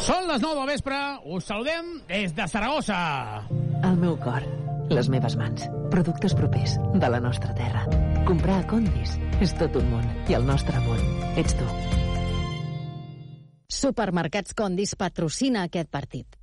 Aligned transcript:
Són 0.00 0.24
les 0.30 0.40
9 0.40 0.56
del 0.56 0.70
vespre, 0.70 0.98
us 1.28 1.44
saludem 1.50 1.90
des 2.08 2.32
de 2.32 2.46
Saragossa. 2.48 2.98
El 3.84 3.98
meu 4.00 4.16
cor, 4.22 4.46
les 4.88 5.10
meves 5.12 5.36
mans, 5.36 5.66
productes 5.92 6.32
propers 6.38 6.78
de 6.94 7.10
la 7.12 7.20
nostra 7.20 7.52
terra. 7.58 7.84
Comprar 8.24 8.62
a 8.62 8.66
Condis 8.70 9.18
és 9.44 9.52
tot 9.60 9.76
un 9.76 9.90
món 9.92 10.06
i 10.30 10.36
el 10.38 10.46
nostre 10.48 10.80
món 10.86 11.04
ets 11.40 11.56
tu. 11.58 11.68
Supermercats 13.80 14.56
Condis 14.56 14.96
patrocina 14.96 15.66
aquest 15.68 15.92
partit. 15.92 16.40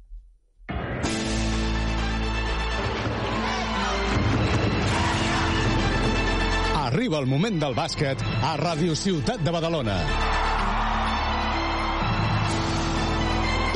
Arriba 6.88 7.20
el 7.20 7.28
moment 7.28 7.58
del 7.60 7.74
bàsquet 7.78 8.22
a 8.22 8.54
Ràdio 8.62 8.94
Ciutat 8.96 9.42
de 9.42 9.52
Badalona. 9.54 9.98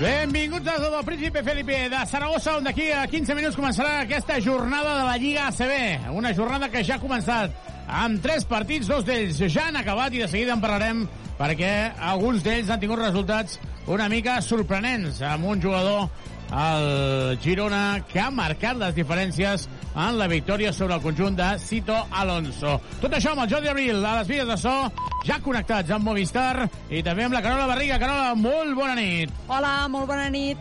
Benvinguts 0.00 0.66
a 0.66 0.78
del 0.78 1.04
Príncipe 1.04 1.42
Felipe 1.42 1.90
de 1.90 2.06
Saragossa, 2.08 2.54
on 2.56 2.64
d'aquí 2.64 2.86
a 2.88 3.02
15 3.04 3.34
minuts 3.36 3.56
començarà 3.58 3.98
aquesta 4.00 4.38
jornada 4.40 4.94
de 4.96 5.02
la 5.04 5.16
Lliga 5.20 5.50
ACB. 5.50 6.08
Una 6.16 6.32
jornada 6.32 6.70
que 6.72 6.80
ja 6.80 6.96
ha 6.96 7.02
començat 7.02 7.52
amb 7.84 8.22
tres 8.24 8.46
partits, 8.48 8.88
dos 8.88 9.04
d'ells 9.04 9.42
ja 9.52 9.66
han 9.68 9.76
acabat 9.76 10.16
i 10.16 10.22
de 10.22 10.28
seguida 10.32 10.56
en 10.56 10.62
parlarem 10.64 11.02
perquè 11.36 11.92
alguns 12.00 12.40
d'ells 12.40 12.72
han 12.72 12.80
tingut 12.80 13.02
resultats 13.02 13.60
una 13.92 14.08
mica 14.08 14.38
sorprenents 14.40 15.20
amb 15.20 15.52
un 15.52 15.60
jugador 15.60 16.08
el 16.48 17.36
Girona 17.44 18.00
que 18.08 18.24
ha 18.24 18.30
marcat 18.32 18.80
les 18.80 18.96
diferències 18.96 19.68
en 19.94 20.18
la 20.18 20.26
victòria 20.30 20.72
sobre 20.72 20.94
el 20.94 21.02
conjunt 21.02 21.36
de 21.38 21.48
Cito 21.58 21.96
Alonso. 22.10 22.76
Tot 23.00 23.14
això 23.16 23.34
amb 23.34 23.44
el 23.44 23.50
Jordi 23.50 23.70
Abril 23.72 24.04
a 24.04 24.18
les 24.20 24.28
vies 24.30 24.46
de 24.46 24.56
so, 24.60 24.74
ja 25.26 25.40
connectats 25.42 25.90
amb 25.94 26.06
Movistar 26.06 26.68
i 26.90 27.02
també 27.06 27.26
amb 27.26 27.36
la 27.36 27.42
Carola 27.44 27.66
Barriga. 27.70 27.98
Carola, 28.02 28.34
molt 28.38 28.76
bona 28.78 28.94
nit. 28.98 29.34
Hola, 29.48 29.74
molt 29.92 30.08
bona 30.10 30.28
nit. 30.30 30.58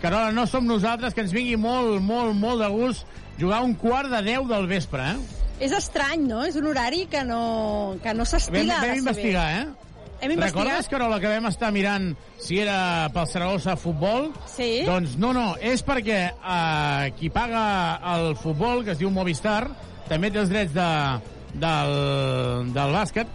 Carola, 0.00 0.30
no 0.32 0.46
som 0.48 0.64
nosaltres, 0.64 1.12
que 1.14 1.26
ens 1.26 1.34
vingui 1.34 1.58
molt, 1.60 2.00
molt, 2.00 2.32
molt 2.38 2.62
de 2.64 2.70
gust 2.72 3.06
jugar 3.40 3.60
un 3.64 3.74
quart 3.74 4.08
de 4.12 4.22
10 4.24 4.48
del 4.48 4.66
vespre, 4.70 5.12
eh? 5.12 5.38
És 5.60 5.74
estrany, 5.76 6.24
no? 6.24 6.40
És 6.48 6.56
un 6.56 6.70
horari 6.70 7.04
que 7.12 7.20
no, 7.24 7.96
que 8.02 8.14
no 8.16 8.24
s'estila 8.24 8.78
Vam, 8.80 8.94
vam 8.94 9.02
investigar, 9.02 9.46
eh? 9.58 9.89
Hem 10.20 10.34
investigat. 10.34 10.66
Recordes, 10.66 10.88
Carola, 10.92 11.18
que 11.20 11.30
vam 11.32 11.48
estar 11.48 11.70
mirant 11.72 12.10
si 12.40 12.58
era 12.60 13.08
pel 13.14 13.26
Saragossa 13.30 13.76
Futbol? 13.80 14.28
Sí. 14.52 14.82
Doncs 14.84 15.16
no, 15.20 15.32
no, 15.36 15.54
és 15.56 15.80
perquè 15.86 16.20
eh, 16.28 17.12
qui 17.16 17.30
paga 17.32 17.62
el 18.14 18.34
futbol, 18.36 18.84
que 18.84 18.92
es 18.92 19.00
diu 19.00 19.12
Movistar, 19.14 19.70
també 20.10 20.28
té 20.30 20.42
els 20.42 20.52
drets 20.52 20.76
de, 20.76 20.90
del, 21.56 21.94
del 22.76 22.94
bàsquet, 22.98 23.32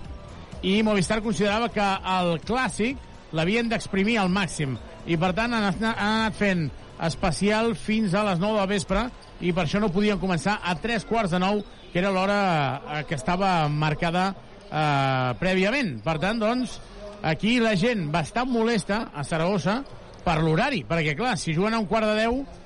i 0.61 0.77
Movistar 0.85 1.23
considerava 1.25 1.71
que 1.73 1.89
el 2.19 2.35
clàssic 2.45 3.01
l'havien 3.35 3.69
d'exprimir 3.71 4.19
al 4.21 4.29
màxim, 4.29 4.77
i 5.09 5.17
per 5.17 5.33
tant 5.37 5.57
han, 5.57 5.71
han 5.73 5.91
anat 5.91 6.37
fent 6.37 6.67
especial 7.05 7.73
fins 7.75 8.13
a 8.13 8.23
les 8.29 8.39
9 8.39 8.61
del 8.61 8.73
vespre, 8.77 9.07
i 9.41 9.51
per 9.51 9.65
això 9.65 9.81
no 9.81 9.91
podien 9.91 10.21
començar 10.21 10.59
a 10.63 10.77
3 10.79 11.09
quarts 11.09 11.33
de 11.33 11.41
9, 11.41 11.65
que 11.91 11.99
era 12.03 12.13
l'hora 12.13 12.41
eh, 12.77 13.03
que 13.09 13.17
estava 13.17 13.65
marcada 13.71 14.33
eh, 14.69 15.31
prèviament. 15.41 15.97
Per 16.05 16.17
tant, 16.21 16.39
doncs, 16.41 16.79
aquí 17.25 17.57
la 17.63 17.75
gent 17.79 18.07
bastant 18.13 18.49
molesta 18.51 19.05
a 19.13 19.25
Saragossa 19.27 19.81
per 20.25 20.39
l'horari, 20.41 20.83
perquè, 20.87 21.15
clar, 21.17 21.35
si 21.37 21.53
juguen 21.53 21.75
a 21.75 21.81
un 21.81 21.89
quart 21.89 22.09
de 22.09 22.25
10, 22.25 22.63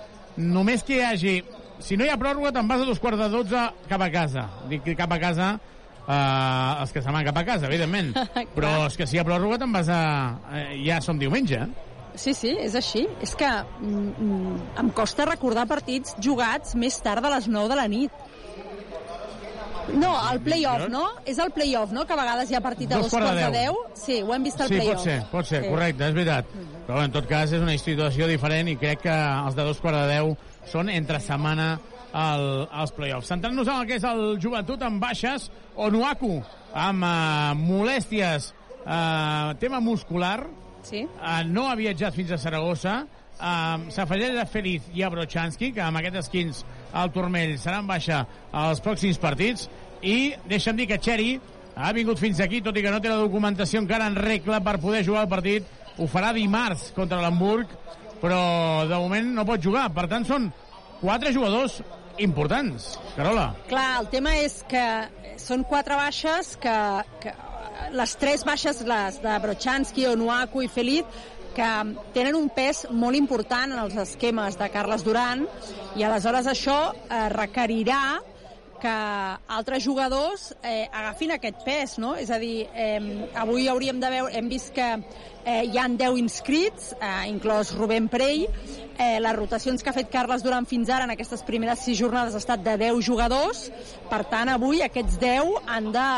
només 0.50 0.86
que 0.88 1.00
hi 1.00 1.08
hagi... 1.08 1.40
Si 1.80 1.96
no 1.96 2.04
hi 2.04 2.10
ha 2.12 2.18
pròrroga, 2.20 2.52
te'n 2.52 2.68
vas 2.68 2.82
a 2.84 2.86
dos 2.90 3.00
quarts 3.00 3.22
de 3.22 3.30
12 3.32 3.60
cap 3.88 4.02
a 4.04 4.10
casa. 4.12 4.42
Dic 4.68 4.82
que 4.84 4.98
cap 5.00 5.14
a 5.16 5.20
casa 5.22 5.54
eh, 5.56 6.82
els 6.82 6.92
que 6.92 7.04
se'n 7.04 7.16
van 7.16 7.28
cap 7.30 7.40
a 7.40 7.46
casa, 7.48 7.70
evidentment. 7.70 8.12
Però 8.58 8.74
és 8.88 8.98
que 9.00 9.08
si 9.08 9.16
hi 9.16 9.22
ha 9.22 9.28
pròrroga, 9.28 9.62
te'n 9.62 9.76
vas 9.76 9.92
a... 9.94 10.02
Eh, 10.60 10.66
ja 10.84 11.00
som 11.06 11.22
diumenge, 11.22 11.62
eh? 11.64 11.86
Sí, 12.20 12.34
sí, 12.34 12.52
és 12.60 12.76
així. 12.76 13.06
És 13.24 13.36
que 13.38 13.48
mm, 13.48 14.10
mm, 14.26 14.56
em 14.82 14.90
costa 14.98 15.28
recordar 15.30 15.68
partits 15.70 16.18
jugats 16.24 16.76
més 16.76 16.98
tard 17.06 17.24
de 17.24 17.32
les 17.32 17.48
9 17.48 17.72
de 17.72 17.78
la 17.80 17.88
nit. 17.92 18.28
No, 19.96 20.12
el 20.32 20.40
play-off, 20.42 20.88
no? 20.90 21.06
És 21.26 21.38
el 21.40 21.52
play-off, 21.52 21.92
no? 21.92 22.06
Que 22.06 22.14
a 22.14 22.18
vegades 22.20 22.52
hi 22.52 22.56
ha 22.56 22.62
partit 22.62 22.92
a 22.92 22.98
dos, 23.00 23.10
quarts 23.12 23.36
de 23.36 23.50
10. 23.52 23.78
Sí, 23.96 24.22
ho 24.22 24.34
hem 24.36 24.44
vist 24.44 24.62
al 24.62 24.68
Sí, 24.70 24.76
play-off. 24.76 24.96
pot 24.96 25.04
ser, 25.04 25.24
pot 25.32 25.46
ser, 25.46 25.64
Sí. 25.64 25.70
correcte, 25.70 26.08
és 26.08 26.14
veritat. 26.14 26.46
Però 26.88 27.04
en 27.04 27.12
tot 27.12 27.28
cas 27.28 27.52
és 27.52 27.62
una 27.62 27.78
situació 27.78 28.28
diferent 28.28 28.68
i 28.70 28.76
crec 28.78 29.02
que 29.02 29.10
els 29.46 29.56
de 29.56 29.64
dos 29.64 29.80
quarts 29.80 30.00
de 30.08 30.08
10 30.14 30.38
són 30.72 30.90
entre 30.90 31.20
setmana 31.20 31.80
el, 32.14 32.68
els 32.74 32.92
play-offs. 32.92 33.28
Centrant-nos 33.28 33.68
en 33.68 33.82
el 33.82 33.88
que 33.88 33.96
és 33.96 34.04
el 34.04 34.40
joventut 34.42 34.82
amb 34.82 35.02
baixes, 35.02 35.52
Onuaku 35.76 36.44
amb 36.74 37.04
uh, 37.04 37.54
molèsties, 37.56 38.54
uh, 38.86 39.54
tema 39.60 39.80
muscular, 39.80 40.46
Sí. 40.84 41.04
uh, 41.06 41.44
no 41.46 41.68
ha 41.70 41.76
viatjat 41.76 42.14
fins 42.16 42.32
a 42.32 42.38
Saragossa, 42.38 43.06
uh, 43.40 43.90
s'afegeix 43.92 44.38
a 44.40 44.46
Feliz 44.46 44.82
i 44.94 45.04
a 45.04 45.10
Brochanski, 45.10 45.72
que 45.74 45.82
amb 45.82 45.98
aquest 45.98 46.16
esquins 46.16 46.66
al 46.94 47.12
turmell 47.14 47.58
seran 47.62 47.88
baixa 47.88 48.24
als 48.52 48.82
pròxims 48.84 49.20
partits, 49.22 49.70
i 50.02 50.34
deixa'm 50.48 50.80
dir 50.80 50.88
que 50.90 51.00
Xeri 51.02 51.34
ha 51.76 51.92
vingut 51.96 52.20
fins 52.20 52.40
aquí, 52.44 52.62
tot 52.62 52.78
i 52.78 52.84
que 52.84 52.92
no 52.92 53.02
té 53.04 53.12
la 53.12 53.20
documentació 53.22 53.82
encara 53.84 54.08
en 54.10 54.18
regla 54.20 54.60
per 54.64 54.80
poder 54.82 55.04
jugar 55.08 55.26
el 55.28 55.32
partit, 55.32 55.68
ho 56.00 56.08
farà 56.08 56.32
dimarts 56.36 56.90
contra 56.96 57.22
l'Hamburg, 57.22 57.72
però 58.22 58.42
de 58.88 59.00
moment 59.00 59.34
no 59.36 59.48
pot 59.48 59.64
jugar. 59.64 59.88
Per 59.96 60.08
tant, 60.12 60.26
són 60.28 60.50
quatre 61.00 61.32
jugadors 61.36 61.80
importants. 62.20 62.94
Carola. 63.16 63.54
Clar, 63.70 63.90
el 64.02 64.10
tema 64.12 64.36
és 64.44 64.60
que 64.68 64.84
són 65.40 65.64
quatre 65.68 65.96
baixes 66.00 66.56
que, 66.60 66.76
que 67.24 67.36
les 67.96 68.16
tres 68.20 68.44
baixes, 68.48 68.82
les 68.88 69.20
de 69.24 69.36
Brochanski, 69.44 70.08
Onuaku 70.12 70.66
i 70.66 70.72
Feliz, 70.72 71.20
que 71.56 71.70
tenen 72.16 72.38
un 72.38 72.50
pes 72.54 72.86
molt 72.92 73.18
important 73.18 73.74
en 73.74 73.84
els 73.84 73.96
esquemes 74.00 74.58
de 74.60 74.70
Carles 74.74 75.06
Duran 75.06 75.46
i 75.98 76.06
aleshores 76.06 76.50
això 76.52 76.80
eh, 76.92 77.28
requerirà 77.34 78.02
que 78.80 78.92
altres 79.58 79.84
jugadors 79.84 80.54
eh, 80.64 80.88
agafin 80.88 81.36
aquest 81.36 81.66
pes, 81.66 81.98
no? 82.00 82.14
És 82.16 82.32
a 82.32 82.40
dir, 82.40 82.64
eh, 82.74 83.28
avui 83.36 83.68
hauríem 83.68 84.00
de 84.00 84.12
veure, 84.14 84.32
hem 84.40 84.48
vist 84.50 84.72
que 84.76 84.88
eh, 85.50 85.66
hi 85.66 85.78
han 85.82 85.98
10 85.98 86.18
inscrits, 86.22 86.94
eh, 87.02 87.30
inclòs 87.30 87.74
Rubén 87.78 88.08
Prey, 88.12 88.46
eh, 88.98 89.20
les 89.20 89.36
rotacions 89.36 89.82
que 89.82 89.90
ha 89.90 89.96
fet 89.96 90.12
Carles 90.14 90.44
Duran 90.44 90.68
fins 90.70 90.90
ara 90.94 91.08
en 91.08 91.14
aquestes 91.16 91.42
primeres 91.48 91.86
6 91.88 91.98
jornades 91.98 92.36
ha 92.36 92.42
estat 92.44 92.64
de 92.66 92.76
10 92.78 93.02
jugadors, 93.06 93.70
per 94.12 94.24
tant 94.30 94.52
avui 94.54 94.84
aquests 94.86 95.18
10 95.22 95.56
han 95.66 95.92
de, 95.96 96.10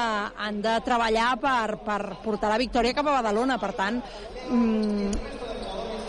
han 0.48 0.62
de 0.66 0.76
treballar 0.88 1.36
per, 1.40 1.78
per 1.86 2.02
portar 2.26 2.52
la 2.52 2.60
victòria 2.62 2.98
cap 2.98 3.08
a 3.08 3.16
Badalona, 3.22 3.60
per 3.62 3.72
tant 3.78 4.02
mm, 4.50 5.40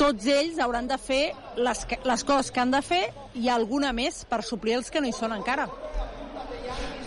tots 0.00 0.27
ells 0.27 0.59
hauran 0.59 0.91
de 0.91 0.99
fer 0.99 1.22
les, 1.56 1.87
les 2.03 2.25
coses 2.27 2.50
que 2.50 2.65
han 2.65 2.75
de 2.75 2.82
fer 2.82 3.05
i 3.38 3.49
alguna 3.53 3.93
més 3.94 4.25
per 4.27 4.43
suplir 4.43 4.81
els 4.81 4.91
que 4.91 5.00
no 5.00 5.06
hi 5.06 5.15
són 5.15 5.37
encara. 5.37 5.69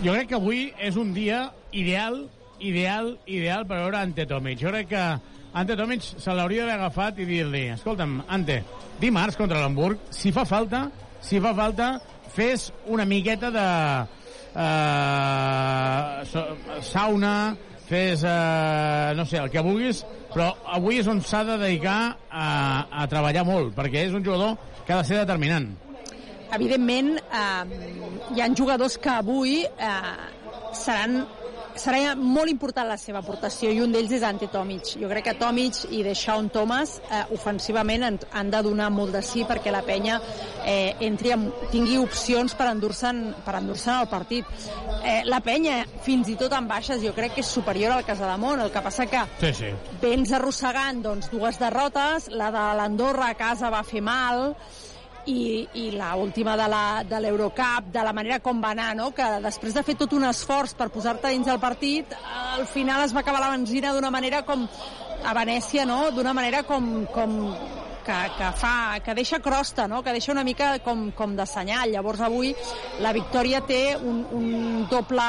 Jo 0.04 0.14
crec 0.14 0.30
que 0.30 0.38
avui 0.38 0.68
és 0.80 0.96
un 1.00 1.14
dia 1.16 1.50
ideal, 1.72 2.26
ideal, 2.60 3.16
ideal 3.26 3.66
per 3.68 3.82
veure 3.82 4.00
Ante 4.00 4.28
Tomic. 4.30 4.60
Jo 4.62 4.72
crec 4.72 4.92
que 4.92 5.06
Ante 5.56 5.76
Tomic 5.80 6.04
se 6.04 6.34
l'hauria 6.36 6.66
d'haver 6.66 6.82
agafat 6.82 7.20
i 7.24 7.26
dir-li, 7.30 7.70
escolta'm, 7.72 8.18
Ante, 8.28 8.58
dimarts 9.00 9.38
contra 9.40 9.62
l'Hamburg, 9.62 10.02
si 10.12 10.34
fa 10.36 10.44
falta, 10.44 10.90
si 11.24 11.40
fa 11.40 11.54
falta, 11.56 11.94
fes 12.36 12.74
una 12.92 13.06
miqueta 13.08 13.52
de 13.56 13.70
eh, 14.60 16.44
sauna, 16.84 17.56
fes, 17.88 18.26
eh, 18.28 19.14
no 19.16 19.24
sé, 19.24 19.40
el 19.40 19.48
que 19.54 19.64
vulguis, 19.64 20.04
però 20.34 20.50
avui 20.76 21.00
és 21.00 21.08
on 21.08 21.24
s'ha 21.24 21.46
de 21.48 21.56
dedicar 21.64 22.02
a, 22.28 22.50
a 22.92 23.08
treballar 23.08 23.46
molt, 23.48 23.72
perquè 23.80 24.04
és 24.10 24.14
un 24.18 24.28
jugador 24.28 24.58
que 24.84 24.92
ha 24.92 25.00
de 25.00 25.08
ser 25.08 25.22
determinant. 25.22 25.72
Evidentment, 26.60 27.16
eh, 27.16 27.64
hi 28.36 28.44
han 28.44 28.60
jugadors 28.60 29.00
que 29.00 29.16
avui 29.22 29.62
eh, 29.64 30.16
seran 30.76 31.22
serà 31.80 32.16
molt 32.16 32.50
important 32.52 32.88
la 32.88 32.98
seva 33.00 33.20
aportació 33.22 33.72
i 33.74 33.82
un 33.84 33.92
d'ells 33.94 34.12
és 34.18 34.24
Ante 34.24 34.48
Tomic. 34.52 34.94
Jo 35.02 35.10
crec 35.12 35.26
que 35.30 35.34
Tomic 35.40 35.82
i 35.96 36.02
Deshaun 36.06 36.50
Thomas 36.54 36.98
eh, 37.10 37.24
ofensivament 37.36 38.06
han, 38.08 38.20
han 38.32 38.52
de 38.54 38.62
donar 38.66 38.90
molt 38.94 39.14
de 39.16 39.22
sí 39.26 39.44
perquè 39.48 39.74
la 39.74 39.84
penya 39.86 40.20
eh, 40.66 40.96
entri 41.06 41.34
amb, 41.36 41.52
tingui 41.74 41.98
opcions 42.02 42.56
per 42.56 42.70
endur-se'n 42.72 43.22
per 43.46 43.58
endur 43.60 43.76
el 43.76 44.08
partit. 44.08 44.46
Eh, 45.04 45.22
la 45.28 45.42
penya, 45.44 45.84
fins 46.06 46.30
i 46.32 46.38
tot 46.40 46.54
en 46.58 46.68
baixes, 46.68 47.04
jo 47.04 47.14
crec 47.14 47.36
que 47.36 47.44
és 47.44 47.52
superior 47.52 47.92
al 47.92 48.06
Casademont. 48.08 48.62
El 48.64 48.72
que 48.72 48.82
passa 48.82 49.06
que 49.06 49.22
Sí, 49.40 49.54
sí. 49.54 49.72
vens 50.02 50.32
arrossegant 50.32 51.02
doncs, 51.04 51.30
dues 51.32 51.60
derrotes, 51.60 52.30
la 52.32 52.50
de 52.52 52.66
l'Andorra 52.80 53.30
a 53.30 53.38
casa 53.38 53.70
va 53.70 53.84
fer 53.84 54.02
mal, 54.02 54.56
i, 55.26 55.68
i 55.74 55.92
la 55.92 56.16
última 56.16 56.56
de 56.58 56.68
la- 56.70 57.04
de 57.04 57.20
l'Eurocup, 57.20 57.92
de 57.92 58.04
la 58.04 58.14
manera 58.14 58.40
com 58.40 58.62
va 58.64 58.72
anar, 58.72 58.96
no? 58.96 59.12
que 59.12 59.26
després 59.42 59.74
de 59.74 59.84
fer 59.84 59.96
tot 59.98 60.14
un 60.14 60.24
esforç 60.26 60.76
per 60.78 60.90
posar-te 60.94 61.30
dins 61.34 61.46
del 61.48 61.60
partit, 61.60 62.14
al 62.56 62.68
final 62.68 63.04
es 63.06 63.14
va 63.16 63.22
acabar 63.22 63.40
la 63.42 63.50
benzina 63.56 63.94
d'una 63.94 64.12
manera 64.12 64.44
com 64.46 64.68
a 65.26 65.34
Venècia, 65.34 65.86
no? 65.86 66.12
d'una 66.12 66.34
manera 66.34 66.64
com, 66.64 67.06
com 67.14 67.56
que, 68.06 68.18
que, 68.38 68.52
fa, 68.62 69.00
que 69.04 69.16
deixa 69.18 69.40
crosta, 69.42 69.88
no? 69.88 70.04
que 70.04 70.12
deixa 70.14 70.32
una 70.32 70.44
mica 70.44 70.78
com, 70.86 71.10
com 71.12 71.36
de 71.36 71.46
senyal. 71.50 71.90
Llavors 71.90 72.22
avui 72.22 72.54
la 73.02 73.12
victòria 73.14 73.62
té 73.66 73.96
un, 73.98 74.26
un 74.32 74.88
doble 74.92 75.26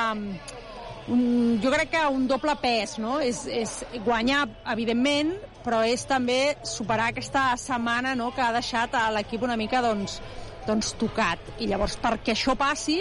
un, 1.09 1.59
jo 1.63 1.71
crec 1.71 1.93
que 1.95 2.03
un 2.11 2.27
doble 2.27 2.57
pes, 2.63 2.97
no? 3.03 3.19
És, 3.23 3.45
és 3.47 3.77
guanyar, 4.05 4.45
evidentment, 4.73 5.35
però 5.67 5.83
és 5.87 6.05
també 6.07 6.57
superar 6.67 7.11
aquesta 7.13 7.49
setmana 7.61 8.15
no? 8.19 8.33
que 8.35 8.43
ha 8.43 8.53
deixat 8.55 8.95
a 8.95 9.09
l'equip 9.15 9.47
una 9.47 9.57
mica 9.59 9.83
doncs, 9.85 10.21
doncs 10.67 10.95
tocat. 10.99 11.43
I 11.63 11.71
llavors, 11.71 11.97
perquè 12.03 12.35
això 12.35 12.57
passi, 12.59 13.01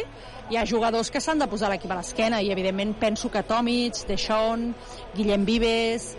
hi 0.49 0.57
ha 0.57 0.65
jugadors 0.69 1.09
que 1.09 1.21
s'han 1.21 1.41
de 1.41 1.49
posar 1.49 1.71
l'equip 1.73 1.91
a 1.93 1.99
l'esquena 1.99 2.41
i, 2.41 2.51
evidentment, 2.53 2.93
penso 3.01 3.31
que 3.33 3.43
Tomic, 3.45 4.05
Deixón, 4.09 4.71
Guillem 5.15 5.45
Vives, 5.45 6.11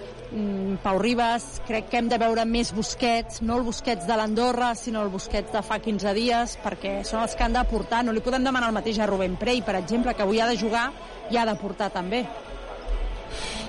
Pau 0.82 0.98
Ribas, 0.98 1.62
crec 1.66 1.86
que 1.90 2.00
hem 2.00 2.08
de 2.10 2.18
veure 2.18 2.44
més 2.48 2.72
Busquets, 2.74 3.40
no 3.46 3.60
el 3.60 3.64
Busquets 3.66 4.06
de 4.08 4.16
l'Andorra, 4.18 4.72
sinó 4.74 5.04
el 5.06 5.12
Busquets 5.12 5.52
de 5.54 5.62
fa 5.62 5.78
15 5.82 6.14
dies, 6.16 6.56
perquè 6.64 6.98
són 7.06 7.22
els 7.22 7.36
que 7.36 7.46
han 7.46 7.54
d'aportar. 7.54 8.02
No 8.04 8.14
li 8.14 8.24
podem 8.24 8.44
demanar 8.44 8.72
el 8.72 8.76
mateix 8.76 8.98
a 8.98 9.06
Rubén 9.06 9.38
Prey, 9.38 9.62
per 9.62 9.76
exemple, 9.78 10.14
que 10.14 10.26
avui 10.26 10.42
ha 10.42 10.50
de 10.50 10.58
jugar 10.58 10.90
i 11.30 11.38
ha 11.38 11.46
d'aportar 11.46 11.92
també. 11.94 12.24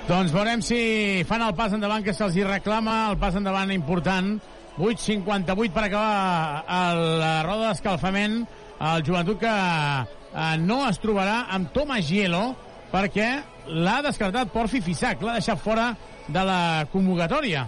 Doncs 0.08 0.32
veurem 0.32 0.62
si 0.64 1.24
fan 1.28 1.44
el 1.44 1.56
pas 1.56 1.74
endavant 1.76 2.04
que 2.04 2.16
se'ls 2.16 2.36
hi 2.38 2.46
reclama, 2.48 3.10
el 3.12 3.18
pas 3.22 3.36
endavant 3.36 3.74
important. 3.76 4.38
8.58 4.78 5.74
per 5.74 5.84
acabar 5.88 6.64
el, 6.70 7.04
la 7.20 7.34
roda 7.46 7.72
d'escalfament. 7.72 8.42
El 8.78 9.04
joventut 9.06 9.42
que 9.42 9.52
eh, 9.52 10.58
no 10.62 10.84
es 10.88 11.02
trobarà 11.02 11.48
amb 11.54 11.74
Thomas 11.74 12.06
Gielo 12.06 12.52
perquè 12.94 13.30
l'ha 13.70 14.02
descartat 14.06 14.52
Porfi 14.54 14.82
Fisac, 14.82 15.22
l'ha 15.22 15.38
deixat 15.40 15.60
fora 15.60 15.90
de 16.28 16.44
la 16.44 16.86
convocatòria. 16.92 17.66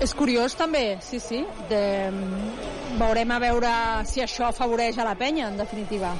És 0.00 0.12
curiós 0.14 0.54
també, 0.54 0.98
sí, 1.02 1.18
sí. 1.18 1.40
De... 1.70 1.80
Veurem 2.98 3.30
a 3.34 3.38
veure 3.42 3.70
si 4.06 4.22
això 4.22 4.48
afavoreix 4.52 4.98
a 4.98 5.04
la 5.08 5.16
penya, 5.18 5.48
en 5.50 5.58
definitiva. 5.58 6.12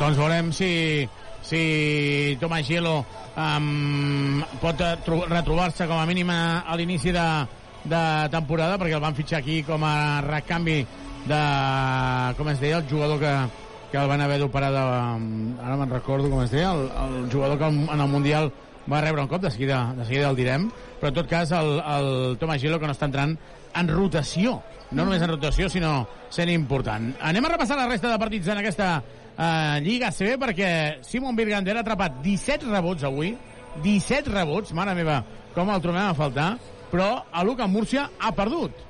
Doncs 0.00 0.18
veurem 0.18 0.50
si, 0.56 0.70
si 1.44 1.60
Tomàs 2.40 2.66
Gielo 2.66 2.96
um, 3.36 4.42
pot 4.62 4.80
eh, 4.82 4.94
tro- 5.06 5.26
retrobar-se 5.30 5.86
com 5.86 5.98
a 6.00 6.06
mínim 6.08 6.30
a, 6.34 6.40
a 6.66 6.76
l'inici 6.78 7.12
de, 7.14 7.26
de 7.84 8.02
temporada, 8.32 8.78
perquè 8.80 8.96
el 8.98 9.04
van 9.04 9.14
fitxar 9.18 9.38
aquí 9.42 9.60
com 9.66 9.84
a 9.86 9.94
recanvi 10.26 10.80
de, 11.28 11.40
com 12.38 12.48
es 12.48 12.58
deia, 12.62 12.80
el 12.80 12.88
jugador 12.90 13.20
que, 13.22 13.34
que 13.90 13.98
el 13.98 14.08
van 14.08 14.22
haver 14.22 14.38
d'operar 14.40 14.70
de... 14.72 14.82
Ara 15.60 15.76
me'n 15.76 15.90
recordo 15.90 16.30
com 16.30 16.42
es 16.44 16.52
deia, 16.54 16.72
el, 16.72 16.88
el 16.88 17.30
jugador 17.32 17.58
que 17.58 17.70
en 17.70 18.00
el 18.00 18.08
Mundial 18.08 18.52
va 18.90 19.00
rebre 19.00 19.22
un 19.22 19.28
cop, 19.28 19.42
de 19.42 19.50
seguida, 19.50 19.92
de 19.96 20.04
seguida 20.04 20.30
el 20.30 20.38
direm, 20.38 20.68
però 21.00 21.10
en 21.10 21.18
tot 21.18 21.30
cas 21.30 21.52
el, 21.56 21.78
el 21.78 22.10
Tomàs 22.40 22.62
Gilo 22.62 22.78
que 22.80 22.88
no 22.88 22.94
està 22.96 23.08
entrant 23.10 23.36
en 23.76 23.90
rotació, 23.90 24.58
no 24.90 25.04
només 25.04 25.22
en 25.22 25.30
rotació, 25.30 25.68
sinó 25.70 26.06
sent 26.32 26.50
important. 26.54 27.12
Anem 27.22 27.46
a 27.46 27.54
repassar 27.54 27.78
la 27.78 27.88
resta 27.90 28.10
de 28.10 28.18
partits 28.22 28.50
en 28.50 28.62
aquesta 28.62 28.90
eh, 29.00 29.78
Lliga 29.84 30.10
CB 30.14 30.38
perquè 30.42 30.70
Simon 31.06 31.38
Birgander 31.38 31.76
ha 31.78 31.84
atrapat 31.84 32.20
17 32.24 32.70
rebots 32.70 33.06
avui, 33.06 33.34
17 33.84 34.32
rebots, 34.34 34.74
mare 34.74 34.96
meva, 34.98 35.20
com 35.54 35.70
el 35.70 35.82
trobem 35.82 36.06
a 36.08 36.16
faltar, 36.18 36.52
però 36.90 37.12
a 37.30 37.44
Luca 37.46 37.68
Múrcia 37.70 38.08
ha 38.18 38.32
perdut. 38.34 38.89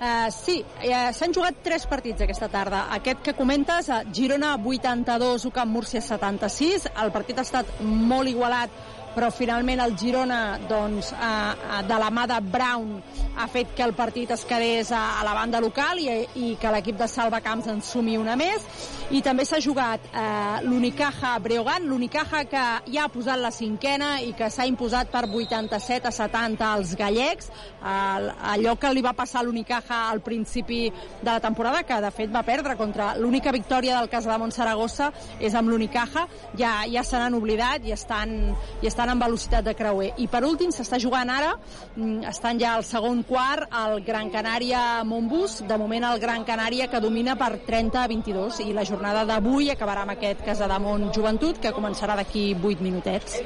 Uh, 0.00 0.28
sí, 0.32 0.60
uh, 0.62 1.10
s'han 1.12 1.34
jugat 1.36 1.60
tres 1.64 1.86
partits 1.90 2.24
aquesta 2.24 2.48
tarda. 2.52 2.86
Aquest 2.96 3.22
que 3.26 3.34
comentes, 3.36 3.90
uh, 3.92 4.00
Girona 4.12 4.54
82, 4.56 5.44
UCAM 5.50 5.74
Múrcia 5.74 6.00
76. 6.00 6.88
El 7.04 7.12
partit 7.12 7.38
ha 7.38 7.46
estat 7.46 7.80
molt 7.84 8.30
igualat, 8.30 8.72
però 9.14 9.30
finalment 9.34 9.80
el 9.82 9.96
Girona, 9.98 10.58
doncs, 10.68 11.12
uh, 11.12 11.80
de 11.86 11.98
la 11.98 12.10
mà 12.14 12.26
de 12.30 12.38
Brown, 12.52 12.96
ha 13.40 13.46
fet 13.50 13.74
que 13.76 13.84
el 13.86 13.94
partit 13.98 14.30
es 14.34 14.44
quedés 14.44 14.92
a, 14.92 15.20
a 15.20 15.24
la 15.26 15.34
banda 15.34 15.60
local 15.60 16.00
i, 16.02 16.08
i 16.36 16.54
que 16.60 16.72
l'equip 16.72 16.98
de 17.00 17.08
Salvacamps 17.08 17.70
en 17.72 17.82
sumi 17.82 18.16
una 18.20 18.36
més. 18.38 18.66
I 19.10 19.22
també 19.26 19.44
s'ha 19.46 19.58
jugat 19.62 20.04
uh, 20.12 20.60
l'Unicaja 20.66 21.32
Breogan, 21.42 21.88
l'Unicaja 21.90 22.44
que 22.50 22.64
ja 22.92 23.06
ha 23.06 23.10
posat 23.12 23.40
la 23.42 23.50
cinquena 23.54 24.18
i 24.22 24.34
que 24.38 24.50
s'ha 24.50 24.68
imposat 24.70 25.10
per 25.10 25.24
87 25.26 26.06
a 26.06 26.14
70 26.14 26.68
als 26.68 26.94
gallecs. 26.98 27.50
Allò 27.80 28.74
que 28.76 28.90
li 28.92 29.02
va 29.02 29.14
passar 29.16 29.40
a 29.40 29.46
l'Unicaja 29.46 30.02
al 30.10 30.20
principi 30.20 30.82
de 30.90 31.30
la 31.30 31.40
temporada, 31.40 31.82
que 31.88 31.96
de 32.04 32.10
fet 32.14 32.30
va 32.32 32.44
perdre 32.46 32.76
contra 32.76 33.14
l'única 33.16 33.52
victòria 33.52 33.98
del 33.98 34.10
cas 34.12 34.28
de 34.28 34.38
Saragossa 34.50 35.10
és 35.40 35.54
amb 35.54 35.70
l'Unicaja, 35.70 36.26
ja, 36.58 36.84
ja 36.90 37.02
se 37.04 37.18
n'han 37.18 37.34
oblidat 37.34 37.84
i 37.86 37.92
estan, 37.92 38.54
i 38.82 38.86
estan 38.86 38.99
en 39.08 39.18
velocitat 39.18 39.64
de 39.64 39.74
creuer. 39.74 40.12
I 40.18 40.26
per 40.28 40.44
últim 40.44 40.70
s'està 40.70 40.98
jugant 41.00 41.30
ara, 41.30 41.54
mm, 41.96 42.24
estan 42.28 42.60
ja 42.60 42.74
al 42.74 42.84
segon 42.84 43.22
quart, 43.22 43.68
el 43.72 44.04
Gran 44.04 44.30
Canària 44.30 45.02
Montbus, 45.04 45.62
de 45.66 45.78
moment 45.78 46.04
el 46.04 46.20
Gran 46.20 46.44
Canària 46.44 46.88
que 46.90 47.00
domina 47.00 47.36
per 47.36 47.60
30 47.66 48.02
a 48.02 48.06
22 48.08 48.60
i 48.60 48.72
la 48.72 48.84
jornada 48.84 49.24
d'avui 49.24 49.70
acabarà 49.70 50.02
amb 50.02 50.12
aquest 50.12 50.44
Casademont 50.44 51.12
Joventut 51.14 51.58
que 51.58 51.72
començarà 51.72 52.16
d'aquí 52.16 52.54
8 52.54 52.80
minutets. 52.82 53.40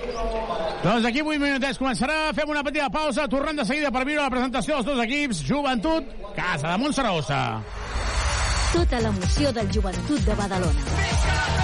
Doncs 0.83 1.03
d'aquí 1.03 1.23
8 1.23 1.39
minutets 1.39 1.79
començarà, 1.79 2.33
fem 2.35 2.51
una 2.51 2.65
petita 2.65 2.91
pausa, 2.91 3.29
tornem 3.29 3.57
de 3.57 3.65
seguida 3.65 3.91
per 3.91 4.05
viure 4.05 4.23
la 4.23 4.31
presentació 4.31 4.75
dels 4.75 4.87
dos 4.87 5.05
equips, 5.05 5.45
Joventut, 5.47 6.05
Casa 6.35 6.73
de 6.73 6.79
Montsaragossa. 6.79 7.63
Tota 8.75 8.99
l'emoció 9.01 9.53
del 9.53 9.71
joventut 9.71 10.27
de 10.27 10.35
Badalona. 10.35 11.64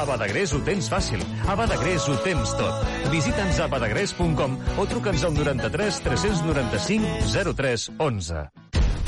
A 0.00 0.04
Badagrés 0.08 0.54
ho 0.56 0.60
tens 0.64 0.86
fàcil. 0.88 1.20
A 1.44 1.54
Badagrés 1.58 2.06
ho 2.08 2.14
tens 2.24 2.54
tot. 2.56 2.86
Visita'ns 3.12 3.60
a 3.60 3.68
badagrés.com 3.68 4.56
o 4.80 4.88
truca'ns 4.88 5.26
al 5.28 5.36
93 5.36 6.00
395 6.08 7.36
03 7.52 7.88
11. 8.08 8.79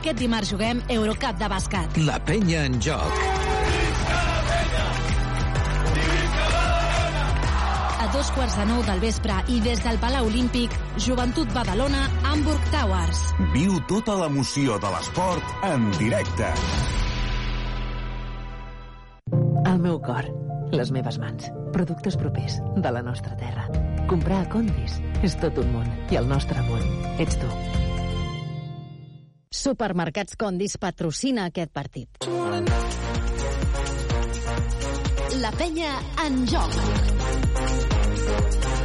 Aquest 0.00 0.16
dimarts 0.16 0.48
juguem 0.48 0.78
Eurocup 0.88 1.36
de 1.36 1.48
bàsquet. 1.52 1.98
La 2.08 2.14
penya 2.24 2.62
en 2.64 2.78
joc. 2.80 3.16
A 8.00 8.06
dos 8.14 8.30
quarts 8.32 8.56
de 8.56 8.64
nou 8.70 8.80
del 8.86 9.02
vespre 9.02 9.36
i 9.52 9.58
des 9.60 9.82
del 9.84 10.00
Palau 10.00 10.30
Olímpic, 10.30 10.72
Joventut 11.04 11.52
Badalona, 11.52 12.06
Hamburg 12.30 12.70
Towers. 12.72 13.20
Viu 13.52 13.76
tota 13.92 14.16
l'emoció 14.22 14.78
de 14.80 14.94
l'esport 14.96 15.52
en 15.68 15.84
directe. 15.98 16.48
El 19.68 19.84
meu 19.84 20.00
cor, 20.00 20.32
les 20.72 20.94
meves 20.96 21.20
mans, 21.20 21.52
productes 21.76 22.16
propers 22.16 22.56
de 22.72 22.96
la 22.96 23.04
nostra 23.04 23.36
terra. 23.36 23.68
Comprar 24.08 24.46
a 24.46 24.48
Condis 24.48 24.96
és 25.20 25.36
tot 25.44 25.60
un 25.60 25.76
món 25.76 25.94
i 26.08 26.16
el 26.16 26.32
nostre 26.32 26.64
món 26.72 26.88
ets 27.20 27.36
tu. 27.36 27.52
Supermercats 29.50 30.36
Condis 30.38 30.76
patrocina 30.78 31.48
aquest 31.50 31.72
partit. 31.74 32.20
La 35.42 35.50
penya 35.58 35.96
en 36.22 36.36
joc. 36.46 36.76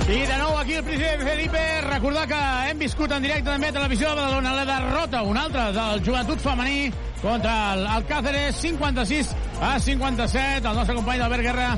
I 0.09 0.17
de 0.25 0.39
nou 0.41 0.57
aquí 0.57 0.79
el 0.79 0.83
president 0.87 1.21
Felipe, 1.27 1.61
recordar 1.85 2.25
que 2.33 2.41
hem 2.71 2.81
viscut 2.81 3.13
en 3.13 3.21
directe 3.27 3.51
també 3.51 3.69
a 3.69 3.75
Televisió 3.77 4.09
de 4.09 4.17
Badalona 4.23 4.55
la 4.57 4.65
derrota, 4.71 5.21
una 5.21 5.45
altra 5.45 5.67
del 5.75 6.01
joventut 6.09 6.41
femení 6.41 6.89
contra 7.25 7.73
el, 7.73 7.87
el 7.87 8.05
Cáceres, 8.05 8.55
56 8.55 9.35
a 9.59 9.79
57. 9.79 10.67
El 10.67 10.75
nostre 10.75 10.95
company 10.95 11.17
d'Albert 11.19 11.41
Guerra 11.41 11.69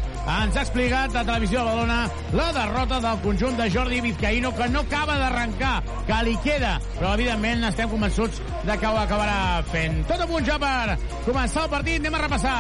ens 0.42 0.58
ha 0.58 0.64
explicat 0.66 1.14
a 1.16 1.24
Televisió 1.24 1.62
de 1.62 1.70
Badalona 1.70 2.00
la 2.36 2.48
derrota 2.52 3.00
del 3.00 3.22
conjunt 3.24 3.56
de 3.56 3.70
Jordi 3.72 4.02
Vizcaíno 4.04 4.52
que 4.58 4.68
no 4.68 4.82
acaba 4.84 5.16
d'arrencar, 5.22 5.78
que 6.08 6.18
li 6.28 6.36
queda, 6.44 6.74
però 6.98 7.14
evidentment 7.16 7.64
estem 7.70 7.88
convençuts 7.90 8.42
de 8.68 8.76
que 8.76 8.92
ho 8.92 9.00
acabarà 9.00 9.64
fent. 9.72 10.02
Tot 10.10 10.26
a 10.26 10.28
punt 10.28 10.50
ja 10.50 10.58
per 10.60 10.98
començar 11.24 11.64
el 11.64 11.72
partit, 11.72 12.02
anem 12.02 12.20
a 12.20 12.24
repassar 12.26 12.58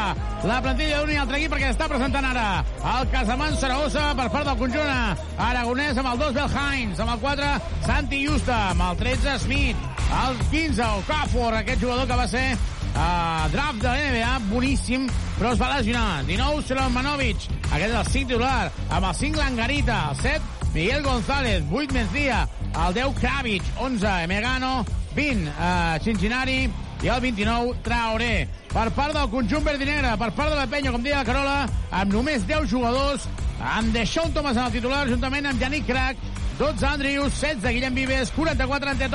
la 0.47 0.61
plantilla 0.63 1.01
d'un 1.01 1.11
i 1.11 1.19
altre 1.19 1.41
equip 1.41 1.55
perquè 1.57 1.73
està 1.73 1.89
presentant 1.91 2.29
ara 2.31 2.47
el 2.93 3.11
Casamant 3.11 3.59
Saragossa 3.59 4.13
per 4.15 4.29
part 4.31 4.47
del 4.47 4.59
conjunt 4.63 5.27
aragonès 5.49 5.99
amb 5.99 6.13
el 6.13 6.23
2 6.23 6.39
Bel 6.39 6.55
Heinz, 6.55 7.03
amb 7.03 7.17
el 7.17 7.21
4 7.25 7.51
Santi 7.89 8.23
Justa, 8.23 8.63
amb 8.71 8.87
el 8.91 9.03
13 9.03 9.37
Smith, 9.43 9.85
el 10.23 10.41
15 10.47 10.89
Okafor, 11.01 11.59
aquest 11.59 11.83
jugador 11.83 12.07
que 12.07 12.23
va 12.23 12.31
ser 12.31 12.47
uh, 12.93 13.47
draft 13.51 13.81
de 13.81 13.87
la 13.87 14.11
NBA, 14.11 14.33
boníssim, 14.51 15.07
però 15.37 15.53
es 15.53 15.61
va 15.61 15.73
lesionar. 15.75 16.23
19 16.27 16.63
Selomanovic, 16.67 17.47
aquest 17.67 17.89
és 17.89 17.97
el 17.99 18.11
5 18.13 18.31
titular, 18.33 18.71
amb 18.89 19.09
el 19.09 19.15
5 19.21 19.41
Langarita, 19.41 19.99
el 20.11 20.21
7 20.21 20.71
Miguel 20.73 21.03
González, 21.03 21.63
8 21.71 21.93
Mencía, 21.93 22.47
el 22.85 22.93
10 22.93 23.19
Kravic, 23.19 23.63
11 23.77 24.13
Emegano, 24.23 24.85
20 25.15 25.49
uh, 25.49 26.03
Cincinnati 26.03 26.59
i 27.01 27.09
el 27.09 27.21
29 27.21 27.75
Traoré. 27.83 28.47
Per 28.73 28.87
part 28.93 29.15
del 29.15 29.29
conjunt 29.33 29.65
verd 29.65 29.81
i 29.81 29.89
negre, 29.89 30.15
per 30.17 30.31
part 30.37 30.53
de 30.53 30.57
la 30.59 30.67
penya, 30.69 30.93
com 30.93 31.03
deia 31.03 31.21
la 31.21 31.27
Carola, 31.27 31.59
amb 31.91 32.13
només 32.13 32.45
10 32.45 32.69
jugadors, 32.69 33.27
amb 33.57 33.93
Deixón 33.95 34.33
Thomas 34.33 34.57
en 34.57 34.67
el 34.67 34.75
titular, 34.77 35.05
juntament 35.09 35.49
amb 35.49 35.61
Yannick 35.61 35.87
Crac, 35.89 36.19
12 36.57 36.85
Andrius, 36.89 37.33
16 37.39 37.73
Guillem 37.73 37.93
Vives, 37.93 38.31
44 38.35 38.89
Ante. 38.89 39.09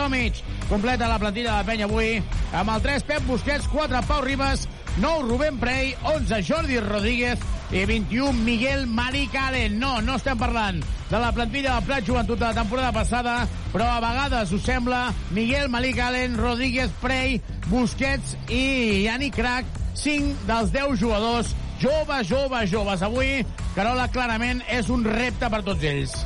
Completa 0.72 1.06
la 1.06 1.18
plantilla 1.18 1.50
de 1.50 1.56
la 1.58 1.64
penya 1.68 1.84
avui 1.84 2.14
amb 2.56 2.70
el 2.72 2.80
3 2.80 3.02
Pep 3.04 3.26
Busquets, 3.28 3.66
4 3.68 3.98
Pau 4.08 4.22
Ribas, 4.24 4.62
9 5.02 5.26
Rubén 5.28 5.58
Prey, 5.60 5.90
11 6.08 6.38
Jordi 6.48 6.78
Rodríguez 6.80 7.44
i 7.76 7.82
21 7.84 8.32
Miguel 8.46 8.86
Maric 8.88 9.36
Allen. 9.36 9.76
No, 9.76 9.98
no 10.00 10.16
estem 10.16 10.40
parlant 10.40 10.80
de 11.10 11.20
la 11.20 11.28
plantilla 11.36 11.74
del 11.74 11.84
Prat 11.90 12.08
Joventut 12.08 12.40
de 12.40 12.46
la 12.46 12.56
temporada 12.56 12.88
passada, 12.96 13.36
però 13.68 13.90
a 13.92 14.00
vegades 14.00 14.56
us 14.56 14.64
sembla 14.64 15.04
Miguel 15.36 15.68
Malik 15.68 16.00
Allen, 16.00 16.40
Rodríguez 16.40 16.88
Prey, 17.04 17.42
Busquets 17.68 18.38
i 18.48 18.64
Yannick 19.04 19.36
Crac, 19.36 19.68
5 19.92 20.46
dels 20.48 20.72
10 20.72 20.96
jugadors 21.04 21.52
joves, 21.82 22.30
joves, 22.32 22.70
joves. 22.72 23.02
Avui, 23.04 23.42
Carola, 23.76 24.08
clarament 24.08 24.64
és 24.72 24.88
un 24.88 25.04
repte 25.04 25.52
per 25.52 25.66
tots 25.68 25.84
ells. 25.84 26.22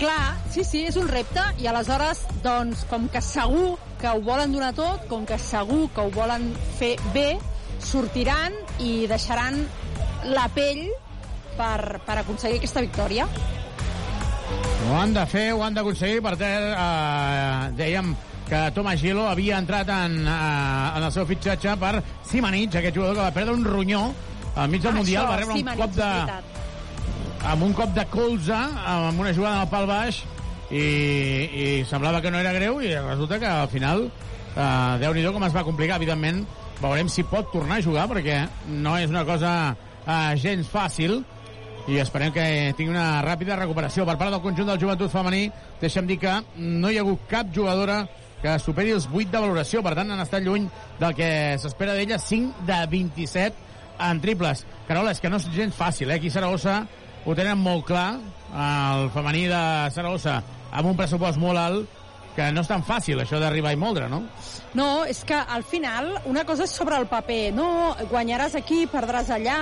Clar, 0.00 0.38
sí, 0.48 0.62
sí, 0.64 0.86
és 0.88 0.96
un 0.96 1.10
repte 1.12 1.42
i 1.60 1.66
aleshores, 1.68 2.22
doncs, 2.40 2.86
com 2.88 3.04
que 3.12 3.20
segur 3.20 3.74
que 4.00 4.08
ho 4.08 4.22
volen 4.24 4.54
donar 4.54 4.70
tot, 4.72 5.02
com 5.10 5.26
que 5.28 5.36
segur 5.36 5.90
que 5.92 6.06
ho 6.06 6.12
volen 6.14 6.46
fer 6.78 6.94
bé, 7.12 7.34
sortiran 7.84 8.56
i 8.80 9.04
deixaran 9.10 9.58
la 10.32 10.46
pell 10.54 10.86
per, 11.58 12.00
per 12.06 12.16
aconseguir 12.22 12.62
aquesta 12.62 12.80
victòria. 12.86 13.26
Ho 14.88 14.96
han 14.96 15.12
de 15.12 15.26
fer, 15.28 15.50
ho 15.52 15.60
han 15.66 15.76
d'aconseguir, 15.76 16.22
per 16.24 16.32
tant, 16.40 16.70
eh, 16.70 17.68
dèiem 17.76 18.14
que 18.48 18.62
Thomas 18.74 19.04
Gilo 19.04 19.26
havia 19.28 19.60
entrat 19.60 19.92
en, 19.98 20.16
eh, 20.24 20.96
en 20.96 21.04
el 21.04 21.12
seu 21.12 21.28
fitxatge 21.28 21.76
per 21.84 21.98
Simanich, 22.30 22.80
aquest 22.80 22.96
jugador 22.96 23.20
que 23.20 23.28
va 23.28 23.36
perdre 23.36 23.52
un 23.52 23.68
ronyó 23.68 24.06
al 24.56 24.72
mig 24.72 24.80
del 24.80 24.94
Això, 24.94 24.96
Mundial, 24.96 25.28
va 25.28 25.36
rebre 25.44 25.58
un 25.58 25.60
Simanich, 25.60 25.84
cop 25.84 26.00
de. 26.00 26.59
Amb 27.46 27.64
un 27.64 27.72
cop 27.72 27.92
de 27.96 28.04
colze, 28.12 28.54
amb 28.54 29.20
una 29.20 29.32
jugada 29.36 29.64
el 29.64 29.70
pal 29.72 29.88
baix, 29.88 30.20
i, 30.70 30.82
i 30.82 31.66
semblava 31.88 32.20
que 32.22 32.30
no 32.30 32.40
era 32.40 32.52
greu, 32.54 32.80
i 32.84 32.92
resulta 32.94 33.40
que 33.40 33.48
al 33.48 33.68
final, 33.72 34.06
eh, 34.54 34.94
déu-n'hi-do 35.02 35.32
com 35.34 35.46
es 35.48 35.56
va 35.56 35.64
complicar, 35.66 35.98
evidentment, 35.98 36.44
veurem 36.80 37.10
si 37.12 37.24
pot 37.26 37.50
tornar 37.52 37.80
a 37.80 37.84
jugar, 37.84 38.06
perquè 38.10 38.42
no 38.84 38.96
és 39.00 39.10
una 39.10 39.24
cosa 39.28 39.52
eh, 39.72 40.36
gens 40.40 40.68
fàcil, 40.70 41.20
i 41.90 41.98
esperem 41.98 42.30
que 42.30 42.44
tingui 42.78 42.92
una 42.92 43.22
ràpida 43.24 43.56
recuperació 43.58 44.04
per 44.06 44.18
part 44.20 44.30
del 44.34 44.42
conjunt 44.44 44.68
del 44.68 44.78
joventut 44.78 45.10
femení. 45.10 45.46
Deixa'm 45.80 46.06
dir 46.06 46.20
que 46.22 46.34
no 46.60 46.90
hi 46.90 47.00
ha 47.00 47.02
hagut 47.02 47.24
cap 47.30 47.48
jugadora 47.56 48.04
que 48.40 48.52
superi 48.62 48.92
els 48.94 49.08
8 49.10 49.32
de 49.32 49.40
valoració, 49.40 49.82
per 49.82 49.96
tant 49.98 50.12
han 50.12 50.22
estat 50.22 50.44
lluny 50.44 50.68
del 51.00 51.16
que 51.16 51.30
s'espera 51.60 51.96
d'ella, 51.96 52.20
5 52.20 52.66
de 52.68 52.78
27 52.92 53.66
en 54.06 54.20
triples. 54.22 54.64
Carola, 54.88 55.16
és 55.16 55.20
que 55.20 55.32
no 55.32 55.40
és 55.40 55.48
gens 55.56 55.76
fàcil, 55.76 56.12
eh? 56.12 56.20
Aquí 56.20 56.30
Saragossa 56.30 56.84
ho 57.24 57.34
tenen 57.36 57.58
molt 57.60 57.86
clar, 57.88 58.10
el 58.50 59.10
femení 59.14 59.46
de 59.50 59.62
Saragossa, 59.94 60.40
amb 60.70 60.92
un 60.92 60.96
pressupost 60.98 61.40
molt 61.40 61.60
alt, 61.60 62.00
que 62.34 62.46
no 62.54 62.62
és 62.62 62.70
tan 62.70 62.82
fàcil, 62.86 63.20
això 63.20 63.40
d'arribar 63.42 63.72
i 63.74 63.78
moldre, 63.78 64.06
no? 64.08 64.22
No, 64.78 65.02
és 65.08 65.24
que 65.26 65.34
al 65.34 65.64
final 65.66 66.12
una 66.30 66.44
cosa 66.46 66.64
és 66.64 66.72
sobre 66.74 66.94
el 67.00 67.08
paper, 67.10 67.50
no? 67.56 67.66
Guanyaràs 68.10 68.54
aquí, 68.58 68.84
perdràs 68.90 69.32
allà, 69.34 69.56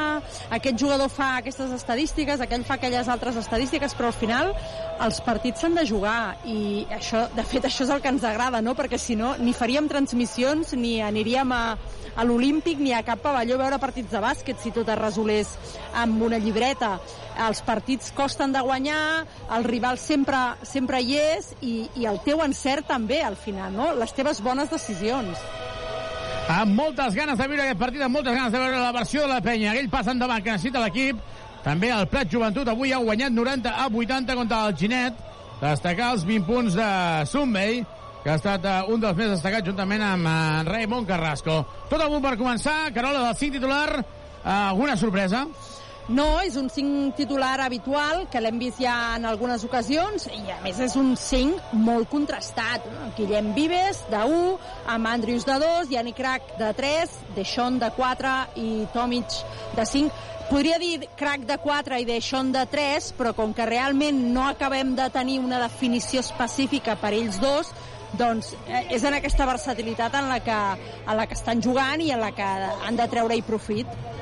aquest 0.52 0.76
jugador 0.80 1.08
fa 1.08 1.30
aquestes 1.38 1.72
estadístiques, 1.72 2.42
aquell 2.44 2.66
fa 2.68 2.76
aquelles 2.76 3.08
altres 3.08 3.38
estadístiques, 3.40 3.96
però 3.96 4.12
al 4.12 4.18
final 4.18 4.52
els 5.04 5.20
partits 5.24 5.64
s'han 5.64 5.78
de 5.78 5.86
jugar 5.88 6.36
i 6.44 6.84
això, 6.92 7.24
de 7.34 7.46
fet 7.46 7.70
això 7.70 7.86
és 7.86 7.94
el 7.94 8.02
que 8.04 8.12
ens 8.12 8.26
agrada, 8.28 8.60
no? 8.60 8.76
Perquè 8.76 9.00
si 9.00 9.16
no 9.16 9.32
ni 9.40 9.56
faríem 9.56 9.88
transmissions 9.88 10.76
ni 10.76 10.98
aniríem 11.00 11.56
a, 11.56 11.62
a 12.14 12.28
l'Olímpic 12.28 12.82
ni 12.82 12.92
a 12.92 13.04
cap 13.06 13.24
pavelló 13.24 13.56
a 13.56 13.62
veure 13.64 13.80
partits 13.80 14.12
de 14.12 14.20
bàsquet 14.22 14.60
si 14.60 14.74
tot 14.76 14.92
es 14.92 15.00
resolés 15.00 15.56
amb 15.96 16.20
una 16.28 16.38
llibreta. 16.42 16.98
Els 17.38 17.60
partits 17.62 18.10
costen 18.16 18.52
de 18.52 18.60
guanyar, 18.66 19.24
el 19.54 19.64
rival 19.64 19.98
sempre, 20.02 20.38
sempre 20.66 20.98
hi 21.00 21.14
és 21.20 21.52
i, 21.62 21.74
i 21.94 22.06
el 22.10 22.18
teu 22.24 22.42
encert 22.42 22.88
també 22.90 23.20
al 23.22 23.36
final, 23.38 23.70
no? 23.76 23.92
Les 23.94 24.12
teves 24.16 24.40
bones 24.42 24.70
decisions. 24.74 25.38
amb 26.48 26.72
moltes 26.74 27.14
ganes 27.14 27.36
de 27.38 27.46
viure 27.46 27.62
aquest 27.62 27.78
partit, 27.78 28.02
amb 28.02 28.16
moltes 28.16 28.34
ganes 28.34 28.52
de 28.52 28.58
veure 28.58 28.80
la 28.80 28.92
versió 28.92 29.22
de 29.22 29.28
la 29.28 29.42
penya. 29.44 29.70
Aquell 29.72 29.90
pas 29.92 30.06
endavant 30.08 30.42
que 30.42 30.54
necessita 30.54 30.80
l'equip. 30.80 31.20
També 31.62 31.90
el 31.92 32.06
Prat 32.08 32.30
Joventut 32.32 32.68
avui 32.72 32.92
ha 32.92 33.02
guanyat 33.04 33.34
90 33.34 33.70
a 33.70 33.86
80 33.92 34.36
contra 34.38 34.62
el 34.66 34.74
Ginet. 34.80 35.14
Destacar 35.60 36.12
els 36.14 36.24
20 36.24 36.46
punts 36.46 36.74
de 36.78 36.88
Sumbey, 37.28 37.82
que 38.22 38.30
ha 38.30 38.38
estat 38.38 38.64
eh, 38.64 38.78
un 38.88 39.00
dels 39.02 39.16
més 39.18 39.30
destacats 39.34 39.66
juntament 39.66 40.02
amb 40.02 40.26
eh, 40.26 40.62
Raymond 40.70 41.06
Carrasco. 41.06 41.60
Tot 41.90 42.00
el 42.00 42.10
punt 42.14 42.24
per 42.24 42.36
començar. 42.40 42.78
Carola, 42.96 43.26
del 43.26 43.36
5 43.36 43.58
titular, 43.58 43.88
eh, 43.98 44.48
alguna 44.52 44.96
sorpresa? 44.96 45.44
No, 46.08 46.38
és 46.40 46.54
un 46.56 46.70
5 46.72 47.12
titular 47.18 47.58
habitual, 47.60 48.22
que 48.32 48.40
l'hem 48.40 48.56
vist 48.56 48.78
ja 48.80 48.94
en 49.18 49.26
algunes 49.28 49.60
ocasions, 49.66 50.24
i 50.32 50.54
a 50.54 50.56
més 50.62 50.78
és 50.80 50.94
un 50.96 51.10
5 51.20 51.76
molt 51.84 52.08
contrastat. 52.08 52.86
Guillem 53.18 53.50
Vives, 53.52 54.00
de 54.08 54.22
1, 54.24 54.54
amb 54.94 55.10
Andrius 55.10 55.44
de 55.44 55.58
2, 55.60 55.92
Yannick 55.92 56.16
Crac 56.16 56.54
de 56.56 56.72
3, 56.80 57.12
Deixón 57.36 57.76
de 57.82 57.92
4 57.92 58.32
i 58.56 58.70
Tomic 58.94 59.36
de 59.76 59.84
5. 59.84 60.24
Podria 60.48 60.80
dir 60.80 61.10
Crac 61.20 61.44
de 61.44 61.58
4 61.60 62.00
i 62.00 62.08
Deixón 62.08 62.54
de 62.56 62.64
3, 62.72 63.12
però 63.20 63.34
com 63.36 63.52
que 63.52 63.68
realment 63.68 64.30
no 64.32 64.48
acabem 64.48 64.96
de 64.96 65.10
tenir 65.12 65.42
una 65.44 65.60
definició 65.60 66.24
específica 66.24 66.96
per 66.96 67.12
ells 67.12 67.36
dos, 67.42 67.74
doncs 68.16 68.54
eh, 68.64 68.86
és 68.96 69.04
en 69.04 69.12
aquesta 69.18 69.44
versatilitat 69.44 70.16
en 70.16 70.32
la, 70.32 70.40
que, 70.40 70.60
en 71.04 71.16
la 71.20 71.28
que 71.28 71.36
estan 71.36 71.60
jugant 71.60 72.00
i 72.00 72.14
en 72.16 72.24
la 72.24 72.32
que 72.32 72.48
han 72.48 72.96
de 72.96 73.12
treure-hi 73.12 73.44
profit. 73.44 74.16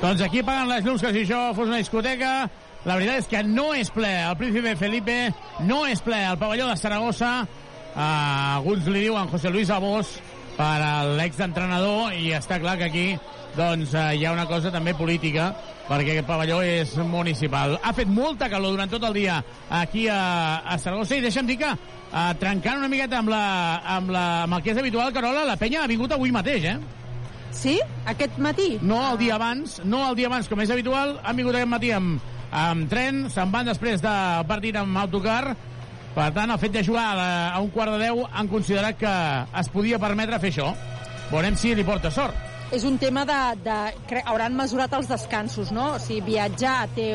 Doncs 0.00 0.22
aquí 0.24 0.40
paguen 0.40 0.70
les 0.70 0.86
llums 0.86 1.02
que 1.04 1.10
si 1.12 1.26
això 1.26 1.38
fos 1.52 1.68
una 1.68 1.76
discoteca. 1.76 2.48
La 2.88 2.94
veritat 2.96 3.18
és 3.20 3.26
que 3.28 3.40
no 3.44 3.66
és 3.76 3.90
ple 3.92 4.08
el 4.08 4.36
Príncipe 4.40 4.72
Felipe, 4.80 5.16
no 5.68 5.82
és 5.84 6.00
ple 6.00 6.22
el 6.24 6.38
pavelló 6.40 6.70
de 6.70 6.76
Saragossa. 6.80 7.32
Uh, 7.90 7.98
alguns 8.56 8.86
li 8.88 9.02
diuen 9.04 9.28
José 9.28 9.50
Luis 9.52 9.68
Abós 9.68 10.14
per 10.56 10.78
a 10.80 10.92
l'exentrenador 11.18 12.14
i 12.16 12.30
està 12.32 12.56
clar 12.62 12.78
que 12.80 12.88
aquí 12.88 13.04
doncs 13.58 13.92
uh, 13.92 14.06
hi 14.16 14.24
ha 14.24 14.32
una 14.32 14.46
cosa 14.48 14.72
també 14.72 14.94
política 14.96 15.50
perquè 15.90 16.14
aquest 16.14 16.30
pavelló 16.30 16.62
és 16.64 16.94
municipal. 17.04 17.76
Ha 17.84 17.92
fet 17.92 18.08
molta 18.08 18.48
calor 18.48 18.78
durant 18.78 18.94
tot 18.94 19.04
el 19.10 19.18
dia 19.18 19.36
aquí 19.82 20.06
a, 20.08 20.62
a 20.64 20.78
Saragossa 20.80 21.18
i 21.18 21.26
deixa'm 21.26 21.50
dir 21.50 21.58
que 21.60 21.74
uh, 21.74 22.22
trencant 22.40 22.80
una 22.80 22.88
miqueta 22.88 23.20
amb, 23.20 23.34
la, 23.34 23.44
amb, 23.98 24.16
la, 24.16 24.24
amb 24.46 24.56
el 24.56 24.64
que 24.64 24.72
és 24.72 24.80
habitual, 24.80 25.12
Carola, 25.12 25.44
la 25.44 25.58
penya 25.60 25.84
ha 25.84 25.92
vingut 25.92 26.16
avui 26.16 26.32
mateix, 26.32 26.70
eh? 26.72 26.99
Sí? 27.52 27.78
Aquest 28.06 28.38
matí? 28.38 28.78
No 28.82 29.00
el 29.12 29.18
dia 29.18 29.34
abans, 29.36 29.80
no 29.84 30.04
el 30.08 30.16
dia 30.16 30.28
abans 30.30 30.48
com 30.48 30.60
és 30.62 30.70
habitual, 30.70 31.16
han 31.24 31.36
vingut 31.36 31.54
aquest 31.58 31.70
matí 31.72 31.90
amb, 31.96 32.20
amb 32.52 32.88
tren, 32.90 33.24
se'n 33.30 33.50
van 33.52 33.66
després 33.68 34.00
del 34.04 34.46
partit 34.48 34.76
amb 34.80 34.96
autocar, 34.98 35.56
per 36.14 36.28
tant, 36.34 36.50
el 36.50 36.58
fet 36.58 36.72
de 36.74 36.82
jugar 36.86 37.08
a, 37.18 37.26
a 37.54 37.58
un 37.62 37.68
quart 37.70 37.92
de 37.94 38.00
deu 38.06 38.24
han 38.32 38.48
considerat 38.50 38.96
que 38.98 39.12
es 39.60 39.68
podia 39.70 39.98
permetre 40.02 40.40
fer 40.42 40.50
això. 40.50 40.72
Veurem 41.30 41.54
si 41.56 41.74
li 41.78 41.84
porta 41.86 42.10
sort. 42.10 42.34
És 42.74 42.82
un 42.86 42.96
tema 43.02 43.22
de... 43.26 43.36
de 43.62 43.76
cre- 44.10 44.24
hauran 44.26 44.54
mesurat 44.58 44.92
els 44.98 45.08
descansos, 45.10 45.70
no? 45.74 45.92
O 45.94 46.00
sigui, 46.02 46.20
viatjar 46.34 46.88
té 46.96 47.12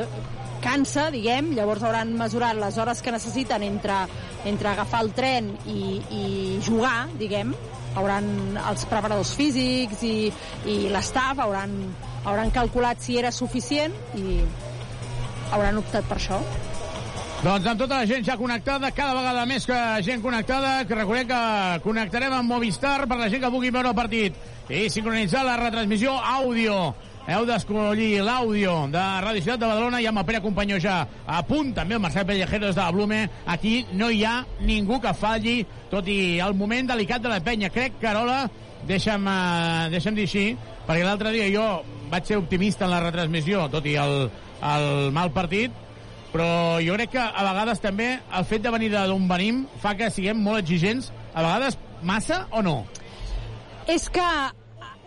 cansa, 0.64 1.10
diguem, 1.14 1.52
llavors 1.56 1.84
hauran 1.84 2.14
mesurat 2.18 2.56
les 2.58 2.78
hores 2.82 3.02
que 3.04 3.12
necessiten 3.14 3.64
entre, 3.68 4.00
entre 4.48 4.72
agafar 4.72 5.04
el 5.06 5.12
tren 5.16 5.52
i, 5.68 6.00
i 6.10 6.24
jugar, 6.66 7.06
diguem, 7.20 7.52
hauran 7.96 8.28
els 8.60 8.86
preparadors 8.92 9.34
físics 9.38 10.04
i, 10.04 10.16
i 10.68 10.78
l'estaf 10.94 11.40
hauran, 11.44 11.74
hauran 12.26 12.54
calculat 12.56 13.02
si 13.02 13.20
era 13.22 13.32
suficient 13.32 13.96
i 14.20 14.40
hauran 15.56 15.82
optat 15.82 16.08
per 16.10 16.20
això. 16.20 16.42
Doncs 17.46 17.68
amb 17.70 17.78
tota 17.78 18.00
la 18.00 18.08
gent 18.10 18.24
ja 18.26 18.38
connectada, 18.40 18.90
cada 18.96 19.14
vegada 19.14 19.44
més 19.46 19.68
que 19.70 19.78
gent 20.08 20.24
connectada, 20.24 20.80
que 20.90 20.96
recordem 20.98 21.28
que 21.30 21.42
connectarem 21.84 22.34
amb 22.34 22.50
Movistar 22.50 23.04
per 23.06 23.20
la 23.20 23.28
gent 23.30 23.44
que 23.44 23.52
vulgui 23.54 23.70
veure 23.76 23.92
el 23.92 23.98
partit 23.98 24.40
i 24.72 24.88
sincronitzar 24.90 25.44
la 25.46 25.60
retransmissió 25.60 26.16
àudio. 26.16 26.80
Heu 27.26 27.42
d'escollir 27.50 28.20
l'àudio 28.22 28.74
de 28.94 29.02
Ràdio 29.24 29.42
Ciutat 29.42 29.64
de 29.64 29.66
Badalona 29.66 29.98
i 29.98 30.06
amb 30.06 30.22
el 30.22 30.26
Pere 30.28 30.42
Companyó 30.44 30.78
ja 30.78 31.00
a 31.26 31.40
punt, 31.48 31.72
també 31.74 31.96
el 31.98 32.02
Marcel 32.04 32.26
Pellejero 32.30 32.68
des 32.68 32.76
de 32.76 32.82
la 32.84 32.92
Blume. 32.94 33.24
Aquí 33.50 33.80
no 33.98 34.12
hi 34.14 34.20
ha 34.24 34.36
ningú 34.62 35.00
que 35.02 35.14
falli, 35.18 35.56
tot 35.90 36.06
i 36.06 36.38
el 36.46 36.54
moment 36.54 36.92
delicat 36.92 37.24
de 37.24 37.32
la 37.32 37.40
penya. 37.42 37.72
Crec, 37.74 37.98
Carola, 38.02 38.44
deixa'm, 38.86 39.26
eh, 39.26 39.88
deixa'm 39.96 40.14
dir 40.14 40.28
així, 40.30 40.44
perquè 40.86 41.02
l'altre 41.02 41.32
dia 41.34 41.48
jo 41.50 41.66
vaig 42.12 42.30
ser 42.30 42.38
optimista 42.38 42.86
en 42.86 42.94
la 42.94 43.02
retransmissió, 43.08 43.66
tot 43.74 43.88
i 43.90 43.96
el, 43.98 44.30
el 44.62 45.10
mal 45.16 45.34
partit, 45.34 45.74
però 46.30 46.78
jo 46.86 46.94
crec 47.00 47.16
que 47.16 47.24
a 47.26 47.48
vegades 47.48 47.82
també 47.82 48.20
el 48.38 48.46
fet 48.46 48.62
de 48.62 48.76
venir 48.76 48.92
d'on 48.94 49.26
venim 49.32 49.64
fa 49.82 49.96
que 49.98 50.12
siguem 50.14 50.46
molt 50.46 50.62
exigents, 50.62 51.10
a 51.34 51.42
vegades 51.42 51.80
massa 52.06 52.44
o 52.52 52.62
no? 52.62 52.84
És 53.90 54.10
que 54.14 54.30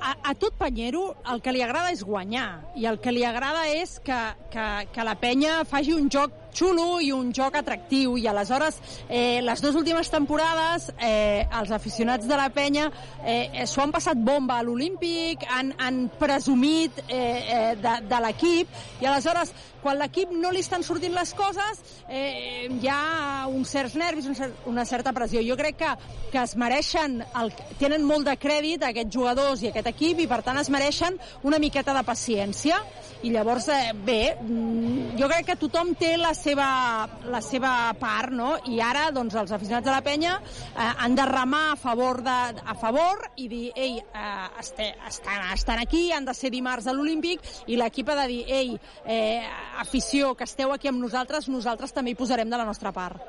a, 0.00 0.14
a 0.30 0.34
tot 0.34 0.56
Panyero 0.58 1.02
el 1.32 1.42
que 1.44 1.52
li 1.54 1.62
agrada 1.64 1.92
és 1.94 2.04
guanyar 2.06 2.48
i 2.78 2.86
el 2.90 2.98
que 3.02 3.12
li 3.14 3.24
agrada 3.26 3.66
és 3.70 3.98
que, 4.04 4.18
que, 4.52 4.66
que 4.94 5.06
la 5.06 5.16
penya 5.20 5.62
faci 5.68 5.94
un 5.96 6.08
joc 6.12 6.34
xulo 6.58 6.98
i 7.00 7.12
un 7.14 7.32
joc 7.34 7.56
atractiu. 7.60 8.16
I 8.18 8.26
aleshores 8.30 8.80
eh, 9.08 9.40
les 9.44 9.62
dues 9.62 9.78
últimes 9.78 10.10
temporades 10.10 10.90
eh, 10.98 11.46
els 11.60 11.70
aficionats 11.74 12.26
de 12.28 12.38
la 12.38 12.50
penya 12.50 12.88
eh, 13.24 13.64
s'ho 13.66 13.84
han 13.84 13.94
passat 13.94 14.18
bomba 14.18 14.58
a 14.58 14.66
l'Olímpic 14.66 15.46
han, 15.48 15.72
han 15.78 16.04
presumit 16.18 17.02
eh, 17.06 17.16
eh, 17.16 17.74
de, 17.78 17.96
de 18.08 18.22
l'equip. 18.24 18.78
I 19.02 19.10
aleshores 19.10 19.54
quan 19.82 19.98
l'equip 20.00 20.32
no 20.34 20.50
li 20.50 20.62
estan 20.64 20.82
sortint 20.82 21.14
les 21.14 21.30
coses 21.38 21.82
eh, 22.10 22.66
hi 22.66 22.88
ha 22.90 23.46
uns 23.46 23.70
certs 23.70 23.94
nervis, 23.98 24.26
un 24.26 24.36
una 24.66 24.84
certa 24.84 25.12
pressió. 25.12 25.40
Jo 25.44 25.56
crec 25.56 25.76
que, 25.78 25.90
que 26.32 26.42
es 26.42 26.54
mereixen, 26.56 27.18
el, 27.40 27.52
tenen 27.80 28.04
molt 28.06 28.26
de 28.28 28.34
crèdit 28.40 28.84
aquests 28.86 29.14
jugadors 29.14 29.62
i 29.62 29.70
aquest 29.70 29.90
equip 29.90 30.22
i 30.22 30.28
per 30.30 30.40
tant 30.46 30.58
es 30.60 30.70
mereixen 30.70 31.18
una 31.46 31.60
miqueta 31.62 31.94
de 31.96 32.04
paciència. 32.06 32.78
I 33.22 33.32
llavors, 33.34 33.68
eh, 33.74 33.92
bé, 33.94 34.36
mm, 34.40 35.16
jo 35.18 35.28
crec 35.30 35.46
que 35.46 35.56
tothom 35.58 35.94
té 35.98 36.16
la 36.16 36.34
seva, 36.34 36.47
la 36.56 37.40
seva 37.44 37.92
part, 37.98 38.32
no? 38.32 38.54
I 38.70 38.80
ara, 38.84 39.08
doncs, 39.14 39.34
els 39.38 39.52
aficionats 39.52 39.86
de 39.86 39.92
la 39.92 40.02
penya 40.04 40.36
eh, 40.38 40.88
han 40.98 41.16
de 41.18 41.26
remar 41.28 41.72
a 41.72 41.76
favor, 41.76 42.22
de, 42.22 42.36
a 42.64 42.76
favor 42.78 43.24
i 43.36 43.48
dir, 43.48 43.64
ei, 43.76 43.98
eh, 43.98 44.48
este, 44.60 44.90
estan, 45.08 45.50
estan 45.54 45.82
aquí, 45.82 46.10
han 46.12 46.24
de 46.28 46.34
ser 46.34 46.52
dimarts 46.54 46.86
a 46.86 46.94
l'Olímpic 46.96 47.44
i 47.66 47.78
l'equip 47.80 48.10
ha 48.10 48.20
de 48.22 48.26
dir, 48.30 48.42
ei, 48.48 48.76
eh, 49.04 49.44
afició, 49.78 50.34
que 50.34 50.48
esteu 50.48 50.72
aquí 50.72 50.88
amb 50.88 51.02
nosaltres, 51.02 51.48
nosaltres 51.48 51.92
també 51.92 52.12
hi 52.12 52.18
posarem 52.18 52.50
de 52.50 52.60
la 52.60 52.68
nostra 52.68 52.92
part. 52.92 53.20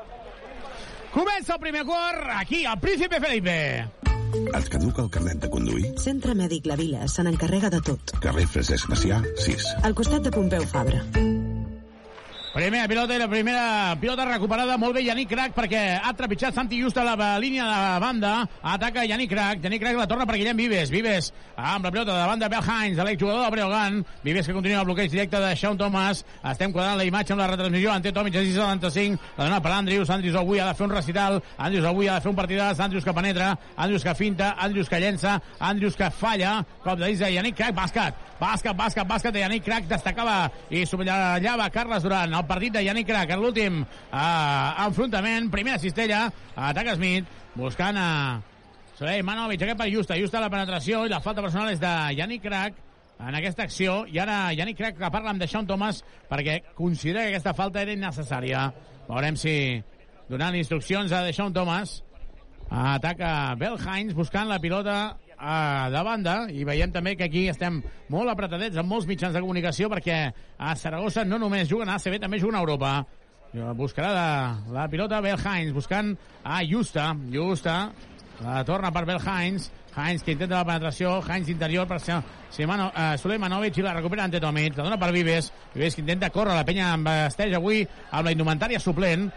Comença 1.14 1.56
el 1.56 1.64
primer 1.64 1.86
quart, 1.86 2.30
aquí, 2.38 2.66
al 2.66 2.80
Príncipe 2.80 3.20
Felipe. 3.20 3.58
Et 4.30 4.70
caduca 4.70 5.02
el 5.02 5.10
carnet 5.10 5.42
de 5.42 5.50
conduir? 5.50 5.90
Centre 6.02 6.36
Mèdic 6.38 6.70
La 6.70 6.78
Vila 6.78 7.08
se 7.10 7.26
n'encarrega 7.26 7.74
de 7.74 7.82
tot. 7.82 8.16
Carrer 8.22 8.46
Francesc 8.54 8.94
Macià, 8.94 9.24
6. 9.50 9.74
Al 9.90 9.98
costat 9.98 10.26
de 10.30 10.34
Pompeu 10.38 10.66
Fabra. 10.70 11.04
Primera 12.50 12.88
pilota 12.90 13.14
i 13.14 13.20
la 13.22 13.28
primera 13.30 13.96
pilota 14.02 14.26
recuperada. 14.26 14.74
Molt 14.82 14.96
bé 14.98 15.04
Yannick 15.06 15.30
Crac 15.30 15.52
perquè 15.54 16.00
ha 16.02 16.14
trepitjat 16.18 16.56
Santi 16.58 16.80
Just 16.82 16.98
a 16.98 17.04
la 17.06 17.36
línia 17.38 17.68
de 17.70 18.00
banda. 18.02 18.32
Ataca 18.66 19.04
Yannick 19.06 19.30
Crac, 19.30 19.60
Yannick 19.62 19.84
Crac 19.84 20.00
la 20.00 20.08
torna 20.10 20.26
per 20.26 20.40
Guillem 20.40 20.58
Vives, 20.58 20.90
Vives 20.90 21.30
amb 21.56 21.86
la 21.86 21.92
pilota 21.92 22.16
de 22.18 22.26
banda 22.26 22.50
Bel 22.50 22.66
Hines, 22.66 22.98
l'exjugador 22.98 23.46
de 23.46 23.52
Breogan 23.54 24.00
Vives 24.24 24.48
que 24.48 24.54
continua 24.54 24.80
el 24.82 24.88
bloqueig 24.88 25.12
directe 25.12 25.38
de 25.38 25.56
Sean 25.56 25.78
Thomas. 25.78 26.24
Estem 26.42 26.74
quadrant 26.74 26.98
la 26.98 27.06
imatge 27.06 27.36
amb 27.36 27.44
la 27.44 27.52
retransmissió. 27.52 27.92
Ante 27.94 28.12
Tomic 28.12 28.40
a 28.40 28.42
675, 28.42 29.22
la 29.38 29.46
dona 29.46 29.62
per 29.62 29.76
Andrius. 29.76 30.10
Andrius 30.10 30.40
avui 30.42 30.58
ha 30.58 30.72
de 30.72 30.74
fer 30.74 30.88
un 30.88 30.96
recital, 30.96 31.38
Andrius 31.58 31.86
avui 31.86 32.10
ha 32.10 32.18
de 32.18 32.26
fer 32.26 32.34
un 32.34 32.40
partidàs, 32.42 32.82
Andrius 32.82 33.06
que 33.06 33.14
penetra, 33.14 33.52
Andrius 33.78 34.04
que 34.04 34.16
finta. 34.16 34.56
Andrius 34.58 34.90
que 34.90 35.00
llença, 35.00 35.38
Andrius 35.60 35.96
que 35.96 36.10
falla. 36.10 36.66
Cop 36.82 36.98
de 36.98 37.14
de 37.14 37.32
Yannick 37.36 37.62
Crac, 37.62 37.78
bàsquet. 37.78 38.26
Bàsquet, 38.40 38.74
bàsquet, 38.74 39.06
bàsquet 39.06 39.34
de 39.34 39.46
Yannick 39.46 39.66
Crac. 39.66 39.86
Destacava 39.86 40.50
i 40.72 40.86
subratllava 40.88 41.70
Carles 41.70 42.04
Duran 42.04 42.39
el 42.40 42.48
partit 42.48 42.74
de 42.74 42.84
Yannick 42.86 43.10
Crac 43.10 43.34
en 43.36 43.42
l'últim 43.44 43.82
eh, 43.84 44.86
enfrontament, 44.86 45.50
primera 45.52 45.80
cistella 45.80 46.26
ataca 46.56 46.96
Smith, 46.96 47.28
buscant 47.56 47.98
a 48.00 48.10
Soleil 49.00 49.24
Manovic, 49.24 49.62
aquest 49.64 49.80
per 49.80 49.90
Justa 49.92 50.18
Justa 50.20 50.42
la 50.44 50.52
penetració 50.52 51.06
i 51.06 51.12
la 51.12 51.22
falta 51.24 51.44
personal 51.44 51.72
és 51.72 51.82
de 51.84 51.92
Yannick 52.18 52.44
Crac 52.44 52.86
en 53.20 53.36
aquesta 53.36 53.64
acció. 53.68 54.06
I 54.08 54.20
ara 54.24 54.54
Yannick 54.56 54.80
Crac 54.80 54.98
que 55.00 55.12
parla 55.12 55.34
amb 55.34 55.44
Deixón 55.44 55.68
Thomas 55.68 56.04
perquè 56.30 56.62
considera 56.76 57.26
que 57.26 57.36
aquesta 57.36 57.56
falta 57.56 57.84
era 57.84 57.96
innecessària. 57.96 58.70
Veurem 59.10 59.40
si 59.40 59.56
donant 60.30 60.56
instruccions 60.56 61.12
a 61.12 61.24
Deixón 61.28 61.56
Thomas 61.56 62.00
ataca 62.70 63.56
Bel 63.58 63.80
Hines 63.82 64.16
buscant 64.16 64.48
la 64.48 64.60
pilota 64.62 65.18
a 65.40 65.88
de 65.92 66.04
banda 66.04 66.36
i 66.52 66.66
veiem 66.68 66.92
també 66.92 67.16
que 67.16 67.30
aquí 67.30 67.48
estem 67.48 67.80
molt 68.12 68.32
apretadets 68.32 68.78
amb 68.78 68.92
molts 68.92 69.08
mitjans 69.08 69.34
de 69.34 69.42
comunicació 69.42 69.90
perquè 69.92 70.20
a 70.58 70.76
Saragossa 70.76 71.24
no 71.26 71.40
només 71.40 71.70
juguen 71.72 71.90
a 71.90 71.96
ACB, 71.96 72.20
també 72.20 72.40
juguen 72.40 72.60
a 72.60 72.64
Europa. 72.66 72.94
Buscarà 73.76 74.12
de, 74.14 74.74
la 74.76 74.86
pilota 74.92 75.22
Bel 75.26 75.40
Hines 75.40 75.74
buscant 75.74 76.14
a 76.44 76.62
Justa. 76.70 77.16
Justa 77.34 77.90
la 78.44 78.64
torna 78.64 78.92
per 78.92 79.06
Bel 79.06 79.20
Hines. 79.20 79.72
Hines 79.96 80.24
que 80.24 80.36
intenta 80.36 80.60
la 80.60 80.68
penetració. 80.68 81.18
Hines 81.26 81.50
interior 81.50 81.88
per 81.88 82.00
Simano, 82.00 82.92
uh, 82.94 83.18
Suleimanovic 83.18 83.80
i 83.80 83.86
la 83.86 83.96
recupera 83.98 84.24
ante 84.24 84.40
Tomic. 84.40 84.78
La 84.78 84.86
dona 84.86 85.00
per 85.02 85.12
Vives. 85.12 85.52
Vives 85.74 85.96
que 85.96 86.02
intenta 86.06 86.30
córrer 86.30 86.56
la 86.56 86.66
penya 86.66 86.94
amb 86.94 87.10
vesteix 87.10 87.56
avui 87.58 87.82
amb 88.12 88.26
la 88.26 88.36
indumentària 88.36 88.80
suplent. 88.80 89.28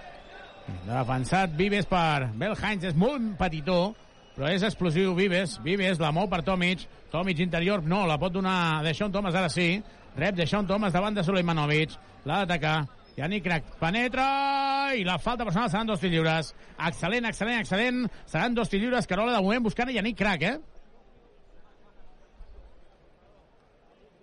Defensat 0.86 1.56
Vives 1.56 1.88
per 1.88 2.28
Bel 2.36 2.54
Hines. 2.58 2.92
És 2.92 2.98
molt 2.98 3.32
petitó 3.40 3.94
però 4.36 4.48
és 4.52 4.64
explosiu 4.64 5.12
Vives, 5.18 5.58
Vives 5.64 6.00
la 6.00 6.12
mou 6.14 6.28
per 6.30 6.42
Tomic, 6.46 6.86
Tomic 7.12 7.42
interior 7.44 7.84
no, 7.84 8.06
la 8.08 8.18
pot 8.20 8.32
donar 8.32 8.82
Deixón 8.86 9.12
Thomas 9.12 9.36
ara 9.36 9.50
sí. 9.52 9.76
Rep 10.16 10.36
Deixón 10.36 10.66
Thomas 10.68 10.92
davant 10.92 11.16
de 11.16 11.24
Suleimanovic 11.24 11.94
l'ha 12.24 12.42
d'atacar, 12.42 12.76
Yannick 13.16 13.44
Crac 13.44 13.74
penetra 13.80 14.26
i 14.96 15.04
la 15.04 15.18
falta 15.20 15.44
personal 15.44 15.70
seran 15.70 15.88
dos 15.88 16.02
lliures. 16.04 16.52
Excel·lent, 16.78 17.28
excel·lent, 17.28 17.60
excel·lent. 17.60 18.06
Seran 18.28 18.56
dos 18.56 18.72
lliures, 18.72 19.08
Carola 19.08 19.36
de 19.36 19.42
moment 19.44 19.64
buscant 19.68 19.92
a 19.92 19.96
Yannick 19.96 20.18
Crac 20.18 20.46
eh? 20.48 20.56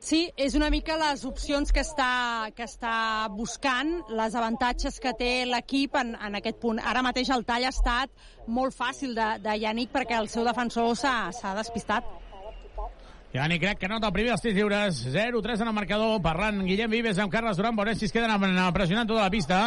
Sí, 0.10 0.24
és 0.42 0.56
una 0.58 0.72
mica 0.74 0.96
les 0.98 1.22
opcions 1.30 1.70
que 1.70 1.84
està, 1.86 2.50
que 2.58 2.66
està 2.66 3.28
buscant, 3.30 3.92
les 4.18 4.34
avantatges 4.34 4.96
que 5.04 5.12
té 5.14 5.44
l'equip 5.46 6.00
en, 6.02 6.16
en 6.18 6.38
aquest 6.40 6.58
punt. 6.64 6.80
Ara 6.82 7.04
mateix 7.06 7.30
el 7.36 7.46
tall 7.46 7.68
ha 7.68 7.70
estat 7.70 8.10
molt 8.50 8.74
fàcil 8.74 9.14
de, 9.14 9.28
de 9.44 9.54
Yannick 9.62 9.94
perquè 9.94 10.18
el 10.18 10.32
seu 10.34 10.48
defensor 10.48 10.96
s'ha 10.98 11.54
despistat. 11.60 12.10
Yannick 13.36 13.62
crec 13.68 13.84
que 13.84 13.92
nota 13.92 14.10
el 14.10 14.16
primer 14.16 14.34
dels 14.34 14.48
tirs 14.48 14.58
lliures 14.58 15.04
0-3 15.14 15.62
en 15.62 15.70
el 15.70 15.78
marcador, 15.78 16.18
parlant 16.26 16.64
Guillem 16.66 16.90
Vives 16.90 17.22
amb 17.22 17.30
Carles 17.30 17.62
Durán 17.62 17.78
veurem 17.78 18.00
si 18.00 18.10
es 18.10 18.16
queden 18.16 18.34
pressionant 18.74 19.06
tota 19.06 19.28
la 19.28 19.30
pista 19.30 19.62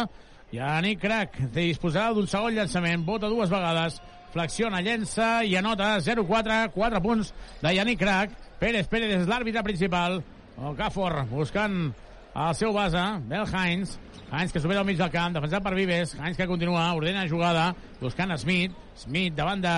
Yannick 0.51 0.99
Crac 1.01 1.39
disposarà 1.55 2.11
d'un 2.11 2.27
segon 2.27 2.53
llançament, 2.53 3.07
vota 3.07 3.31
dues 3.31 3.49
vegades, 3.49 4.01
flexiona, 4.35 4.83
llença 4.83 5.39
i 5.47 5.55
anota 5.55 5.95
0-4, 6.03 6.67
4 6.75 7.01
punts 7.01 7.31
de 7.63 7.73
Yannick 7.79 8.03
Crac. 8.03 8.35
Pérez 8.59 8.91
Pérez 8.91 9.21
és 9.21 9.27
l'àrbitre 9.27 9.63
principal. 9.65 10.19
Okafor 10.57 11.23
buscant 11.31 11.93
el 12.33 12.55
seu 12.55 12.73
base, 12.73 13.01
Bel 13.29 13.45
Heinz. 13.45 13.97
Heinz 14.31 14.53
que 14.53 14.59
supera 14.59 14.81
al 14.81 14.85
mig 14.85 14.97
del 14.97 15.11
camp, 15.13 15.35
defensat 15.35 15.63
per 15.63 15.75
Vives. 15.77 16.15
Heinz 16.17 16.37
que 16.37 16.49
continua, 16.49 16.91
ordena 16.97 17.27
jugada, 17.29 17.73
buscant 18.01 18.33
Smith. 18.37 18.73
Smith 18.97 19.35
davant 19.37 19.61
de 19.61 19.75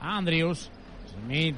Andrews. 0.00 0.70
Smith 1.14 1.56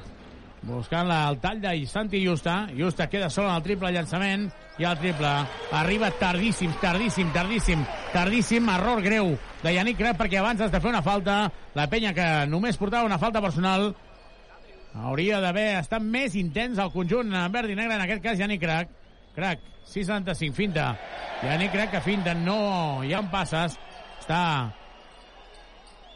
buscant 0.67 1.07
la, 1.07 1.27
el 1.29 1.39
tall 1.39 1.61
de 1.61 1.73
Santi 1.87 2.23
Justa. 2.25 2.67
Justa 2.77 3.09
queda 3.09 3.29
sol 3.29 3.47
en 3.47 3.55
el 3.55 3.63
triple 3.63 3.91
llançament 3.91 4.47
i 4.77 4.85
el 4.85 4.97
triple 4.99 5.31
arriba 5.73 6.09
tardíssim, 6.19 6.73
tardíssim, 6.81 7.31
tardíssim, 7.33 7.83
tardíssim, 8.13 8.67
error 8.69 9.01
greu 9.01 9.31
de 9.63 9.73
Yannick 9.73 9.97
Crac 9.99 10.19
perquè 10.19 10.39
abans 10.41 10.61
has 10.61 10.73
de 10.73 10.81
fer 10.81 10.91
una 10.91 11.03
falta. 11.05 11.47
La 11.75 11.87
penya 11.89 12.13
que 12.13 12.27
només 12.49 12.77
portava 12.77 13.07
una 13.07 13.19
falta 13.21 13.41
personal 13.41 13.91
hauria 15.03 15.41
d'haver 15.43 15.67
estat 15.77 16.01
més 16.01 16.35
intens 16.39 16.79
el 16.81 16.91
conjunt 16.93 17.35
verd 17.53 17.69
i 17.69 17.77
negre, 17.77 17.95
en 17.95 18.05
aquest 18.07 18.23
cas 18.23 18.39
Yannick 18.39 18.63
Crac. 18.63 18.91
Crac, 19.37 19.61
6'75, 19.85 20.53
finta. 20.57 20.89
Yannick 21.43 21.75
Crac 21.75 21.93
que 21.93 22.01
finta, 22.01 22.33
no 22.33 23.03
hi 23.05 23.13
ha 23.13 23.21
passes. 23.31 23.77
Està 24.17 24.41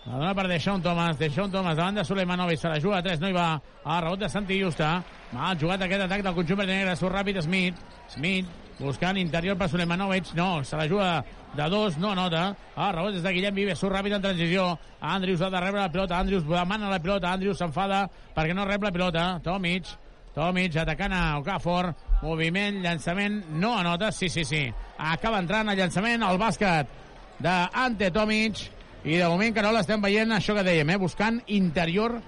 la 0.06 0.18
dona 0.18 0.34
per 0.34 0.48
Deixón 0.50 0.82
Thomas. 0.82 1.20
Deixón 1.20 1.52
Thomas 1.54 1.78
davant 1.78 2.00
de 2.00 2.06
Suleimanovic. 2.06 2.60
Se 2.60 2.70
la 2.70 2.80
juga 2.82 2.98
a 2.98 3.04
3. 3.06 3.20
No 3.22 3.30
hi 3.30 3.36
va. 3.36 3.62
A 3.84 4.00
rebot 4.02 4.20
de 4.20 4.30
Santi 4.30 4.58
Justa. 4.62 4.96
Mal 5.32 5.60
jugat 5.62 5.86
aquest 5.86 6.08
atac 6.08 6.24
del 6.26 6.34
conjunt 6.34 6.58
verd 6.64 6.74
i 6.74 6.80
negre. 6.80 6.96
Surt 6.98 7.14
ràpid 7.14 7.42
Smith. 7.46 7.78
Smith 8.10 8.61
buscant 8.82 9.18
interior 9.18 9.58
per 9.58 9.70
Suleimanovic. 9.70 10.34
No, 10.38 10.64
se 10.66 10.78
la 10.78 10.88
juga 10.90 11.24
de 11.56 11.70
dos. 11.70 11.98
No 11.98 12.12
anota. 12.12 12.56
A 12.76 12.92
rebot 12.92 13.14
des 13.14 13.24
de 13.24 13.34
Guillem 13.34 13.56
Vives. 13.56 13.80
Surt 13.80 13.96
ràpid 13.96 14.16
en 14.18 14.24
transició. 14.24 14.68
Andrews 15.00 15.42
ha 15.42 15.50
de 15.50 15.62
rebre 15.62 15.82
la 15.82 15.92
pilota. 15.92 16.20
Andrews 16.20 16.48
demana 16.48 16.90
la 16.90 17.00
pilota. 17.00 17.32
Andrews 17.32 17.62
s'enfada 17.62 18.08
perquè 18.36 18.56
no 18.58 18.66
rep 18.66 18.84
la 18.84 18.92
pilota. 18.92 19.26
Tomic. 19.44 19.88
Tomic 20.36 20.76
atacant 20.82 21.14
a 21.14 21.24
Okafor. 21.40 21.92
Moviment, 22.22 22.82
llançament, 22.84 23.42
no 23.60 23.78
anota. 23.78 24.12
Sí, 24.12 24.30
sí, 24.30 24.46
sí. 24.46 24.66
Acaba 24.98 25.40
entrant 25.40 25.70
el 25.70 25.80
llançament 25.80 26.24
al 26.24 26.40
bàsquet 26.42 27.00
d'Ante 27.42 28.12
Tomic. 28.12 28.68
I 29.04 29.18
de 29.18 29.28
moment, 29.28 29.54
Carola, 29.56 29.82
estem 29.82 30.02
veient 30.02 30.30
això 30.36 30.54
que 30.54 30.64
dèiem, 30.64 30.92
eh? 30.94 30.98
buscant 31.02 31.40
interior 31.50 32.20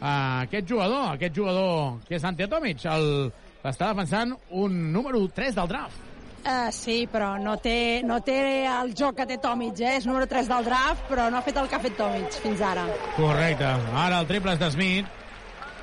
a 0.00 0.42
aquest 0.42 0.66
jugador, 0.68 1.12
aquest 1.14 1.36
jugador 1.36 2.00
que 2.08 2.16
és 2.18 2.24
Ante 2.26 2.48
Tomic. 2.50 2.82
El, 2.90 3.30
està 3.70 3.90
defensant 3.92 4.34
un 4.50 4.76
número 4.92 5.22
3 5.34 5.56
del 5.56 5.68
draft. 5.70 6.04
Uh, 6.46 6.70
sí, 6.70 7.08
però 7.10 7.32
no 7.42 7.56
té, 7.58 8.04
no 8.06 8.20
té 8.22 8.38
el 8.70 8.92
joc 8.94 9.16
que 9.18 9.24
té 9.26 9.38
Tomic, 9.42 9.80
eh? 9.82 9.96
És 9.98 10.04
número 10.06 10.28
3 10.30 10.46
del 10.46 10.66
draft, 10.68 11.08
però 11.10 11.24
no 11.30 11.40
ha 11.40 11.42
fet 11.42 11.56
el 11.58 11.66
que 11.66 11.74
ha 11.74 11.82
fet 11.82 11.96
Tomic 11.98 12.36
fins 12.44 12.62
ara. 12.62 12.84
Correcte. 13.16 13.66
Ara 14.04 14.20
el 14.22 14.28
triple 14.30 14.54
és 14.54 14.60
de 14.62 14.68
Smith. 14.70 15.08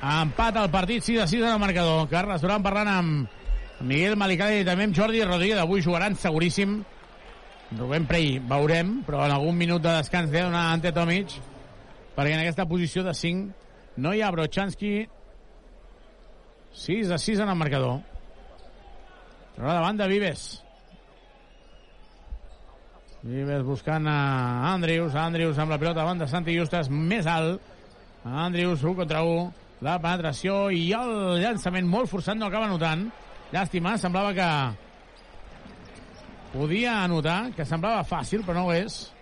Empat 0.04 0.56
al 0.60 0.70
partit, 0.72 1.04
6 1.04 1.20
a 1.20 1.26
6 1.28 1.42
en 1.42 1.52
el 1.52 1.60
marcador. 1.60 2.08
Carles 2.08 2.40
Duran 2.40 2.64
parlant 2.64 2.88
amb 2.94 3.84
Miguel 3.84 4.16
Malicali 4.16 4.62
i 4.62 4.66
també 4.66 4.88
amb 4.88 4.96
Jordi 4.96 5.20
Rodríguez. 5.24 5.60
Avui 5.60 5.84
jugaran 5.84 6.16
seguríssim. 6.16 6.78
Rubén 7.74 8.08
Prey 8.08 8.38
veurem, 8.38 9.02
però 9.04 9.24
en 9.26 9.34
algun 9.34 9.56
minut 9.58 9.82
de 9.84 9.92
descans 9.98 10.32
de 10.32 10.46
donar 10.46 10.70
Ante 10.72 10.92
Tomic, 10.96 11.36
perquè 12.16 12.34
en 12.36 12.40
aquesta 12.40 12.68
posició 12.70 13.02
de 13.04 13.12
5 13.16 14.00
no 14.04 14.12
hi 14.14 14.22
ha 14.22 14.30
Brochanski 14.32 14.94
6 16.74 17.10
a 17.10 17.18
6 17.18 17.38
en 17.40 17.48
el 17.48 17.56
marcador. 17.56 18.00
Davant 19.56 19.96
de 19.96 20.08
Vives. 20.10 20.64
Vives 23.22 23.62
buscant 23.64 24.08
a 24.10 24.74
Andrews. 24.74 25.14
Andrews 25.14 25.58
amb 25.58 25.70
la 25.72 25.78
pilota 25.78 26.02
davant 26.02 26.18
de 26.20 26.28
Santi 26.28 26.58
Justas, 26.58 26.90
més 26.90 27.26
alt. 27.30 27.62
Andrews, 28.24 28.82
1 28.82 28.98
contra 28.98 29.22
1. 29.24 29.52
La 29.86 30.00
penetració 30.02 30.68
i 30.74 30.90
el 30.96 31.40
llançament 31.40 31.86
molt 31.88 32.10
forçat 32.10 32.36
no 32.36 32.50
acaba 32.50 32.68
notant. 32.68 33.06
Llàstima, 33.54 33.94
semblava 34.00 34.34
que 34.34 34.50
podia 36.54 37.04
anotar, 37.04 37.52
que 37.54 37.64
semblava 37.64 38.04
fàcil, 38.08 38.42
però 38.42 38.58
no 38.58 38.66
ho 38.68 38.74
és. 38.74 39.13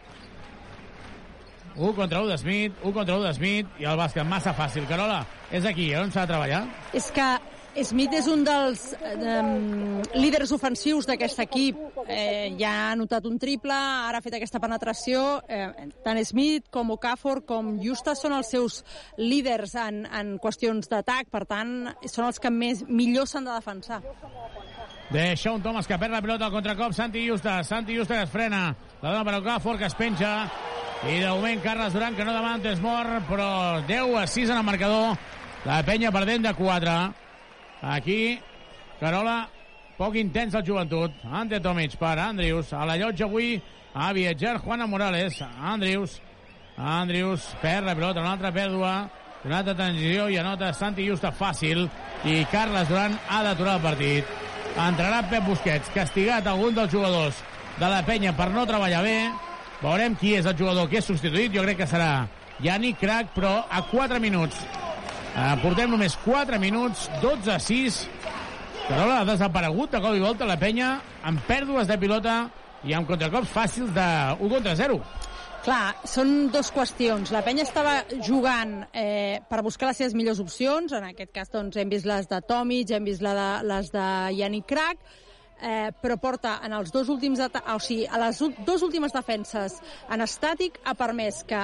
1 1.77 1.95
contra 1.95 2.23
1 2.23 2.29
de 2.29 2.39
Smith, 2.39 2.73
1 2.83 2.93
contra 2.93 3.17
1 3.17 3.25
de 3.29 3.35
Smith, 3.35 3.81
i 3.81 3.89
el 3.89 3.99
bàsquet 3.99 4.29
massa 4.29 4.55
fàcil. 4.57 4.87
Carola, 4.89 5.23
és 5.51 5.65
aquí, 5.65 5.93
eh, 5.93 6.01
on 6.01 6.13
s'ha 6.13 6.27
de 6.27 6.33
treballar? 6.35 6.67
És 6.93 7.11
que 7.11 7.29
Smith 7.81 8.13
és 8.13 8.27
un 8.29 8.43
dels 8.45 8.81
eh, 9.01 9.39
líders 10.21 10.51
ofensius 10.53 11.07
d'aquest 11.09 11.41
equip. 11.47 11.79
Eh, 12.05 12.53
ja 12.61 12.73
ha 12.83 12.91
anotat 12.93 13.25
un 13.25 13.39
triple, 13.41 13.73
ara 13.73 14.21
ha 14.21 14.25
fet 14.25 14.37
aquesta 14.37 14.61
penetració. 14.61 15.41
Eh, 15.49 15.89
tant 16.05 16.21
Smith 16.29 16.69
com 16.71 16.93
Okafor 16.93 17.41
com 17.49 17.79
Justa 17.81 18.13
són 18.19 18.37
els 18.37 18.53
seus 18.53 18.83
líders 19.17 19.73
en, 19.81 20.05
en 20.05 20.37
qüestions 20.43 20.93
d'atac, 20.93 21.33
per 21.33 21.47
tant, 21.49 21.95
són 22.05 22.29
els 22.29 22.43
que 22.43 22.53
més 22.53 22.85
millor 22.89 23.31
s'han 23.31 23.49
de 23.49 23.57
defensar. 23.57 24.03
Deixa 25.13 25.53
un 25.53 25.61
Thomas 25.61 25.85
que 25.85 25.99
perd 26.01 26.15
la 26.15 26.23
pilota 26.25 26.47
al 26.47 26.53
contracop. 26.55 26.95
Santi 26.97 27.27
Justa. 27.29 27.63
Santi 27.63 27.99
Justa 27.99 28.17
que 28.17 28.23
es 28.23 28.31
frena. 28.31 28.75
La 29.03 29.11
dona 29.11 29.25
per 29.25 29.35
Okafor 29.43 29.77
que 29.77 29.85
es 29.85 29.95
penja. 29.95 30.49
I 31.05 31.19
de 31.19 31.29
moment 31.29 31.61
Carles 31.61 31.93
Duran 31.93 32.15
que 32.17 32.25
no 32.25 32.33
demana 32.33 32.63
temps 32.65 32.81
mort, 32.81 33.27
però 33.29 33.83
10 33.85 34.15
a 34.17 34.27
6 34.27 34.51
en 34.55 34.57
el 34.57 34.65
marcador. 34.65 35.19
La 35.67 35.83
penya 35.85 36.13
perdent 36.15 36.47
de 36.47 36.55
4. 36.55 36.95
Aquí, 37.93 38.41
Carola, 39.01 39.51
poc 39.99 40.17
intens 40.17 40.55
el 40.55 40.65
joventut. 40.65 41.13
Ante 41.29 41.61
Tomic 41.61 41.99
per 42.01 42.15
Andrius. 42.19 42.73
A 42.73 42.87
la 42.89 42.97
llotja 42.97 43.27
avui 43.29 43.59
a 43.93 44.13
viatjar 44.17 44.63
Juana 44.65 44.87
Morales. 44.87 45.43
Andrius. 45.61 46.23
Andrius 46.79 47.51
perd 47.61 47.85
la 47.85 47.95
pilota, 47.95 48.25
una 48.25 48.33
altra 48.33 48.55
pèrdua. 48.55 48.95
Una 49.45 49.59
altra 49.59 49.75
transició 49.75 50.31
i 50.31 50.41
anota 50.41 50.73
Santi 50.73 51.05
Justa 51.05 51.35
fàcil. 51.37 51.85
I 52.25 52.47
Carles 52.49 52.89
Duran 52.89 53.19
ha 53.29 53.43
d'aturar 53.43 53.77
el 53.77 53.85
partit. 53.91 54.52
Entrarà 54.73 55.21
Pep 55.29 55.45
Busquets, 55.45 55.91
castigat 55.93 56.47
algun 56.49 56.73
dels 56.75 56.93
jugadors 56.93 57.37
de 57.77 57.89
la 57.93 58.01
penya 58.07 58.33
per 58.37 58.49
no 58.55 58.65
treballar 58.69 59.03
bé. 59.05 59.17
Veurem 59.83 60.15
qui 60.17 60.33
és 60.39 60.47
el 60.49 60.57
jugador 60.57 60.89
que 60.89 61.01
és 61.03 61.09
substituït. 61.09 61.53
Jo 61.53 61.65
crec 61.67 61.83
que 61.83 61.89
serà 61.91 62.27
Yannick 62.65 63.01
Crac, 63.03 63.35
però 63.37 63.59
a 63.69 63.83
4 63.91 64.21
minuts. 64.23 64.57
Eh, 65.33 65.55
portem 65.63 65.91
només 65.93 66.17
4 66.25 66.61
minuts, 66.63 67.09
12 67.21 67.53
a 67.53 67.59
6. 67.61 68.01
Carola 68.89 69.21
ha 69.21 69.29
desaparegut 69.29 69.93
de 69.93 70.01
cop 70.03 70.17
i 70.17 70.25
volta 70.25 70.49
la 70.49 70.59
penya 70.61 70.95
amb 71.25 71.45
pèrdues 71.49 71.89
de 71.89 71.99
pilota 72.01 72.37
i 72.85 72.97
amb 72.97 73.07
contracops 73.07 73.53
fàcils 73.53 73.93
de 73.95 74.09
1 74.39 74.49
contra 74.57 74.75
0. 74.79 74.99
Clar, 75.63 75.93
són 76.11 76.49
dues 76.51 76.73
qüestions. 76.75 77.31
La 77.31 77.45
penya 77.47 77.63
estava 77.63 78.01
jugant 78.27 78.81
eh, 78.99 79.39
per 79.47 79.61
buscar 79.63 79.93
les 79.93 80.01
seves 80.01 80.17
millors 80.19 80.41
opcions. 80.43 80.91
En 80.99 81.05
aquest 81.07 81.31
cas, 81.31 81.53
doncs, 81.53 81.77
hem 81.79 81.93
vist 81.93 82.09
les 82.11 82.27
de 82.27 82.41
Tomic, 82.49 82.91
hem 82.91 83.07
vist 83.07 83.23
la 83.23 83.35
de, 83.37 83.45
les 83.71 83.93
de 83.95 84.07
Yannick 84.41 84.67
Crac, 84.73 85.05
eh, 85.63 85.93
però 86.03 86.17
porta 86.19 86.57
en 86.67 86.75
els 86.75 86.91
dos 86.91 87.13
últims 87.15 87.39
o 87.39 87.77
sigui, 87.79 88.09
a 88.11 88.19
les 88.25 88.41
dues 88.67 88.83
últimes 88.83 89.15
defenses 89.15 89.79
en 90.11 90.27
estàtic 90.27 90.81
ha 90.83 90.97
permès 90.99 91.45
que 91.47 91.63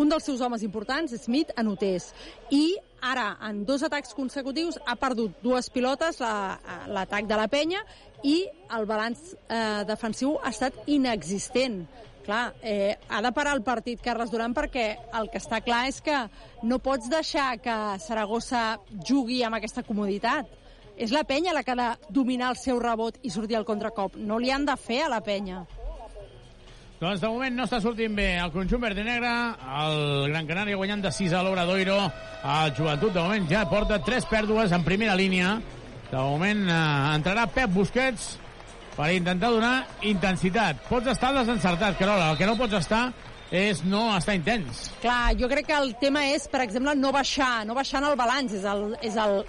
un 0.00 0.08
dels 0.08 0.24
seus 0.24 0.40
homes 0.40 0.64
importants, 0.64 1.12
Smith, 1.26 1.52
anotés. 1.60 2.14
I 2.48 2.78
ara, 3.04 3.36
en 3.44 3.60
dos 3.68 3.84
atacs 3.84 4.16
consecutius, 4.16 4.80
ha 4.88 4.96
perdut 4.96 5.36
dues 5.44 5.68
pilotes, 5.68 6.22
l'atac 6.24 7.28
la, 7.28 7.28
de 7.28 7.40
la 7.42 7.46
penya, 7.52 7.84
i 8.24 8.40
el 8.72 8.88
balanç 8.88 9.34
eh, 9.36 9.84
defensiu 9.84 10.38
ha 10.40 10.56
estat 10.56 10.80
inexistent. 10.88 11.82
Clar, 12.24 12.54
eh, 12.62 12.96
ha 13.08 13.20
de 13.20 13.32
parar 13.36 13.52
el 13.54 13.62
partit 13.62 14.00
Carles 14.00 14.30
Duran 14.32 14.54
perquè 14.56 14.86
el 15.18 15.28
que 15.28 15.40
està 15.42 15.60
clar 15.60 15.82
és 15.90 16.00
que 16.00 16.16
no 16.64 16.78
pots 16.80 17.10
deixar 17.12 17.58
que 17.60 17.74
Saragossa 18.00 18.78
jugui 19.04 19.42
amb 19.44 19.58
aquesta 19.58 19.84
comoditat. 19.84 20.48
És 20.96 21.12
la 21.12 21.24
penya 21.28 21.52
la 21.52 21.62
que 21.66 21.74
ha 21.74 21.76
de 21.76 21.88
dominar 22.08 22.54
el 22.54 22.56
seu 22.56 22.78
rebot 22.80 23.18
i 23.22 23.30
sortir 23.30 23.58
al 23.58 23.66
contracop. 23.68 24.16
No 24.16 24.38
li 24.38 24.50
han 24.54 24.64
de 24.64 24.76
fer 24.80 25.02
a 25.04 25.10
la 25.12 25.20
penya. 25.26 25.64
Doncs 27.00 27.20
de 27.20 27.28
moment 27.28 27.52
no 27.58 27.66
està 27.66 27.80
sortint 27.82 28.14
bé 28.16 28.28
el 28.40 28.52
conjunt 28.54 28.80
verd 28.80 29.02
i 29.02 29.04
negre. 29.04 29.32
El 29.82 30.30
Gran 30.30 30.48
Canària 30.48 30.78
guanyant 30.80 31.02
de 31.04 31.12
6 31.12 31.34
a 31.34 31.42
l'Obradoiro. 31.44 31.98
El 32.54 32.72
Joventut 32.78 33.12
de 33.12 33.20
moment 33.20 33.50
ja 33.50 33.66
porta 33.68 33.98
3 34.00 34.30
pèrdues 34.30 34.72
en 34.72 34.86
primera 34.86 35.18
línia. 35.18 35.58
De 36.08 36.16
moment 36.16 36.64
eh, 36.70 36.80
entrarà 37.18 37.44
Pep 37.52 37.74
Busquets 37.74 38.38
per 38.96 39.10
intentar 39.14 39.50
donar 39.50 39.76
intensitat. 40.06 40.82
Pots 40.88 41.10
estar 41.14 41.32
desencertat, 41.34 41.98
Carola. 41.98 42.30
El 42.32 42.38
que 42.38 42.48
no 42.48 42.56
pots 42.58 42.78
estar 42.78 43.08
és 43.54 43.84
no 43.86 44.06
estar 44.16 44.34
intens. 44.34 44.88
Clar, 45.02 45.34
jo 45.38 45.48
crec 45.50 45.68
que 45.68 45.76
el 45.78 45.94
tema 46.00 46.24
és, 46.32 46.48
per 46.50 46.64
exemple, 46.64 46.94
no 46.98 47.12
baixar, 47.14 47.66
no 47.66 47.76
baixar 47.76 48.00
en 48.02 48.10
el 48.10 48.18
balanç, 48.18 48.56
és 48.58 48.66
el, 48.66 48.86
és 49.04 49.18
el 49.20 49.42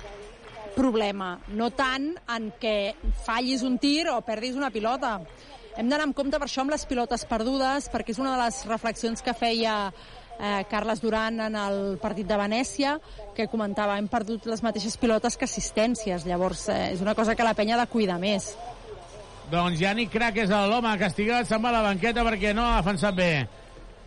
problema. 0.75 1.35
No 1.47 1.71
tant 1.73 2.11
en 2.35 2.51
què 2.61 2.95
fallis 3.25 3.63
un 3.65 3.79
tir 3.81 4.09
o 4.11 4.19
perdis 4.25 4.57
una 4.59 4.73
pilota. 4.73 5.19
Hem 5.75 5.89
d'anar 5.89 6.07
amb 6.07 6.15
compte 6.15 6.39
per 6.39 6.47
això 6.47 6.63
amb 6.63 6.71
les 6.71 6.85
pilotes 6.87 7.25
perdudes, 7.27 7.89
perquè 7.91 8.13
és 8.13 8.21
una 8.21 8.35
de 8.35 8.43
les 8.43 8.61
reflexions 8.69 9.23
que 9.23 9.33
feia 9.35 9.75
eh, 10.39 10.63
Carles 10.71 11.01
Duran 11.03 11.41
en 11.47 11.57
el 11.59 11.81
partit 12.01 12.27
de 12.27 12.37
Venècia, 12.39 12.95
que 13.35 13.49
comentava 13.51 13.97
hem 13.99 14.07
perdut 14.11 14.47
les 14.47 14.63
mateixes 14.63 14.95
pilotes 15.01 15.35
que 15.35 15.47
assistències. 15.47 16.27
Llavors, 16.27 16.67
eh, 16.69 16.93
és 16.93 17.03
una 17.03 17.15
cosa 17.15 17.35
que 17.35 17.43
la 17.43 17.55
penya 17.57 17.75
ha 17.75 17.83
de 17.83 17.91
cuidar 17.91 18.19
més. 18.19 18.53
Doncs 19.51 19.77
Yannick 19.77 20.09
Crac 20.09 20.39
és 20.41 20.49
l'home 20.49 20.91
castigat, 20.97 21.45
se'n 21.45 21.61
va 21.61 21.69
a 21.69 21.75
la 21.75 21.83
banqueta 21.85 22.23
perquè 22.25 22.53
no 22.57 22.63
ha 22.65 22.79
defensat 22.79 23.13
bé. 23.13 23.29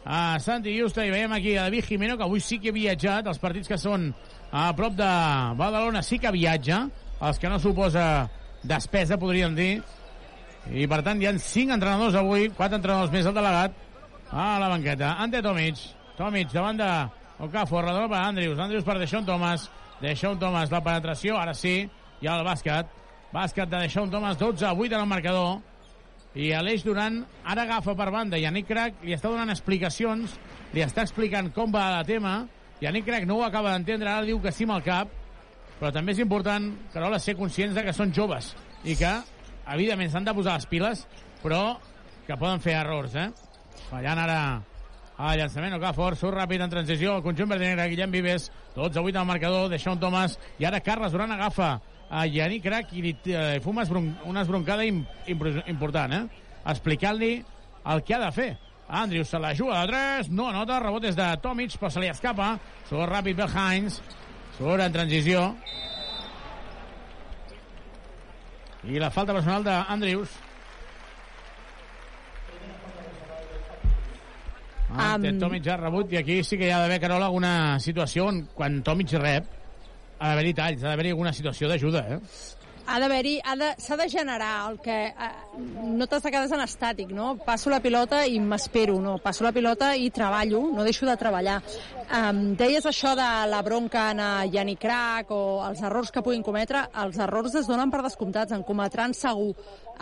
A 0.09 0.39
Santi 0.43 0.73
Justa 0.75 1.05
i 1.07 1.13
veiem 1.13 1.33
aquí 1.37 1.53
a 1.55 1.69
David 1.69 1.87
Jimeno 1.87 2.17
que 2.19 2.27
avui 2.27 2.41
sí 2.43 2.59
que 2.59 2.73
ha 2.73 2.75
viatjat. 2.75 3.29
Els 3.31 3.39
partits 3.39 3.71
que 3.71 3.79
són 3.79 4.09
a 4.51 4.65
prop 4.75 4.97
de 4.99 5.11
Badalona 5.61 6.03
sí 6.03 6.19
que 6.19 6.33
viatja 6.35 6.81
els 7.21 7.39
que 7.39 7.51
no 7.53 7.61
suposa 7.63 8.27
despesa 8.67 9.19
podríem 9.21 9.55
dir. 9.55 9.77
I 10.75 10.89
per 10.91 11.03
tant 11.07 11.23
hi 11.23 11.31
ha 11.31 11.37
cinc 11.39 11.77
entrenadors 11.77 12.19
avui 12.19 12.51
quatre 12.51 12.81
entrenadors 12.81 13.15
més 13.15 13.29
el 13.29 13.37
delegat 13.37 13.79
a 14.33 14.51
la 14.59 14.73
banqueta. 14.75 15.15
Ante 15.23 15.43
Tomic 15.45 15.87
Tomic 16.19 16.51
davant 16.53 16.83
de 16.83 16.91
Okafor 17.47 17.87
la 17.87 17.95
dona 17.95 18.11
per 18.11 18.25
Andrius 18.25 18.59
Andrius 18.59 18.85
per 18.85 18.99
Deixón 18.99 19.25
Thomas 19.25 19.71
Deixón 20.03 20.41
Thomas 20.43 20.75
la 20.75 20.83
penetració 20.83 21.39
ara 21.39 21.55
sí 21.55 21.85
i 21.87 22.27
el 22.27 22.43
bàsquet 22.45 22.98
bàsquet 23.33 23.69
de 23.69 23.81
Deixón 23.85 24.11
Thomas 24.11 24.39
12 24.39 24.65
a 24.67 24.73
8 24.73 24.95
en 24.95 25.01
el 25.01 25.07
marcador 25.09 25.59
i 26.39 26.53
Aleix 26.53 26.85
Duran 26.85 27.21
ara 27.45 27.65
agafa 27.67 27.95
per 27.97 28.11
banda 28.13 28.39
Yannick 28.41 28.69
Crac 28.69 29.03
li 29.05 29.15
està 29.17 29.29
donant 29.29 29.53
explicacions 29.53 30.39
li 30.73 30.85
està 30.85 31.05
explicant 31.05 31.51
com 31.53 31.73
va 31.73 31.91
la 31.97 32.05
tema 32.09 32.41
Yannick 32.81 33.09
Crac 33.09 33.27
no 33.29 33.39
ho 33.39 33.45
acaba 33.45 33.75
d'entendre 33.75 34.09
ara 34.11 34.27
diu 34.29 34.41
que 34.41 34.53
sí 34.53 34.65
amb 34.65 34.79
el 34.79 34.87
cap 34.87 35.13
però 35.79 35.93
també 35.93 36.15
és 36.17 36.23
important 36.25 36.71
Carola 36.95 37.21
ser 37.21 37.37
conscients 37.37 37.77
de 37.77 37.85
que 37.85 37.97
són 37.97 38.15
joves 38.17 38.55
i 38.85 38.97
que 38.97 39.13
evidentment 39.75 40.11
s'han 40.13 40.25
de 40.25 40.35
posar 40.35 40.57
les 40.57 40.67
piles 40.71 41.05
però 41.43 41.77
que 42.27 42.37
poden 42.37 42.65
fer 42.65 42.79
errors 42.81 43.15
eh? 43.15 43.29
fallant 43.91 44.25
ara 44.25 44.41
el 45.19 45.41
llançament 45.41 45.75
no 45.75 45.93
fort, 45.93 46.17
surt 46.17 46.37
ràpid 46.37 46.63
en 46.63 46.71
transició 46.71 47.17
el 47.17 47.25
conjunt 47.25 47.49
verd 47.51 47.65
i 47.65 47.71
negre, 47.73 47.89
Guillem 47.91 48.13
Vives 48.15 48.53
12 48.77 49.01
a 49.01 49.03
8 49.03 49.19
al 49.19 49.27
marcador, 49.27 49.69
Deixón 49.69 49.99
Thomas 49.99 50.39
i 50.59 50.65
ara 50.65 50.81
Carles 50.81 51.13
Duran 51.13 51.33
agafa 51.35 51.81
a 52.11 52.25
Yannick 52.27 52.65
Crac 52.65 52.93
i 52.97 53.03
li 53.05 53.13
eh, 53.27 53.59
fuma 53.61 53.83
esbron 53.85 54.09
una 54.25 54.43
esbroncada 54.43 54.85
im 54.85 55.03
important, 55.29 56.13
eh? 56.13 56.23
explicant-li 56.69 57.35
el 57.89 58.03
que 58.05 58.15
ha 58.15 58.23
de 58.25 58.33
fer. 58.33 58.49
Andrews 58.89 59.29
se 59.29 59.39
la 59.39 59.55
juga 59.55 59.83
de 59.83 59.93
3, 59.93 60.31
no 60.33 60.49
anota, 60.49 60.79
rebot 60.81 61.05
és 61.05 61.17
de 61.17 61.27
Tomic, 61.45 61.75
però 61.77 61.91
se 61.93 62.01
li 62.01 62.09
escapa. 62.09 62.55
Surt 62.89 63.05
ràpid 63.11 63.37
Bel 63.37 63.53
Hines, 63.53 64.01
surt 64.57 64.81
en 64.81 64.93
transició. 64.95 65.43
I 68.89 68.97
la 69.03 69.11
falta 69.13 69.35
personal 69.37 69.65
d'Andrews. 69.67 70.31
Ante 74.97 75.29
Am- 75.29 75.39
Tomic 75.39 75.67
ha 75.69 75.77
rebut 75.77 76.13
i 76.13 76.17
aquí 76.23 76.41
sí 76.43 76.57
que 76.57 76.65
hi 76.67 76.73
ha 76.73 76.81
d'haver, 76.81 77.01
Carola, 77.03 77.27
alguna 77.29 77.77
situació 77.85 78.31
on 78.31 78.47
quan 78.57 78.81
Tomic 78.83 79.13
rep 79.21 79.58
ha 80.19 80.29
d'haver-hi 80.33 80.55
talls, 80.55 80.83
ha 80.85 80.89
d'haver-hi 80.93 81.11
alguna 81.15 81.33
situació 81.33 81.69
d'ajuda, 81.71 82.05
eh? 82.17 82.21
ha 82.89 82.97
d'haver-hi, 83.03 83.35
ha 83.45 83.55
de- 83.61 83.75
s'ha 83.79 83.97
de, 84.01 84.07
generar 84.09 84.71
el 84.71 84.79
que... 84.81 84.95
eh, 85.09 85.33
No 85.99 86.07
t'has 86.07 86.23
de 86.23 86.31
quedar 86.31 86.47
en 86.57 86.63
estàtic, 86.65 87.11
no? 87.13 87.35
Passo 87.45 87.69
la 87.69 87.81
pilota 87.85 88.23
i 88.27 88.39
m'espero, 88.41 88.95
no? 89.01 89.19
Passo 89.19 89.45
la 89.45 89.53
pilota 89.53 89.91
i 89.97 90.09
treballo, 90.11 90.63
no 90.73 90.85
deixo 90.87 91.05
de 91.05 91.17
treballar. 91.21 91.59
Um, 92.09 92.55
deies 92.57 92.87
això 92.87 93.13
de 93.19 93.27
la 93.51 93.61
bronca 93.63 94.07
en 94.15 94.23
Yannick 94.55 94.81
Crac 94.81 95.31
o 95.37 95.61
els 95.67 95.83
errors 95.85 96.11
que 96.15 96.23
puguin 96.23 96.43
cometre, 96.43 96.87
els 97.03 97.19
errors 97.19 97.55
es 97.61 97.67
donen 97.69 97.91
per 97.93 98.01
descomptats, 98.07 98.53
en 98.57 98.63
cometran 98.65 99.13
segur. 99.13 99.53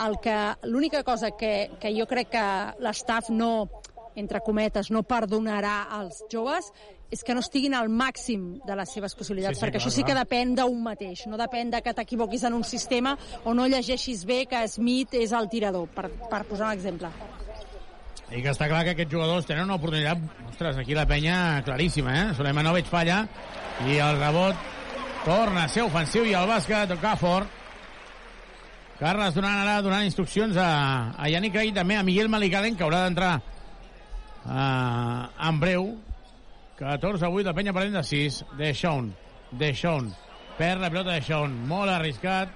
El 0.07 0.19
que 0.23 0.37
L'única 0.71 1.03
cosa 1.03 1.33
que, 1.33 1.71
que 1.81 1.91
jo 1.99 2.07
crec 2.07 2.31
que 2.37 2.47
l'estaf 2.79 3.31
no 3.31 3.69
entre 4.15 4.41
cometes, 4.41 4.91
no 4.91 5.03
perdonarà 5.03 5.89
als 5.91 6.23
joves 6.33 6.71
és 7.11 7.23
que 7.23 7.35
no 7.35 7.43
estiguin 7.45 7.75
al 7.79 7.89
màxim 7.89 8.59
de 8.67 8.77
les 8.79 8.93
seves 8.93 9.15
possibilitats, 9.15 9.57
Sí, 9.57 9.61
sí, 9.61 9.65
perquè 9.65 9.79
clar, 9.79 9.85
això 9.85 9.95
sí 9.95 10.05
que 10.07 10.17
depèn 10.17 10.55
d'un 10.59 10.81
mateix, 10.83 11.27
no 11.31 11.39
depèn 11.39 11.71
de 11.71 11.81
que 11.83 11.95
t'equivoquis 11.95 12.45
en 12.49 12.57
un 12.59 12.65
sistema 12.65 13.17
o 13.45 13.55
no 13.55 13.67
llegeixis 13.67 14.25
bé 14.27 14.45
que 14.51 14.67
Smith 14.69 15.15
és 15.15 15.33
el 15.33 15.49
tirador, 15.49 15.89
per, 15.95 16.09
per 16.31 16.45
posar 16.49 16.71
un 16.71 16.79
exemple. 16.79 17.11
I 18.27 18.43
que 18.43 18.51
està 18.51 18.67
clar 18.67 18.83
que 18.83 18.97
aquests 18.97 19.13
jugadors 19.13 19.47
tenen 19.47 19.69
una 19.69 19.77
oportunitat, 19.79 20.19
ostres, 20.51 20.81
aquí 20.83 20.97
la 20.99 21.07
penya 21.07 21.63
claríssima, 21.67 22.17
eh? 22.19 22.33
Sulemanovic 22.35 22.91
falla 22.91 23.21
i 23.87 24.01
el 24.03 24.19
rebot 24.19 24.75
torna 25.27 25.67
a 25.67 25.71
ser 25.71 25.85
ofensiu 25.87 26.27
i 26.27 26.35
el 26.39 26.49
bàsquet 26.49 26.91
Okafor 26.97 27.47
Carles 28.97 29.35
donant 29.37 29.59
ara 29.61 29.83
donant 29.85 30.07
instruccions 30.07 30.57
a, 30.57 31.13
a 31.19 31.29
Yannick 31.29 31.53
Craig 31.53 31.75
també 31.77 31.99
a 31.99 32.05
Miguel 32.07 32.31
Malicalen 32.33 32.79
que 32.79 32.85
haurà 32.87 33.03
d'entrar 33.05 33.33
uh, 33.37 35.27
en 35.51 35.59
breu 35.61 35.91
14 36.77 37.25
a 37.25 37.31
8 37.33 37.49
la 37.49 37.55
penya 37.57 37.73
perdent 37.73 37.97
de 37.97 38.05
6 38.05 38.45
de 38.59 38.75
Sean 38.75 39.11
de 39.51 39.73
Sean 39.75 40.11
perd 40.59 40.81
la 40.81 40.91
pilota 40.93 41.15
de 41.17 41.23
Sean 41.23 41.53
molt 41.69 41.91
arriscat. 41.93 42.53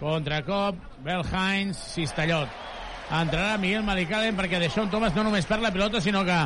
Contracop 0.00 0.78
Bel 1.04 1.22
Hines 1.22 1.78
Cistellot 1.92 2.48
entrarà 3.12 3.58
Miguel 3.60 3.84
Malicalen 3.84 4.36
perquè 4.38 4.60
Deixón 4.62 4.90
Thomas 4.90 5.14
no 5.14 5.26
només 5.26 5.46
perd 5.46 5.62
la 5.62 5.72
pilota 5.74 6.00
sinó 6.00 6.24
que 6.24 6.38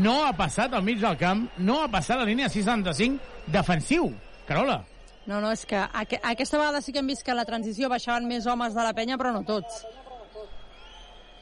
no 0.00 0.16
ha 0.24 0.32
passat 0.36 0.74
al 0.74 0.84
mig 0.84 0.98
del 1.02 1.18
camp 1.20 1.46
no 1.58 1.82
ha 1.82 1.90
passat 1.92 2.18
la 2.18 2.28
línia 2.28 2.48
65 2.48 3.52
defensiu. 3.52 4.10
Carola. 4.46 4.80
No, 5.26 5.40
no, 5.42 5.50
és 5.50 5.64
que 5.66 5.76
aqu 5.76 6.18
aquesta 6.22 6.58
vegada 6.58 6.80
sí 6.80 6.92
que 6.94 7.02
hem 7.02 7.08
vist 7.10 7.24
que 7.26 7.34
la 7.34 7.44
transició 7.44 7.90
baixaven 7.90 8.28
més 8.30 8.46
homes 8.46 8.74
de 8.74 8.82
la 8.86 8.94
penya, 8.94 9.18
però 9.18 9.32
no 9.34 9.42
tots. 9.42 9.82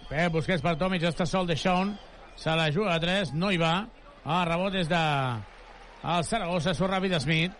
Pep 0.08 0.32
Busquets 0.32 0.64
per 0.64 0.74
Tomic, 0.80 1.04
està 1.04 1.26
sol 1.28 1.46
de 1.46 1.56
Sean 1.56 1.92
se 2.36 2.54
la 2.56 2.70
juga 2.72 2.94
a 2.96 3.00
3, 3.00 3.34
no 3.36 3.52
hi 3.52 3.60
va 3.60 3.74
el 4.24 4.46
rebot 4.48 4.74
és 4.80 4.88
de 4.88 5.02
el 6.04 6.24
Saragossa, 6.28 6.74
surt 6.76 6.92
ràpid 6.92 7.16
Smith. 7.20 7.52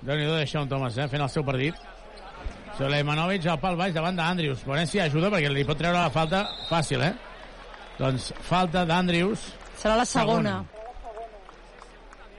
Déu 0.00 0.16
nhi 0.16 0.26
de 0.26 0.44
Sean 0.46 0.68
Thomas 0.70 0.96
eh, 0.98 1.08
fent 1.10 1.22
el 1.22 1.30
seu 1.32 1.44
partit. 1.46 1.78
Suleimanovic 2.78 3.46
al 3.50 3.58
pal 3.60 3.76
baix 3.76 3.94
davant 3.94 4.16
d'Andrius. 4.16 4.62
Si 4.88 5.00
ajuda 5.02 5.32
perquè 5.32 5.50
li 5.50 5.66
pot 5.68 5.78
treure 5.78 5.98
la 5.98 6.12
falta 6.14 6.44
fàcil 6.68 7.02
eh? 7.04 7.12
Doncs 7.98 8.30
falta 8.46 8.86
d'Andrius. 8.88 9.50
Serà 9.80 9.96
la 9.98 10.06
segona. 10.08 10.60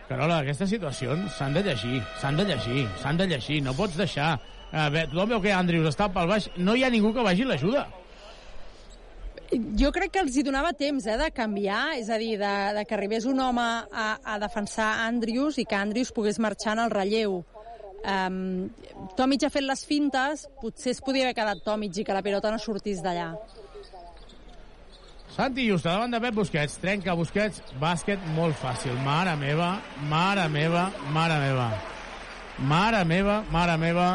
Carola, 0.07 0.41
aquestes 0.41 0.71
situacions 0.71 1.37
s'han 1.37 1.53
de 1.55 1.61
llegir, 1.63 2.01
s'han 2.19 2.39
de 2.39 2.43
llegir, 2.47 2.87
s'han 2.99 3.19
de 3.19 3.27
llegir, 3.31 3.61
no 3.63 3.75
pots 3.77 3.99
deixar... 3.99 4.33
A 4.71 4.85
veure, 4.87 5.09
tothom 5.11 5.33
veu 5.33 5.41
que 5.43 5.51
Andrius 5.51 5.89
està 5.89 6.05
pel 6.11 6.29
baix, 6.29 6.45
no 6.55 6.73
hi 6.75 6.85
ha 6.87 6.89
ningú 6.91 7.09
que 7.11 7.23
vagi 7.25 7.43
l'ajuda. 7.43 7.83
Jo 9.51 9.89
crec 9.91 10.13
que 10.15 10.21
els 10.23 10.35
hi 10.37 10.45
donava 10.47 10.71
temps 10.79 11.03
eh, 11.05 11.17
de 11.19 11.27
canviar, 11.35 11.97
és 11.99 12.07
a 12.07 12.17
dir, 12.21 12.37
de, 12.39 12.51
de 12.77 12.83
que 12.87 12.95
arribés 12.95 13.25
un 13.27 13.39
home 13.43 13.63
a, 13.63 14.05
a 14.23 14.37
defensar 14.39 14.93
Andrius 15.03 15.57
i 15.59 15.65
que 15.67 15.75
Andrius 15.75 16.13
pogués 16.15 16.39
marxar 16.39 16.77
en 16.77 16.85
el 16.85 16.93
relleu. 16.93 17.41
Um, 18.01 18.69
Tomic 19.17 19.43
ha 19.45 19.51
fet 19.51 19.65
les 19.67 19.83
fintes, 19.85 20.45
potser 20.61 20.95
es 20.95 21.03
podia 21.03 21.27
haver 21.27 21.35
quedat 21.37 21.65
Tomic 21.65 21.99
i 21.99 22.05
que 22.07 22.15
la 22.15 22.23
pilota 22.23 22.53
no 22.53 22.61
sortís 22.63 23.03
d'allà. 23.03 23.33
Santi 25.35 25.67
Justa 25.67 25.97
davant 25.97 26.15
de 26.15 26.23
Pep 26.23 26.39
Busquets, 26.39 26.79
trenca 26.79 27.15
Busquets, 27.19 27.59
bàsquet 27.79 28.23
molt 28.37 28.55
fàcil. 28.59 28.95
Mare 29.03 29.35
meva, 29.39 29.73
mare 30.07 30.47
meva, 30.51 30.87
mare 31.11 31.37
meva. 31.43 31.69
Mare 32.71 33.03
meva, 33.07 33.41
mare 33.51 33.77
meva. 33.79 34.09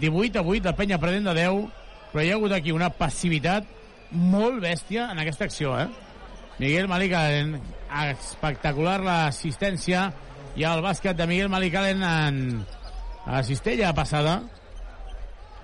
18 0.00 0.40
a 0.40 0.42
8, 0.42 0.64
la 0.64 0.76
penya 0.76 0.98
perdent 1.00 1.28
de 1.28 1.36
10, 1.36 1.64
però 2.12 2.24
hi 2.24 2.32
ha 2.32 2.36
hagut 2.40 2.52
aquí 2.56 2.72
una 2.72 2.90
passivitat 2.92 3.73
molt 4.14 4.62
bèstia 4.62 5.10
en 5.12 5.20
aquesta 5.20 5.48
acció, 5.48 5.74
eh? 5.78 5.88
Miguel 6.58 6.86
Malicalen, 6.86 7.56
espectacular 8.04 9.00
l'assistència 9.02 10.06
i 10.54 10.64
el 10.68 10.82
bàsquet 10.84 11.18
de 11.18 11.26
Miguel 11.26 11.50
Malicalen 11.50 12.02
en 12.06 12.40
a 13.26 13.42
cistella 13.42 13.92
passada. 13.96 14.42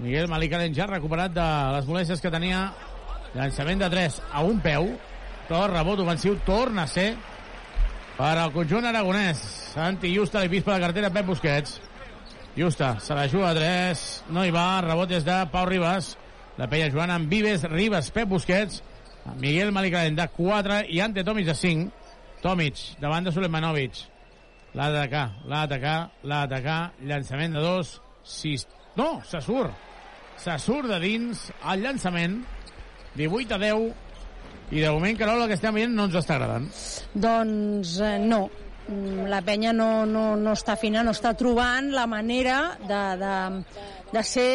Miguel 0.01 0.29
Malicalen 0.33 0.75
ja 0.75 0.89
recuperat 0.89 1.35
de 1.37 1.49
les 1.77 1.87
molèsties 1.87 2.23
que 2.23 2.33
tenia. 2.33 2.71
Llançament 3.35 3.85
de 3.85 3.91
3 3.93 4.17
a 4.33 4.43
un 4.43 4.59
peu. 4.65 4.89
Tot 5.51 5.71
rebot 5.71 6.01
ofensiu 6.03 6.39
torna 6.47 6.87
a 6.87 6.91
ser 6.91 7.13
per 8.17 8.35
al 8.39 8.51
conjunt 8.55 8.89
aragonès. 8.89 9.43
Santi 9.75 10.11
Justa 10.17 10.43
li 10.43 10.51
pispa 10.51 10.75
la 10.75 10.87
cartera 10.89 11.13
Pep 11.15 11.29
Busquets. 11.31 11.79
Justa 12.57 12.97
se 12.99 13.15
la 13.15 13.29
juga 13.31 13.53
a 13.53 13.55
3 13.55 14.01
no 14.35 14.43
hi 14.45 14.51
va, 14.51 14.81
rebot 14.83 15.13
és 15.15 15.25
de 15.25 15.37
Pau 15.53 15.69
Ribas 15.69 16.17
la 16.61 16.69
penya 16.69 16.91
jugant 16.93 17.15
amb 17.15 17.33
Vives, 17.33 17.65
Ribas, 17.73 18.11
Pep 18.13 18.29
Busquets 18.29 18.83
Miguel 19.41 19.73
Malicalen 19.73 20.17
de 20.19 20.27
4 20.37 20.83
i 20.93 21.01
Ante 21.01 21.25
Tomic 21.25 21.49
de 21.49 21.57
5 21.57 22.43
Tomic 22.45 22.81
davant 23.01 23.25
de 23.25 23.33
Sulemanovic. 23.33 24.05
L'ha 24.77 24.87
d'atacar, 24.93 25.27
l'ha 25.49 25.65
d'atacar 25.67 25.97
l'ha 26.23 26.45
d'atacar, 26.47 26.79
llançament 27.05 27.57
de 27.57 27.65
2 27.65 27.95
6, 28.31 28.67
no, 28.97 29.09
se 29.25 29.41
surt. 29.45 29.73
Se 30.41 30.57
surt 30.63 30.89
de 30.89 31.01
dins 31.03 31.49
el 31.73 31.85
llançament. 31.85 32.41
18 33.17 33.57
a 33.57 33.59
10 33.59 33.91
i 34.71 34.81
de 34.85 34.91
moment, 34.95 35.17
Carola, 35.19 35.45
el 35.45 35.51
que 35.51 35.57
estem 35.59 35.75
veient 35.75 35.97
no 35.97 36.07
ens 36.07 36.17
està 36.21 36.37
agradant. 36.37 36.69
Doncs 37.27 37.97
eh, 38.07 38.17
no. 38.23 38.45
Mm, 38.91 39.29
La 39.31 39.41
penya 39.47 39.73
no, 39.73 40.05
no, 40.07 40.35
no 40.37 40.55
està 40.59 40.75
fina, 40.81 41.05
no 41.07 41.15
està 41.15 41.33
trobant 41.39 41.93
la 41.95 42.07
manera 42.11 42.77
de, 42.83 43.03
de, 43.21 43.35
de 44.11 44.25
ser 44.27 44.51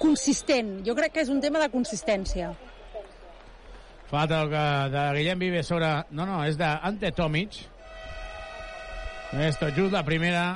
consistent. 0.00 0.78
Jo 0.86 0.96
crec 0.96 1.18
que 1.18 1.26
és 1.26 1.32
un 1.32 1.42
tema 1.44 1.60
de 1.60 1.68
consistència. 1.72 2.54
Falta 4.08 4.40
el 4.40 4.48
que 4.48 4.68
de 4.94 5.02
Guillem 5.18 5.42
Vives 5.42 5.68
sobre... 5.68 5.90
No, 6.16 6.24
no, 6.24 6.40
és 6.48 6.56
d'Ante 6.56 7.12
Tomic. 7.12 7.60
És 9.36 9.60
tot 9.60 9.76
just 9.76 9.92
la 9.92 10.00
primera. 10.06 10.46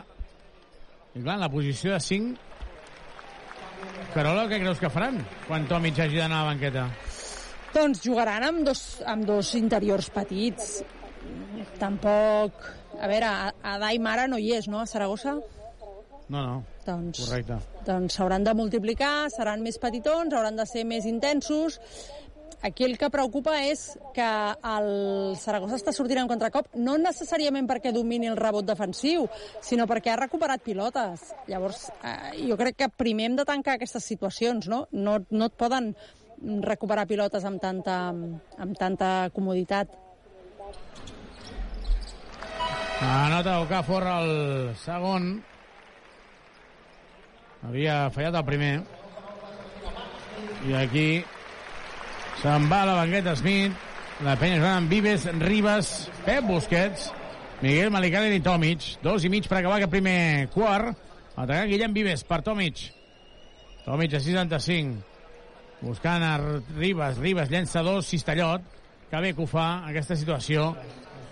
I 1.13 1.21
clar, 1.21 1.37
en 1.37 1.45
la 1.45 1.53
posició 1.53 1.93
de 1.93 2.01
5 2.01 2.53
Carola, 4.13 4.45
què 4.49 4.59
creus 4.61 4.81
que 4.81 4.91
faran 4.93 5.19
quan 5.47 5.65
Tomic 5.71 5.99
hagi 6.05 6.21
d'anar 6.21 6.43
a 6.43 6.45
la 6.45 6.51
banqueta? 6.53 6.85
Doncs 7.73 8.03
jugaran 8.05 8.45
amb 8.45 8.65
dos, 8.69 8.83
amb 9.09 9.25
dos 9.29 9.55
interiors 9.59 10.11
petits. 10.13 10.79
Tampoc... 11.81 12.69
A 13.03 13.09
veure, 13.11 13.27
a- 13.27 13.53
Adai 13.75 13.99
Mara 13.99 14.29
no 14.31 14.39
hi 14.39 14.53
és, 14.55 14.69
no, 14.71 14.81
a 14.81 14.87
Saragossa? 14.87 15.37
No, 16.33 16.41
no, 16.47 16.63
Doncs 16.87 17.27
correcte. 17.27 17.59
doncs 17.85 18.15
s'hauran 18.15 18.45
de 18.47 18.55
multiplicar, 18.55 19.29
seran 19.35 19.61
més 19.61 19.77
petitons, 19.83 20.33
hauran 20.33 20.57
de 20.57 20.65
ser 20.71 20.85
més 20.87 21.05
intensos. 21.05 21.81
Aquí 22.63 22.85
el 22.87 22.95
que 22.97 23.09
preocupa 23.11 23.57
és 23.67 23.99
que 24.15 24.23
el 24.23 25.35
Saragossa 25.37 25.75
està 25.81 25.91
sortint 25.93 26.21
en 26.23 26.29
contracop, 26.31 26.69
no 26.79 26.95
necessàriament 26.97 27.67
perquè 27.67 27.91
domini 27.93 28.29
el 28.31 28.37
rebot 28.39 28.65
defensiu, 28.65 29.27
sinó 29.61 29.85
perquè 29.91 30.13
ha 30.13 30.17
recuperat 30.21 30.63
pilotes. 30.63 31.33
Llavors, 31.51 31.89
eh, 32.05 32.47
jo 32.49 32.57
crec 32.57 32.77
que 32.77 32.89
primer 32.89 33.27
hem 33.27 33.37
de 33.37 33.45
tancar 33.45 33.75
aquestes 33.75 34.05
situacions, 34.05 34.69
no? 34.69 34.87
No, 34.93 35.19
no 35.31 35.47
et 35.51 35.59
poden 35.59 35.97
recuperar 36.63 37.09
pilotes 37.09 37.45
amb 37.45 37.61
tanta, 37.61 37.99
amb 38.11 38.79
tanta 38.79 39.29
comoditat. 39.35 39.91
Anota 43.03 43.59
Okafor 43.61 44.05
el 44.07 44.29
segon. 44.79 45.33
Havia 47.67 47.97
fallat 48.15 48.37
el 48.39 48.45
primer. 48.47 48.75
I 50.69 50.77
aquí 50.79 51.07
se'n 52.43 52.69
va 52.71 52.85
la 52.87 53.01
banqueta 53.01 53.35
Smith. 53.39 53.75
La 54.23 54.37
penya 54.39 54.61
jugant 54.61 54.85
amb 54.85 54.93
Vives, 54.93 55.27
Ribas, 55.43 55.89
Pep 56.23 56.47
Busquets, 56.47 57.09
Miguel 57.63 57.91
Malicalen 57.91 58.37
i 58.37 58.43
Tomic. 58.45 58.87
Dos 59.03 59.27
i 59.27 59.33
mig 59.33 59.49
per 59.51 59.59
acabar 59.59 59.81
aquest 59.81 59.91
primer 59.91 60.49
quart. 60.55 60.95
Atacant 61.35 61.73
Guillem 61.73 61.97
Vives 61.97 62.23
per 62.29 62.43
Tomic. 62.47 62.85
Tomic 63.83 64.15
a 64.15 64.23
65. 64.23 65.03
Buscant 65.83 66.23
a 66.23 66.37
Ribas. 66.79 67.19
Ribas 67.19 67.51
llença 67.51 67.83
dos, 67.83 68.07
Cistellot. 68.07 68.63
Que 69.11 69.21
bé 69.21 69.35
que 69.35 69.43
ho 69.43 69.51
fa, 69.51 69.89
aquesta 69.91 70.15
situació. 70.17 70.71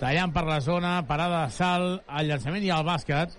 Tallant 0.01 0.33
per 0.33 0.47
la 0.49 0.61
zona, 0.65 0.95
parada 1.05 1.45
de 1.45 1.53
salt, 1.53 2.07
el 2.17 2.31
llançament 2.31 2.65
i 2.65 2.73
el 2.73 2.87
bàsquet. 2.87 3.35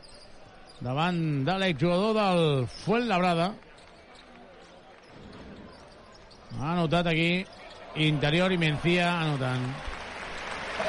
Davant 0.85 1.17
de 1.47 1.55
l'exjugador 1.61 2.13
del 2.17 2.43
Fuenlabrada. 2.83 3.47
Ha 6.59 6.73
anotat 6.75 7.09
aquí 7.09 7.31
interior 7.95 8.53
i 8.53 8.59
Mencía 8.61 9.09
anotant. 9.23 9.65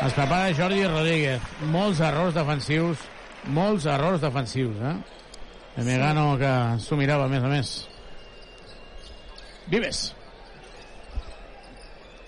Es 0.02 0.12
prepara 0.12 0.52
Jordi 0.56 0.85
Rodríguez. 0.85 1.50
Molts 1.72 2.00
errors 2.04 2.37
defensius, 2.37 3.08
molts 3.56 3.88
errors 3.88 4.20
defensius, 4.20 4.76
eh? 4.76 4.96
El 5.80 5.88
Megano 5.88 6.35
que 6.40 6.52
s'ho 6.85 6.98
mirava, 7.00 7.24
a 7.24 7.32
més 7.32 7.44
a 7.44 7.52
més. 7.52 7.76
Vives. 9.72 10.11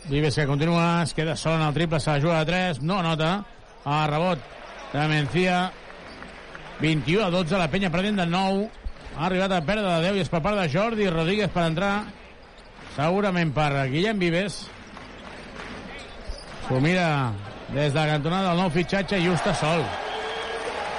Vives 0.07 0.35
que 0.35 0.47
continua, 0.47 1.03
es 1.03 1.15
queda 1.15 1.35
sol 1.35 1.55
en 1.55 1.67
el 1.67 1.73
triple, 1.73 1.99
se 1.99 2.11
la 2.11 2.21
juga 2.21 2.39
de 2.41 2.47
3, 2.47 2.83
no 2.83 3.03
nota. 3.03 3.45
A 3.85 4.07
rebot 4.07 4.39
de 4.93 5.09
Mencía. 5.09 5.73
21 6.81 7.25
a 7.25 7.31
12, 7.31 7.59
la 7.59 7.71
penya 7.71 7.91
perdent 7.91 8.21
de 8.21 8.27
9. 8.27 8.69
Ha 9.17 9.27
arribat 9.27 9.53
a 9.53 9.63
perdre 9.65 9.89
de 9.89 10.03
10 10.11 10.19
i 10.19 10.25
és 10.25 10.29
per 10.29 10.43
part 10.45 10.61
de 10.61 10.69
Jordi 10.69 11.09
Rodríguez 11.09 11.49
per 11.55 11.65
entrar. 11.71 11.95
Segurament 12.97 13.55
per 13.57 13.71
Guillem 13.89 14.21
Vives. 14.21 14.61
S'ho 16.67 16.81
mira 16.81 17.33
des 17.73 17.93
de 17.93 17.99
la 17.99 18.07
cantonada 18.13 18.51
del 18.51 18.61
nou 18.61 18.73
fitxatge 18.75 19.25
Justa 19.25 19.55
sol. 19.57 19.85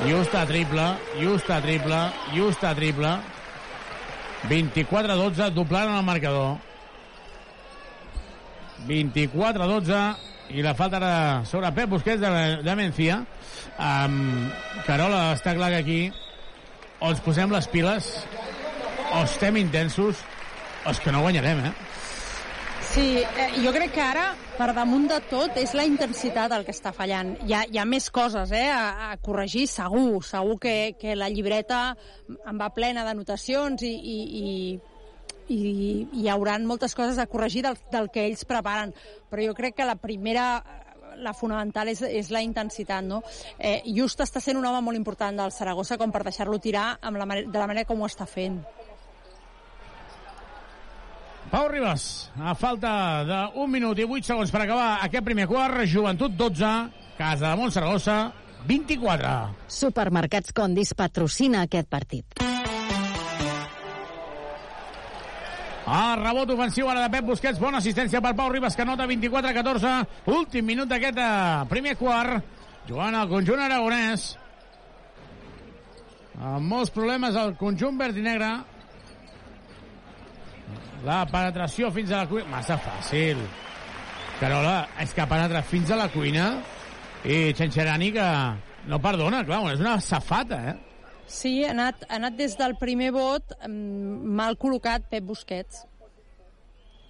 Justa 0.09 0.45
triple, 0.49 0.85
Justa 1.21 1.61
triple, 1.61 2.01
Justa 2.33 2.73
triple. 2.75 3.17
24 4.49 5.13
a 5.13 5.15
12, 5.15 5.51
doblant 5.53 5.93
el 5.93 6.03
marcador. 6.05 6.57
24 8.87 9.63
a 9.63 9.67
12 9.69 10.01
i 10.55 10.61
la 10.61 10.75
falta 10.77 10.99
ara 10.99 11.45
sobre 11.49 11.71
Pep 11.73 11.89
Busquets 11.89 12.21
de, 12.21 12.31
de 12.61 12.75
Mencía. 12.77 13.23
Um, 13.79 14.47
Carola, 14.85 15.33
està 15.33 15.55
clar 15.57 15.71
que 15.73 15.81
aquí 15.81 15.99
o 16.99 17.09
ens 17.11 17.23
posem 17.25 17.51
les 17.51 17.67
piles 17.71 18.11
o 19.15 19.23
estem 19.23 19.57
intensos 19.61 20.21
o 20.85 20.93
és 20.93 21.01
que 21.01 21.11
no 21.11 21.23
guanyarem, 21.25 21.65
eh? 21.65 21.73
Sí, 22.85 23.17
eh, 23.17 23.47
jo 23.59 23.71
crec 23.75 23.91
que 23.95 24.03
ara, 24.03 24.25
per 24.55 24.69
damunt 24.71 25.09
de 25.09 25.17
tot, 25.27 25.57
és 25.59 25.73
la 25.75 25.83
intensitat 25.83 26.53
el 26.55 26.63
que 26.63 26.71
està 26.71 26.93
fallant. 26.95 27.33
Hi 27.43 27.55
ha, 27.57 27.63
hi 27.67 27.79
ha 27.81 27.85
més 27.89 28.07
coses 28.13 28.53
eh, 28.55 28.69
a, 28.71 29.09
a 29.09 29.17
corregir, 29.19 29.65
segur. 29.67 30.21
Segur 30.23 30.59
que, 30.63 30.75
que 30.99 31.15
la 31.17 31.27
llibreta 31.33 31.79
en 32.31 32.61
va 32.61 32.69
plena 32.75 33.03
d'anotacions 33.03 33.83
i, 33.83 33.91
i, 33.91 34.17
i, 34.39 34.45
i 35.49 36.07
hi 36.13 36.29
hauran 36.31 36.65
moltes 36.65 36.95
coses 36.95 37.19
a 37.19 37.27
corregir 37.27 37.63
del, 37.65 37.77
del 37.91 38.09
que 38.13 38.25
ells 38.25 38.45
preparen. 38.49 38.93
Però 39.29 39.45
jo 39.45 39.55
crec 39.57 39.77
que 39.77 39.87
la 39.87 39.99
primera 39.99 40.47
la 41.15 41.33
fonamental 41.33 41.89
és, 41.91 42.01
és 42.03 42.31
la 42.33 42.41
intensitat, 42.43 43.05
no? 43.05 43.21
Eh, 43.57 43.81
Just 43.95 44.19
està 44.23 44.41
sent 44.43 44.59
un 44.59 44.65
home 44.67 44.81
molt 44.83 44.99
important 44.99 45.37
del 45.39 45.53
Saragossa 45.55 45.97
com 45.97 46.11
per 46.11 46.25
deixar-lo 46.27 46.59
tirar 46.59 46.97
amb 47.01 47.21
la, 47.21 47.27
de 47.45 47.59
la 47.59 47.67
manera 47.67 47.87
com 47.87 48.01
ho 48.01 48.09
està 48.09 48.27
fent. 48.27 48.59
Pau 51.51 51.67
Ribas, 51.69 52.31
a 52.41 52.55
falta 52.57 52.91
d'un 53.29 53.69
minut 53.71 53.99
i 54.01 54.07
8 54.07 54.31
segons 54.31 54.51
per 54.51 54.63
acabar 54.65 54.87
aquest 55.05 55.23
primer 55.23 55.45
quart, 55.47 55.85
Joventut 55.87 56.33
12, 56.35 56.71
Casa 57.19 57.51
de 57.51 57.59
Montsaragossa 57.61 58.17
24. 58.65 59.35
Supermercats 59.69 60.55
Condis 60.57 60.95
patrocina 60.97 61.63
aquest 61.69 61.87
partit. 61.87 62.41
Ah, 65.85 66.15
rebot 66.17 66.49
ofensiu 66.49 66.87
ara 66.89 67.03
de 67.03 67.11
Pep 67.13 67.27
Busquets, 67.29 67.59
bona 67.61 67.77
assistència 67.77 68.17
per 68.21 68.31
Pau 68.33 68.49
Ribas, 68.49 68.73
que 68.73 68.85
nota 68.89 69.05
24-14, 69.05 69.91
últim 70.33 70.65
minut 70.65 70.89
d'aquest 70.89 71.19
eh, 71.21 71.65
primer 71.69 71.93
quart, 71.99 72.41
jugant 72.89 73.13
al 73.13 73.29
conjunt 73.29 73.61
aragonès, 73.61 74.31
amb 76.41 76.65
molts 76.65 76.89
problemes 76.95 77.37
al 77.37 77.53
conjunt 77.59 78.01
verd 78.01 78.17
i 78.17 78.25
negre, 78.25 78.49
la 81.05 81.19
penetració 81.29 81.93
fins 81.93 82.09
a 82.09 82.23
la 82.23 82.31
cuina, 82.33 82.49
massa 82.55 82.79
fàcil, 82.81 83.45
Carola, 84.39 84.79
és 85.05 85.13
que 85.13 85.29
penetra 85.29 85.61
fins 85.69 85.93
a 85.93 86.01
la 86.01 86.09
cuina, 86.09 86.49
i 87.29 87.53
Xenxerani 87.53 88.09
que 88.17 88.25
no 88.89 89.01
perdona, 89.05 89.45
clar, 89.45 89.61
és 89.69 89.85
una 89.85 89.99
safata, 90.01 90.63
eh? 90.73 90.94
Sí, 91.27 91.63
ha 91.65 91.71
anat, 91.73 92.05
ha 92.09 92.19
anat 92.19 92.37
des 92.37 92.53
del 92.57 92.75
primer 92.77 93.11
vot 93.15 93.55
mm, 93.65 94.31
mal 94.37 94.57
col·locat 94.61 95.09
Pep 95.09 95.25
Busquets. 95.25 95.85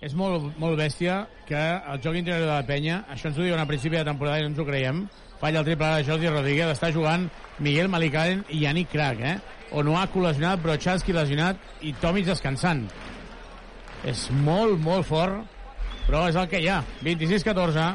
és 0.06 0.14
molt, 0.14 0.52
molt 0.62 0.78
bèstia 0.78 1.26
que 1.48 1.58
el 1.58 2.02
joc 2.04 2.18
interior 2.20 2.44
de 2.44 2.52
la 2.52 2.66
penya, 2.68 3.00
això 3.10 3.32
ens 3.32 3.40
ho 3.40 3.46
diuen 3.46 3.60
a 3.60 3.66
principi 3.66 3.98
de 3.98 4.04
temporada 4.06 4.38
i 4.38 4.44
no 4.44 4.52
ens 4.52 4.60
ho 4.62 4.66
creiem, 4.68 5.00
falla 5.40 5.64
el 5.64 5.66
triple 5.66 5.88
de 5.96 6.04
Jordi 6.06 6.30
Rodríguez, 6.30 6.74
està 6.76 6.92
jugant 6.94 7.26
Miguel 7.60 7.90
Malicaren 7.90 8.44
i 8.54 8.60
Yannick 8.62 8.92
Crac, 8.92 9.24
eh? 9.24 9.40
Onuaku 9.74 10.22
lesionat, 10.22 10.62
Brochanski 10.62 11.16
lesionat 11.16 11.58
i 11.82 11.96
Tomic 12.04 12.28
descansant. 12.28 12.86
És 14.06 14.28
molt, 14.46 14.78
molt 14.84 15.08
fort, 15.10 15.42
però 16.06 16.28
és 16.30 16.38
el 16.38 16.52
que 16.52 16.62
hi 16.62 16.70
ha. 16.70 16.84
26-14, 17.02 17.88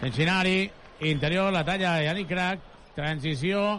Cincinnati, 0.00 0.58
interior, 1.06 1.52
la 1.54 1.62
talla 1.64 2.00
Yannick 2.02 2.32
Crac, 2.32 2.66
transició, 2.96 3.78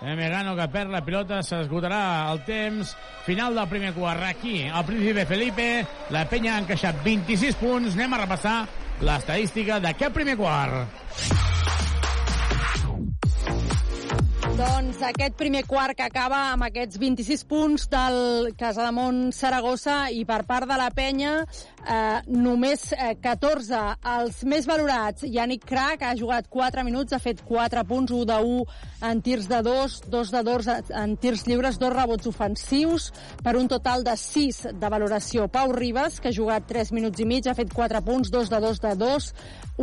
Megano 0.00 0.54
que 0.56 0.66
perd 0.68 0.92
la 0.92 1.00
pilota, 1.04 1.40
s'esgotarà 1.42 2.28
el 2.32 2.42
temps. 2.44 2.92
Final 3.24 3.56
del 3.56 3.68
primer 3.70 3.94
quart, 3.96 4.22
aquí, 4.28 4.60
el 4.68 4.84
príncipe 4.84 5.24
Felipe. 5.26 5.68
La 6.12 6.26
penya 6.28 6.56
ha 6.56 6.62
encaixat 6.62 7.00
26 7.04 7.56
punts. 7.62 7.96
Anem 7.96 8.14
a 8.14 8.22
repassar 8.26 8.58
l'estadística 9.00 9.80
d'aquest 9.80 10.14
primer 10.14 10.36
quart. 10.36 11.54
Doncs 14.56 15.02
aquest 15.04 15.34
primer 15.36 15.66
quart 15.68 15.92
que 15.98 16.04
acaba 16.06 16.38
amb 16.54 16.64
aquests 16.64 16.96
26 16.96 17.42
punts 17.44 17.82
del 17.92 18.54
Casademont 18.56 19.26
Saragossa 19.36 20.06
i 20.08 20.22
per 20.24 20.46
part 20.48 20.64
de 20.70 20.78
la 20.80 20.86
penya 20.96 21.42
eh, 21.86 22.20
només 22.26 22.90
eh, 22.92 23.14
14. 23.22 23.80
Els 24.16 24.42
més 24.48 24.66
valorats, 24.68 25.24
Yannick 25.30 25.66
Crac 25.68 26.02
ha 26.02 26.14
jugat 26.18 26.48
4 26.50 26.84
minuts, 26.86 27.14
ha 27.14 27.22
fet 27.22 27.42
4 27.46 27.84
punts, 27.88 28.12
1 28.12 28.26
de 28.28 28.38
1 28.50 28.64
en 29.10 29.22
tirs 29.22 29.48
de 29.50 29.60
2, 29.62 29.96
2 30.12 30.32
de 30.34 30.42
2 30.50 30.70
en 31.02 31.16
tirs 31.22 31.46
lliures, 31.46 31.78
dos 31.78 31.94
rebots 31.94 32.30
ofensius, 32.30 33.10
per 33.44 33.56
un 33.56 33.68
total 33.68 34.04
de 34.06 34.16
6 34.16 34.62
de 34.74 34.92
valoració. 34.92 35.48
Pau 35.52 35.72
Ribas, 35.72 36.20
que 36.20 36.32
ha 36.32 36.36
jugat 36.36 36.66
3 36.68 36.92
minuts 36.96 37.22
i 37.22 37.28
mig, 37.28 37.46
ha 37.46 37.56
fet 37.58 37.72
4 37.72 38.02
punts, 38.06 38.32
2 38.34 38.52
de 38.52 38.62
2 38.66 38.82
de 38.86 38.94
2, 39.02 39.32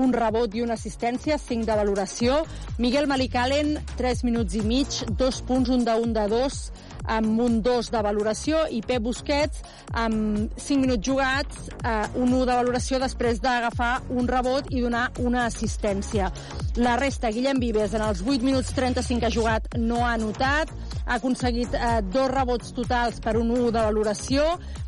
un 0.03 0.13
rebot 0.13 0.55
i 0.55 0.63
una 0.65 0.77
assistència, 0.79 1.37
5 1.37 1.67
de 1.69 1.77
valoració. 1.77 2.41
Miguel 2.77 3.07
Malicalen, 3.07 3.77
3 3.97 4.25
minuts 4.27 4.57
i 4.57 4.63
mig, 4.65 5.03
2 5.19 5.43
punts, 5.47 5.69
un 5.69 5.85
de 5.85 5.95
1 6.07 6.17
de 6.17 6.27
2, 6.33 6.63
amb 7.05 7.39
un 7.41 7.61
2 7.61 7.89
de 7.93 8.01
valoració, 8.05 8.63
i 8.69 8.81
Pep 8.85 9.03
Busquets, 9.03 9.63
amb 9.91 10.51
5 10.57 10.79
minuts 10.81 11.07
jugats, 11.07 11.69
eh, 11.83 12.05
un 12.15 12.33
1 12.33 12.45
de 12.45 12.55
valoració 12.55 12.99
després 12.99 13.41
d'agafar 13.41 14.01
un 14.09 14.27
rebot 14.27 14.71
i 14.71 14.81
donar 14.81 15.09
una 15.19 15.45
assistència. 15.45 16.31
La 16.75 16.95
resta, 16.97 17.29
Guillem 17.29 17.59
Vives, 17.59 17.93
en 17.93 18.01
els 18.01 18.23
8 18.25 18.41
minuts 18.43 18.73
35 18.73 19.19
que 19.19 19.27
ha 19.27 19.37
jugat, 19.37 19.67
no 19.77 20.05
ha 20.05 20.13
anotat. 20.13 20.69
ha 21.05 21.15
aconseguit 21.15 21.73
eh, 21.75 22.01
dos 22.13 22.29
rebots 22.31 22.71
totals 22.73 23.19
per 23.19 23.35
un 23.35 23.51
1 23.51 23.71
de 23.71 23.81
valoració. 23.81 24.45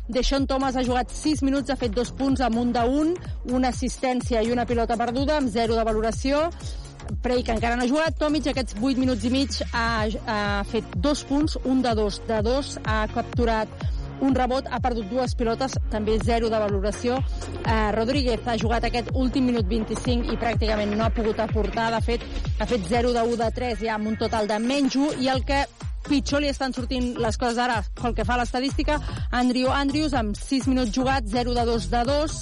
Deixón 0.08 0.46
Thomas 0.46 0.76
ha 0.76 0.84
jugat 0.86 1.10
6 1.12 1.42
minuts, 1.42 1.70
ha 1.70 1.76
fet 1.76 1.92
dos 1.92 2.12
punts 2.16 2.40
amb 2.40 2.56
un 2.56 2.72
de 2.72 2.80
un, 2.80 3.14
una 3.52 3.68
assistència 3.68 4.42
i 4.42 4.50
una 4.50 4.64
pilota 4.64 4.96
perduda, 4.96 5.36
amb 5.36 5.50
0 5.52 5.76
de 5.76 5.84
valoració. 5.84 6.50
Prey, 7.22 7.42
que 7.42 7.54
encara 7.54 7.76
no 7.76 7.84
ha 7.84 7.90
jugat. 7.90 8.16
Tomic, 8.18 8.48
aquests 8.52 8.78
8 8.80 9.02
minuts 9.02 9.26
i 9.26 9.32
mig, 9.32 9.60
ha, 9.72 10.06
ha 10.26 10.40
fet 10.70 10.96
dos 10.96 11.24
punts, 11.28 11.58
un 11.64 11.82
de 11.82 11.94
dos, 11.98 12.20
de 12.28 12.40
dos, 12.46 12.76
ha 12.84 13.04
capturat 13.12 13.86
un 14.20 14.34
rebot, 14.34 14.68
ha 14.70 14.80
perdut 14.80 15.08
dues 15.10 15.34
pilotes, 15.36 15.76
també 15.92 16.16
zero 16.24 16.48
de 16.52 16.60
valoració. 16.60 17.18
Eh, 17.64 17.90
Rodríguez 17.96 18.46
ha 18.48 18.56
jugat 18.60 18.86
aquest 18.88 19.10
últim 19.14 19.48
minut 19.50 19.68
25 19.68 20.32
i 20.32 20.38
pràcticament 20.40 20.94
no 20.96 21.04
ha 21.06 21.12
pogut 21.14 21.40
aportar, 21.42 21.90
de 21.94 22.00
fet, 22.04 22.24
ha 22.58 22.68
fet 22.68 22.86
0 22.88 23.12
de 23.12 23.26
1 23.34 23.42
de 23.42 23.50
3, 23.60 23.82
ja 23.84 23.96
amb 23.96 24.12
un 24.12 24.16
total 24.16 24.48
de 24.48 24.58
menys 24.62 24.96
1, 24.96 25.20
i 25.20 25.28
el 25.32 25.44
que 25.44 25.64
pitjor 26.06 26.40
li 26.42 26.48
estan 26.48 26.72
sortint 26.72 27.16
les 27.18 27.36
coses 27.36 27.58
ara 27.58 27.80
pel 27.98 28.14
que 28.14 28.24
fa 28.24 28.36
a 28.36 28.40
l'estadística, 28.40 29.00
Andrew 29.34 29.72
Andrews 29.74 30.14
amb 30.14 30.38
6 30.38 30.68
minuts 30.70 30.94
jugats, 30.94 31.32
0 31.34 31.54
de 31.56 31.64
2 31.66 31.90
de 31.90 32.02
2, 32.12 32.36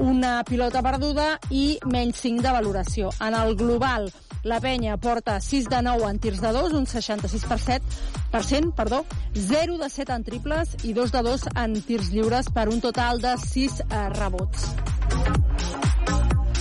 una 0.00 0.42
pilota 0.44 0.82
perduda 0.82 1.38
i 1.50 1.78
menys 1.90 2.20
5 2.22 2.42
de 2.44 2.52
valoració. 2.54 3.10
En 3.20 3.34
el 3.34 3.54
global, 3.56 4.10
la 4.44 4.60
penya 4.60 4.96
porta 4.96 5.40
6 5.40 5.68
de 5.72 5.82
9 5.82 6.10
en 6.10 6.18
tirs 6.18 6.40
de 6.40 6.52
2, 6.52 6.72
un 6.72 6.86
66%, 6.86 8.74
perdó, 8.74 9.04
0 9.34 9.78
de 9.78 9.90
7 9.90 10.12
en 10.12 10.24
triples 10.24 10.76
i 10.84 10.92
2 10.92 11.12
de 11.12 11.22
2 11.30 11.48
en 11.64 11.80
tirs 11.82 12.10
lliures 12.12 12.50
per 12.50 12.68
un 12.68 12.80
total 12.80 13.20
de 13.20 13.36
6 13.38 13.80
eh, 13.88 14.08
rebots. 14.18 14.70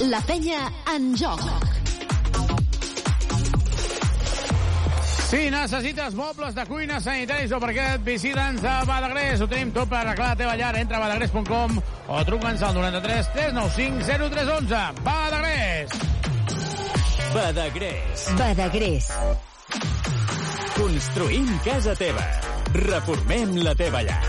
La 0.09 0.21
penya 0.27 0.67
en 0.95 1.15
joc. 1.15 1.82
Si 5.33 5.49
necessites 5.49 6.13
mobles 6.13 6.53
de 6.53 6.63
cuina, 6.69 6.99
sanitaris 7.01 7.49
o 7.57 7.57
parquet, 7.57 8.03
visita'ns 8.05 8.61
a 8.69 8.83
Badagrés. 8.85 9.41
Ho 9.41 9.47
tenim 9.49 9.71
tot 9.73 9.89
per 9.89 10.03
arreglar 10.03 10.27
la 10.27 10.35
teva 10.37 10.51
llar. 10.59 10.75
Entra 10.77 10.99
a 10.99 11.01
badagrés.com 11.07 11.79
o 12.13 12.19
truca'ns 12.27 12.61
al 12.61 12.75
93 12.77 13.31
395 13.33 14.29
0311. 14.29 15.01
Badagrés! 15.01 15.95
Badagrés. 17.33 18.27
Badagrés. 18.37 19.07
Construïm 20.75 21.49
casa 21.65 21.95
teva. 21.97 22.27
Reformem 22.77 23.55
la 23.65 23.73
teva 23.73 24.03
llar. 24.05 24.21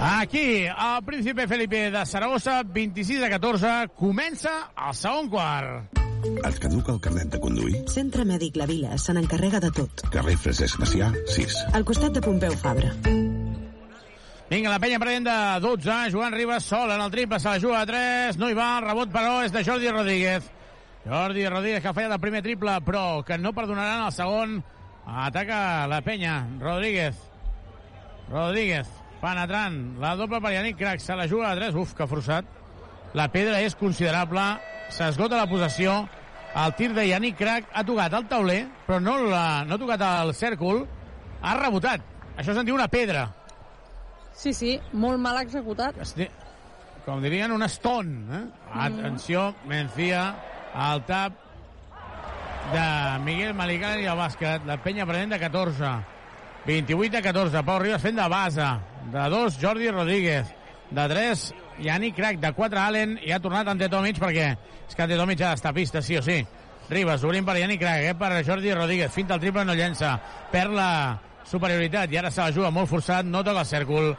Aquí, 0.00 0.64
el 0.64 1.04
príncipe 1.04 1.46
Felipe 1.46 1.90
de 1.90 2.06
Saragossa, 2.06 2.62
26 2.64 3.28
a 3.28 3.30
14, 3.36 3.74
comença 4.00 4.56
el 4.72 4.96
segon 4.96 5.28
quart. 5.28 6.03
Et 6.24 6.58
caduca 6.60 6.94
el 6.94 7.00
carnet 7.04 7.28
de 7.32 7.38
conduir? 7.40 7.82
Centre 7.92 8.24
Mèdic 8.24 8.56
La 8.56 8.64
Vila 8.68 8.96
se 9.00 9.12
n'encarrega 9.12 9.60
de 9.60 9.70
tot. 9.76 10.04
Carrer 10.12 10.36
Francesc 10.40 10.80
Macià, 10.80 11.10
6. 11.34 11.56
Al 11.76 11.84
costat 11.84 12.16
de 12.16 12.22
Pompeu 12.24 12.54
Fabra. 12.60 12.94
Vinga, 14.48 14.70
la 14.70 14.78
penya 14.80 15.00
prenent 15.02 15.26
de 15.28 15.36
12, 15.64 15.98
Joan 16.14 16.36
Ribas 16.36 16.64
sol 16.68 16.92
en 16.94 17.00
el 17.00 17.12
triple, 17.12 17.40
se 17.40 17.48
la 17.48 17.60
juga 17.60 17.82
a 17.82 17.88
3, 17.88 18.38
no 18.40 18.48
hi 18.48 18.56
va, 18.56 18.70
el 18.78 18.88
rebot 18.88 19.12
però 19.12 19.38
és 19.44 19.52
de 19.52 19.64
Jordi 19.66 19.92
Rodríguez. 19.92 20.48
Jordi 21.04 21.46
Rodríguez 21.48 21.82
que 21.84 21.92
ha 21.92 21.96
fallat 21.96 22.16
el 22.16 22.24
primer 22.24 22.42
triple, 22.44 22.78
però 22.86 23.22
que 23.24 23.36
no 23.38 23.52
perdonaran 23.52 24.06
el 24.06 24.12
segon. 24.16 24.58
Ataca 25.04 25.86
la 25.90 26.00
penya, 26.04 26.38
Rodríguez. 26.60 27.20
Rodríguez, 28.30 28.88
penetrant, 29.20 29.80
la 30.00 30.16
doble 30.16 30.40
per 30.40 30.54
Yannick 30.56 30.80
Crac, 30.80 31.00
se 31.04 31.16
la 31.16 31.28
juga 31.28 31.50
a 31.52 31.56
3, 31.60 31.76
uf, 31.76 31.92
que 31.96 32.08
forçat. 32.08 32.48
La 33.14 33.28
pedra 33.30 33.60
és 33.62 33.76
considerable, 33.78 34.42
s'esgota 34.90 35.38
la 35.38 35.46
possessió, 35.46 36.02
el 36.54 36.74
tir 36.78 36.92
de 36.94 37.06
Yannick 37.08 37.38
Crac 37.38 37.70
ha 37.74 37.82
tocat 37.86 38.14
el 38.14 38.26
tauler, 38.30 38.60
però 38.86 39.00
no, 39.02 39.16
la, 39.30 39.64
no 39.66 39.74
ha 39.76 39.80
tocat 39.80 40.02
el 40.06 40.32
cèrcol, 40.34 40.84
ha 41.42 41.54
rebotat. 41.58 42.02
Això 42.38 42.54
se'n 42.54 42.66
diu 42.66 42.74
una 42.74 42.88
pedra. 42.90 43.28
Sí, 44.34 44.52
sí, 44.54 44.74
molt 44.98 45.22
mal 45.22 45.38
executat. 45.42 45.98
Com 47.04 47.22
dirien, 47.22 47.52
un 47.54 47.62
stone. 47.68 48.24
Eh? 48.34 48.42
Atenció, 48.86 49.52
Mencía, 49.70 50.24
al 50.74 51.04
tap 51.06 51.38
de 52.72 52.86
Miguel 53.22 53.54
Malicán 53.54 54.00
i 54.02 54.08
el 54.10 54.18
bàsquet. 54.18 54.66
La 54.66 54.78
penya 54.82 55.06
prenent 55.06 55.34
de 55.34 55.38
14. 55.42 55.94
28 56.66 57.18
a 57.18 57.22
14. 57.28 57.62
Pau 57.62 57.78
Ribas 57.82 58.02
fent 58.02 58.18
de 58.18 58.28
base. 58.30 58.68
De 59.12 59.30
2, 59.36 59.58
Jordi 59.60 59.90
Rodríguez. 59.90 60.54
De 60.94 61.08
3, 61.10 61.54
Yannick 61.82 62.16
Crac. 62.16 62.38
De 62.38 62.52
4, 62.52 62.80
Allen. 62.80 63.18
I 63.24 63.32
ha 63.34 63.40
tornat 63.42 63.68
Ante 63.68 63.88
Tomic 63.90 64.20
perquè 64.22 64.52
és 64.54 64.94
que 64.94 65.02
Ante 65.02 65.18
Tomic 65.18 65.42
ha 65.42 65.54
d'estar 65.54 65.72
a 65.74 65.76
pista, 65.76 66.02
sí 66.02 66.16
o 66.16 66.22
sí. 66.22 66.38
Ribas, 66.90 67.24
obrint 67.24 67.46
per 67.46 67.56
Yannick 67.58 67.82
Crac. 67.82 68.02
Aquest 68.02 68.20
per 68.20 68.44
Jordi 68.46 68.74
Rodríguez. 68.74 69.12
Finta 69.12 69.34
el 69.34 69.42
triple, 69.42 69.64
no 69.66 69.74
llença. 69.74 70.14
Perd 70.52 70.76
la 70.76 70.90
superioritat 71.50 72.12
i 72.12 72.20
ara 72.20 72.30
se 72.30 72.42
la 72.44 72.54
juga 72.54 72.70
molt 72.70 72.90
forçat. 72.90 73.26
No 73.26 73.42
toca 73.44 73.64
el 73.64 73.70
cèrcol. 73.70 74.12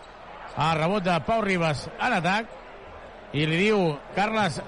El 0.56 0.78
rebot 0.80 1.04
de 1.04 1.16
Pau 1.28 1.42
Ribas 1.44 1.88
en 1.96 2.18
atac 2.20 2.52
i 3.36 3.46
li 3.48 3.58
diu 3.60 3.90
Carles 4.16 4.62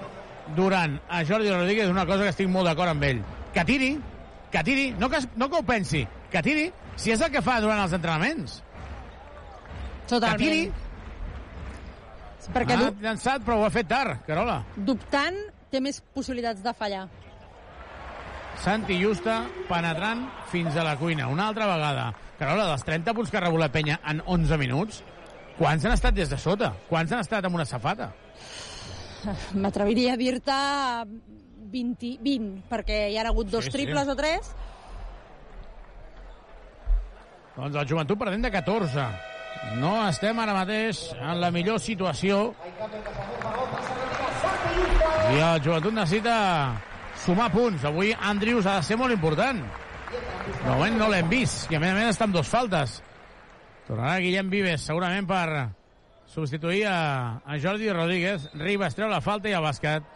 Duran 0.56 0.98
a 1.08 1.24
Jordi 1.24 1.50
Rodríguez 1.50 1.88
una 1.88 2.06
cosa 2.06 2.24
que 2.24 2.32
estic 2.32 2.48
molt 2.48 2.68
d'acord 2.68 2.92
amb 2.92 3.04
ell. 3.04 3.22
Que 3.52 3.64
tiri, 3.68 3.94
que 4.52 4.64
tiri, 4.64 4.90
no 5.00 5.08
que, 5.12 5.20
no 5.36 5.48
que 5.50 5.60
ho 5.60 5.64
pensi, 5.64 6.06
que 6.32 6.42
tiri, 6.44 6.68
si 6.96 7.12
és 7.12 7.20
el 7.24 7.32
que 7.32 7.44
fa 7.44 7.58
durant 7.64 7.80
els 7.84 7.96
entrenaments. 7.96 8.62
Totalment. 10.08 10.38
Que 10.40 10.44
tiri. 10.44 10.87
Perquè 12.54 12.72
ha 12.74 12.90
du- 12.90 13.02
llançat, 13.02 13.42
però 13.44 13.58
ho 13.60 13.64
ha 13.66 13.70
fet 13.70 13.88
tard, 13.88 14.24
Carola. 14.26 14.62
dubtant 14.76 15.36
té 15.70 15.80
més 15.80 16.00
possibilitats 16.14 16.62
de 16.62 16.72
fallar. 16.74 17.06
Santi 18.62 18.96
Justa 19.02 19.44
penetrant 19.68 20.24
fins 20.50 20.74
a 20.76 20.82
la 20.82 20.96
cuina. 20.96 21.28
Una 21.28 21.46
altra 21.48 21.66
vegada. 21.66 22.12
Carola, 22.38 22.66
dels 22.68 22.82
30 22.84 23.14
punts 23.14 23.30
que 23.30 23.36
ha 23.36 23.40
rebut 23.40 23.60
la 23.60 23.68
penya 23.70 24.00
en 24.06 24.22
11 24.26 24.56
minuts, 24.58 25.02
quants 25.58 25.84
han 25.84 25.92
estat 25.92 26.14
des 26.14 26.28
de 26.30 26.38
sota? 26.38 26.72
Quants 26.88 27.12
han 27.12 27.20
estat 27.20 27.44
amb 27.44 27.54
una 27.54 27.64
safata? 27.64 28.12
M'atreviria 29.54 30.14
a 30.14 30.16
dir-te 30.16 30.58
20, 31.70 32.18
20, 32.22 32.62
perquè 32.70 33.10
hi 33.12 33.16
ha 33.18 33.26
hagut 33.28 33.46
dos 33.50 33.64
Sí, 33.64 33.70
sí. 33.70 33.76
triples 33.76 34.08
o 34.08 34.16
tres. 34.16 34.54
Doncs 37.56 37.74
el 37.76 37.88
joventut 37.90 38.18
perdent 38.18 38.44
de 38.46 38.50
14. 38.54 39.04
No 39.78 39.94
estem 40.08 40.38
ara 40.40 40.54
mateix 40.56 41.00
en 41.18 41.40
la 41.42 41.50
millor 41.54 41.80
situació. 41.82 42.54
I 45.28 45.40
el 45.44 45.60
joventut 45.64 45.94
necessita 45.94 46.36
sumar 47.24 47.50
punts. 47.52 47.84
Avui 47.88 48.14
Andrius 48.16 48.66
ha 48.66 48.78
de 48.78 48.86
ser 48.86 48.96
molt 49.00 49.14
important. 49.14 49.60
De 50.48 50.70
moment 50.70 50.96
no 50.96 51.10
l'hem 51.12 51.28
vist. 51.28 51.66
I 51.70 51.76
a 51.76 51.82
més 51.82 51.92
a 51.92 51.98
més 51.98 52.12
està 52.14 52.28
amb 52.28 52.36
dos 52.38 52.48
faltes. 52.48 53.00
Tornarà 53.88 54.18
Guillem 54.24 54.50
Vives 54.52 54.86
segurament 54.88 55.28
per 55.28 55.68
substituir 56.28 56.84
a, 56.88 57.40
a 57.44 57.58
Jordi 57.60 57.90
Rodríguez. 57.92 58.48
Ribas 58.56 58.96
treu 58.96 59.08
la 59.12 59.22
falta 59.24 59.50
i 59.50 59.56
el 59.56 59.64
bàsquet. 59.64 60.06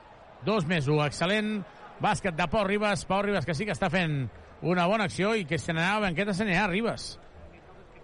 Dos 0.47 0.67
més 0.69 0.89
un. 0.89 1.03
Excel·lent 1.05 1.59
bàsquet 2.03 2.37
de 2.39 2.49
Pau 2.53 2.65
Ribas. 2.69 3.05
Pau 3.09 3.23
Ribas 3.25 3.49
que 3.49 3.57
sí 3.57 3.69
que 3.69 3.77
està 3.77 3.91
fent 3.93 4.25
una 4.63 4.87
bona 4.87 5.09
acció 5.11 5.35
i 5.35 5.45
que 5.49 5.59
se 5.59 5.75
n'anirà 5.75 5.99
a 5.99 6.07
banqueta, 6.07 6.35
se 6.35 6.47
n'anirà 6.47 6.67
a 6.69 6.73
Ribas. 6.73 7.13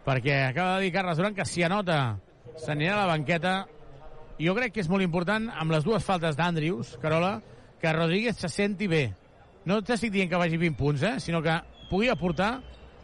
Perquè 0.08 0.38
acaba 0.46 0.78
de 0.78 0.86
dir 0.86 0.92
Carles 0.94 1.18
Duran 1.20 1.34
que 1.36 1.44
si 1.44 1.62
anota 1.62 2.16
se 2.56 2.72
n'anirà 2.72 2.94
a 2.96 3.02
la 3.02 3.10
banqueta. 3.12 3.54
Jo 4.40 4.54
crec 4.56 4.72
que 4.72 4.80
és 4.80 4.88
molt 4.88 5.04
important 5.04 5.50
amb 5.52 5.74
les 5.74 5.84
dues 5.84 6.04
faltes 6.04 6.38
d'Andrius, 6.38 6.94
Carola, 7.02 7.34
que 7.80 7.92
Rodríguez 7.92 8.38
se 8.40 8.48
senti 8.48 8.88
bé. 8.88 9.02
No 9.68 9.82
t'estic 9.84 10.14
dient 10.14 10.30
que 10.30 10.40
vagi 10.40 10.56
20 10.56 10.78
punts, 10.78 11.02
eh? 11.04 11.18
sinó 11.20 11.42
que 11.42 11.58
pugui 11.90 12.08
aportar 12.08 12.54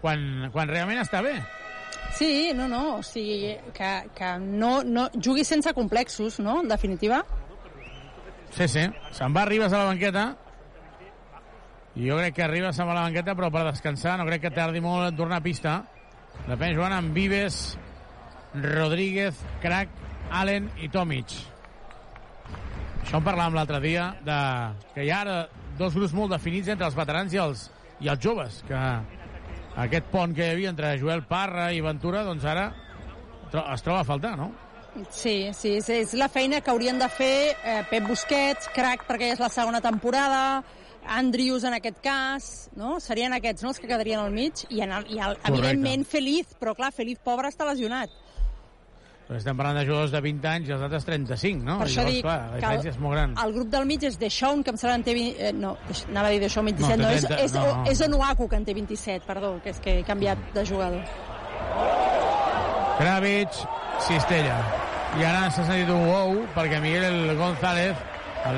quan, 0.00 0.48
quan 0.54 0.70
realment 0.70 1.02
està 1.02 1.20
bé. 1.20 1.34
Sí, 2.14 2.52
no, 2.54 2.68
no, 2.70 3.00
o 3.00 3.02
sigui, 3.02 3.52
que, 3.74 3.90
que 4.14 4.30
no, 4.38 4.82
no 4.86 5.08
jugui 5.18 5.44
sense 5.44 5.72
complexos, 5.74 6.38
no?, 6.40 6.60
en 6.62 6.70
definitiva. 6.70 7.24
Sí, 8.54 8.68
sí. 8.68 8.84
Se'n 9.12 9.34
va 9.34 9.44
Ribas 9.48 9.74
a 9.74 9.82
la 9.82 9.90
banqueta. 9.90 10.28
Jo 11.98 12.16
crec 12.20 12.36
que 12.38 12.48
Ribas 12.48 12.78
se'n 12.78 12.86
va 12.86 12.94
a 12.94 13.00
la 13.00 13.08
banqueta, 13.08 13.34
però 13.34 13.50
per 13.52 13.66
descansar 13.68 14.16
no 14.20 14.28
crec 14.28 14.46
que 14.46 14.54
tardi 14.54 14.80
molt 14.80 15.10
en 15.10 15.18
tornar 15.18 15.42
a 15.42 15.44
pista. 15.44 15.82
Depèn 16.44 16.74
jugant 16.76 16.92
amb 16.96 17.16
Vives, 17.16 17.58
Rodríguez, 18.54 19.38
Crac, 19.62 19.92
Allen 20.30 20.68
i 20.82 20.90
Tomic. 20.92 21.32
Això 23.02 23.20
en 23.20 23.26
parlàvem 23.26 23.56
l'altre 23.58 23.80
dia, 23.84 24.10
de, 24.24 24.38
que 24.94 25.04
hi 25.04 25.12
ha 25.12 25.20
ara 25.24 25.38
dos 25.78 25.96
grups 25.96 26.14
molt 26.16 26.32
definits 26.32 26.70
entre 26.72 26.88
els 26.88 26.96
veterans 26.96 27.34
i 27.34 27.40
els, 27.40 27.68
i 28.04 28.10
els 28.12 28.20
joves, 28.22 28.62
que 28.68 28.82
aquest 29.84 30.06
pont 30.12 30.34
que 30.36 30.46
hi 30.46 30.54
havia 30.54 30.70
entre 30.72 30.94
Joel 31.00 31.24
Parra 31.28 31.70
i 31.74 31.82
Ventura, 31.84 32.22
doncs 32.26 32.46
ara 32.46 32.68
es 33.54 33.82
troba 33.86 34.00
a 34.02 34.06
faltar, 34.06 34.36
no? 34.38 34.52
Sí, 35.10 35.50
sí, 35.54 35.74
és, 35.80 35.88
és 35.90 36.14
la 36.14 36.28
feina 36.30 36.60
que 36.62 36.70
haurien 36.70 37.00
de 37.00 37.08
fer 37.10 37.34
eh, 37.50 37.80
Pep 37.90 38.06
Busquets, 38.06 38.68
Crac 38.74 39.02
perquè 39.08 39.32
és 39.34 39.42
la 39.42 39.50
segona 39.50 39.80
temporada, 39.82 40.62
Andrius 41.06 41.64
en 41.64 41.74
aquest 41.76 42.00
cas, 42.04 42.50
no? 42.76 42.98
Serien 43.00 43.32
aquests, 43.36 43.62
no?, 43.64 43.72
els 43.74 43.80
que 43.80 43.88
quedarien 43.90 44.20
al 44.20 44.32
mig, 44.32 44.64
i, 44.70 44.80
en 44.84 44.92
el, 44.92 45.08
i 45.12 45.20
el, 45.20 45.38
evidentment 45.50 46.04
Feliz, 46.08 46.54
però 46.60 46.74
clar, 46.76 46.92
Feliz 46.96 47.20
pobre 47.24 47.50
està 47.52 47.66
lesionat. 47.68 48.12
Però 49.24 49.38
estem 49.40 49.56
parlant 49.56 49.78
de 49.78 49.86
jugadors 49.88 50.12
de 50.12 50.20
20 50.20 50.48
anys 50.50 50.68
i 50.68 50.72
els 50.74 50.82
altres 50.84 51.06
35, 51.08 51.64
no? 51.64 51.78
Per 51.80 51.86
això 51.86 52.02
Llavors, 52.02 52.16
dic 52.18 52.26
clar, 52.26 52.40
la 52.50 52.58
diferència 52.58 52.90
és 52.92 52.98
molt 53.00 53.16
gran. 53.16 53.36
el 53.44 53.54
grup 53.54 53.70
del 53.72 53.86
mig 53.88 54.04
és 54.04 54.18
Deixón, 54.20 54.64
que 54.64 54.74
em 54.74 54.80
sembla 54.80 54.98
que 54.98 55.00
en 55.00 55.06
té... 55.06 55.14
20, 55.16 55.38
eh, 55.40 55.52
no, 55.56 55.70
anava 56.10 56.28
a 56.28 56.34
dir 56.34 56.42
Deixón 56.42 56.68
27, 56.68 56.98
No, 57.00 57.06
no, 57.06 57.08
té 57.08 57.16
és, 57.16 57.24
30, 57.30 57.44
és, 57.46 57.54
no, 57.56 57.64
no. 57.64 57.86
és 57.94 58.02
Onuaku, 58.04 58.48
que 58.52 58.60
en 58.60 58.66
té 58.68 58.74
27, 58.76 59.24
perdó, 59.24 59.54
que 59.64 59.72
és 59.72 59.80
que 59.80 59.96
he 60.00 60.04
canviat 60.04 60.44
de 60.52 60.66
jugador. 60.68 61.08
Kravitz, 62.98 63.64
Cistella. 64.04 64.58
I 65.16 65.24
ara 65.24 65.48
s'ha 65.48 65.64
sentit 65.64 65.88
un 65.94 66.04
wow 66.10 66.36
perquè 66.54 66.82
Miguel 66.84 67.32
González, 67.38 67.96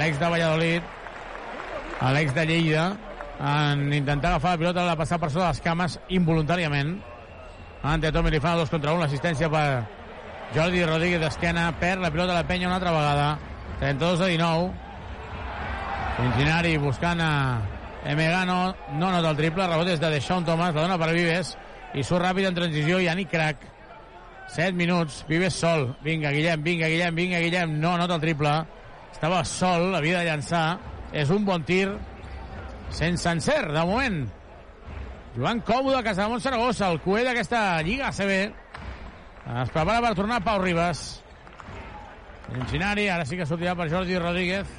l'ex 0.00 0.18
de 0.18 0.34
Valladolid, 0.34 0.95
l'ex 2.00 2.34
de 2.34 2.46
Lleida, 2.46 2.86
en 3.40 3.92
intentar 3.92 4.30
agafar 4.30 4.54
la 4.54 4.58
pilota 4.58 4.84
l'ha 4.86 4.96
passat 4.96 5.20
per 5.20 5.30
sota 5.32 5.50
les 5.50 5.60
cames 5.64 5.98
involuntàriament. 6.08 6.96
Ante 7.86 8.10
Tomi 8.12 8.32
li 8.32 8.40
fa 8.40 8.56
dos 8.56 8.72
contra 8.72 8.94
un, 8.94 9.00
l'assistència 9.00 9.48
per 9.52 9.84
Jordi 10.54 10.84
Rodríguez 10.84 11.20
d'esquena, 11.22 11.70
perd 11.80 12.02
la 12.02 12.10
pilota 12.10 12.34
a 12.34 12.40
la 12.40 12.48
penya 12.48 12.68
una 12.68 12.76
altra 12.80 12.92
vegada. 12.92 13.38
32 13.80 14.20
a 14.20 14.26
19. 14.32 14.72
Cincinnati 16.16 16.76
buscant 16.80 17.20
a 17.20 17.32
Emegano, 18.06 18.74
no 18.96 19.10
nota 19.10 19.30
el 19.30 19.36
triple, 19.36 19.66
rebot 19.66 19.88
és 19.90 20.00
de 20.00 20.10
Deixón 20.14 20.44
Thomas, 20.46 20.74
la 20.74 20.86
dona 20.86 20.98
per 21.00 21.10
Vives, 21.12 21.56
i 21.92 22.04
surt 22.06 22.22
ràpid 22.24 22.46
en 22.48 22.56
transició, 22.56 23.00
Yannick 23.02 23.32
Crac. 23.32 23.64
7 24.54 24.72
minuts, 24.78 25.24
Vives 25.28 25.56
sol. 25.58 25.88
Vinga, 26.04 26.30
Guillem, 26.30 26.62
vinga, 26.62 26.88
Guillem, 26.88 27.14
vinga, 27.14 27.40
Guillem. 27.42 27.80
No 27.80 27.96
nota 27.98 28.14
el 28.14 28.22
triple. 28.22 28.52
Estava 29.12 29.42
sol, 29.44 29.94
havia 29.98 30.20
de 30.20 30.28
llançar. 30.30 30.78
És 31.12 31.30
un 31.30 31.44
bon 31.46 31.62
tir. 31.66 31.90
Sense 32.94 33.28
encert, 33.30 33.72
de 33.74 33.84
moment. 33.86 34.24
Jugant 35.36 35.60
còmode 35.68 35.98
a 35.98 36.04
Casamont 36.06 36.40
Saragossa, 36.40 36.88
el 36.88 37.00
cué 37.04 37.24
d'aquesta 37.26 37.82
Lliga 37.84 38.08
ACB. 38.08 38.32
Es 39.62 39.70
prepara 39.74 40.00
per 40.02 40.14
tornar 40.18 40.42
Pau 40.44 40.62
Ribas. 40.62 41.22
Cincinnati, 42.46 43.08
ara 43.10 43.26
sí 43.26 43.36
que 43.36 43.46
sortirà 43.46 43.74
per 43.76 43.90
Jordi 43.90 44.18
Rodríguez. 44.18 44.70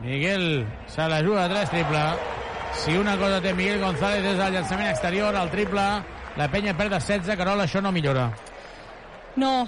Miguel 0.00 0.66
se 0.88 1.08
la 1.08 1.20
juga 1.22 1.48
de 1.48 1.54
3 1.54 1.70
triple. 1.70 2.04
Si 2.72 2.96
una 2.96 3.16
cosa 3.18 3.42
té 3.42 3.52
Miguel 3.52 3.82
González 3.82 4.24
és 4.24 4.40
el 4.40 4.56
llançament 4.56 4.88
exterior, 4.88 5.36
el 5.36 5.50
triple, 5.52 5.84
la 6.38 6.48
penya 6.48 6.74
perd 6.78 6.96
de 6.96 7.02
16, 7.02 7.36
Carola, 7.36 7.68
això 7.68 7.82
no 7.82 7.92
millora. 7.92 8.30
No, 9.40 9.66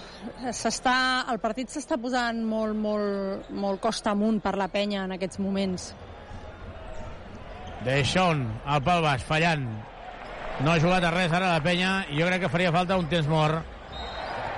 s'està, 0.52 1.24
el 1.32 1.38
partit 1.40 1.70
s'està 1.72 1.96
posant 2.00 2.42
molt, 2.44 2.76
molt, 2.76 3.46
molt 3.48 3.80
costa 3.80 4.12
amunt 4.12 4.42
per 4.44 4.58
la 4.60 4.68
penya 4.68 5.06
en 5.06 5.14
aquests 5.16 5.40
moments. 5.40 5.86
Deixón, 7.84 8.44
al 8.68 8.82
pal 8.84 9.00
baix, 9.04 9.24
fallant. 9.24 9.64
No 10.64 10.72
ha 10.72 10.80
jugat 10.80 11.04
a 11.04 11.12
res 11.14 11.32
ara 11.32 11.54
la 11.54 11.62
penya 11.64 11.94
i 12.12 12.20
jo 12.20 12.26
crec 12.28 12.44
que 12.44 12.50
faria 12.52 12.72
falta 12.74 12.98
un 13.00 13.08
temps 13.08 13.28
mort. 13.28 13.64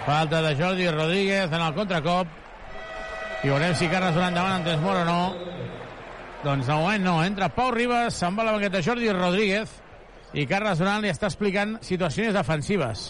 Falta 0.06 0.42
de 0.42 0.54
Jordi 0.58 0.88
Rodríguez 0.90 1.52
en 1.52 1.62
el 1.62 1.74
contracop. 1.74 2.34
I 3.42 3.50
veurem 3.50 3.74
si 3.78 3.88
Carles 3.90 4.14
Durant 4.14 4.34
davant 4.34 4.58
en 4.58 4.66
temps 4.66 4.82
mort 4.82 5.02
o 5.02 5.06
no. 5.06 5.20
Doncs 6.44 6.66
de 6.66 6.72
moment 6.74 7.06
no. 7.06 7.16
Entra 7.24 7.48
Pau 7.54 7.70
Ribas, 7.74 8.18
se'n 8.18 8.34
va 8.38 8.46
la 8.46 8.54
banqueta 8.54 8.82
Jordi 8.82 9.10
Rodríguez 9.14 9.70
i 10.34 10.46
Carles 10.50 10.82
Durant 10.82 11.02
li 11.02 11.14
està 11.14 11.30
explicant 11.30 11.78
situacions 11.86 12.34
defensives. 12.34 13.06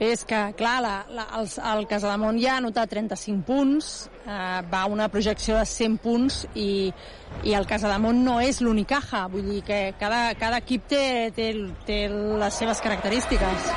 És 0.00 0.22
que, 0.24 0.38
clar, 0.56 0.78
la, 0.80 0.92
la, 1.12 1.26
el, 1.36 1.48
el 1.74 1.82
Casademont 1.84 2.38
ja 2.40 2.54
ha 2.54 2.60
anotat 2.62 2.88
35 2.88 3.44
punts, 3.44 3.90
eh, 4.24 4.62
va 4.72 4.86
una 4.88 5.10
projecció 5.12 5.58
de 5.58 5.66
100 5.68 5.98
punts 6.00 6.38
i, 6.56 6.88
i 7.44 7.52
el 7.52 7.68
Casademont 7.68 8.22
no 8.24 8.38
és 8.40 8.62
l'Unicaja, 8.64 9.26
vull 9.28 9.44
dir 9.50 9.60
que 9.66 9.82
cada, 10.00 10.22
cada 10.40 10.62
equip 10.64 10.88
té, 10.88 11.02
té, 11.36 11.50
té 11.84 12.00
les 12.08 12.62
seves 12.62 12.80
característiques. 12.80 13.68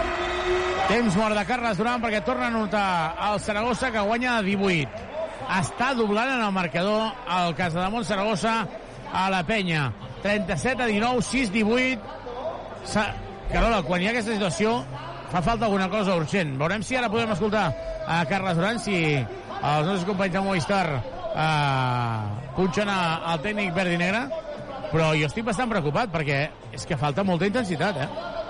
Temps 0.87 1.19
mort 1.19 1.35
de 1.35 1.43
Carles 1.51 1.83
Durant 1.83 1.99
perquè 1.99 2.23
torna 2.23 2.47
a 2.47 2.53
anotar 2.55 2.87
el 3.27 3.43
Saragossa 3.43 3.91
que 3.91 4.07
guanya 4.07 4.39
de 4.39 4.55
18. 4.55 5.11
Està 5.59 5.91
doblant 5.99 6.37
en 6.37 6.47
el 6.47 6.55
marcador 6.55 7.11
el 7.35 7.55
Casademont 7.59 8.07
Saragossa 8.07 8.61
a 9.11 9.27
la 9.27 9.43
penya. 9.43 9.89
37 10.23 10.87
a 10.87 10.87
19, 10.87 11.31
6 11.35 11.51
18. 11.59 12.19
Sa... 12.95 13.09
Carola, 13.51 13.83
quan 13.83 14.01
hi 14.01 14.07
ha 14.07 14.13
aquesta 14.15 14.33
situació 14.33 14.79
fa 15.33 15.41
falta 15.41 15.65
alguna 15.65 15.89
cosa 15.89 16.13
urgent. 16.19 16.53
Veurem 16.61 16.83
si 16.85 16.95
ara 16.95 17.09
podem 17.09 17.33
escoltar 17.33 17.65
a 18.05 18.21
Carles 18.29 18.59
Durant 18.59 18.77
si 18.77 18.97
els 19.17 19.87
nostres 19.87 20.05
companys 20.05 20.35
de 20.35 20.43
Movistar 20.45 20.85
eh, 20.93 22.49
punxen 22.53 22.91
al 22.93 23.41
tècnic 23.41 23.73
verd 23.73 23.95
i 23.95 24.01
negre 24.01 24.27
però 24.93 25.09
jo 25.17 25.25
estic 25.25 25.47
bastant 25.47 25.71
preocupat 25.71 26.11
perquè 26.13 26.39
és 26.77 26.85
que 26.85 26.99
falta 27.01 27.25
molta 27.25 27.49
intensitat, 27.49 27.97
eh? 27.97 28.42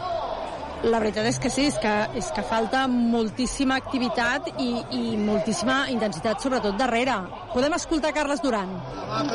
La 0.84 1.00
veritat 1.00 1.26
és 1.30 1.38
que 1.40 1.50
sí, 1.50 1.66
és 1.72 1.78
que, 1.80 1.92
és 2.20 2.28
que 2.36 2.44
falta 2.44 2.84
moltíssima 2.92 3.78
activitat 3.80 4.50
i, 4.60 4.70
i 4.92 5.16
moltíssima 5.18 5.88
intensitat, 5.94 6.42
sobretot 6.44 6.76
darrere. 6.80 7.16
Podem 7.54 7.74
escoltar 7.78 8.12
Carles 8.14 8.42
Duran. 8.44 8.70
Vamos, 9.08 9.34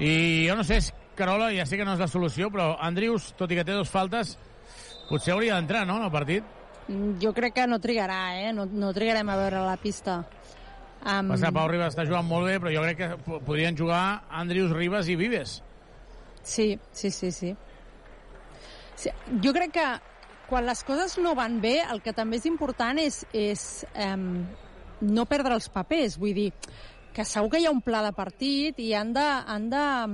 I 0.00 0.46
jo 0.48 0.56
no 0.56 0.64
sé, 0.64 0.78
Carola, 1.14 1.50
ja 1.52 1.66
sé 1.68 1.76
que 1.76 1.84
no 1.84 1.92
és 1.92 2.00
la 2.00 2.08
solució, 2.08 2.48
però 2.50 2.72
Andrius, 2.80 3.34
tot 3.36 3.50
i 3.52 3.58
que 3.58 3.64
té 3.68 3.74
dos 3.76 3.90
faltes, 3.92 4.36
potser 5.10 5.34
hauria 5.34 5.58
d'entrar, 5.58 5.84
no?, 5.86 5.98
en 6.00 6.06
el 6.08 6.12
partit. 6.14 6.44
Mm, 6.88 7.18
Jo 7.22 7.34
crec 7.36 7.54
que 7.58 7.66
no 7.68 7.78
trigarà, 7.78 8.20
eh? 8.40 8.52
No, 8.56 8.64
no 8.66 8.94
trigarem 8.96 9.28
a 9.28 9.36
veure 9.36 9.60
la 9.66 9.76
pista. 9.76 10.22
Um, 11.00 11.30
Passa, 11.32 11.50
Pau 11.52 11.68
Ribas 11.68 11.94
està 11.94 12.04
jugant 12.08 12.26
molt 12.28 12.46
bé, 12.48 12.58
però 12.60 12.72
jo 12.74 12.82
crec 12.84 12.96
que 12.98 13.10
po- 13.24 13.38
podrien 13.44 13.76
jugar 13.76 14.22
Andrius, 14.30 14.72
Ribas 14.76 15.08
i 15.08 15.16
Vives. 15.16 15.58
Sí, 16.42 16.78
sí, 16.92 17.10
sí, 17.10 17.30
sí. 17.32 17.54
sí. 18.96 19.10
Jo 19.44 19.52
crec 19.56 19.72
que 19.76 19.86
quan 20.48 20.66
les 20.66 20.82
coses 20.84 21.16
no 21.22 21.34
van 21.36 21.60
bé, 21.62 21.78
el 21.84 22.00
que 22.02 22.12
també 22.16 22.40
és 22.40 22.46
important 22.48 22.98
és, 23.00 23.20
és 23.32 23.62
um, 23.94 24.44
no 25.00 25.24
perdre 25.30 25.54
els 25.56 25.68
papers. 25.72 26.18
Vull 26.20 26.34
dir, 26.36 26.48
que 27.20 27.26
segur 27.28 27.50
que 27.52 27.58
hi 27.60 27.66
ha 27.68 27.72
un 27.74 27.82
pla 27.84 28.00
de 28.00 28.14
partit 28.16 28.78
i 28.80 28.94
han 28.96 29.10
de, 29.12 29.24
han 29.52 29.66
de 29.68 29.80
em, 30.04 30.12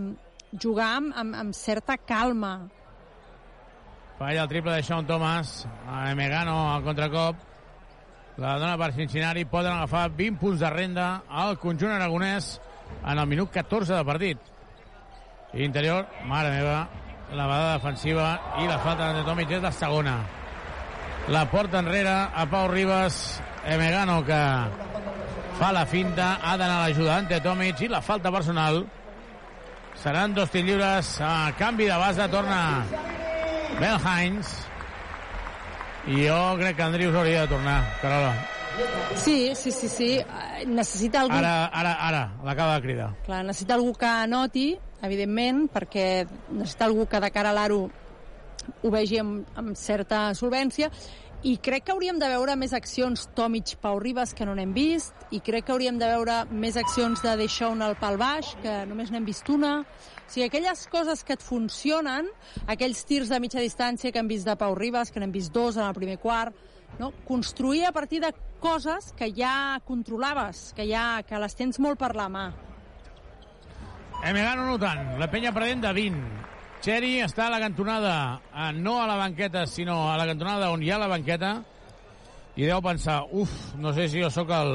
jugar 0.62 0.88
amb, 0.96 1.12
amb, 1.14 1.36
amb 1.38 1.54
certa 1.54 1.94
calma. 2.02 2.56
Falla 4.18 4.42
el 4.42 4.50
triple 4.50 4.74
de 4.74 4.82
Sean 4.82 5.06
Thomas. 5.06 5.68
A 5.86 6.14
Megano 6.18 6.56
al 6.72 6.82
contracop. 6.82 7.44
La 8.42 8.56
dona 8.58 8.74
per 8.80 8.90
Cincinnati. 8.96 9.44
Poden 9.46 9.76
agafar 9.76 10.08
20 10.18 10.40
punts 10.40 10.64
de 10.64 10.72
renda 10.72 11.06
al 11.28 11.60
conjunt 11.62 11.94
aragonès 11.94 12.56
en 13.04 13.22
el 13.22 13.30
minut 13.30 13.54
14 13.54 13.94
de 13.94 14.02
partit. 14.08 14.52
Interior, 15.54 16.08
mare 16.26 16.50
meva, 16.50 16.80
la 17.30 17.46
vegada 17.46 17.76
defensiva 17.76 18.32
i 18.64 18.66
la 18.66 18.80
falta 18.82 19.12
de 19.14 19.22
Tomic 19.28 19.54
és 19.60 19.62
la 19.62 19.72
segona. 19.72 20.18
La 21.30 21.46
porta 21.54 21.78
enrere 21.84 22.18
a 22.34 22.50
Pau 22.50 22.66
Ribas. 22.72 23.38
Emegano 23.66 24.24
que 24.24 24.42
fa 25.58 25.72
la 25.72 25.86
finta, 25.86 26.36
ha 26.42 26.56
d'anar 26.56 26.82
a 26.82 26.88
l'ajuda 26.88 27.16
ante 27.16 27.40
Tomic 27.40 27.80
i 27.80 27.88
la 27.88 28.02
falta 28.04 28.32
personal. 28.32 28.82
Seran 30.02 30.34
dos 30.36 30.50
tirs 30.52 30.66
lliures 30.68 31.12
a 31.24 31.52
canvi 31.56 31.86
de 31.88 31.96
base, 31.96 32.26
torna 32.28 32.58
Bel 33.80 33.96
Hines. 33.96 34.52
I 36.06 36.26
jo 36.28 36.40
crec 36.60 36.76
que 36.76 36.84
Andrius 36.84 37.16
hauria 37.16 37.46
de 37.46 37.48
tornar, 37.48 37.80
Carola. 38.02 38.34
Sí, 39.16 39.52
sí, 39.56 39.72
sí, 39.72 39.88
sí. 39.88 40.10
Necessita 40.68 41.22
algú... 41.24 41.34
Ara, 41.38 41.70
ara, 41.72 41.94
ara, 42.04 42.22
l'acaba 42.44 42.76
de 42.76 42.84
cridar. 42.84 43.10
Clar, 43.24 43.42
necessita 43.48 43.74
algú 43.74 43.94
que 43.96 44.06
anoti, 44.06 44.66
evidentment, 45.02 45.64
perquè 45.72 46.26
necessita 46.50 46.86
algú 46.86 47.08
que 47.08 47.22
de 47.24 47.32
cara 47.32 47.54
a 47.54 47.56
l'aro 47.56 47.86
ho 48.82 48.90
vegi 48.92 49.18
amb, 49.22 49.48
amb 49.56 49.76
certa 49.78 50.28
solvència, 50.36 50.90
i 51.46 51.58
crec 51.62 51.84
que 51.86 51.92
hauríem 51.94 52.16
de 52.18 52.26
veure 52.26 52.56
més 52.58 52.72
accions 52.74 53.28
Tomic 53.38 53.76
Pau 53.78 54.00
Ribas 54.02 54.32
que 54.34 54.42
no 54.48 54.56
n'hem 54.58 54.72
vist 54.74 55.28
i 55.30 55.38
crec 55.38 55.68
que 55.68 55.74
hauríem 55.74 55.98
de 56.00 56.08
veure 56.10 56.40
més 56.50 56.74
accions 56.80 57.22
de 57.22 57.34
Deixón 57.38 57.84
al 57.86 57.94
pal 58.00 58.18
baix 58.18 58.56
que 58.64 58.72
només 58.90 59.12
n'hem 59.14 59.28
vist 59.28 59.46
una 59.54 59.76
O 60.26 60.32
sigui, 60.32 60.48
aquelles 60.48 60.80
coses 60.90 61.22
que 61.22 61.36
et 61.36 61.44
funcionen, 61.44 62.26
aquells 62.66 63.04
tirs 63.06 63.30
de 63.30 63.38
mitja 63.38 63.62
distància 63.62 64.10
que 64.10 64.18
hem 64.18 64.26
vist 64.26 64.48
de 64.48 64.56
Pau 64.58 64.74
Ribas, 64.74 65.12
que 65.14 65.22
n'hem 65.22 65.30
vist 65.30 65.54
dos 65.54 65.78
en 65.78 65.84
el 65.86 65.94
primer 65.94 66.16
quart, 66.18 66.50
no? 66.98 67.12
construir 67.28 67.84
a 67.86 67.92
partir 67.94 68.18
de 68.24 68.32
coses 68.58 69.12
que 69.14 69.30
ja 69.30 69.78
controlaves, 69.86 70.72
que 70.74 70.88
ja 70.90 71.22
que 71.22 71.38
les 71.38 71.54
tens 71.54 71.78
molt 71.78 72.02
per 72.02 72.10
la 72.18 72.26
mà. 72.26 72.48
Emegano 74.26 74.66
no 74.66 74.80
tant. 74.82 75.14
La 75.22 75.30
penya 75.30 75.54
perdent 75.54 75.86
de 75.86 75.94
20. 75.94 76.55
Xeri 76.86 77.16
està 77.18 77.48
a 77.48 77.50
la 77.50 77.58
cantonada, 77.58 78.40
eh, 78.54 78.70
no 78.70 79.00
a 79.02 79.08
la 79.10 79.16
banqueta, 79.18 79.64
sinó 79.66 80.12
a 80.12 80.16
la 80.16 80.26
cantonada 80.28 80.68
on 80.70 80.84
hi 80.84 80.92
ha 80.94 80.98
la 81.02 81.08
banqueta, 81.10 81.48
i 82.54 82.62
deu 82.62 82.78
pensar, 82.78 83.24
uf, 83.34 83.50
no 83.74 83.90
sé 83.92 84.04
si 84.06 84.20
jo 84.22 84.28
sóc 84.30 84.52
el, 84.54 84.70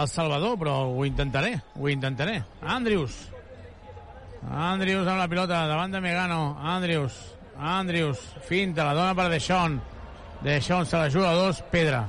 el 0.00 0.08
Salvador, 0.08 0.56
però 0.62 0.76
ho 0.88 1.04
intentaré, 1.04 1.58
ho 1.76 1.90
intentaré. 1.92 2.38
Andrius. 2.64 3.18
Andrius 4.48 5.04
amb 5.04 5.20
la 5.20 5.26
pilota 5.28 5.58
davant 5.68 5.92
de 5.92 6.00
Megano. 6.00 6.56
Andrius. 6.56 7.20
Andrius. 7.58 8.22
Finta, 8.48 8.88
la 8.88 8.96
dona 8.96 9.12
per 9.14 9.28
Deixón. 9.28 9.76
Deixón 10.40 10.88
se 10.88 10.96
la 10.96 11.10
juga 11.10 11.34
a 11.34 11.36
dos. 11.36 11.60
Pedra. 11.70 12.06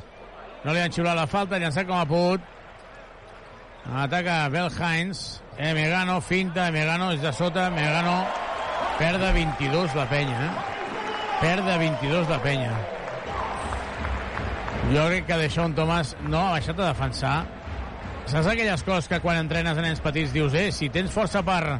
No 0.64 0.72
li 0.72 0.80
han 0.80 0.96
xiulat 0.96 1.20
la 1.20 1.28
falta, 1.28 1.60
llançat 1.60 1.90
com 1.92 2.00
ha 2.00 2.08
pogut. 2.08 2.48
Ataca 3.92 4.48
Bel 4.48 4.72
Heinz. 4.72 5.44
Eh, 5.58 5.76
Megano, 5.76 6.22
finta, 6.22 6.72
Megano 6.72 7.12
és 7.12 7.22
de 7.22 7.36
sota, 7.36 7.68
Megano 7.70 8.22
perd 9.00 9.22
de 9.22 9.32
22 9.34 9.96
la 9.96 10.06
penya, 10.10 10.38
eh? 10.46 10.52
Perd 11.42 11.66
de 11.66 11.78
22 11.78 12.30
la 12.30 12.40
penya. 12.44 12.72
Jo 14.92 15.08
crec 15.08 15.26
que 15.28 15.38
Deixón 15.40 15.74
Thomas 15.76 16.16
no 16.28 16.42
ha 16.42 16.52
baixat 16.58 16.80
a 16.80 16.92
defensar. 16.92 17.36
Saps 18.26 18.48
aquelles 18.48 18.84
coses 18.84 19.10
que 19.12 19.20
quan 19.24 19.40
entrenes 19.42 19.78
a 19.78 19.84
nens 19.84 20.02
petits 20.04 20.32
dius, 20.36 20.54
eh, 20.56 20.70
si 20.72 20.90
tens 20.94 21.12
força 21.12 21.42
per, 21.44 21.80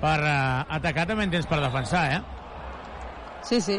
per 0.00 0.18
uh, 0.18 0.66
atacar 0.76 1.06
també 1.08 1.28
en 1.28 1.36
tens 1.36 1.48
per 1.48 1.60
defensar, 1.62 2.04
eh? 2.16 2.20
Sí, 3.46 3.60
sí. 3.64 3.78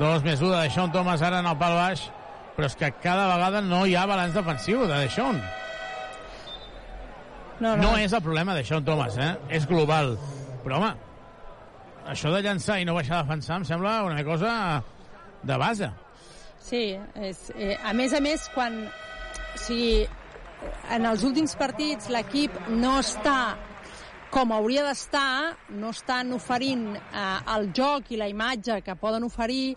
Dos 0.00 0.24
més 0.24 0.40
un 0.40 0.54
de 0.54 0.62
Deixón 0.62 0.92
Thomas 0.92 1.22
ara 1.22 1.42
en 1.44 1.50
el 1.50 1.58
pal 1.60 1.76
baix, 1.76 2.06
però 2.56 2.70
és 2.70 2.78
que 2.78 2.92
cada 3.02 3.26
vegada 3.34 3.60
no 3.64 3.84
hi 3.84 3.96
ha 3.98 4.06
balanç 4.08 4.36
defensiu 4.36 4.86
de 4.86 5.02
Deixón. 5.04 5.42
No, 7.60 7.76
no. 7.76 7.82
no 7.82 7.96
és 7.98 8.12
el 8.12 8.22
problema 8.22 8.54
de 8.54 8.64
Sean 8.66 8.84
Thomas, 8.84 9.16
eh? 9.18 9.34
És 9.48 9.66
global. 9.70 10.16
Però, 10.64 10.80
home, 10.80 10.90
això 12.06 12.32
de 12.34 12.42
llançar 12.44 12.80
i 12.80 12.86
no 12.88 12.94
baixar 12.96 13.18
a 13.18 13.22
defensar 13.22 13.60
em 13.60 13.64
sembla 13.68 14.02
una 14.06 14.24
cosa 14.24 14.82
de 15.42 15.56
base. 15.60 15.90
Sí, 16.64 16.96
és, 17.14 17.50
eh, 17.56 17.76
a 17.84 17.92
més 17.92 18.12
a 18.12 18.20
més, 18.24 18.48
quan... 18.54 18.84
O 19.54 19.58
sigui, 19.60 20.06
en 20.90 21.04
els 21.06 21.22
últims 21.22 21.52
partits 21.54 22.08
l'equip 22.10 22.54
no 22.72 22.96
està 22.98 23.54
com 24.34 24.50
hauria 24.50 24.82
d'estar, 24.82 25.54
no 25.78 25.92
estan 25.94 26.32
oferint 26.34 26.88
eh, 26.96 27.20
el 27.54 27.68
joc 27.76 28.10
i 28.10 28.18
la 28.18 28.26
imatge 28.26 28.80
que 28.82 28.96
poden 28.98 29.28
oferir, 29.28 29.76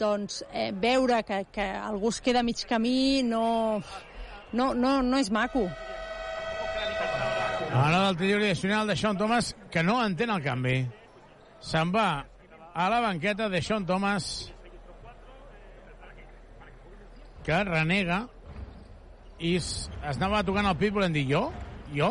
doncs 0.00 0.40
eh, 0.48 0.70
veure 0.72 1.20
que, 1.28 1.42
que 1.52 1.66
algú 1.76 2.08
es 2.14 2.22
queda 2.24 2.44
mig 2.46 2.62
camí 2.70 3.22
no, 3.26 3.82
no, 4.52 4.72
no, 4.72 5.02
no 5.02 5.18
és 5.18 5.28
maco. 5.34 5.66
Ara 7.68 8.06
del 8.06 8.16
trio 8.16 8.38
addicional 8.38 8.88
de 8.88 8.96
Sean 8.96 9.18
Thomas, 9.18 9.54
que 9.70 9.82
no 9.82 10.00
entén 10.04 10.30
el 10.32 10.42
canvi. 10.42 10.78
Se'n 11.60 11.90
va 11.94 12.24
a 12.74 12.88
la 12.88 13.00
banqueta 13.00 13.48
de 13.48 13.60
Sean 13.62 13.84
Thomas, 13.86 14.52
que 17.44 17.62
renega 17.64 18.26
i 19.38 19.56
es, 19.56 19.88
es 20.02 20.18
anava 20.18 20.44
tocant 20.46 20.68
el 20.68 20.76
pit 20.78 20.94
volent 20.94 21.14
dir 21.16 21.24
jo? 21.26 21.48
Jo? 21.94 22.10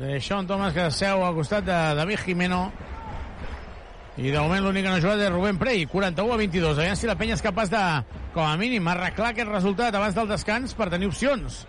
De 0.00 0.16
Sean 0.24 0.48
Thomas 0.48 0.74
que 0.74 0.88
seu 0.94 1.22
al 1.22 1.36
costat 1.36 1.66
de 1.68 1.78
David 1.98 2.24
Jimeno. 2.24 2.62
I 4.16 4.30
de 4.30 4.40
moment 4.40 4.64
l'únic 4.64 4.84
que 4.84 4.90
no 4.90 4.96
ha 4.98 5.04
jugat 5.04 5.22
és 5.24 5.30
Rubén 5.32 5.60
Prey 5.60 5.86
41 5.88 6.34
a 6.34 6.40
22, 6.40 6.80
aviam 6.82 6.98
si 6.98 7.08
la 7.08 7.16
penya 7.20 7.36
és 7.38 7.44
capaç 7.44 7.70
de 7.72 7.82
com 8.34 8.44
a 8.44 8.56
mínim 8.60 8.88
arreglar 8.88 9.30
aquest 9.32 9.52
resultat 9.52 9.94
abans 9.94 10.16
del 10.16 10.32
descans 10.32 10.74
per 10.76 10.90
tenir 10.92 11.08
opcions. 11.12 11.62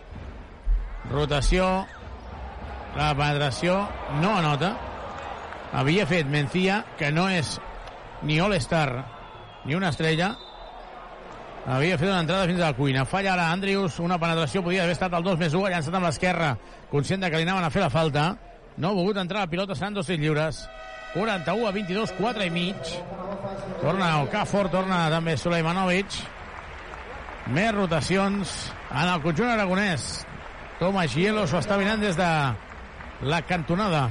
Rotació. 1.12 1.70
La 2.98 3.14
penetració. 3.18 3.78
No 4.22 4.36
anota 4.40 4.74
havia 5.74 6.06
fet 6.08 6.30
Mencía 6.30 6.84
que 6.98 7.12
no 7.12 7.28
és 7.30 7.58
ni 8.24 8.40
All-Star 8.40 9.04
ni 9.66 9.76
una 9.76 9.90
estrella. 9.90 10.36
Havia 11.66 11.98
fet 11.98 12.10
una 12.10 12.22
entrada 12.22 12.48
fins 12.48 12.60
a 12.62 12.72
la 12.72 12.78
cuina. 12.78 13.06
Falla 13.06 13.34
ara 13.34 13.50
Andrius, 13.52 14.00
una 14.04 14.20
penetració 14.20 14.64
podia 14.64 14.84
haver 14.84 14.98
estat 14.98 15.14
el 15.16 15.24
2 15.24 15.40
més 15.40 15.54
1, 15.56 15.66
ha 15.66 15.74
llançat 15.76 15.96
amb 15.96 16.08
l'esquerra 16.08 16.54
conscient 16.92 17.24
de 17.24 17.32
que 17.32 17.40
li 17.40 17.48
anaven 17.48 17.68
a 17.68 17.72
fer 17.74 17.84
la 17.84 17.92
falta. 17.94 18.30
No 18.78 18.90
ha 18.90 18.98
volgut 18.98 19.20
entrar 19.22 19.46
la 19.46 19.52
pilota, 19.52 19.76
seran 19.76 19.96
dos 19.96 20.10
lliures. 20.10 20.64
41 21.14 21.68
a 21.68 21.72
22, 21.72 22.14
4 22.18 22.46
i 22.46 22.50
mig. 22.50 22.94
Torna 23.82 24.16
Okafor 24.24 24.70
torna 24.74 25.06
també 25.14 25.36
Suleimanovic 25.38 26.18
més 27.54 27.74
rotacions 27.76 28.54
en 28.90 29.10
el 29.10 29.22
conjunt 29.24 29.52
aragonès. 29.52 30.24
Tomàs 30.80 31.16
Hielo 31.16 31.46
s'ho 31.48 31.60
està 31.60 31.78
mirant 31.80 32.02
des 32.02 32.18
de 32.18 32.30
la 33.30 33.42
cantonada. 33.48 34.10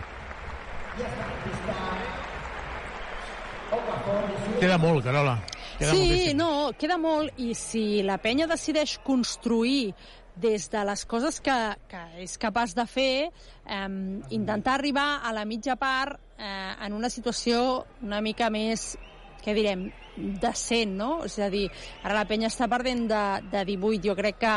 Queda 4.63 4.77
molt, 4.79 5.03
Carola. 5.03 5.41
Queda 5.75 5.91
sí, 5.91 6.03
moltíssim. 6.07 6.37
no, 6.39 6.51
queda 6.79 6.95
molt 6.95 7.41
i 7.43 7.49
si 7.59 8.03
la 8.07 8.15
penya 8.23 8.47
decideix 8.47 8.93
construir 9.03 9.91
des 10.39 10.69
de 10.71 10.85
les 10.87 11.03
coses 11.11 11.41
que, 11.43 11.57
que 11.91 12.03
és 12.23 12.37
capaç 12.39 12.77
de 12.79 12.85
fer, 12.87 13.15
eh, 13.67 13.81
intentar 14.31 14.77
arribar 14.79 15.19
a 15.27 15.33
la 15.35 15.43
mitja 15.51 15.75
part 15.75 16.21
eh, 16.39 16.77
en 16.87 16.95
una 16.95 17.11
situació 17.11 17.83
una 18.07 18.23
mica 18.23 18.53
més, 18.55 18.93
què 19.43 19.57
direm, 19.59 19.89
decent, 20.39 20.95
no? 20.95 21.11
És 21.27 21.41
a 21.43 21.51
dir, 21.51 21.67
ara 22.05 22.21
la 22.21 22.25
penya 22.31 22.47
està 22.53 22.71
perdent 22.71 23.09
de, 23.11 23.25
de 23.51 23.65
18. 23.67 24.07
Jo 24.07 24.15
crec 24.15 24.39
que 24.45 24.57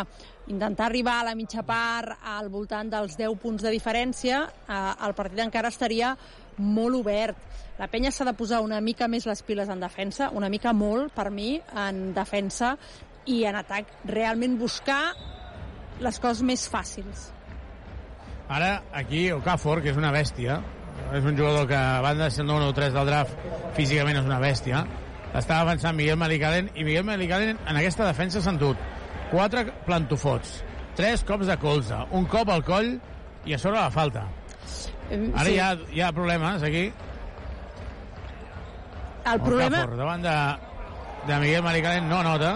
intentar 0.54 0.86
arribar 0.92 1.18
a 1.24 1.30
la 1.32 1.34
mitja 1.34 1.66
part 1.66 2.30
al 2.30 2.54
voltant 2.54 2.94
dels 2.94 3.18
10 3.18 3.42
punts 3.42 3.66
de 3.66 3.74
diferència, 3.74 4.46
eh, 4.70 4.82
el 5.10 5.18
partit 5.18 5.42
encara 5.50 5.74
estaria 5.74 6.14
molt 6.62 7.02
obert. 7.02 7.55
La 7.76 7.90
penya 7.92 8.12
s'ha 8.12 8.24
de 8.24 8.34
posar 8.38 8.62
una 8.64 8.80
mica 8.80 9.10
més 9.12 9.26
les 9.28 9.42
piles 9.44 9.70
en 9.70 9.82
defensa, 9.84 10.30
una 10.32 10.50
mica 10.50 10.72
molt, 10.74 11.12
per 11.16 11.28
mi, 11.32 11.58
en 11.76 12.14
defensa 12.16 12.76
i 13.28 13.42
en 13.50 13.58
atac. 13.60 13.90
Realment 14.08 14.56
buscar 14.60 15.02
les 16.00 16.20
coses 16.24 16.44
més 16.48 16.68
fàcils. 16.72 17.30
Ara, 18.48 18.84
aquí, 18.94 19.28
Okafor, 19.34 19.82
que 19.84 19.92
és 19.92 20.00
una 20.00 20.14
bèstia, 20.16 20.60
és 21.12 21.26
un 21.26 21.36
jugador 21.36 21.68
que, 21.68 21.76
a 21.76 22.02
banda 22.06 22.30
de 22.30 22.32
ser 22.32 22.46
el 22.46 22.52
número 22.52 22.72
3 22.78 22.94
del 22.96 23.10
draft, 23.10 23.36
físicament 23.76 24.22
és 24.22 24.30
una 24.30 24.40
bèstia, 24.40 24.86
està 25.36 25.60
avançant 25.60 25.98
Miguel 25.98 26.20
Malicalen, 26.22 26.70
i 26.76 26.86
Miguel 26.88 27.04
Malicalen 27.08 27.58
en 27.58 27.80
aquesta 27.82 28.08
defensa 28.08 28.40
s'ha 28.40 28.54
endut 28.54 28.80
quatre 29.34 29.66
plantofots, 29.88 30.62
tres 30.96 31.26
cops 31.28 31.50
de 31.50 31.58
colze, 31.60 31.98
un 32.16 32.30
cop 32.32 32.54
al 32.54 32.64
coll 32.64 32.94
i 33.46 33.56
a 33.56 33.60
sobre 33.60 33.82
la 33.82 33.92
falta. 33.92 34.30
Ara 35.10 35.44
sí. 35.44 35.56
hi, 35.58 35.60
ha, 35.60 35.74
hi 35.92 36.02
ha 36.02 36.14
problemes 36.16 36.64
aquí. 36.64 36.88
El 39.26 39.42
problema... 39.42 39.82
Okafor, 39.82 39.98
davant 39.98 40.24
de, 40.24 40.34
de 41.28 41.40
Miguel 41.42 41.64
Malicalen 41.66 42.10
no 42.10 42.22
nota. 42.24 42.56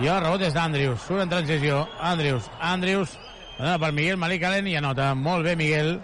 I 0.00 0.08
el 0.08 0.22
rebot 0.22 0.42
és 0.42 0.54
d'Andrius. 0.54 1.02
Surt 1.06 1.22
en 1.22 1.30
transició. 1.30 1.84
Andrius. 2.02 2.48
Andrius. 2.60 3.14
Dona 3.58 3.76
per 3.78 3.92
Miguel 3.94 4.18
Malicalen 4.18 4.66
i 4.66 4.74
anota. 4.80 5.12
Molt 5.14 5.46
bé, 5.46 5.54
Miguel. 5.60 6.00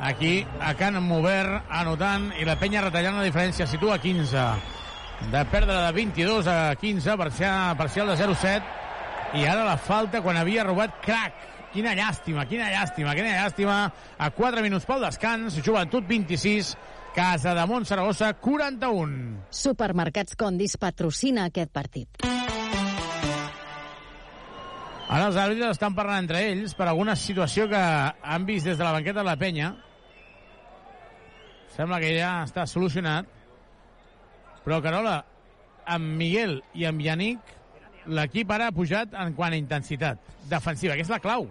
Aquí, 0.00 0.46
a 0.60 0.74
Can 0.76 0.98
Mover, 1.02 1.62
anotant, 1.72 2.30
i 2.36 2.44
la 2.48 2.56
penya 2.60 2.84
retallant 2.84 3.16
la 3.20 3.24
diferència. 3.26 3.68
Situa 3.68 3.98
15. 4.00 4.46
De 5.32 5.44
perdre 5.52 5.76
de 5.76 5.92
22 5.96 6.48
a 6.52 6.58
15, 6.80 7.16
parcial, 7.16 7.76
parcial 7.76 8.12
de 8.12 8.16
0-7. 8.20 8.74
I 9.36 9.46
ara 9.48 9.64
la 9.66 9.76
falta 9.76 10.22
quan 10.24 10.36
havia 10.40 10.64
robat 10.64 11.00
crack. 11.04 11.44
Quina 11.76 11.92
llàstima, 11.96 12.46
quina 12.48 12.70
llàstima, 12.72 13.12
quina 13.16 13.34
llàstima. 13.36 13.78
A 14.16 14.30
4 14.32 14.64
minuts 14.64 14.86
pel 14.88 15.02
descans, 15.04 15.58
joventut 15.64 16.06
26, 16.08 16.76
Casa 17.16 17.54
de 17.54 17.64
Montsaragossa 17.64 18.34
41. 18.34 19.46
Supermercats 19.48 20.36
Condis 20.36 20.74
patrocina 20.76 21.46
aquest 21.48 21.70
partit. 21.72 22.20
Ara 25.06 25.30
els 25.30 25.38
àrbitres 25.40 25.78
estan 25.78 25.96
parlant 25.96 26.26
entre 26.26 26.42
ells 26.50 26.76
per 26.76 26.90
alguna 26.90 27.14
situació 27.16 27.70
que 27.72 27.80
han 27.80 28.44
vist 28.44 28.68
des 28.68 28.76
de 28.76 28.84
la 28.84 28.92
banqueta 28.98 29.22
de 29.22 29.26
la 29.30 29.38
penya. 29.40 29.72
Sembla 31.72 32.02
que 32.04 32.12
ja 32.18 32.42
està 32.44 32.68
solucionat. 32.68 33.32
Però, 34.66 34.82
Carola, 34.84 35.22
amb 35.88 36.18
Miguel 36.20 36.58
i 36.76 36.84
amb 36.84 37.00
Yannick, 37.00 37.40
l'equip 38.12 38.52
ara 38.52 38.68
ha 38.68 38.76
pujat 38.76 39.16
en 39.16 39.32
quant 39.32 39.56
a 39.56 39.64
intensitat 39.64 40.20
defensiva, 40.52 41.00
que 41.00 41.08
és 41.08 41.16
la 41.16 41.24
clau. 41.24 41.48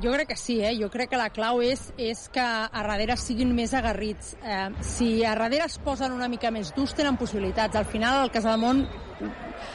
Jo 0.00 0.12
crec 0.12 0.28
que 0.28 0.36
sí, 0.36 0.60
eh? 0.64 0.72
Jo 0.80 0.88
crec 0.90 1.10
que 1.10 1.18
la 1.20 1.28
clau 1.30 1.60
és, 1.62 1.92
és 2.00 2.28
que 2.32 2.40
a 2.40 2.68
darrere 2.72 3.16
siguin 3.20 3.50
més 3.54 3.74
agarrits. 3.76 4.36
Eh, 4.42 4.70
si 4.80 5.24
a 5.24 5.34
darrere 5.34 5.66
es 5.66 5.76
posen 5.84 6.12
una 6.16 6.28
mica 6.32 6.50
més 6.50 6.72
durs, 6.74 6.94
tenen 6.96 7.18
possibilitats. 7.20 7.76
Al 7.76 7.84
final, 7.84 8.22
el 8.24 8.30
Casademont, 8.32 8.86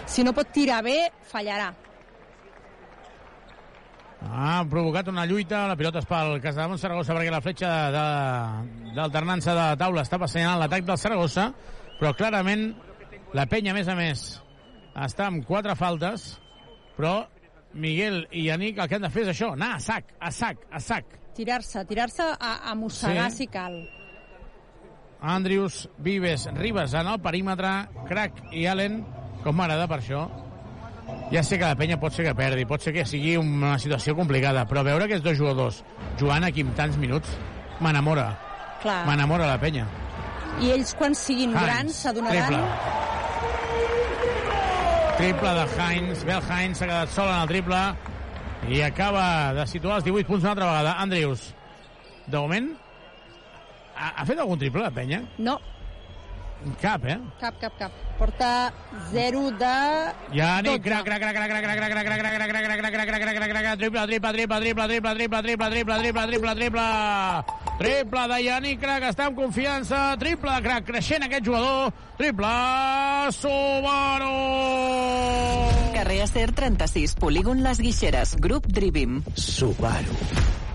si 0.10 0.24
no 0.26 0.34
pot 0.34 0.50
tirar 0.52 0.82
bé, 0.84 1.12
fallarà. 1.32 1.70
Ha 4.28 4.64
provocat 4.70 5.08
una 5.12 5.28
lluita, 5.30 5.68
la 5.70 5.76
pilota 5.78 6.02
és 6.02 6.08
pel 6.10 6.40
Casademont 6.42 6.80
Saragossa 6.82 7.14
perquè 7.14 7.30
la 7.32 7.42
fletxa 7.46 7.70
de- 7.70 7.92
de- 7.94 8.96
d'alternança 8.96 9.54
de, 9.54 9.68
taula 9.78 10.02
estava 10.02 10.26
assenyalant 10.26 10.60
l'atac 10.60 10.84
del 10.84 10.98
Saragossa, 10.98 11.52
però 12.00 12.16
clarament 12.18 12.74
la 13.34 13.46
penya, 13.46 13.72
a 13.72 13.76
més 13.76 13.88
a 13.88 13.96
més, 13.96 14.42
està 14.96 15.28
amb 15.28 15.46
quatre 15.46 15.76
faltes, 15.76 16.40
però 16.98 17.28
Miguel 17.78 18.24
i 18.32 18.48
Yannick 18.48 18.80
el 18.82 18.90
que 18.90 18.98
han 18.98 19.06
de 19.06 19.10
fer 19.14 19.24
és 19.28 19.32
això, 19.36 19.52
anar 19.54 19.76
a 19.76 19.80
sac, 19.84 20.12
a 20.20 20.32
sac, 20.32 20.66
a 20.72 20.80
sac. 20.82 21.06
Tirar-se, 21.38 21.84
tirar-se 21.86 22.24
a, 22.34 22.54
a 22.72 22.74
mossegar 22.76 23.30
Sí. 23.32 23.44
si 23.44 23.48
cal. 23.54 23.78
Andrius, 25.22 25.90
Vives, 25.98 26.48
Ribas 26.54 26.94
en 26.94 27.08
el 27.08 27.20
perímetre, 27.22 27.70
Crac 28.08 28.42
i 28.54 28.66
Allen, 28.70 29.00
com 29.44 29.56
m'agrada 29.58 29.88
per 29.90 30.00
això. 30.02 30.28
Ja 31.32 31.42
sé 31.44 31.58
que 31.58 31.66
la 31.66 31.76
penya 31.80 31.98
pot 32.00 32.14
ser 32.14 32.26
que 32.28 32.34
perdi, 32.36 32.66
pot 32.68 32.82
ser 32.84 32.94
que 32.94 33.06
sigui 33.08 33.38
una 33.40 33.78
situació 33.80 34.16
complicada, 34.16 34.66
però 34.68 34.84
veure 34.86 35.06
aquests 35.08 35.24
dos 35.26 35.38
jugadors 35.40 35.84
jugant 36.20 36.44
aquí 36.44 36.62
amb 36.66 36.76
tants 36.76 36.98
minuts 37.00 37.32
m'enamora. 37.80 38.28
M'enamora 39.08 39.48
la 39.50 39.58
penya. 39.60 39.88
I 40.62 40.72
ells, 40.74 40.94
quan 40.98 41.14
siguin 41.16 41.54
Heinz, 41.54 41.64
grans, 41.66 41.96
s'adonaran... 42.04 42.54
triple. 45.18 45.54
De 45.60 45.66
Heinz. 45.78 46.24
Bel 46.28 46.42
Heinz 46.50 46.78
s'ha 46.80 46.88
quedat 46.90 47.14
sol 47.14 47.30
en 47.32 47.42
el 47.42 47.48
triple 47.52 47.82
i 48.74 48.82
acaba 48.86 49.54
de 49.56 49.66
situar 49.70 50.00
els 50.02 50.06
18 50.08 50.28
punts 50.28 50.44
una 50.44 50.52
altra 50.56 50.66
vegada. 50.72 50.96
Andrius, 51.04 51.48
de 52.28 52.38
moment, 52.38 52.70
ha, 53.96 54.14
ha 54.22 54.26
fet 54.28 54.40
algun 54.44 54.60
triple 54.62 54.84
la 54.86 54.92
penya? 54.94 55.24
No, 55.38 55.60
Cap, 56.82 57.04
eh? 57.06 57.20
cap, 57.40 57.54
cap, 57.62 57.76
cap. 57.78 57.92
Porta 58.18 58.74
0 59.12 59.52
de... 59.52 59.66
Yannick, 60.34 60.82
12. 60.82 60.82
crac, 60.82 61.04
crac, 61.06 61.20
crac, 61.20 61.36
crac, 61.36 61.50
crac, 61.50 61.64
crac, 61.64 61.78
crac, 61.78 61.94
crac, 61.94 62.08
crac, 62.08 62.22
crac, 62.24 62.50
crac, 62.50 62.68
crac, 62.68 62.92
crac, 62.94 63.08
crac, 63.08 63.22
crac, 63.22 63.36
crac, 63.38 63.52
crac, 63.52 63.78
triple, 63.78 64.08
triple, 64.08 64.32
triple, 64.34 64.60
triple, 64.60 64.88
triple, 64.88 65.14
triple, 65.14 65.42
triple, 65.44 65.70
triple, 65.70 65.98
triple, 66.02 66.28
triple, 66.28 66.56
triple, 66.56 66.88
triple 67.78 68.28
de 68.34 68.44
Yannick, 68.44 68.82
crac, 68.82 69.08
està 69.12 69.30
amb 69.30 69.38
confiança, 69.38 70.02
triple 70.18 70.56
de 70.56 70.66
crac, 70.66 70.86
creixent 70.90 71.28
aquest 71.28 71.46
jugador, 71.46 71.94
triple, 72.18 72.54
Subaru! 73.38 74.34
Carrer 75.94 76.22
Acer 76.26 76.52
36, 76.52 77.16
polígon 77.22 77.62
Les 77.62 77.82
Guixeres, 77.82 78.36
grup 78.42 78.66
Drivim. 78.66 79.22
Subaru. 79.36 80.67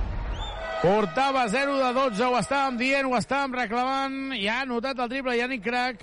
Portava 0.82 1.46
0 1.46 1.76
de 1.78 1.88
12, 1.94 2.24
ho 2.26 2.34
estàvem 2.40 2.74
dient, 2.80 3.06
ho 3.06 3.14
estàvem 3.14 3.52
reclamant, 3.54 4.14
i 4.34 4.48
ha 4.50 4.64
anotat 4.64 4.98
el 4.98 5.10
triple 5.12 5.36
Yannick 5.38 5.62
Crac. 5.62 6.00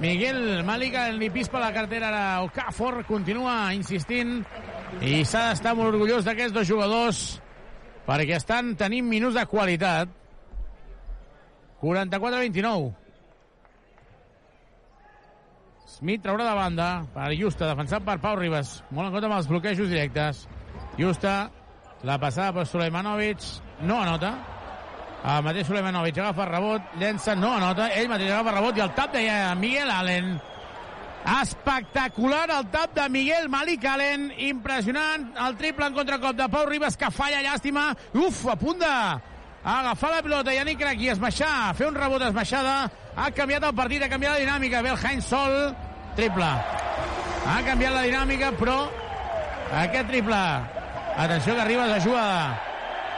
Miguel 0.00 0.62
Malika, 0.64 1.02
el 1.10 1.18
nipís 1.20 1.50
per 1.52 1.60
la 1.60 1.74
cartera 1.76 2.08
ara, 2.08 2.22
Okafor 2.46 3.02
continua 3.04 3.74
insistint, 3.76 4.38
i 5.04 5.18
s'ha 5.28 5.50
d'estar 5.50 5.74
molt 5.76 5.92
orgullós 5.92 6.24
d'aquests 6.24 6.54
dos 6.56 6.64
jugadors, 6.70 7.20
perquè 8.06 8.38
estan 8.38 8.72
tenint 8.80 9.04
minuts 9.10 9.36
de 9.36 9.44
qualitat. 9.50 10.08
44-29. 11.82 12.94
Smith 15.98 16.24
traurà 16.24 16.48
de 16.48 16.56
banda 16.62 16.88
per 17.12 17.28
Justa, 17.36 17.68
defensat 17.68 18.08
per 18.08 18.16
Pau 18.24 18.40
Ribas. 18.40 18.78
Molt 18.88 19.10
en 19.10 19.12
compte 19.18 19.28
amb 19.28 19.36
els 19.36 19.52
bloquejos 19.52 19.92
directes. 19.92 20.46
Justa, 20.96 21.36
la 22.08 22.16
passada 22.20 22.56
per 22.56 22.64
Suleimanovic, 22.72 23.44
no 23.80 24.02
anota. 24.02 24.34
El 25.24 25.44
mateix 25.44 25.66
Suleimanovic 25.66 26.18
agafa 26.20 26.44
rebot, 26.50 26.96
llença, 27.00 27.34
no 27.34 27.54
anota. 27.56 27.88
Ell 27.96 28.10
mateix 28.10 28.30
agafa 28.30 28.52
rebot 28.58 28.76
i 28.76 28.82
el 28.84 28.92
tap 28.96 29.14
de 29.14 29.22
Miguel 29.56 29.90
Allen. 29.90 30.34
Espectacular 31.40 32.50
el 32.52 32.66
tap 32.68 32.92
de 32.94 33.08
Miguel 33.08 33.48
Malik 33.48 33.86
Allen. 33.88 34.26
Impressionant 34.50 35.30
el 35.46 35.56
triple 35.56 35.88
en 35.88 35.96
contracop 35.96 36.36
de 36.36 36.48
Pau 36.52 36.66
Ribas 36.68 36.98
que 37.00 37.08
falla, 37.10 37.40
llàstima. 37.40 37.94
Uf, 38.12 38.42
a 38.52 38.56
punt 38.60 38.82
de 38.82 38.90
agafar 39.64 40.10
la 40.12 40.20
pilota 40.22 40.52
Yannick 40.52 40.82
Crac 40.82 41.00
i 41.00 41.08
esmaixar, 41.14 41.72
fer 41.78 41.88
un 41.88 41.96
rebot 41.96 42.22
esmaixada. 42.28 42.90
Ha 43.16 43.30
canviat 43.32 43.64
el 43.64 43.74
partit, 43.74 44.04
ha 44.04 44.10
canviat 44.12 44.36
la 44.36 44.44
dinàmica. 44.44 44.84
Ve 44.84 44.92
el 44.92 45.00
Heinz 45.00 45.32
Sol, 45.32 45.56
triple. 46.20 46.52
Ha 47.48 47.58
canviat 47.64 47.96
la 47.96 48.04
dinàmica, 48.04 48.52
però 48.60 48.76
aquest 49.80 50.12
triple, 50.12 50.44
atenció 51.16 51.56
que 51.56 51.64
Ribas 51.64 51.96
ajuda, 51.96 52.28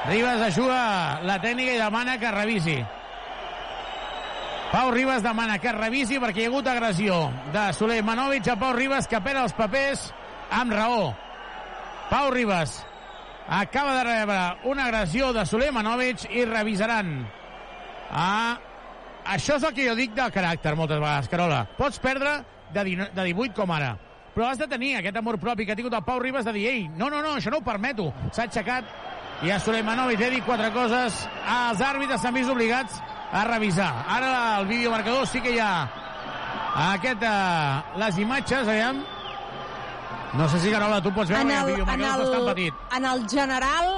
Ribas 0.04 0.42
ajuda 0.52 1.20
la 1.26 1.40
tècnica 1.42 1.74
i 1.74 1.80
demana 1.80 2.18
que 2.20 2.30
revisi. 2.30 2.76
Pau 4.70 4.90
Ribas 4.90 5.22
demana 5.22 5.56
que 5.62 5.72
revisi 5.72 6.18
perquè 6.22 6.42
hi 6.42 6.46
ha 6.46 6.50
hagut 6.50 6.66
agressió 6.68 7.20
de 7.54 7.64
Suleimanovic 7.74 8.50
a 8.52 8.58
Pau 8.60 8.74
Ribas 8.76 9.08
que 9.08 9.20
perd 9.24 9.40
els 9.44 9.54
papers 9.56 10.10
amb 10.52 10.74
raó. 10.76 11.14
Pau 12.10 12.30
Ribas 12.30 12.76
acaba 13.48 13.94
de 13.96 14.04
rebre 14.04 14.40
una 14.70 14.84
agressió 14.86 15.32
de 15.32 15.46
Suleimanovic 15.46 16.26
i 16.30 16.44
revisaran. 16.44 17.16
Ah, 18.10 18.58
això 19.24 19.56
és 19.56 19.66
el 19.66 19.74
que 19.74 19.86
jo 19.88 19.94
dic 19.98 20.14
del 20.14 20.34
caràcter 20.34 20.74
moltes 20.78 21.00
vegades, 21.00 21.30
Carola. 21.30 21.64
Pots 21.78 21.98
perdre 22.02 22.40
de, 22.74 22.84
de 22.84 23.24
18 23.32 23.54
com 23.56 23.72
ara, 23.74 23.94
però 24.34 24.50
has 24.50 24.58
de 24.58 24.68
tenir 24.70 24.96
aquest 24.98 25.16
amor 25.16 25.38
propi 25.42 25.66
que 25.66 25.74
ha 25.74 25.78
tingut 25.78 25.94
el 25.94 26.04
Pau 26.06 26.20
Ribas 26.22 26.46
de 26.46 26.54
dir, 26.54 26.66
ei, 26.70 26.88
no, 26.88 27.10
no, 27.10 27.22
no, 27.22 27.36
això 27.38 27.50
no 27.54 27.62
ho 27.62 27.66
permeto. 27.66 28.10
S'ha 28.30 28.46
aixecat 28.46 28.90
i 29.44 29.50
a 29.52 29.58
Suleimanovic 29.60 30.22
ha 30.22 30.30
dit 30.32 30.44
quatre 30.46 30.70
coses. 30.72 31.18
Els 31.44 31.80
àrbitres 31.84 32.22
s'han 32.22 32.34
vist 32.34 32.50
obligats 32.50 33.00
a 33.32 33.44
revisar. 33.44 33.90
Ara 34.08 34.32
el 34.60 34.66
videomarcador 34.70 35.26
sí 35.28 35.42
que 35.44 35.52
hi 35.56 35.60
ha 35.60 35.86
aquest, 36.92 37.22
uh, 37.22 37.98
les 38.00 38.18
imatges, 38.18 38.68
aviam. 38.68 39.02
No 40.36 40.48
sé 40.52 40.60
si, 40.60 40.70
Carola, 40.70 41.00
tu 41.00 41.12
pots 41.14 41.30
veure 41.30 41.42
En 41.42 41.50
el 41.50 41.56
el, 41.56 41.60
en, 41.60 41.72
videomarcador 41.74 42.26
és 42.26 42.30
bastant 42.30 42.46
petit. 42.50 42.74
el, 42.90 42.96
en 42.98 43.04
el 43.12 43.26
general 43.30 43.92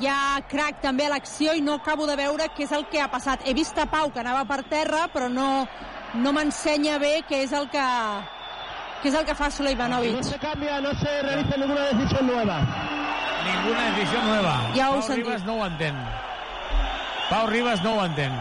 hi 0.00 0.08
ha 0.10 0.40
crac 0.50 0.80
també 0.82 1.06
a 1.06 1.12
l'acció 1.12 1.52
i 1.54 1.60
no 1.62 1.74
acabo 1.78 2.06
de 2.08 2.16
veure 2.16 2.48
què 2.56 2.64
és 2.64 2.72
el 2.72 2.86
que 2.90 3.00
ha 3.02 3.10
passat. 3.12 3.44
He 3.46 3.54
vist 3.54 3.78
a 3.78 3.86
Pau 3.86 4.10
que 4.10 4.22
anava 4.22 4.44
per 4.48 4.62
terra, 4.70 5.06
però 5.12 5.28
no, 5.30 5.66
no 6.14 6.32
m'ensenya 6.32 6.98
bé 6.98 7.20
què 7.28 7.42
és 7.44 7.52
el 7.52 7.68
que 7.70 7.84
què 9.04 9.12
és 9.12 9.16
el 9.20 9.26
que 9.28 9.34
fa 9.36 9.50
Suleimanovic. 9.52 10.16
No 10.16 10.22
se 10.24 10.38
cambia, 10.40 10.80
no 10.80 10.94
se 10.96 11.10
realiza 11.22 11.56
ninguna 11.60 11.82
decisión 11.92 12.26
nueva. 12.26 12.58
Ninguna 13.44 13.82
decisió 13.90 14.22
nueva. 14.22 14.54
Ja 14.74 14.90
ho 14.90 14.94
Pau 14.94 15.02
sentit. 15.02 15.26
Ribas 15.26 15.44
no 15.44 15.56
ho 15.58 15.66
entén. 15.66 15.96
Pau 17.28 17.46
Ribas 17.46 17.82
no 17.84 17.94
ho 17.96 18.04
entén. 18.04 18.32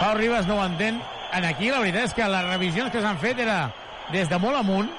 Pau 0.00 0.14
Ribas 0.18 0.46
no 0.46 0.56
ho 0.56 0.64
entén. 0.66 1.00
En 1.32 1.44
aquí 1.46 1.70
la 1.70 1.78
veritat 1.78 2.10
és 2.10 2.16
que 2.16 2.26
les 2.28 2.48
revisions 2.48 2.90
que 2.92 3.00
s'han 3.00 3.20
fet 3.22 3.38
era 3.40 3.60
des 4.10 4.28
de 4.28 4.38
molt 4.42 4.58
amunt 4.58 4.90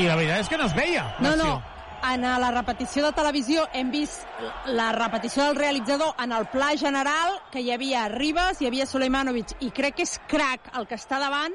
i 0.00 0.06
la 0.08 0.16
veritat 0.16 0.40
és 0.40 0.48
que 0.48 0.58
no 0.58 0.66
es 0.66 0.74
veia 0.74 1.04
No, 1.20 1.36
no, 1.36 1.60
en 2.10 2.24
la 2.24 2.50
repetició 2.50 3.04
de 3.04 3.12
televisió 3.12 3.66
hem 3.76 3.92
vist 3.92 4.24
la 4.66 4.90
repetició 4.96 5.44
del 5.44 5.60
realitzador 5.60 6.14
en 6.18 6.32
el 6.32 6.46
pla 6.50 6.72
general, 6.80 7.36
que 7.52 7.60
hi 7.60 7.70
havia 7.70 8.08
Ribas, 8.08 8.60
hi 8.60 8.66
havia 8.70 8.88
Suleimanovic, 8.88 9.58
i 9.60 9.70
crec 9.70 10.00
que 10.00 10.08
és 10.08 10.16
crac 10.26 10.72
el 10.80 10.88
que 10.88 10.96
està 10.98 11.20
davant, 11.20 11.54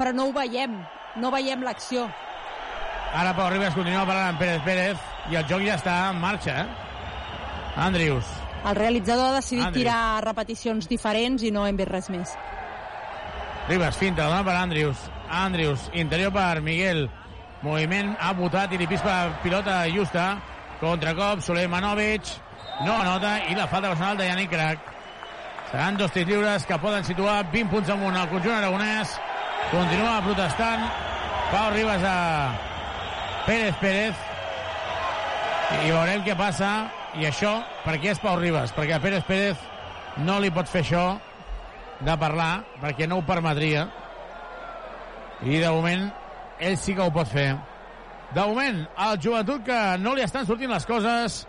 però 0.00 0.14
no 0.16 0.30
ho 0.30 0.32
veiem, 0.32 0.78
no 1.20 1.28
veiem 1.34 1.60
l'acció. 1.66 2.06
Ara 3.12 3.34
Pau 3.36 3.50
Ribas 3.52 3.74
continua 3.76 4.06
parlant 4.08 4.30
amb 4.32 4.40
Pérez 4.40 4.62
Pérez 4.64 5.08
i 5.28 5.36
el 5.36 5.44
joc 5.50 5.60
ja 5.66 5.76
està 5.76 5.96
en 6.08 6.20
marxa, 6.22 6.62
eh? 6.62 7.82
Andrius. 7.84 8.28
El 8.64 8.76
realitzador 8.78 9.28
ha 9.28 9.36
decidit 9.36 9.66
Andrius. 9.66 9.84
tirar 9.84 10.24
repeticions 10.24 10.88
diferents 10.88 11.44
i 11.44 11.52
no 11.52 11.66
hem 11.66 11.76
vist 11.76 11.92
res 11.92 12.10
més. 12.12 12.34
Ribas, 13.68 13.96
finta, 14.00 14.24
la 14.24 14.38
dona 14.38 14.44
per 14.46 14.56
Andrius. 14.56 15.04
Andrius, 15.28 15.88
interior 15.92 16.32
per 16.32 16.62
Miguel. 16.64 17.08
Moviment, 17.62 18.14
ha 18.18 18.32
votat 18.32 18.72
i 18.72 18.80
li 18.80 18.88
pispa 18.88 19.16
pilota 19.44 19.82
justa. 19.92 20.30
Contracop, 20.80 21.44
Suleimanovic. 21.44 22.32
No 22.86 22.96
anota 22.96 23.36
i 23.50 23.54
la 23.54 23.68
falta 23.68 23.92
personal 23.92 24.16
de 24.16 24.30
Yannick 24.30 24.50
Crac. 24.54 24.86
Seran 25.70 25.98
dos 26.00 26.10
tirs 26.12 26.26
lliures 26.26 26.64
que 26.66 26.78
poden 26.80 27.04
situar 27.04 27.42
20 27.52 27.68
punts 27.70 27.92
amunt 27.92 28.16
al 28.16 28.30
conjunt 28.32 28.56
aragonès. 28.56 29.18
Continua 29.68 30.20
protestant. 30.24 30.86
Pau 31.50 31.70
Ribas 31.74 32.02
a 32.06 32.16
Pérez 33.46 33.76
Pérez. 33.82 34.16
I 35.84 35.90
veurem 35.90 36.24
què 36.26 36.36
passa. 36.38 36.70
I 37.20 37.26
això, 37.26 37.56
per 37.84 37.96
què 37.98 38.12
és 38.14 38.22
Pau 38.22 38.38
Ribas? 38.38 38.72
Perquè 38.74 38.96
a 38.96 39.02
Pérez 39.02 39.26
Pérez 39.26 39.68
no 40.24 40.38
li 40.42 40.50
pot 40.54 40.68
fer 40.70 40.82
això 40.84 41.04
de 42.00 42.16
parlar, 42.18 42.64
perquè 42.80 43.08
no 43.08 43.20
ho 43.20 43.26
permetria. 43.26 43.86
I 45.42 45.58
de 45.58 45.70
moment, 45.70 46.08
ell 46.60 46.76
sí 46.78 46.94
que 46.94 47.04
ho 47.04 47.12
pot 47.14 47.28
fer. 47.30 47.52
De 48.34 48.42
moment, 48.46 48.84
al 48.96 49.18
joventut 49.22 49.64
que 49.66 49.78
no 49.98 50.14
li 50.14 50.22
estan 50.22 50.46
sortint 50.46 50.70
les 50.70 50.86
coses, 50.86 51.40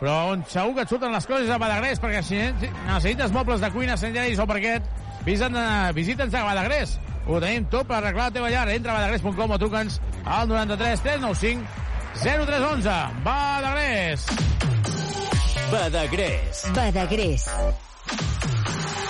però 0.00 0.16
on 0.32 0.42
segur 0.50 0.74
que 0.76 0.86
et 0.86 0.94
surten 0.94 1.14
les 1.14 1.26
coses 1.26 1.50
a 1.50 1.58
Badagrés, 1.62 2.00
perquè 2.02 2.22
si 2.22 2.38
necessites 2.38 3.34
mobles 3.34 3.62
de 3.62 3.70
cuina, 3.74 3.96
sanitaris 3.98 4.42
o 4.42 4.46
parquet, 4.50 4.86
visita'ns 5.26 5.94
visita'ns 5.94 6.34
a 6.34 6.46
Badagrés. 6.46 6.98
Ho 7.28 7.38
tenim 7.40 7.66
tot 7.68 7.86
per 7.86 7.98
arreglar 8.00 8.30
la 8.30 8.34
teva 8.38 8.48
llar. 8.50 8.68
Entra 8.72 8.92
a 8.94 9.00
badagrés.com 9.00 9.50
o 9.52 9.58
truca'ns 9.60 10.00
al 10.24 10.48
93 10.48 11.02
395 11.02 11.66
0311. 12.24 12.94
Badagrés! 13.24 14.24
Badagrés. 15.70 16.62
Badagrés. 16.74 17.44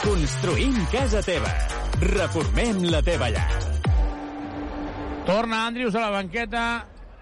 Construïm 0.02 0.76
casa 0.90 1.22
teva. 1.22 1.52
Reformem 2.02 2.82
la 2.90 3.00
teva 3.06 3.30
llar. 3.30 3.48
Torna 5.28 5.66
Andrius 5.66 5.94
a 5.94 6.00
la 6.06 6.10
banqueta 6.14 6.62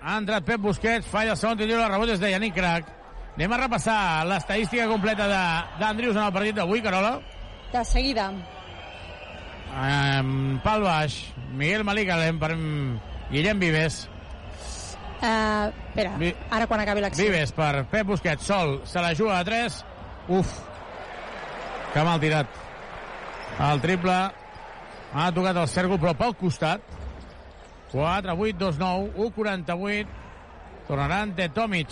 ha 0.01 0.17
entrat 0.21 0.45
Pep 0.47 0.61
Busquets, 0.63 1.07
falla 1.11 1.33
el 1.35 1.39
segon 1.41 1.59
tir 1.59 1.67
lliure, 1.67 1.83
el 1.83 1.91
rebot 1.91 2.13
és 2.15 2.21
de 2.23 2.31
Yannick 2.31 2.55
Crac. 2.55 2.93
Anem 3.37 3.53
a 3.53 3.59
repassar 3.65 4.25
l'estadística 4.29 4.87
completa 4.89 5.27
de- 5.29 5.81
d'Andrius 5.81 6.17
en 6.17 6.23
el 6.23 6.33
partit 6.33 6.55
d'avui, 6.57 6.81
Carola. 6.83 7.19
De 7.73 7.85
seguida. 7.85 8.31
Um, 9.77 10.59
pal 10.65 10.81
baix, 10.81 11.19
Miguel 11.53 11.85
Malicalem 11.85 12.39
per 12.41 12.55
Guillem 13.31 13.59
Vives. 13.61 14.07
Uh, 15.21 15.69
espera, 15.89 16.15
Vi- 16.21 16.35
ara 16.51 16.67
quan 16.67 16.81
acabi 16.81 17.03
l'acció. 17.05 17.25
Vives 17.29 17.53
per 17.53 17.85
Pep 17.91 18.07
Busquets, 18.09 18.45
sol, 18.47 18.81
se 18.89 19.01
la 19.05 19.15
juga 19.15 19.39
a 19.39 19.45
3. 19.45 19.77
Uf, 20.29 20.55
que 21.93 22.05
mal 22.05 22.21
tirat. 22.21 22.47
El 23.69 23.81
triple 23.81 24.17
ha 25.17 25.27
tocat 25.33 25.57
el 25.61 25.69
cèrcol, 25.69 26.01
però 26.01 26.15
pel 26.17 26.35
costat. 26.37 26.81
4, 27.93 28.33
8, 28.35 28.57
2, 28.59 28.79
9, 28.81 29.13
1, 29.17 29.31
48. 29.33 30.09
Tornarà 30.89 31.21
ante 31.25 31.49
Tomic. 31.51 31.89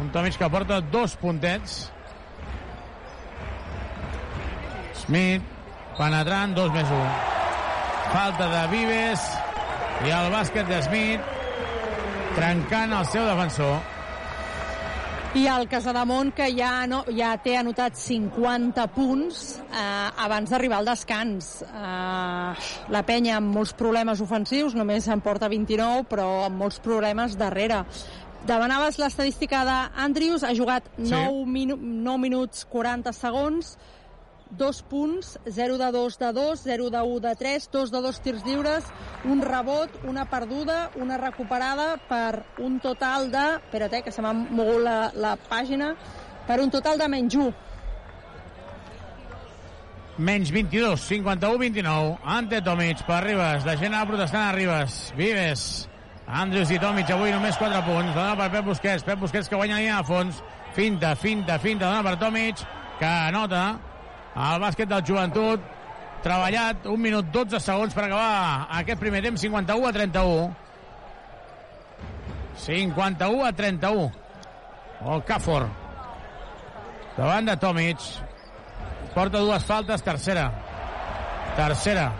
Un 0.00 0.10
Tomic 0.14 0.36
que 0.38 0.48
porta 0.50 0.80
dos 0.80 1.14
puntets. 1.20 1.90
Smith, 4.94 5.42
penetrant, 5.98 6.54
2 6.56 6.72
més 6.72 6.90
1. 6.94 7.12
Falta 8.12 8.46
de 8.52 8.64
Vives 8.72 9.28
i 10.06 10.14
el 10.14 10.30
bàsquet 10.32 10.68
de 10.70 10.80
Smith 10.86 11.34
trencant 12.36 12.94
el 12.94 13.06
seu 13.10 13.26
defensor. 13.26 13.78
I 15.36 15.42
el 15.52 15.66
Casademont, 15.68 16.30
que 16.32 16.46
ja, 16.56 16.86
no, 16.88 17.02
ja 17.12 17.34
té 17.44 17.58
anotat 17.58 17.98
50 18.00 18.86
punts 18.94 19.42
eh, 19.60 20.22
abans 20.24 20.48
d'arribar 20.48 20.78
al 20.80 20.88
descans. 20.88 21.50
Eh, 21.66 22.70
la 22.94 23.02
penya 23.04 23.36
amb 23.36 23.52
molts 23.58 23.74
problemes 23.76 24.22
ofensius, 24.24 24.78
només 24.78 25.10
en 25.12 25.20
porta 25.20 25.50
29, 25.52 26.06
però 26.08 26.30
amb 26.46 26.62
molts 26.62 26.80
problemes 26.80 27.36
darrere. 27.36 27.82
Demanaves 28.48 28.96
l'estadística 29.02 29.60
d'Andrius, 29.68 30.46
ha 30.46 30.54
jugat 30.56 30.88
9, 30.96 31.44
minu 31.44 31.76
9 31.76 32.18
minuts 32.22 32.64
40 32.72 33.12
segons, 33.12 33.74
2 34.50 34.82
punts, 34.82 35.38
0 35.44 35.78
de 35.78 35.90
2 35.92 36.18
de 36.18 36.32
2, 36.32 36.60
0 36.64 36.90
de 36.90 37.02
1 37.02 37.20
de 37.20 37.34
3, 37.36 37.68
2 37.70 37.90
de 37.90 38.00
2 38.00 38.20
tirs 38.20 38.44
lliures, 38.44 38.84
un 39.24 39.42
rebot, 39.42 39.90
una 40.04 40.24
perduda, 40.30 40.90
una 40.96 41.18
recuperada 41.18 41.96
per 42.08 42.44
un 42.58 42.80
total 42.80 43.30
de... 43.30 43.46
Espera't, 43.58 43.94
eh, 43.94 44.02
que 44.02 44.12
se 44.12 44.22
m'ha 44.22 44.32
mogut 44.32 44.80
la, 44.82 45.10
la 45.14 45.36
pàgina. 45.36 45.94
Per 46.48 46.60
un 46.62 46.70
total 46.72 46.98
de 46.98 47.08
menys 47.08 47.36
1. 47.36 47.50
Menys 50.18 50.50
22, 50.50 51.04
51-29. 51.10 52.18
Ante 52.24 52.62
Tomic 52.62 53.04
per 53.06 53.20
Ribas. 53.22 53.66
La 53.68 53.76
gent 53.76 53.94
protestant 54.08 54.48
a 54.48 54.52
Ribas. 54.56 55.12
Vives. 55.16 55.88
Andrews 56.26 56.72
i 56.74 56.80
Tomic 56.80 57.10
avui 57.12 57.30
només 57.32 57.56
4 57.56 57.84
punts. 57.86 58.14
Dona 58.16 58.34
per 58.36 58.48
Pep 58.50 58.66
Busquets. 58.66 59.04
Pep 59.04 59.20
Busquets 59.20 59.48
que 59.48 59.60
guanya 59.60 59.78
de 59.78 60.02
fons. 60.08 60.42
Finta, 60.74 61.14
finta, 61.16 61.58
finta. 61.58 61.86
Dona 61.86 62.02
per 62.02 62.16
Tomic 62.18 62.64
que 62.98 63.06
anota 63.06 63.78
el 64.38 64.62
bàsquet 64.62 64.90
del 64.90 65.04
joventut. 65.06 65.74
Treballat, 66.22 66.86
1 66.86 66.98
minut 66.98 67.28
12 67.34 67.60
segons 67.62 67.94
per 67.94 68.04
acabar 68.06 68.66
aquest 68.80 68.98
primer 68.98 69.22
temps, 69.22 69.40
51 69.40 69.86
a 69.86 69.92
31. 69.94 70.48
51 72.64 73.44
a 73.46 73.52
31. 73.52 74.08
El 75.12 75.22
Cafor. 75.24 75.68
Davant 77.16 77.46
de 77.46 77.56
Tomic. 77.56 78.02
Porta 79.14 79.38
dues 79.38 79.64
faltes, 79.66 80.02
tercera. 80.02 80.48
Tercera. 81.56 82.10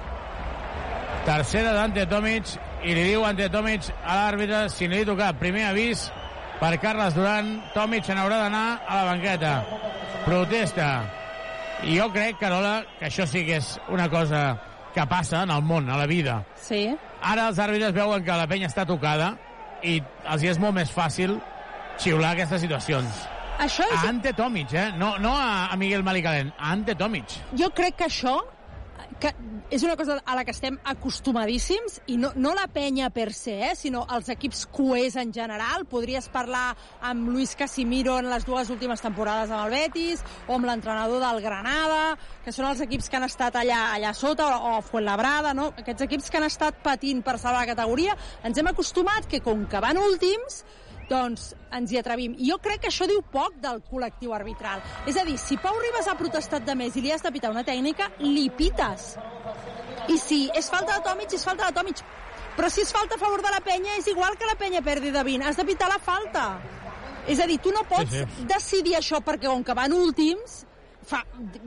Tercera 1.27 1.75
d'Ante 1.75 2.07
Tomic 2.11 2.55
i 2.87 2.95
li 2.95 3.05
diu 3.11 3.27
Ante 3.27 3.49
Tomic 3.53 3.91
a 4.05 4.17
l'àrbitre 4.21 4.65
si 4.73 4.89
li 4.91 5.05
toca 5.07 5.33
primer 5.39 5.67
avís 5.69 6.07
per 6.63 6.77
Carles 6.83 7.19
Duran. 7.19 7.57
Tomic 7.75 8.11
n'haurà 8.15 8.43
d'anar 8.47 8.67
a 8.87 9.03
la 9.03 9.07
banqueta. 9.13 9.55
Protesta. 10.25 11.18
I 11.85 11.99
jo 11.99 12.09
crec, 12.11 12.39
Carola, 12.41 12.83
que 12.99 13.07
això 13.07 13.27
sí 13.29 13.45
que 13.47 13.61
és 13.61 13.77
una 13.95 14.09
cosa 14.11 14.59
que 14.95 15.05
passa 15.07 15.45
en 15.45 15.53
el 15.55 15.63
món, 15.63 15.89
a 15.91 15.97
la 16.01 16.07
vida. 16.11 16.41
Sí. 16.59 16.89
Ara 17.23 17.49
els 17.53 17.59
àrbitres 17.63 17.95
veuen 17.95 18.25
que 18.27 18.39
la 18.41 18.49
penya 18.51 18.71
està 18.71 18.85
tocada 18.87 19.35
i 19.87 20.01
els 20.27 20.43
hi 20.43 20.51
és 20.51 20.59
molt 20.59 20.75
més 20.75 20.91
fàcil 20.91 21.37
xiular 21.99 22.35
aquestes 22.35 22.65
situacions. 22.67 23.25
Això 23.63 23.87
és... 23.87 23.99
A 23.99 24.09
Ante 24.11 24.33
Tomic, 24.39 24.75
eh? 24.75 24.89
No, 24.99 25.17
no 25.23 25.35
a, 25.39 25.69
a 25.71 25.77
Miguel 25.79 26.05
Malicalent, 26.07 26.53
a 26.59 26.73
Ante 26.75 26.95
Tomic. 26.99 27.39
Jo 27.59 27.71
crec 27.75 27.99
que 27.99 28.07
això 28.07 28.39
que 29.19 29.33
és 29.71 29.83
una 29.85 29.97
cosa 29.97 30.17
a 30.25 30.35
la 30.39 30.45
que 30.47 30.55
estem 30.55 30.79
acostumadíssims 30.89 31.99
i 32.09 32.17
no, 32.21 32.31
no 32.37 32.55
la 32.57 32.67
penya 32.73 33.11
per 33.13 33.29
se, 33.37 33.57
eh, 33.67 33.75
sinó 33.77 34.05
els 34.15 34.31
equips 34.33 34.65
cuers 34.73 35.19
en 35.21 35.33
general. 35.35 35.85
Podries 35.91 36.31
parlar 36.33 36.73
amb 37.05 37.29
Luis 37.29 37.55
Casimiro 37.59 38.17
en 38.19 38.31
les 38.31 38.47
dues 38.49 38.71
últimes 38.73 39.03
temporades 39.05 39.53
amb 39.53 39.67
el 39.67 39.77
Betis 39.77 40.25
o 40.47 40.57
amb 40.57 40.71
l'entrenador 40.71 41.21
del 41.25 41.43
Granada, 41.45 42.17
que 42.45 42.55
són 42.55 42.71
els 42.71 42.83
equips 42.87 43.11
que 43.11 43.21
han 43.21 43.29
estat 43.29 43.61
allà, 43.61 43.83
allà 43.99 44.15
sota, 44.17 44.49
o, 44.49 44.79
o 44.79 44.83
Fuenlabrada, 44.87 45.53
no? 45.55 45.73
Aquests 45.77 46.09
equips 46.09 46.31
que 46.31 46.41
han 46.41 46.49
estat 46.49 46.81
patint 46.85 47.25
per 47.27 47.37
salvar 47.37 47.67
la 47.67 47.73
categoria, 47.75 48.17
ens 48.47 48.59
hem 48.59 48.73
acostumat 48.73 49.29
que 49.29 49.43
com 49.45 49.67
que 49.69 49.83
van 49.85 50.01
últims, 50.01 50.63
doncs 51.09 51.53
ens 51.75 51.93
hi 51.93 51.99
atrevim. 52.01 52.37
Jo 52.39 52.59
crec 52.63 52.85
que 52.85 52.91
això 52.93 53.09
diu 53.09 53.23
poc 53.33 53.59
del 53.63 53.81
col·lectiu 53.91 54.35
arbitral. 54.37 54.83
És 55.09 55.17
a 55.17 55.25
dir, 55.29 55.39
si 55.41 55.59
Pau 55.61 55.77
Ribas 55.81 56.09
ha 56.09 56.17
protestat 56.19 56.67
de 56.67 56.77
més 56.79 56.97
i 56.97 57.05
li 57.05 57.13
has 57.13 57.25
de 57.25 57.33
pitar 57.35 57.51
una 57.55 57.65
tècnica, 57.67 58.11
li 58.23 58.49
pites. 58.55 59.15
I 60.09 60.17
si 60.21 60.47
és 60.57 60.71
falta 60.71 60.97
de 60.97 61.05
Tomic, 61.09 61.35
és 61.37 61.45
falta 61.45 61.69
de 61.69 61.77
Tomic. 61.81 62.05
Però 62.59 62.71
si 62.73 62.83
és 62.83 62.93
falta 62.93 63.15
a 63.15 63.21
favor 63.21 63.43
de 63.45 63.53
la 63.55 63.61
penya, 63.65 63.99
és 64.01 64.09
igual 64.11 64.37
que 64.39 64.49
la 64.49 64.57
penya 64.59 64.83
perdi 64.83 65.13
de 65.15 65.23
20. 65.23 65.47
Has 65.47 65.61
de 65.61 65.67
pitar 65.69 65.91
la 65.93 66.01
falta. 66.03 66.47
És 67.29 67.41
a 67.41 67.47
dir, 67.47 67.59
tu 67.63 67.71
no 67.75 67.85
pots 67.89 68.11
sí. 68.11 68.25
sí. 68.25 68.47
decidir 68.49 68.97
això 68.99 69.21
perquè 69.25 69.47
com 69.47 69.63
que 69.65 69.77
van 69.77 69.93
últims, 69.93 70.63
fa, 71.07 71.21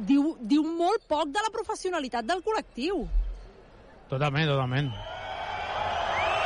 diu, 0.09 0.35
diu 0.41 0.65
molt 0.65 1.05
poc 1.09 1.29
de 1.33 1.43
la 1.45 1.53
professionalitat 1.53 2.27
del 2.27 2.41
col·lectiu. 2.45 3.05
Totalment, 4.09 4.49
totalment. 4.49 4.91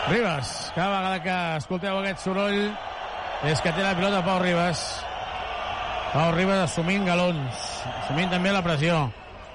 Ribas, 0.06 0.72
cada 0.76 1.00
vegada 1.00 1.22
que 1.24 1.38
escolteu 1.58 1.98
aquest 1.98 2.28
soroll 2.28 2.60
és 3.46 3.62
que 3.62 3.72
té 3.76 3.84
la 3.84 3.94
pilota 3.94 4.24
Pau 4.26 4.40
Ribas. 4.42 4.82
Pau 6.14 6.32
Ribas 6.34 6.64
assumint 6.64 7.06
galons, 7.06 7.60
assumint 8.02 8.32
també 8.34 8.54
la 8.54 8.64
pressió. 8.66 9.04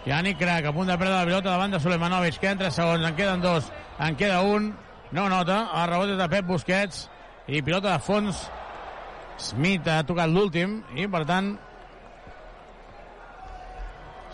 Yannick 0.07 0.38
Crac 0.41 0.68
a 0.68 0.72
punt 0.72 0.88
de 0.88 0.97
perdre 0.97 1.16
la 1.16 1.26
pilota 1.26 1.51
davant 1.51 1.74
de 1.74 1.80
Sulemanovic. 1.82 2.38
Queden 2.41 2.61
3 2.61 2.76
segons, 2.76 3.07
en 3.07 3.16
queden 3.18 3.43
2, 3.43 3.70
en 4.07 4.16
queda 4.16 4.41
un. 4.47 4.70
No 5.11 5.26
nota, 5.28 5.64
el 5.74 5.88
rebot 5.91 6.12
de 6.16 6.28
Pep 6.30 6.47
Busquets 6.47 7.09
i 7.51 7.62
pilota 7.66 7.97
de 7.97 8.05
fons. 8.05 8.45
Smith 9.41 9.88
ha 9.88 10.05
tocat 10.07 10.30
l'últim 10.30 10.78
i, 10.95 11.09
per 11.11 11.24
tant, 11.26 11.55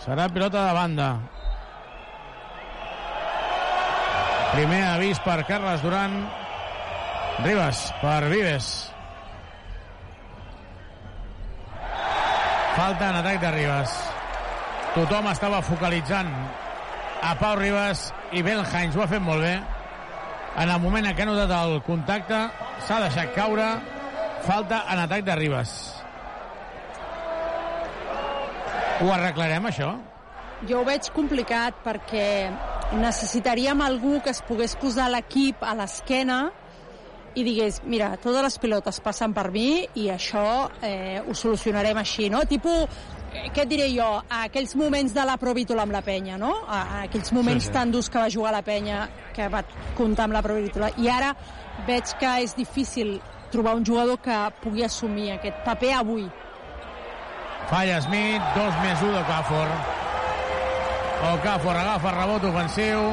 serà 0.02 0.26
pilota 0.34 0.66
de 0.66 0.74
banda. 0.76 1.08
Primer 4.52 4.82
avís 4.90 5.22
per 5.24 5.40
Carles 5.48 5.80
Duran. 5.86 6.20
Ribas 7.44 7.88
per 8.02 8.20
Vives. 8.28 8.95
Falta 12.76 13.08
en 13.08 13.16
atac 13.16 13.40
de 13.40 13.50
Ribas. 13.54 13.92
Tothom 14.92 15.30
estava 15.30 15.62
focalitzant 15.64 16.28
a 17.24 17.30
Pau 17.40 17.54
Ribas 17.56 18.10
i 18.36 18.42
Belhains 18.44 18.98
ho 18.98 19.00
ha 19.00 19.06
fet 19.08 19.22
molt 19.24 19.40
bé. 19.40 19.54
En 20.60 20.68
el 20.68 20.82
moment 20.82 21.08
en 21.08 21.16
què 21.16 21.24
ha 21.24 21.28
notat 21.30 21.54
el 21.56 21.78
contacte, 21.86 22.42
s'ha 22.84 22.98
deixat 23.06 23.32
caure. 23.32 23.70
Falta 24.44 24.82
en 24.92 25.00
atac 25.06 25.24
de 25.24 25.38
Ribas. 25.40 25.72
Ho 29.00 29.08
arreglarem, 29.12 29.70
això? 29.72 29.94
Jo 30.68 30.82
ho 30.82 30.84
veig 30.84 31.08
complicat 31.16 31.80
perquè 31.84 32.28
necessitaríem 33.00 33.80
algú 33.88 34.18
que 34.20 34.36
es 34.36 34.44
pogués 34.44 34.76
posar 34.76 35.08
l'equip 35.12 35.64
a 35.64 35.72
l'esquena 35.80 36.42
i 37.36 37.44
digués, 37.44 37.82
mira, 37.84 38.14
totes 38.16 38.42
les 38.46 38.56
pilotes 38.60 38.98
passen 39.04 39.34
per 39.36 39.50
mi 39.52 39.84
i 40.00 40.08
això 40.12 40.70
eh, 40.80 41.20
ho 41.20 41.34
solucionarem 41.36 41.98
així, 42.00 42.30
no? 42.32 42.40
Tipo, 42.48 42.72
eh, 43.32 43.50
què 43.52 43.66
et 43.66 43.70
diré 43.70 43.90
jo, 43.92 44.06
a 44.24 44.46
aquells 44.46 44.72
moments 44.80 45.12
de 45.12 45.24
la 45.28 45.36
Provítola 45.40 45.84
amb 45.84 45.92
la 45.92 46.00
penya, 46.06 46.38
no? 46.40 46.54
A, 46.64 47.02
aquells 47.04 47.34
moments 47.36 47.66
Sí, 47.66 47.70
sí, 47.70 47.74
tan 47.76 47.92
durs 47.92 48.08
que 48.08 48.22
va 48.22 48.30
jugar 48.32 48.54
la 48.56 48.62
penya, 48.64 49.04
que 49.36 49.48
va 49.52 49.62
comptar 49.98 50.30
amb 50.30 50.36
la 50.38 50.42
Provítola. 50.46 50.88
I 50.96 51.10
ara 51.12 51.34
veig 51.86 52.14
que 52.20 52.30
és 52.46 52.56
difícil 52.56 53.18
trobar 53.52 53.76
un 53.76 53.84
jugador 53.84 54.18
que 54.24 54.36
pugui 54.62 54.86
assumir 54.86 55.34
aquest 55.34 55.60
paper 55.66 55.92
avui. 55.98 56.24
Falla 57.68 57.98
Smith, 58.00 58.48
2 58.54 58.78
més 58.80 59.02
1 59.02 59.12
de 59.12 59.20
Okafor. 59.20 59.74
Okafor 61.34 61.82
agafa 61.82 62.14
rebot 62.14 62.48
ofensiu, 62.48 63.10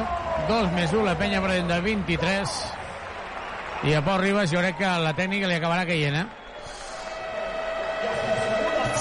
2 0.48 0.72
més 0.78 0.92
1, 0.92 1.04
la 1.04 1.16
penya 1.18 1.42
perdent 1.44 1.68
de 1.74 1.78
23. 1.84 2.56
I 3.84 3.92
a 3.94 4.00
Pau 4.04 4.16
Ribas 4.18 4.50
jo 4.50 4.60
crec 4.62 4.78
que 4.80 4.90
la 5.04 5.12
tècnica 5.16 5.48
li 5.50 5.58
acabarà 5.58 5.84
caient, 5.88 6.16
eh? 6.22 6.26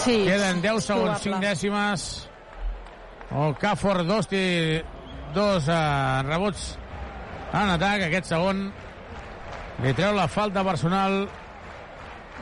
Sí, 0.04 0.18
Queden 0.28 0.60
10 0.62 0.80
és 0.82 0.88
segons, 0.90 1.22
probable. 1.24 1.24
5 1.24 1.40
dècimes. 1.46 2.08
Okafor, 3.32 4.02
dos, 4.06 4.28
ti- 4.28 4.82
dos 5.34 5.70
uh, 5.72 6.22
rebots 6.28 6.74
en 7.54 7.72
atac, 7.78 8.04
aquest 8.10 8.28
segon. 8.34 8.66
Li 9.84 9.94
treu 9.98 10.12
la 10.18 10.28
falta 10.28 10.64
personal 10.68 11.24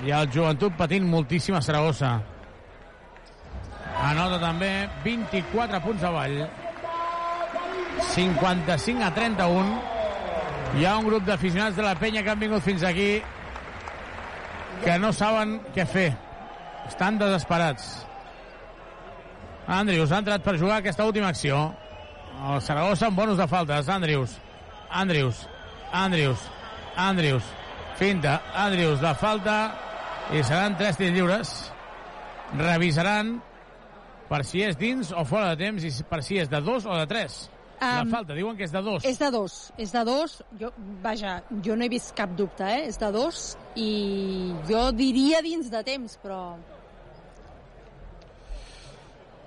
i 0.03 0.11
el 0.15 0.27
joventut 0.33 0.73
patint 0.79 1.05
moltíssim 1.07 1.55
a 1.55 1.61
Saragossa. 1.63 2.15
Anota 4.01 4.39
també 4.41 4.71
24 5.05 5.79
punts 5.85 6.03
avall. 6.09 6.41
55 8.15 9.03
a 9.05 9.11
31. 9.13 10.00
Hi 10.71 10.85
ha 10.87 10.93
un 11.01 11.03
grup 11.03 11.25
d'aficionats 11.27 11.75
de 11.75 11.83
la 11.83 11.97
penya 11.99 12.21
que 12.23 12.31
han 12.31 12.39
vingut 12.39 12.63
fins 12.63 12.83
aquí 12.87 13.09
que 14.85 14.93
no 15.03 15.11
saben 15.11 15.57
què 15.75 15.83
fer. 15.83 16.07
Estan 16.87 17.19
desesperats. 17.19 17.89
Andrius 19.67 20.13
ha 20.15 20.21
entrat 20.23 20.45
per 20.45 20.55
jugar 20.61 20.79
aquesta 20.79 21.05
última 21.05 21.27
acció. 21.35 21.59
El 22.47 22.63
Saragossa 22.63 23.09
amb 23.09 23.19
bonus 23.19 23.37
de 23.37 23.49
faltes. 23.51 23.91
Andrius. 23.91 24.37
Andrius. 24.89 25.43
Andrius. 25.91 26.47
Andrius. 26.95 27.53
Finta. 27.99 28.39
Andrius 28.55 29.03
de 29.03 29.13
falta. 29.19 29.59
I 30.31 30.39
seran 30.39 30.79
tres 30.79 30.95
tirs 30.97 31.11
lliures. 31.11 31.55
Revisaran 32.55 33.41
per 34.31 34.45
si 34.47 34.63
és 34.63 34.79
dins 34.79 35.11
o 35.11 35.27
fora 35.27 35.51
de 35.51 35.65
temps 35.65 35.83
i 35.83 35.91
per 36.07 36.23
si 36.23 36.39
és 36.39 36.47
de 36.47 36.63
dos 36.63 36.87
o 36.87 36.95
de 36.95 37.07
tres. 37.11 37.50
La 37.81 38.03
Um, 38.03 38.11
falta, 38.13 38.35
diuen 38.37 38.53
que 38.57 38.67
és 38.67 38.71
de 38.71 38.81
dos. 38.85 39.05
És 39.09 39.17
de 39.17 39.27
dos, 39.33 39.53
és 39.81 39.91
de 39.91 40.03
dos. 40.05 40.35
Jo, 40.59 40.69
vaja, 41.01 41.39
jo 41.65 41.73
no 41.75 41.85
he 41.85 41.89
vist 41.89 42.13
cap 42.13 42.29
dubte, 42.37 42.61
eh? 42.61 42.83
És 42.91 42.99
de 43.01 43.09
dos 43.15 43.39
i 43.75 44.53
jo 44.69 44.83
diria 44.93 45.41
dins 45.41 45.71
de 45.73 45.81
temps, 45.87 46.13
però... 46.21 46.41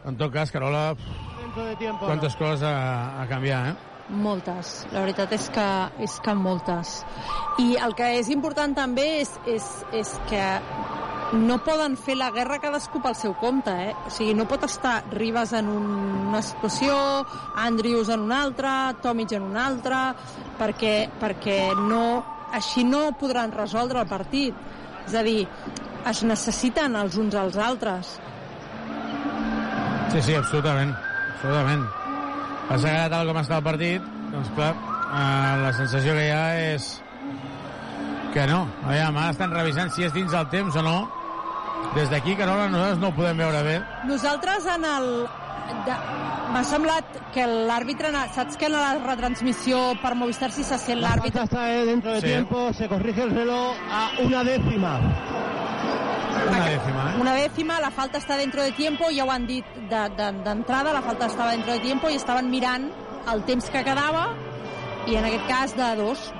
En 0.04 0.18
tot 0.20 0.34
cas, 0.34 0.50
Carola, 0.52 0.96
quantes 2.02 2.34
coses 2.36 2.66
a, 2.66 3.22
a 3.22 3.28
canviar, 3.30 3.60
eh? 3.70 3.93
Moltes, 4.08 4.82
la 4.92 5.00
veritat 5.00 5.32
és 5.32 5.46
que, 5.48 5.68
és 6.04 6.18
que 6.20 6.34
moltes. 6.36 6.98
I 7.62 7.78
el 7.80 7.94
que 7.96 8.10
és 8.18 8.28
important 8.28 8.74
també 8.76 9.06
és, 9.22 9.30
és, 9.48 9.68
és 9.96 10.10
que 10.28 10.44
no 11.40 11.56
poden 11.64 11.96
fer 11.96 12.18
la 12.18 12.28
guerra 12.34 12.58
cadascú 12.60 13.00
pel 13.02 13.16
seu 13.16 13.32
compte, 13.40 13.72
eh? 13.72 13.94
O 14.04 14.12
sigui, 14.12 14.34
no 14.36 14.44
pot 14.50 14.66
estar 14.68 14.98
Ribas 15.14 15.54
en 15.56 15.70
un, 15.72 15.88
una 16.28 16.42
situació, 16.44 16.94
Andrews 17.64 18.12
en 18.12 18.26
una 18.28 18.42
altra, 18.44 18.74
Tomic 19.02 19.32
en 19.38 19.48
una 19.48 19.64
altra, 19.66 20.04
perquè, 20.60 20.94
perquè 21.20 21.58
no, 21.80 22.04
així 22.52 22.84
no 22.84 23.06
podran 23.18 23.56
resoldre 23.56 24.04
el 24.04 24.10
partit. 24.10 24.60
És 25.08 25.16
a 25.16 25.24
dir, 25.24 25.42
es 26.12 26.22
necessiten 26.28 26.96
els 27.00 27.16
uns 27.16 27.34
als 27.40 27.56
altres. 27.56 28.14
Sí, 30.12 30.20
sí, 30.20 30.36
absolutament. 30.36 30.92
Absolutament. 31.34 32.03
Passa 32.68 32.88
que 32.90 33.08
tal 33.12 33.26
com 33.28 33.38
està 33.42 33.58
el 33.60 33.64
partit, 33.66 34.02
doncs 34.32 34.50
clar, 34.56 34.72
eh, 34.74 35.56
la 35.64 35.72
sensació 35.76 36.14
que 36.16 36.24
hi 36.26 36.30
ha 36.32 36.44
és 36.72 36.88
que 38.34 38.46
no. 38.50 38.64
Aviam, 38.86 39.16
ara 39.20 39.30
estan 39.34 39.52
revisant 39.54 39.92
si 39.94 40.02
és 40.08 40.12
dins 40.16 40.32
el 40.34 40.48
temps 40.50 40.74
o 40.76 40.82
no. 40.82 40.96
Des 41.94 42.08
d'aquí, 42.10 42.34
Carola, 42.34 42.66
nosaltres 42.72 42.98
no 42.98 43.08
ho 43.12 43.14
podem 43.14 43.36
veure 43.38 43.60
bé. 43.62 43.76
Nosaltres 44.08 44.66
en 44.74 44.84
el... 44.88 45.10
de- 45.86 45.98
M'ha 46.54 46.62
semblat 46.64 47.04
que 47.34 47.44
l'àrbitre... 47.48 48.10
Saps 48.34 48.56
que 48.60 48.66
en 48.68 48.72
la 48.76 48.94
retransmissió 49.04 49.78
per 50.02 50.14
Movistar 50.14 50.50
si 50.54 50.62
se 50.64 50.78
sent 50.78 51.00
l'àrbitre... 51.02 51.44
está 51.44 51.64
dentro 51.86 52.12
de 52.14 52.20
Sí. 52.20 52.26
tiempo, 52.28 52.72
se 52.72 52.88
corrige 52.88 53.22
el 53.24 53.30
reloj 53.34 53.76
a 53.90 54.02
una 54.24 54.42
décima. 54.44 54.92
Una 56.48 56.64
dècima, 56.68 57.02
eh? 57.14 57.20
Una 57.20 57.34
dècima, 57.34 57.80
la 57.80 57.90
falta 57.90 58.18
està 58.18 58.36
dentro 58.36 58.62
de 58.62 58.72
tiempo, 58.72 59.08
ja 59.10 59.24
ho 59.24 59.30
han 59.32 59.46
dit 59.46 59.64
de- 59.88 60.08
de- 60.16 60.32
d'entrada, 60.44 60.92
la 60.92 61.02
falta 61.02 61.26
estava 61.26 61.50
dentro 61.52 61.72
de 61.72 61.80
tiempo 61.80 62.08
i 62.10 62.14
estaven 62.16 62.50
mirant 62.50 62.90
el 63.32 63.42
temps 63.44 63.68
que 63.70 63.82
quedava 63.84 64.28
i 65.06 65.16
en 65.16 65.24
aquest 65.24 65.46
cas 65.48 65.76
de 65.76 65.96
dos. 65.96 66.32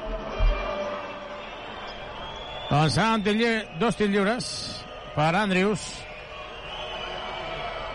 Doncs 2.71 2.97
lli- 3.27 3.79
dos 3.79 3.97
tirs 3.97 4.11
lliures 4.11 4.85
per 5.15 5.35
Andrius. 5.37 5.81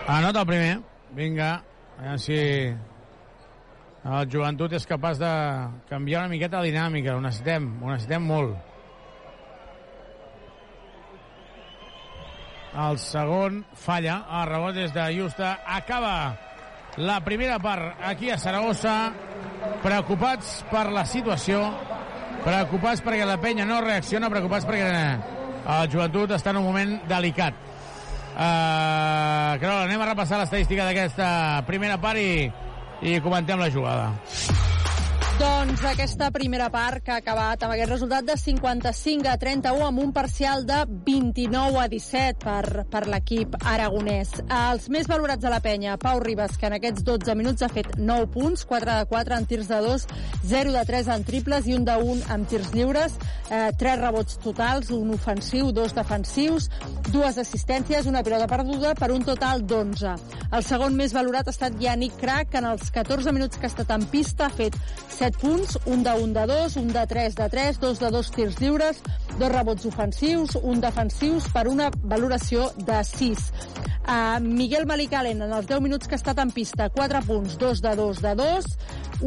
Anota 0.06 0.40
el 0.40 0.46
primer. 0.46 0.80
Vinga, 1.12 1.62
a 1.98 2.16
si 2.18 2.34
el 4.04 4.30
joventut 4.30 4.72
és 4.72 4.86
capaç 4.86 5.18
de 5.18 5.32
canviar 5.88 6.20
una 6.22 6.28
miqueta 6.30 6.58
la 6.58 6.64
dinàmica. 6.64 7.16
Ho 7.16 7.20
necessitem, 7.20 7.82
ho 7.82 7.90
necessitem 7.90 8.22
molt. 8.22 8.56
El 12.76 12.98
segon 13.02 13.64
falla. 13.74 14.20
El 14.40 14.46
rebot 14.50 14.74
des 14.74 14.94
de 14.94 15.06
Justa. 15.16 15.58
Acaba 15.66 16.38
la 16.96 17.20
primera 17.24 17.58
part 17.58 17.98
aquí 18.04 18.30
a 18.30 18.38
Saragossa. 18.38 19.12
Preocupats 19.82 20.60
per 20.70 20.86
la 20.92 21.04
situació. 21.06 21.64
Preocupats 22.44 23.02
perquè 23.04 23.26
la 23.26 23.40
penya 23.40 23.66
no 23.66 23.80
reacciona. 23.84 24.30
Preocupats 24.30 24.68
perquè 24.68 24.94
el 25.60 25.90
joventut 25.92 26.36
està 26.36 26.54
en 26.54 26.62
un 26.62 26.68
moment 26.70 26.96
delicat. 27.08 27.66
Uh, 28.30 29.58
Carola, 29.60 29.84
anem 29.84 30.00
a 30.00 30.12
repassar 30.12 30.38
l'estadística 30.40 30.86
d'aquesta 30.86 31.64
primera 31.66 31.98
part 32.00 32.22
i, 32.22 32.46
i 33.02 33.18
comentem 33.20 33.60
la 33.60 33.68
jugada. 33.74 34.12
Doncs 35.40 35.80
aquesta 35.88 36.26
primera 36.34 36.66
part 36.68 37.00
que 37.00 37.14
ha 37.14 37.22
acabat 37.22 37.62
amb 37.64 37.72
aquest 37.72 37.88
resultat 37.88 38.26
de 38.28 38.34
55 38.36 39.24
a 39.30 39.38
31 39.40 39.86
amb 39.86 40.02
un 40.02 40.10
parcial 40.12 40.66
de 40.68 40.82
29 41.06 41.78
a 41.80 41.86
17 41.88 42.42
per, 42.42 42.82
per 42.92 43.00
l'equip 43.08 43.56
aragonès. 43.64 44.34
Els 44.52 44.90
més 44.92 45.08
valorats 45.08 45.40
de 45.40 45.48
la 45.48 45.62
penya, 45.64 45.94
Pau 46.02 46.20
Ribas, 46.20 46.58
que 46.60 46.68
en 46.68 46.76
aquests 46.76 47.06
12 47.08 47.36
minuts 47.40 47.64
ha 47.64 47.70
fet 47.72 47.96
9 47.96 48.28
punts, 48.34 48.66
4 48.68 48.98
de 48.98 49.06
4 49.14 49.38
en 49.38 49.48
tirs 49.48 49.70
de 49.72 49.78
2, 49.86 50.04
0 50.50 50.74
de 50.76 50.82
3 50.90 51.08
en 51.16 51.24
triples 51.30 51.70
i 51.72 51.78
1 51.78 51.88
de 51.88 51.96
1 52.16 52.28
en 52.36 52.44
tirs 52.52 52.74
lliures, 52.76 53.16
eh, 53.48 53.70
3 53.80 53.98
rebots 54.02 54.36
totals, 54.44 54.92
un 54.92 55.14
ofensiu, 55.16 55.72
dos 55.72 55.96
defensius, 55.96 56.68
dues 57.08 57.40
assistències, 57.40 58.04
una 58.12 58.20
pilota 58.26 58.50
perduda 58.50 58.92
per 58.92 59.08
un 59.16 59.24
total 59.24 59.64
d'11. 59.64 60.18
El 60.52 60.68
segon 60.68 61.00
més 61.00 61.16
valorat 61.16 61.48
ha 61.48 61.56
estat 61.56 61.80
Yannick 61.80 62.20
Crac, 62.20 62.52
que 62.52 62.60
en 62.60 62.68
els 62.74 62.92
14 62.92 63.32
minuts 63.32 63.56
que 63.56 63.70
ha 63.70 63.72
estat 63.72 63.96
en 63.96 64.04
pista 64.12 64.50
ha 64.50 64.52
fet 64.52 64.76
7 65.08 65.29
punts, 65.32 65.78
un 65.86 66.02
de 66.02 66.12
1 66.12 66.32
de 66.34 66.46
2, 66.46 66.76
un 66.76 66.88
de 66.92 67.06
3 67.06 67.34
de 67.34 67.48
3, 67.48 67.80
dos 67.80 67.98
de 68.00 68.10
2 68.10 68.30
tirs 68.30 68.60
lliures, 68.60 69.02
dos 69.38 69.52
rebots 69.52 69.86
ofensius, 69.86 70.56
un 70.62 70.80
defensius 70.80 71.48
per 71.52 71.66
una 71.68 71.90
valoració 72.02 72.70
de 72.76 73.02
6. 73.04 73.44
Uh, 74.10 74.40
Miguel 74.42 74.86
Malicalen, 74.90 75.42
en 75.44 75.52
els 75.52 75.68
10 75.68 75.82
minuts 75.84 76.08
que 76.08 76.16
ha 76.16 76.20
estat 76.20 76.40
en 76.42 76.50
pista, 76.50 76.88
4 76.90 77.20
punts, 77.28 77.58
2 77.60 77.82
de 77.84 77.94
2 78.00 78.22
de 78.24 78.34
2, 78.40 78.68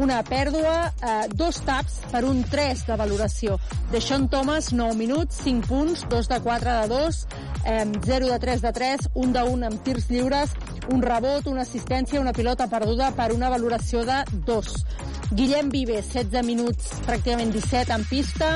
una 0.04 0.18
pèrdua, 0.26 0.74
uh, 0.90 1.14
dos 1.32 1.60
taps 1.64 2.00
per 2.10 2.24
un 2.28 2.42
3 2.50 2.84
de 2.90 2.98
valoració. 3.00 3.58
Deixón 3.92 4.28
Thomas, 4.28 4.72
9 4.74 4.98
minuts, 4.98 5.40
5 5.46 5.68
punts, 5.70 6.04
2 6.10 6.28
de 6.28 6.40
4 6.44 6.78
de 6.82 6.88
2, 6.92 7.24
um, 7.64 7.94
0 8.04 8.32
de 8.34 8.38
3 8.38 8.66
de 8.66 8.72
3, 8.80 9.08
un 9.14 9.32
de 9.32 9.44
1 9.54 9.70
amb 9.70 9.84
tirs 9.86 10.10
lliures, 10.10 10.56
un 10.92 11.02
rebot, 11.02 11.46
una 11.48 11.62
assistència, 11.62 12.20
una 12.20 12.32
pilota 12.36 12.66
perduda 12.68 13.10
per 13.16 13.32
una 13.32 13.50
valoració 13.52 14.04
de 14.04 14.20
2. 14.46 14.74
Guillem 15.34 15.70
Vives, 15.72 16.10
16 16.12 16.44
minuts, 16.46 16.90
pràcticament 17.06 17.50
17 17.54 17.94
en 17.94 18.04
pista, 18.10 18.50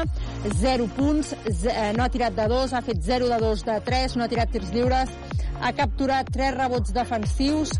0 0.60 0.88
punts, 0.96 1.32
eh, 1.48 1.92
no 1.96 2.04
ha 2.04 2.12
tirat 2.12 2.36
de 2.36 2.46
2, 2.50 2.74
ha 2.74 2.82
fet 2.84 3.00
0 3.02 3.30
de 3.32 3.40
2 3.42 3.64
de 3.70 3.78
3, 3.88 4.16
no 4.16 4.24
ha 4.24 4.30
tirat 4.30 4.52
tirs 4.52 4.70
lliures, 4.74 5.12
ha 5.60 5.72
capturat 5.74 6.28
3 6.30 6.54
rebots 6.54 6.94
defensius, 6.94 7.72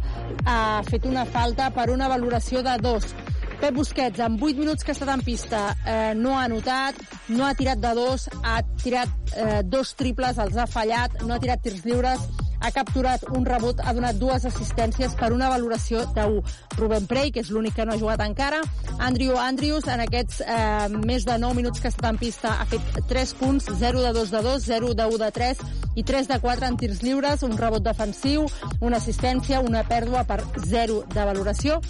ha 0.45 0.83
fet 0.89 1.07
una 1.07 1.27
falta 1.29 1.71
per 1.71 1.91
una 1.95 2.09
valoració 2.09 2.65
de 2.67 2.79
2. 2.83 3.13
Pep 3.59 3.75
Busquets, 3.75 4.21
en 4.23 4.39
8 4.41 4.57
minuts 4.57 4.85
que 4.85 4.93
ha 4.93 4.97
estat 4.97 5.13
en 5.13 5.23
pista, 5.27 5.63
eh, 5.85 6.13
no 6.17 6.39
ha 6.39 6.45
anotat, 6.47 6.99
no 7.29 7.47
ha 7.47 7.55
tirat 7.59 7.79
de 7.83 7.95
2, 7.95 8.29
ha 8.43 8.61
tirat 8.83 9.33
eh, 9.37 9.63
dos 9.65 9.95
triples, 9.99 10.39
els 10.39 10.57
ha 10.57 10.67
fallat, 10.67 11.23
no 11.27 11.35
ha 11.35 11.43
tirat 11.43 11.63
tirs 11.63 11.85
lliures, 11.85 12.23
ha 12.61 12.71
capturat 12.75 13.25
un 13.35 13.47
rebot, 13.47 13.81
ha 13.85 13.95
donat 13.95 14.19
dues 14.19 14.45
assistències 14.49 15.15
per 15.19 15.31
una 15.33 15.49
valoració 15.53 16.05
de 16.15 16.25
1. 16.39 16.43
Rubén 16.79 17.07
Prey, 17.11 17.31
que 17.35 17.43
és 17.45 17.51
l'únic 17.55 17.77
que 17.79 17.87
no 17.87 17.95
ha 17.95 18.01
jugat 18.01 18.23
encara. 18.25 18.61
Andrew 18.99 19.39
Andrews, 19.39 19.87
en 19.89 20.03
aquests 20.05 20.43
eh, 20.43 20.89
més 21.07 21.27
de 21.29 21.39
9 21.39 21.59
minuts 21.59 21.81
que 21.83 21.93
estat 21.93 22.11
en 22.11 22.19
pista, 22.21 22.57
ha 22.59 22.67
fet 22.71 23.03
3 23.11 23.35
punts, 23.39 23.71
0 23.81 24.03
de 24.05 24.13
2 24.17 24.35
de 24.35 24.43
2, 24.49 24.67
0 24.67 24.93
de 24.99 25.07
1 25.15 25.23
de 25.25 25.31
3 25.39 25.65
i 25.99 26.05
3 26.05 26.29
de 26.33 26.41
4 26.43 26.69
en 26.69 26.77
tirs 26.81 27.03
lliures, 27.03 27.47
un 27.47 27.57
rebot 27.59 27.85
defensiu, 27.85 28.47
una 28.81 28.99
assistència, 28.99 29.61
una 29.61 29.85
pèrdua 29.87 30.25
per 30.29 30.43
0 30.67 31.05
de 31.15 31.25
valoració. 31.25 31.81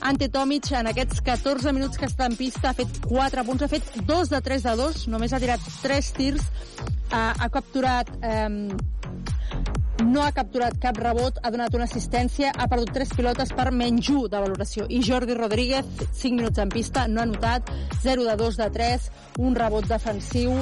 Ante 0.00 0.28
Tomic, 0.30 0.70
en 0.78 0.86
aquests 0.86 1.22
14 1.26 1.72
minuts 1.74 1.98
que 1.98 2.06
està 2.06 2.28
en 2.30 2.36
pista, 2.38 2.70
ha 2.70 2.76
fet 2.78 3.00
4 3.08 3.42
punts, 3.46 3.64
ha 3.64 3.70
fet 3.70 3.98
2 4.06 4.30
de 4.30 4.40
3 4.46 4.68
de 4.68 4.76
2, 4.82 5.00
només 5.10 5.34
ha 5.34 5.42
tirat 5.42 5.64
3 5.82 6.12
tirs, 6.18 6.46
ha, 7.10 7.32
ha 7.34 7.50
capturat... 7.50 8.14
Eh, 8.22 8.94
no 10.04 10.22
ha 10.22 10.32
capturat 10.32 10.76
cap 10.80 10.98
rebot, 10.98 11.38
ha 11.42 11.50
donat 11.50 11.74
una 11.74 11.86
assistència, 11.88 12.52
ha 12.54 12.68
perdut 12.70 12.92
3 12.94 13.14
pilotes 13.18 13.52
per 13.56 13.70
menys 13.74 14.10
1 14.12 14.28
de 14.32 14.42
valoració. 14.42 14.86
I 14.88 15.00
Jordi 15.04 15.34
Rodríguez, 15.34 15.86
5 16.12 16.36
minuts 16.36 16.62
en 16.62 16.72
pista, 16.72 17.06
no 17.08 17.22
ha 17.22 17.26
notat, 17.26 17.70
0 18.02 18.24
de 18.28 18.36
2 18.36 18.60
de 18.62 18.68
3, 18.76 19.08
un 19.38 19.56
rebot 19.58 19.88
defensiu, 19.88 20.54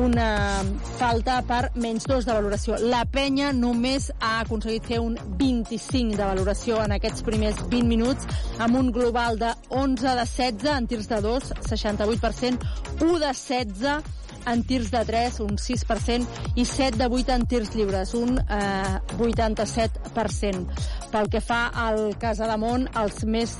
una 0.00 0.62
falta 0.98 1.38
per 1.46 1.70
menys 1.74 2.08
2 2.10 2.26
de 2.26 2.34
valoració. 2.34 2.78
La 2.90 3.04
penya 3.06 3.52
només 3.54 4.10
ha 4.18 4.40
aconseguit 4.42 4.88
fer 4.90 5.00
un 5.00 5.16
25 5.38 6.18
de 6.18 6.24
valoració 6.24 6.80
en 6.82 6.96
aquests 6.96 7.22
primers 7.26 7.62
20 7.70 7.88
minuts, 7.88 8.26
amb 8.58 8.80
un 8.80 8.90
global 8.92 9.38
de 9.38 9.54
11 9.70 10.02
de 10.08 10.16
16 10.24 10.68
en 10.74 10.90
tirs 10.90 11.08
de 11.08 11.22
2, 11.24 11.54
68%, 11.70 12.74
1 13.00 13.18
de 13.22 13.32
16 13.32 14.22
en 14.50 14.64
tirs 14.66 14.90
de 14.92 15.04
3, 15.04 15.40
un 15.44 15.56
6%, 15.60 16.26
i 16.56 16.64
7 16.64 16.98
de 16.98 17.08
8 17.08 17.36
en 17.36 17.46
tirs 17.50 17.74
lliures, 17.76 18.14
un 18.18 18.38
eh, 18.38 18.98
87%. 19.18 20.66
Pel 21.12 21.30
que 21.30 21.40
fa 21.44 21.68
al 21.86 22.14
Casademont, 22.20 22.88
els 23.00 23.24
més 23.24 23.56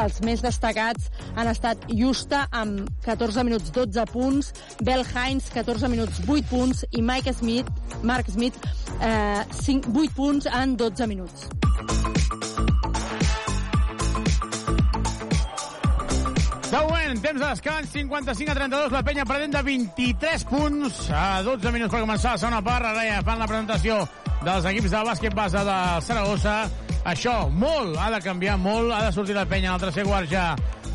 els 0.00 0.20
més 0.24 0.40
destacats 0.40 1.10
han 1.36 1.50
estat 1.50 1.82
Justa 1.90 2.44
amb 2.56 2.88
14 3.04 3.44
minuts 3.44 3.72
12 3.74 4.06
punts, 4.12 4.52
Bell 4.86 5.04
Hines 5.04 5.50
14 5.52 5.90
minuts 5.92 6.22
8 6.26 6.48
punts 6.48 6.84
i 6.90 7.02
Mike 7.02 7.34
Smith, 7.36 7.68
Mark 8.02 8.30
Smith 8.30 8.56
eh, 9.00 9.44
5, 9.62 9.92
8 9.92 10.16
punts 10.16 10.48
en 10.62 10.76
12 10.80 11.10
minuts. 11.10 12.19
Següent, 16.70 17.18
temps 17.18 17.40
de 17.40 17.46
descans, 17.48 17.88
55 17.90 18.52
a 18.52 18.54
32, 18.54 18.92
la 18.94 19.00
penya 19.02 19.24
perdent 19.26 19.56
de 19.56 19.62
23 19.66 20.44
punts 20.46 21.00
a 21.10 21.40
12 21.42 21.72
minuts 21.74 21.90
per 21.90 22.04
començar 22.04 22.36
la 22.36 22.38
segona 22.38 22.60
part. 22.62 22.86
Ara 22.92 23.02
ja 23.08 23.16
fan 23.26 23.42
la 23.42 23.48
presentació 23.50 23.96
dels 24.46 24.68
equips 24.70 24.94
de 24.94 25.00
bàsquet 25.08 25.34
base 25.34 25.64
de 25.66 25.78
Saragossa. 26.06 26.54
Això, 27.10 27.34
molt, 27.50 27.98
ha 27.98 28.12
de 28.14 28.20
canviar 28.22 28.54
molt, 28.62 28.94
ha 28.94 29.00
de 29.08 29.10
sortir 29.16 29.34
la 29.34 29.48
penya 29.50 29.72
al 29.74 29.82
tercer 29.82 30.04
quart 30.06 30.30
ja 30.30 30.52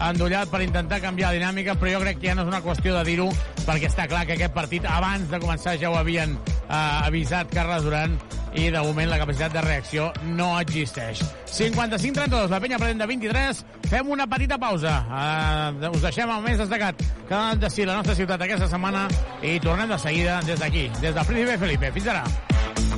endollat 0.10 0.50
per 0.52 0.62
intentar 0.66 1.02
canviar 1.04 1.34
la 1.34 1.40
dinàmica, 1.40 1.76
però 1.80 1.98
jo 1.98 2.04
crec 2.06 2.22
que 2.22 2.32
ja 2.32 2.38
no 2.38 2.46
és 2.46 2.54
una 2.54 2.64
qüestió 2.66 2.96
de 2.98 3.04
dir-ho, 3.08 3.30
perquè 3.66 3.92
està 3.92 4.08
clar 4.12 4.26
que 4.26 4.38
aquest 4.38 4.56
partit, 4.56 4.88
abans 4.90 5.30
de 5.32 5.42
començar, 5.44 5.78
ja 5.82 5.92
ho 5.92 6.00
havien 6.00 6.38
eh, 6.38 7.08
avisat 7.08 7.54
Carles 7.54 7.86
Duran, 7.86 8.18
i 8.56 8.70
de 8.72 8.82
moment 8.82 9.10
la 9.10 9.18
capacitat 9.20 9.54
de 9.54 9.62
reacció 9.62 10.08
no 10.38 10.54
existeix. 10.60 11.22
55-32, 11.52 12.50
la 12.52 12.60
penya 12.64 12.80
perdent 12.80 13.04
de 13.04 13.08
23, 13.10 13.62
fem 13.92 14.12
una 14.16 14.28
petita 14.32 14.58
pausa. 14.62 14.96
Uh, 15.10 15.92
us 15.92 16.04
deixem 16.06 16.32
el 16.32 16.44
més 16.46 16.60
destacat 16.62 17.04
que 17.28 17.36
ha 17.36 17.56
de 17.60 17.72
ser 17.72 17.90
la 17.90 18.00
nostra 18.00 18.16
ciutat 18.18 18.48
aquesta 18.48 18.70
setmana 18.72 19.06
i 19.44 19.58
tornem 19.64 19.92
de 19.92 20.00
seguida 20.00 20.40
des 20.48 20.60
d'aquí, 20.60 20.88
des 21.02 21.16
del 21.16 21.26
Príncipe 21.32 21.60
Felipe. 21.66 21.92
Fins 22.00 22.12
ara. 22.16 22.24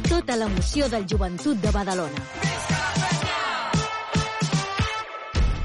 Tota 0.07 0.37
l'emoció 0.39 0.89
del 0.93 1.09
joventut 1.09 1.61
de 1.61 1.73
Badalona. 1.73 3.06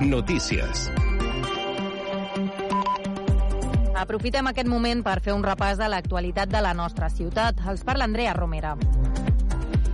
Notícies. 0.00 0.88
Aprofitem 3.98 4.46
aquest 4.46 4.68
moment 4.70 5.02
per 5.02 5.18
fer 5.24 5.34
un 5.34 5.42
repàs 5.42 5.80
de 5.80 5.88
l'actualitat 5.90 6.52
de 6.52 6.60
la 6.62 6.70
nostra 6.72 7.10
ciutat. 7.10 7.58
Els 7.66 7.82
parla 7.82 8.06
Andrea 8.06 8.36
Romera. 8.36 8.76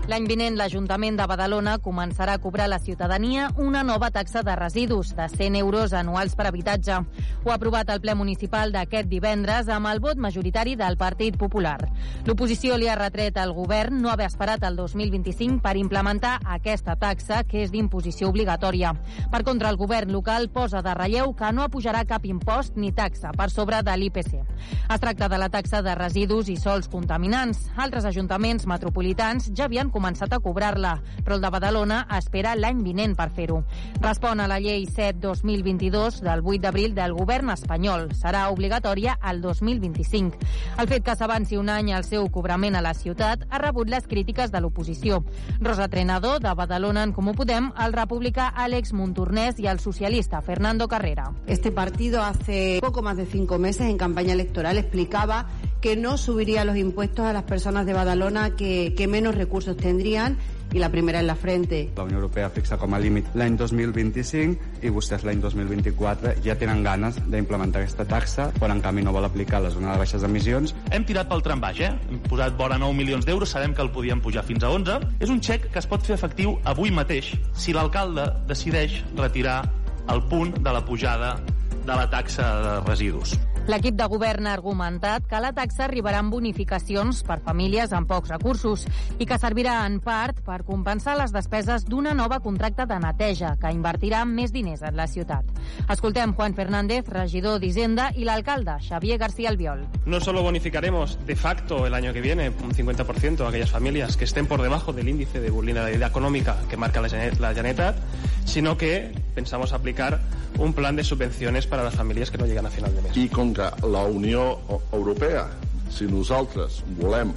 L'any 0.04 0.26
vinent, 0.28 0.52
l'Ajuntament 0.60 1.16
de 1.16 1.24
Badalona 1.24 1.78
començarà 1.80 2.34
a 2.36 2.40
cobrar 2.42 2.66
a 2.66 2.74
la 2.74 2.78
ciutadania 2.78 3.46
una 3.56 3.80
nova 3.82 4.10
taxa 4.12 4.42
de 4.44 4.52
residus 4.58 5.14
de 5.16 5.24
100 5.32 5.54
euros 5.56 5.94
anuals 5.96 6.34
per 6.36 6.44
habitatge. 6.50 6.98
Ho 7.44 7.48
ha 7.50 7.54
aprovat 7.54 7.88
el 7.88 8.02
ple 8.04 8.12
municipal 8.14 8.68
d'aquest 8.74 9.08
divendres 9.08 9.70
amb 9.72 9.88
el 9.88 10.02
vot 10.04 10.20
majoritari 10.20 10.74
del 10.76 10.98
Partit 11.00 11.38
Popular. 11.40 11.78
L'oposició 12.26 12.76
li 12.76 12.90
ha 12.92 12.98
retret 13.00 13.38
al 13.40 13.54
govern 13.56 14.02
no 14.02 14.10
haver 14.12 14.26
esperat 14.28 14.66
el 14.68 14.76
2025 14.76 15.62
per 15.64 15.72
implementar 15.80 16.34
aquesta 16.58 16.98
taxa, 17.00 17.40
que 17.48 17.64
és 17.64 17.72
d'imposició 17.72 18.28
obligatòria. 18.28 18.92
Per 19.32 19.40
contra, 19.42 19.72
el 19.72 19.80
govern 19.80 20.12
local 20.12 20.50
posa 20.52 20.84
de 20.84 20.92
relleu 21.00 21.32
que 21.32 21.48
no 21.56 21.64
apujarà 21.64 22.04
cap 22.04 22.28
impost 22.28 22.76
ni 22.76 22.92
taxa 22.92 23.32
per 23.32 23.48
sobre 23.48 23.80
de 23.80 23.96
l'IPC. 23.96 24.36
Es 24.84 25.00
tracta 25.00 25.32
de 25.32 25.40
la 25.40 25.48
taxa 25.48 25.80
de 25.80 25.96
residus 25.96 26.52
i 26.52 26.60
sols 26.60 26.92
contaminants. 26.92 27.70
Altres 27.80 28.04
ajuntaments 28.04 28.68
metropolitans 28.68 29.48
ja 29.56 29.64
havien 29.64 29.93
començat 29.94 30.34
a 30.34 30.40
cobrar-la, 30.42 30.96
però 31.22 31.38
el 31.38 31.44
de 31.44 31.50
Badalona 31.54 32.02
espera 32.18 32.56
l'any 32.58 32.82
vinent 32.84 33.14
per 33.16 33.30
fer-ho. 33.34 33.62
Respon 34.02 34.42
a 34.42 34.48
la 34.50 34.58
llei 34.60 34.88
7-2022 34.90 36.20
del 36.24 36.42
8 36.42 36.60
d'abril 36.66 36.94
del 36.98 37.14
govern 37.14 37.54
espanyol. 37.54 38.10
Serà 38.18 38.48
obligatòria 38.52 39.16
al 39.20 39.40
2025. 39.44 40.40
El 40.82 40.90
fet 40.90 41.06
que 41.06 41.16
s'avanci 41.16 41.58
un 41.60 41.70
any 41.70 41.92
el 41.94 42.04
seu 42.04 42.28
cobrament 42.34 42.74
a 42.74 42.82
la 42.84 42.94
ciutat 42.98 43.46
ha 43.48 43.62
rebut 43.62 43.90
les 43.92 44.08
crítiques 44.10 44.50
de 44.52 44.60
l'oposició. 44.60 45.22
Rosa 45.60 45.88
Trenador, 45.88 46.40
de 46.42 46.54
Badalona 46.54 47.04
en 47.06 47.12
Comú 47.14 47.34
Podem, 47.38 47.70
el 47.84 47.94
republicà 47.94 48.50
Àlex 48.64 48.92
Montornès 48.96 49.60
i 49.62 49.68
el 49.70 49.80
socialista 49.80 50.42
Fernando 50.42 50.88
Carrera. 50.88 51.30
Este 51.46 51.70
partido 51.72 52.22
hace 52.22 52.78
poco 52.80 53.02
más 53.02 53.16
de 53.16 53.26
cinco 53.26 53.58
meses 53.58 53.86
en 53.86 53.98
campaña 53.98 54.32
electoral 54.32 54.78
explicaba 54.78 55.46
que 55.80 55.96
no 55.96 56.16
subiría 56.16 56.64
los 56.64 56.78
impuestos 56.78 57.26
a 57.26 57.34
las 57.34 57.42
personas 57.42 57.84
de 57.84 57.92
Badalona 57.92 58.56
que, 58.56 58.94
que 58.96 59.06
menos 59.06 59.34
recursos 59.34 59.76
tendrían 59.84 60.38
i 60.74 60.80
la 60.82 60.88
primera 60.90 61.20
en 61.20 61.28
la 61.28 61.36
frente. 61.36 61.90
La 61.96 62.02
Unió 62.02 62.18
Europea 62.18 62.48
fixa 62.50 62.76
com 62.80 62.96
a 62.96 62.98
límit 62.98 63.28
l'any 63.38 63.54
2025 63.60 64.82
i 64.82 64.90
vostès 64.90 65.22
l'any 65.26 65.42
2024 65.42 66.34
ja 66.44 66.56
tenen 66.58 66.82
ganes 66.86 67.20
d'implementar 67.30 67.84
aquesta 67.84 68.06
taxa, 68.08 68.48
però 68.58 68.72
en 68.74 68.82
canvi 68.82 69.04
no 69.06 69.14
vol 69.14 69.28
aplicar 69.28 69.62
la 69.62 69.70
zona 69.70 69.92
de 69.92 70.02
baixes 70.02 70.26
emissions. 70.26 70.74
Hem 70.90 71.06
tirat 71.06 71.30
pel 71.30 71.44
tram 71.46 71.62
baix, 71.62 71.84
eh? 71.84 71.92
Hem 72.10 72.20
posat 72.26 72.58
vora 72.58 72.80
9 72.80 72.98
milions 72.98 73.28
d'euros, 73.28 73.54
sabem 73.54 73.74
que 73.74 73.84
el 73.86 73.92
podíem 73.94 74.22
pujar 74.24 74.44
fins 74.44 74.64
a 74.64 74.74
11. 74.74 75.00
És 75.20 75.30
un 75.30 75.40
xec 75.40 75.70
que 75.70 75.82
es 75.82 75.90
pot 75.90 76.02
fer 76.02 76.18
efectiu 76.18 76.58
avui 76.64 76.90
mateix 76.90 77.34
si 77.54 77.76
l'alcalde 77.76 78.26
decideix 78.50 79.02
retirar 79.14 79.62
el 80.10 80.26
punt 80.28 80.56
de 80.58 80.72
la 80.74 80.84
pujada 80.84 81.36
de 81.84 81.92
la 81.94 82.08
taxa 82.10 82.48
de 82.64 82.78
residus. 82.88 83.38
L'equip 83.64 83.94
de 83.96 84.04
govern 84.12 84.44
ha 84.44 84.52
argumentat 84.52 85.24
que 85.24 85.38
la 85.40 85.54
taxa 85.56 85.86
arribarà 85.86 86.18
amb 86.20 86.34
bonificacions 86.34 87.22
per 87.24 87.38
famílies 87.46 87.94
amb 87.96 88.04
pocs 88.10 88.28
recursos 88.34 88.82
i 89.16 89.24
que 89.24 89.38
servirà 89.40 89.78
en 89.88 90.02
part 90.04 90.42
per 90.44 90.58
compensar 90.68 91.14
les 91.16 91.32
despeses 91.32 91.86
d'una 91.88 92.12
nova 92.12 92.42
contracta 92.44 92.84
de 92.84 92.98
neteja 93.00 93.54
que 93.62 93.72
invertirà 93.72 94.26
més 94.28 94.52
diners 94.52 94.84
en 94.84 94.98
la 95.00 95.06
ciutat. 95.08 95.48
Escoltem 95.88 96.34
Juan 96.36 96.52
Fernández, 96.52 97.08
regidor 97.08 97.56
d'Hisenda, 97.62 98.10
i 98.20 98.28
l'alcalde, 98.28 98.76
Xavier 98.84 99.16
García 99.16 99.48
Albiol. 99.48 99.86
No 100.04 100.20
solo 100.20 100.42
bonificaremos 100.42 101.16
de 101.24 101.34
facto 101.34 101.86
el 101.86 101.94
año 101.94 102.12
que 102.12 102.20
viene 102.20 102.50
un 102.50 102.74
50% 102.74 103.46
a 103.46 103.48
aquellas 103.48 103.70
familias 103.70 104.18
que 104.18 104.24
estén 104.24 104.46
por 104.46 104.60
debajo 104.60 104.92
del 104.92 105.08
índice 105.08 105.40
de 105.40 105.48
vulnerabilidad 105.48 106.10
económica 106.10 106.58
que 106.68 106.76
marca 106.76 107.00
la 107.00 107.08
Generalitat, 107.08 107.96
sino 108.44 108.76
que 108.76 109.10
pensamos 109.34 109.72
aplicar 109.72 110.20
un 110.58 110.74
plan 110.74 110.96
de 110.96 111.02
subvenciones 111.02 111.66
para 111.66 111.82
las 111.82 111.94
familias 111.94 112.30
que 112.30 112.38
no 112.38 112.46
llegan 112.46 112.66
a 112.66 112.70
final 112.70 112.94
de 112.94 113.02
mes. 113.02 113.16
I 113.16 113.28
com 113.28 113.53
que 113.54 113.70
la 113.88 114.04
Unió 114.10 114.58
Europea, 114.92 115.46
si 115.90 116.08
nosaltres 116.10 116.82
volem 116.98 117.32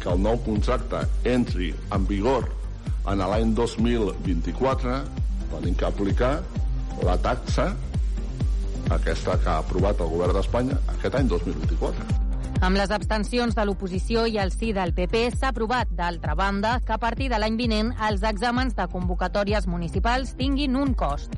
que 0.00 0.10
el 0.12 0.22
nou 0.22 0.40
contracte 0.44 1.04
entri 1.28 1.70
en 1.94 2.06
vigor 2.08 2.48
en 3.08 3.22
l'any 3.22 3.54
2024, 3.56 4.96
tenim 5.54 5.76
que 5.76 5.86
aplicar 5.88 6.32
la 7.06 7.16
taxa 7.22 7.70
aquesta 8.90 9.38
que 9.38 9.48
ha 9.48 9.60
aprovat 9.62 10.00
el 10.00 10.10
govern 10.10 10.34
d'Espanya 10.36 10.78
aquest 10.96 11.14
any 11.20 11.30
2024. 11.30 12.18
Amb 12.60 12.76
les 12.76 12.90
abstencions 12.92 13.54
de 13.56 13.64
l'oposició 13.64 14.26
i 14.28 14.36
el 14.42 14.50
sí 14.52 14.74
del 14.76 14.92
PP 14.92 15.30
s'ha 15.32 15.48
aprovat, 15.54 15.88
d'altra 15.96 16.34
banda, 16.36 16.74
que 16.84 16.92
a 16.92 17.00
partir 17.00 17.30
de 17.32 17.38
l'any 17.40 17.56
vinent 17.56 17.94
els 18.08 18.26
exàmens 18.26 18.76
de 18.76 18.84
convocatòries 18.92 19.68
municipals 19.70 20.34
tinguin 20.36 20.76
un 20.76 20.92
cost. 20.92 21.32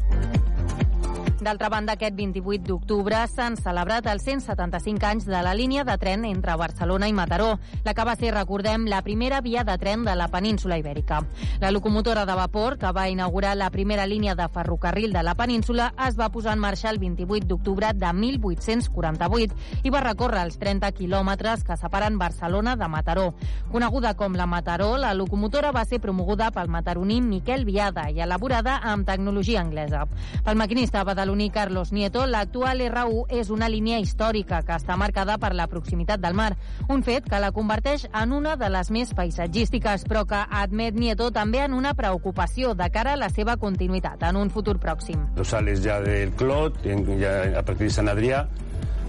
D'altra 1.43 1.69
banda, 1.69 1.97
aquest 1.97 2.15
28 2.15 2.63
d'octubre 2.69 3.19
s'han 3.27 3.57
celebrat 3.59 4.07
els 4.07 4.23
175 4.23 5.07
anys 5.09 5.25
de 5.27 5.41
la 5.43 5.57
línia 5.59 5.83
de 5.83 5.97
tren 5.99 6.23
entre 6.25 6.55
Barcelona 6.55 7.09
i 7.11 7.13
Mataró, 7.13 7.57
la 7.83 7.95
que 7.99 8.05
va 8.07 8.15
ser, 8.15 8.31
recordem, 8.37 8.85
la 8.87 9.01
primera 9.03 9.41
via 9.43 9.65
de 9.67 9.75
tren 9.79 10.05
de 10.07 10.15
la 10.15 10.29
península 10.31 10.79
ibèrica. 10.79 11.19
La 11.59 11.73
locomotora 11.75 12.23
de 12.27 12.37
vapor, 12.39 12.77
que 12.79 12.93
va 12.95 13.09
inaugurar 13.11 13.57
la 13.57 13.71
primera 13.75 14.07
línia 14.07 14.37
de 14.39 14.47
ferrocarril 14.49 15.13
de 15.13 15.25
la 15.27 15.35
península, 15.35 15.89
es 16.07 16.15
va 16.21 16.29
posar 16.31 16.53
en 16.55 16.63
marxa 16.63 16.91
el 16.91 17.01
28 17.03 17.49
d'octubre 17.51 17.91
de 17.93 18.13
1848 18.13 19.83
i 19.83 19.91
va 19.91 20.05
recórrer 20.07 20.45
els 20.47 20.61
30 20.63 20.93
quilòmetres 20.95 21.67
que 21.67 21.77
separen 21.77 22.21
Barcelona 22.23 22.77
de 22.77 22.87
Mataró. 22.87 23.35
Coneguda 23.73 24.15
com 24.15 24.39
la 24.39 24.47
Mataró, 24.47 24.97
la 24.97 25.13
locomotora 25.13 25.75
va 25.75 25.85
ser 25.91 25.99
promoguda 25.99 26.53
pel 26.55 26.71
mataroní 26.71 27.19
Miquel 27.21 27.67
Viada 27.67 28.09
i 28.15 28.23
elaborada 28.23 28.79
amb 28.79 29.11
tecnologia 29.11 29.61
anglesa. 29.61 30.07
Pel 30.45 30.61
maquinista 30.61 31.03
badaloní 31.03 31.32
Carlos 31.51 31.93
Nieto, 31.93 32.27
l'actual 32.27 32.81
R1 32.85 33.33
és 33.33 33.51
una 33.51 33.69
línia 33.73 33.99
històrica 33.99 34.61
que 34.63 34.77
està 34.77 34.97
marcada 35.01 35.39
per 35.41 35.55
la 35.57 35.67
proximitat 35.67 36.21
del 36.21 36.37
mar, 36.37 36.57
un 36.89 37.03
fet 37.03 37.25
que 37.29 37.41
la 37.41 37.53
converteix 37.57 38.05
en 38.13 38.33
una 38.37 38.57
de 38.61 38.69
les 38.71 38.91
més 38.93 39.15
paisatgístiques, 39.17 40.05
però 40.09 40.27
que 40.29 40.43
admet 40.63 40.95
Nieto 40.95 41.31
també 41.33 41.63
en 41.65 41.73
una 41.73 41.95
preocupació 41.95 42.75
de 42.75 42.91
cara 42.93 43.15
a 43.17 43.21
la 43.21 43.31
seva 43.33 43.57
continuïtat 43.57 44.23
en 44.29 44.37
un 44.37 44.51
futur 44.51 44.77
pròxim. 44.79 45.25
Tú 45.37 45.45
sales 45.45 45.83
ya 45.83 46.01
del 46.01 46.33
Clot, 46.37 46.85
ya 47.19 47.59
a 47.59 47.63
partir 47.63 47.89
de 47.89 47.95
San 47.95 48.13
Adrià, 48.13 48.47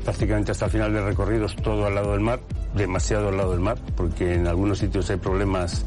prácticamente 0.04 0.52
hasta 0.52 0.66
el 0.66 0.72
final 0.72 0.94
del 0.94 1.06
recorrido 1.06 1.46
es 1.46 1.56
todo 1.58 1.86
al 1.86 1.96
lado 1.96 2.14
del 2.14 2.22
mar, 2.22 2.40
demasiado 2.76 3.30
al 3.30 3.38
lado 3.38 3.52
del 3.52 3.60
mar, 3.60 3.78
porque 3.96 4.34
en 4.34 4.48
algunos 4.48 4.80
sitios 4.80 5.10
hay 5.10 5.18
problemas 5.18 5.86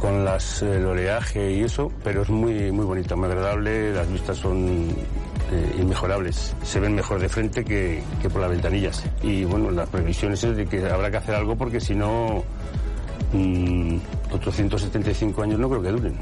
con 0.00 0.24
las, 0.24 0.62
el 0.62 0.86
oleaje 0.86 1.52
y 1.52 1.62
eso, 1.62 1.92
pero 2.02 2.22
es 2.22 2.30
muy, 2.30 2.72
muy 2.72 2.86
bonito, 2.86 3.16
muy 3.16 3.26
agradable, 3.26 3.92
las 3.92 4.10
vistas 4.10 4.38
son 4.38 4.88
eh, 5.52 5.76
inmejorables, 5.78 6.54
se 6.62 6.80
ven 6.80 6.94
mejor 6.94 7.20
de 7.20 7.28
frente 7.28 7.64
que, 7.64 8.02
que 8.22 8.30
por 8.30 8.40
las 8.40 8.50
ventanillas. 8.50 9.04
Y 9.22 9.44
bueno, 9.44 9.70
la 9.70 9.86
previsión 9.86 10.32
es 10.32 10.42
de 10.42 10.66
que 10.66 10.88
habrá 10.88 11.10
que 11.10 11.16
hacer 11.16 11.34
algo 11.34 11.56
porque 11.56 11.80
si 11.80 11.94
no, 11.94 12.44
mm, 13.32 13.96
otros 14.32 14.54
175 14.54 15.42
años 15.42 15.58
no 15.58 15.68
creo 15.68 15.82
que 15.82 15.90
duren. 15.90 16.14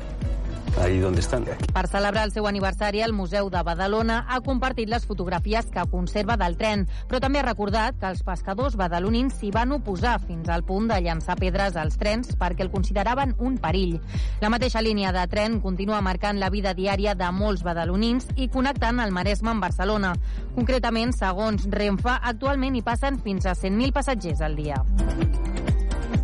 Ahí 0.77 0.99
donde 0.99 1.21
estan. 1.21 1.45
Per 1.45 1.87
celebrar 1.89 2.25
el 2.25 2.33
seu 2.33 2.47
aniversari, 2.47 3.01
el 3.03 3.13
Museu 3.13 3.49
de 3.51 3.63
Badalona 3.63 4.25
ha 4.29 4.41
compartit 4.41 4.89
les 4.89 5.07
fotografies 5.07 5.67
que 5.73 5.85
conserva 5.91 6.37
del 6.37 6.57
tren, 6.59 6.87
però 7.09 7.21
també 7.21 7.41
ha 7.41 7.47
recordat 7.47 7.99
que 7.99 8.11
els 8.11 8.23
pescadors 8.27 8.77
badalonins 8.77 9.39
s'hi 9.41 9.51
van 9.55 9.73
oposar 9.73 10.19
fins 10.21 10.49
al 10.49 10.65
punt 10.69 10.89
de 10.91 11.01
llançar 11.03 11.39
pedres 11.41 11.77
als 11.77 11.99
trens 11.99 12.35
perquè 12.39 12.67
el 12.67 12.73
consideraven 12.75 13.35
un 13.39 13.59
perill. 13.59 13.99
La 14.41 14.51
mateixa 14.53 14.83
línia 14.83 15.13
de 15.13 15.27
tren 15.31 15.61
continua 15.61 16.03
marcant 16.03 16.39
la 16.39 16.51
vida 16.51 16.75
diària 16.75 17.15
de 17.19 17.31
molts 17.33 17.65
badalonins 17.67 18.29
i 18.37 18.49
connectant 18.49 19.01
el 19.01 19.15
Maresme 19.15 19.55
amb 19.55 19.65
Barcelona. 19.65 20.15
Concretament, 20.55 21.15
segons 21.17 21.67
Renfe, 21.71 22.19
actualment 22.23 22.77
hi 22.77 22.85
passen 22.87 23.19
fins 23.23 23.47
a 23.47 23.57
100.000 23.59 23.95
passatgers 23.97 24.45
al 24.45 24.59
dia. 24.59 24.85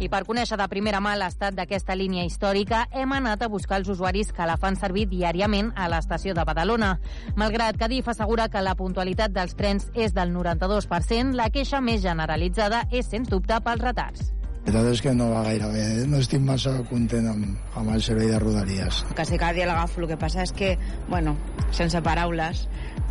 I 0.02 0.08
per 0.10 0.24
conèixer 0.26 0.56
de 0.58 0.66
primera 0.68 0.98
mà 1.04 1.12
l'estat 1.14 1.54
d'aquesta 1.54 1.94
línia 1.94 2.24
històrica, 2.26 2.84
hem 2.90 3.12
anat 3.14 3.44
a 3.44 3.48
buscar 3.48 3.78
els 3.78 3.88
usuaris 3.92 4.32
que 4.34 4.46
la 4.48 4.56
fan 4.58 4.74
servir 4.76 5.06
diàriament 5.10 5.70
a 5.78 5.86
l'estació 5.88 6.34
de 6.34 6.44
Badalona. 6.44 6.96
Malgrat 7.38 7.78
que 7.78 7.88
DIF 7.88 8.10
assegura 8.10 8.48
que 8.50 8.62
la 8.64 8.74
puntualitat 8.74 9.32
dels 9.32 9.54
trens 9.54 9.86
és 9.94 10.14
del 10.16 10.34
92%, 10.34 11.38
la 11.38 11.50
queixa 11.54 11.80
més 11.80 12.02
generalitzada 12.02 12.88
és, 12.90 13.06
sens 13.06 13.30
dubte, 13.30 13.60
pels 13.62 13.86
retards. 13.86 14.32
La 14.64 14.72
veritat 14.72 14.94
és 14.94 15.00
que 15.04 15.12
no 15.12 15.26
va 15.28 15.42
gaire 15.44 15.66
bé, 15.68 15.82
eh? 16.00 16.04
no 16.08 16.18
estic 16.24 16.40
massa 16.40 16.70
content 16.88 17.26
amb, 17.28 17.48
amb 17.76 17.90
el 17.92 18.02
servei 18.02 18.30
de 18.32 18.38
Rodalies. 18.40 19.02
Quasi 19.12 19.36
cada 19.36 19.52
dia 19.52 19.66
l'agafo, 19.68 20.00
el 20.00 20.08
que 20.08 20.16
passa 20.16 20.40
és 20.42 20.54
que, 20.56 20.70
bueno, 21.10 21.36
sense 21.70 22.00
paraules, 22.02 22.64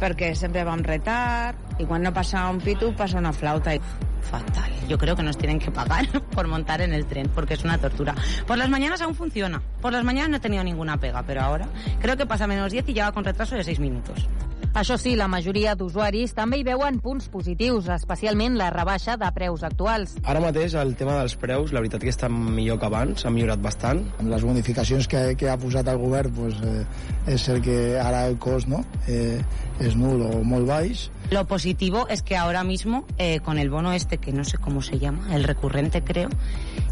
perquè 0.04 0.34
sempre 0.36 0.66
va 0.68 0.74
amb 0.76 0.88
retard 0.88 1.80
i 1.80 1.88
quan 1.88 2.04
no 2.04 2.12
passa 2.16 2.44
un 2.52 2.60
pitu 2.64 2.92
passa 2.98 3.22
una 3.22 3.32
flauta. 3.34 3.78
Fatal. 4.24 4.72
Yo 4.88 4.98
creo 4.98 5.18
que 5.18 5.24
nos 5.24 5.38
tienen 5.38 5.60
que 5.60 5.70
pagar 5.70 6.08
por 6.36 6.48
montar 6.48 6.82
en 6.82 6.94
el 6.94 7.06
tren, 7.06 7.30
porque 7.36 7.56
es 7.56 7.64
una 7.64 7.78
tortura. 7.78 8.16
Por 8.48 8.58
las 8.58 8.70
mañanas 8.70 9.02
aún 9.02 9.16
funciona. 9.16 9.62
Por 9.82 9.92
las 9.92 10.04
mañanas 10.04 10.30
no 10.30 10.38
he 10.38 10.40
tenido 10.40 10.64
ninguna 10.64 10.98
pega, 10.98 11.24
pero 11.24 11.42
ahora 11.42 11.68
creo 12.00 12.16
que 12.16 12.26
pasa 12.26 12.48
menos 12.48 12.72
10 12.72 12.88
y 12.88 12.94
ya 12.94 13.06
va 13.06 13.12
con 13.12 13.26
retraso 13.26 13.56
de 13.56 13.64
6 13.64 13.80
minutos. 13.80 14.28
Això 14.74 14.96
sí, 14.98 15.12
la 15.14 15.28
majoria 15.30 15.76
d'usuaris 15.78 16.32
també 16.34 16.58
hi 16.58 16.64
veuen 16.66 16.96
punts 16.98 17.28
positius, 17.30 17.92
especialment 17.94 18.56
la 18.58 18.72
rebaixa 18.74 19.14
de 19.22 19.28
preus 19.36 19.62
actuals. 19.68 20.16
Ara 20.26 20.42
mateix 20.42 20.74
el 20.82 20.96
tema 20.98 21.20
dels 21.20 21.36
preus, 21.38 21.70
la 21.76 21.84
veritat 21.84 22.02
que 22.02 22.10
està 22.10 22.26
millor 22.34 22.80
que 22.82 22.88
abans, 22.90 23.22
ha 23.22 23.30
millorat 23.30 23.62
bastant. 23.62 24.02
Amb 24.18 24.34
les 24.34 24.42
bonificacions 24.42 25.06
que, 25.12 25.22
que 25.38 25.52
ha 25.52 25.60
posat 25.62 25.92
el 25.94 26.02
govern, 26.02 26.34
pues, 26.34 26.58
eh, 26.66 27.36
és 27.36 27.46
cert 27.46 27.62
que 27.68 27.78
ara 28.02 28.26
el 28.32 28.40
cost 28.42 28.72
no? 28.72 28.82
eh, 29.06 29.38
és 29.80 29.96
nul 29.96 30.22
o 30.22 30.44
molt 30.44 30.68
baix. 30.68 31.10
Lo 31.32 31.46
positivo 31.48 32.08
es 32.10 32.22
que 32.22 32.38
ahora 32.38 32.64
mismo, 32.64 33.06
eh, 33.18 33.40
con 33.40 33.58
el 33.58 33.70
bono 33.70 33.94
este, 33.94 34.18
que 34.18 34.32
no 34.32 34.44
sé 34.44 34.58
cómo 34.58 34.82
se 34.82 35.00
llama, 35.00 35.36
el 35.36 35.44
recurrente 35.44 36.04
creo, 36.04 36.30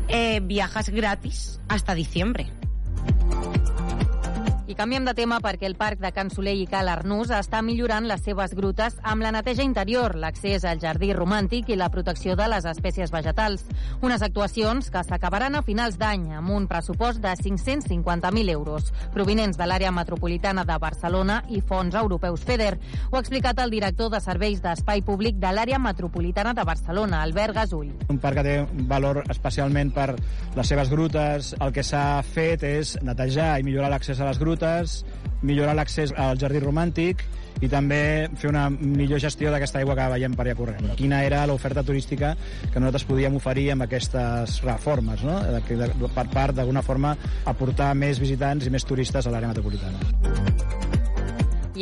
eh, 0.08 0.40
viajas 0.44 0.90
gratis 0.90 1.60
hasta 1.68 1.94
diciembre. 1.94 2.48
I 4.72 4.76
canviem 4.80 5.04
de 5.04 5.12
tema 5.12 5.42
perquè 5.44 5.66
el 5.68 5.74
Parc 5.76 6.00
de 6.00 6.14
Can 6.16 6.30
Soler 6.32 6.54
i 6.56 6.64
Cal 6.70 6.88
Arnús 6.88 7.28
està 7.36 7.60
millorant 7.60 8.06
les 8.08 8.22
seves 8.24 8.54
grutes 8.56 8.94
amb 9.04 9.26
la 9.26 9.34
neteja 9.36 9.66
interior, 9.68 10.14
l'accés 10.16 10.64
al 10.64 10.80
jardí 10.80 11.10
romàntic 11.12 11.74
i 11.74 11.76
la 11.76 11.90
protecció 11.92 12.38
de 12.40 12.46
les 12.48 12.64
espècies 12.70 13.12
vegetals. 13.12 13.66
Unes 14.00 14.24
actuacions 14.24 14.88
que 14.94 15.02
s'acabaran 15.04 15.58
a 15.60 15.62
finals 15.68 15.98
d'any 16.00 16.30
amb 16.38 16.54
un 16.56 16.70
pressupost 16.72 17.20
de 17.20 17.34
550.000 17.36 18.54
euros, 18.54 18.94
provinents 19.12 19.60
de 19.60 19.68
l'àrea 19.68 19.92
metropolitana 19.92 20.64
de 20.64 20.78
Barcelona 20.80 21.42
i 21.50 21.60
fons 21.60 22.00
europeus 22.00 22.48
FEDER. 22.48 22.78
Ho 23.10 23.20
ha 23.20 23.24
explicat 23.26 23.60
el 23.60 23.76
director 23.76 24.08
de 24.16 24.24
Serveis 24.24 24.64
d'Espai 24.64 25.04
Públic 25.04 25.36
de 25.36 25.52
l'àrea 25.52 25.82
metropolitana 25.84 26.56
de 26.56 26.64
Barcelona, 26.64 27.26
Albert 27.28 27.60
Gasull. 27.60 27.92
Un 28.08 28.24
parc 28.24 28.40
que 28.40 28.48
té 28.48 28.88
valor 28.88 29.26
especialment 29.28 29.92
per 29.92 30.14
les 30.56 30.74
seves 30.74 30.96
grutes. 30.96 31.52
El 31.60 31.76
que 31.76 31.84
s'ha 31.84 32.24
fet 32.24 32.64
és 32.72 32.96
netejar 33.04 33.58
i 33.60 33.68
millorar 33.68 33.92
l'accés 33.92 34.24
a 34.24 34.32
les 34.32 34.40
grutes, 34.40 34.60
millorar 35.42 35.76
l'accés 35.78 36.14
al 36.18 36.38
jardí 36.42 36.62
romàntic 36.62 37.24
i 37.62 37.70
també 37.70 38.30
fer 38.42 38.50
una 38.50 38.68
millor 38.74 39.22
gestió 39.22 39.52
d'aquesta 39.54 39.82
aigua 39.82 39.96
que 39.98 40.08
veiem 40.16 40.38
per 40.38 40.46
allà 40.48 40.56
corrent. 40.58 40.94
Quina 40.98 41.22
era 41.26 41.44
l'oferta 41.50 41.84
turística 41.86 42.34
que 42.74 42.80
nosaltres 42.80 43.06
podíem 43.10 43.38
oferir 43.38 43.70
amb 43.76 43.86
aquestes 43.86 44.62
reformes, 44.66 45.26
no? 45.28 45.38
Per 46.16 46.28
part, 46.34 46.58
d'alguna 46.58 46.86
forma, 46.86 47.16
aportar 47.46 47.94
més 47.98 48.22
visitants 48.22 48.66
i 48.66 48.74
més 48.74 48.88
turistes 48.88 49.28
a 49.28 49.34
l'àrea 49.34 49.54
metropolitana. 49.54 50.91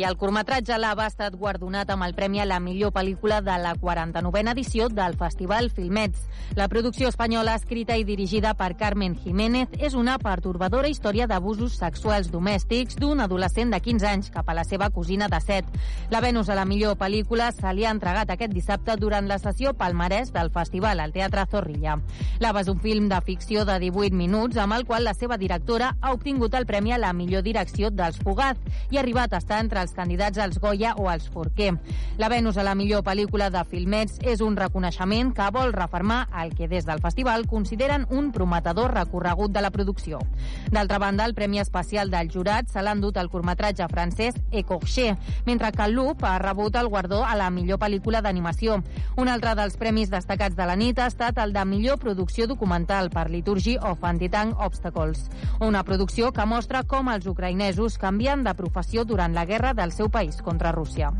I 0.00 0.04
el 0.08 0.16
curtmetratge 0.16 0.78
Lava 0.80 1.04
ha 1.04 1.10
estat 1.10 1.34
guardonat 1.36 1.90
amb 1.92 2.06
el 2.06 2.14
Premi 2.16 2.40
a 2.40 2.46
la 2.46 2.56
millor 2.62 2.88
pel·lícula 2.94 3.42
de 3.44 3.52
la 3.60 3.74
49a 3.76 4.54
edició 4.54 4.86
del 4.88 5.12
Festival 5.20 5.68
Filmets. 5.68 6.22
La 6.56 6.68
producció 6.72 7.10
espanyola, 7.10 7.52
escrita 7.58 7.98
i 8.00 8.06
dirigida 8.08 8.54
per 8.56 8.78
Carmen 8.80 9.12
Jiménez, 9.20 9.68
és 9.76 9.92
una 9.94 10.14
pertorbadora 10.18 10.88
història 10.88 11.26
d'abusos 11.28 11.76
sexuals 11.76 12.30
domèstics 12.32 12.96
d'un 12.96 13.20
adolescent 13.20 13.74
de 13.74 13.80
15 13.84 14.08
anys 14.08 14.30
cap 14.32 14.48
a 14.48 14.54
la 14.56 14.64
seva 14.64 14.88
cosina 14.88 15.28
de 15.28 15.40
7. 15.44 15.82
La 16.08 16.22
Venus 16.24 16.48
a 16.48 16.56
la 16.56 16.64
millor 16.64 16.96
pel·lícula 16.96 17.50
se 17.52 17.74
li 17.76 17.84
ha 17.84 17.92
entregat 17.92 18.32
aquest 18.32 18.56
dissabte 18.56 18.96
durant 18.96 19.28
la 19.28 19.38
sessió 19.38 19.74
palmarès 19.76 20.32
del 20.32 20.48
festival 20.50 21.04
al 21.04 21.12
Teatre 21.12 21.44
Zorrilla. 21.52 21.98
Lava 22.40 22.64
és 22.64 22.72
un 22.72 22.80
film 22.80 23.12
de 23.12 23.20
ficció 23.20 23.66
de 23.68 23.76
18 23.84 24.16
minuts 24.16 24.56
amb 24.56 24.78
el 24.78 24.88
qual 24.88 25.04
la 25.04 25.12
seva 25.12 25.36
directora 25.36 25.92
ha 26.00 26.16
obtingut 26.16 26.56
el 26.56 26.64
Premi 26.64 26.96
a 26.96 27.02
la 27.04 27.12
millor 27.12 27.44
direcció 27.44 27.92
dels 27.92 28.16
Fugaz 28.24 28.56
i 28.88 28.96
ha 28.96 29.04
arribat 29.04 29.36
a 29.36 29.44
estar 29.44 29.60
entre 29.60 29.84
els 29.84 29.89
candidats 29.96 30.38
als 30.38 30.58
Goya 30.60 30.94
o 30.96 31.08
als 31.08 31.28
Forquer. 31.28 31.74
La 32.18 32.28
Venus 32.28 32.56
a 32.56 32.64
la 32.64 32.74
millor 32.74 33.02
pel·lícula 33.06 33.50
de 33.50 33.62
Filmets 33.64 34.18
és 34.22 34.40
un 34.40 34.56
reconeixement 34.56 35.32
que 35.34 35.48
vol 35.54 35.72
reformar 35.72 36.26
el 36.42 36.54
que 36.54 36.68
des 36.68 36.86
del 36.86 37.00
festival 37.00 37.46
consideren 37.46 38.06
un 38.10 38.32
prometedor 38.32 38.94
recorregut 38.94 39.52
de 39.52 39.62
la 39.62 39.70
producció. 39.70 40.20
D'altra 40.70 40.98
banda, 40.98 41.24
el 41.24 41.34
Premi 41.34 41.60
Especial 41.60 42.10
del 42.10 42.30
Jurat 42.30 42.68
se 42.68 42.82
l'ha 42.82 42.92
endut 42.96 43.16
el 43.16 43.30
curtmetratge 43.30 43.88
francès 43.88 44.36
Ecorché, 44.50 45.16
mentre 45.46 45.72
que 45.72 45.88
Loop 45.88 46.24
ha 46.24 46.38
rebut 46.38 46.76
el 46.76 46.88
guardó 46.88 47.24
a 47.24 47.36
la 47.36 47.50
millor 47.50 47.78
pel·lícula 47.78 48.20
d'animació. 48.22 48.82
Un 49.16 49.28
altre 49.28 49.54
dels 49.58 49.76
premis 49.80 50.10
destacats 50.10 50.56
de 50.56 50.66
la 50.66 50.76
nit 50.76 50.98
ha 50.98 51.08
estat 51.10 51.38
el 51.38 51.52
de 51.52 51.64
millor 51.64 51.98
producció 51.98 52.46
documental 52.46 53.10
per 53.10 53.28
Liturgy 53.30 53.76
of 53.76 54.04
Anti-Tank 54.04 54.58
Obstacles, 54.60 55.28
una 55.60 55.84
producció 55.84 56.32
que 56.32 56.46
mostra 56.46 56.82
com 56.84 57.08
els 57.12 57.26
ucraïnesos 57.26 57.98
canvien 57.98 58.44
de 58.44 58.54
professió 58.54 59.04
durant 59.04 59.34
la 59.34 59.46
guerra 59.46 59.69
del 59.74 59.92
seu 59.92 60.08
país 60.08 60.42
contra 60.42 60.72
Rússia. 60.72 61.12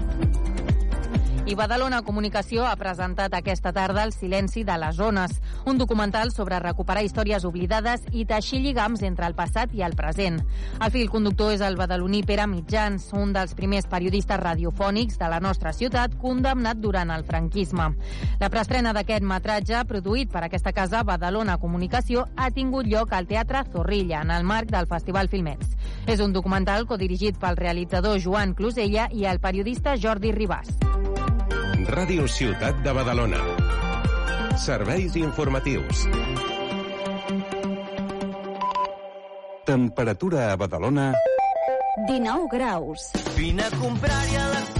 I 1.49 1.55
Badalona 1.57 2.03
Comunicació 2.05 2.67
ha 2.69 2.77
presentat 2.77 3.33
aquesta 3.35 3.73
tarda 3.73 4.03
El 4.05 4.13
silenci 4.13 4.61
de 4.63 4.75
les 4.79 4.97
zones, 4.97 5.33
un 5.67 5.79
documental 5.81 6.31
sobre 6.35 6.59
recuperar 6.61 7.03
històries 7.03 7.47
oblidades 7.49 8.05
i 8.13 8.27
teixir 8.29 8.61
lligams 8.61 9.01
entre 9.03 9.25
el 9.27 9.35
passat 9.35 9.73
i 9.75 9.81
el 9.83 9.97
present. 9.97 10.37
El 10.79 10.93
fil 10.93 11.09
conductor 11.11 11.55
és 11.55 11.65
el 11.65 11.79
badaloní 11.81 12.21
Pere 12.29 12.45
Mitjans, 12.47 13.09
un 13.17 13.33
dels 13.33 13.57
primers 13.57 13.89
periodistes 13.89 14.39
radiofònics 14.39 15.17
de 15.19 15.31
la 15.33 15.41
nostra 15.41 15.73
ciutat, 15.73 16.15
condemnat 16.21 16.79
durant 16.79 17.11
el 17.11 17.25
franquisme. 17.25 17.89
La 18.39 18.53
preestrena 18.53 18.93
d'aquest 18.93 19.25
metratge, 19.25 19.81
produït 19.89 20.31
per 20.31 20.45
aquesta 20.45 20.75
casa 20.77 21.03
Badalona 21.09 21.57
Comunicació, 21.59 22.29
ha 22.37 22.51
tingut 22.53 22.87
lloc 22.87 23.17
al 23.17 23.27
Teatre 23.27 23.65
Zorrilla, 23.73 24.21
en 24.21 24.31
el 24.37 24.45
marc 24.45 24.71
del 24.71 24.87
Festival 24.93 25.33
Filmets. 25.33 25.73
És 26.07 26.21
un 26.21 26.37
documental 26.37 26.87
codirigit 26.87 27.41
pel 27.41 27.57
realitzador 27.57 28.21
Joan 28.21 28.55
Clusella 28.55 29.09
i 29.11 29.25
el 29.25 29.41
periodista 29.41 29.97
Jordi 29.97 30.37
Ribàs. 30.37 30.77
Ràdio 31.87 32.27
Ciutat 32.29 32.81
de 32.85 32.93
Badalona. 32.93 33.41
Serveis 34.59 35.17
informatius. 35.17 36.05
Temperatura 39.65 40.53
a 40.53 40.57
Badalona... 40.57 41.13
19 42.09 42.49
graus. 42.53 43.11
Vine 43.37 43.65
a 43.67 43.71
comprar-hi 43.77 44.37
electrodomèstic 44.37 44.80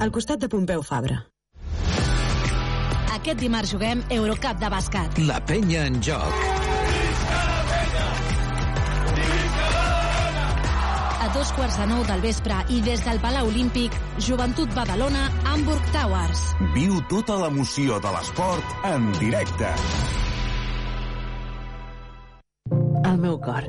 Al 0.00 0.08
costat 0.08 0.40
de 0.40 0.48
Pompeu 0.48 0.80
Fabra. 0.80 1.18
Aquest 3.12 3.42
dimarts 3.42 3.74
juguem 3.74 4.00
Eurocup 4.16 4.56
de 4.62 4.68
bàsquet. 4.72 5.18
La 5.28 5.36
penya 5.44 5.82
en 5.90 5.98
joc. 6.00 6.38
A 11.20 11.28
dos 11.34 11.52
quarts 11.52 11.76
de 11.82 11.88
nou 11.90 12.00
del 12.08 12.24
vespre 12.24 12.62
i 12.72 12.80
des 12.86 13.04
del 13.04 13.20
Palau 13.20 13.50
Olímpic, 13.52 13.98
Joventut 14.24 14.72
Badalona, 14.72 15.26
Hamburg 15.52 15.92
Towers. 15.92 16.46
Viu 16.72 16.96
tota 17.12 17.36
l'emoció 17.44 18.00
de 18.00 18.16
l'esport 18.16 18.88
en 18.94 19.12
directe. 19.20 19.74
El 23.04 23.20
meu 23.20 23.36
cor, 23.44 23.68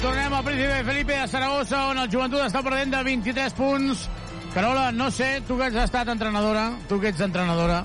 Tornem 0.00 0.32
al 0.32 0.44
Príncipe 0.44 0.84
Felipe 0.84 1.12
de 1.12 1.28
Saragossa, 1.28 1.78
on 1.90 1.98
el 2.00 2.08
joventut 2.08 2.40
està 2.40 2.62
perdent 2.64 2.92
de 2.94 3.00
23 3.04 3.52
punts. 3.52 4.06
Carola, 4.54 4.88
no 4.96 5.10
sé, 5.12 5.42
tu 5.46 5.58
que 5.58 5.66
has 5.68 5.76
estat 5.82 6.08
entrenadora, 6.08 6.70
tu 6.88 6.96
que 7.02 7.10
ets 7.12 7.20
entrenadora, 7.20 7.82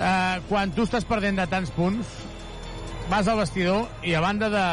eh, 0.00 0.40
quan 0.48 0.72
tu 0.74 0.82
estàs 0.88 1.06
perdent 1.06 1.38
de 1.38 1.46
tants 1.46 1.70
punts, 1.76 2.10
vas 3.10 3.28
al 3.30 3.38
vestidor 3.38 3.86
i 4.02 4.16
a 4.18 4.22
banda 4.24 4.50
de... 4.50 4.66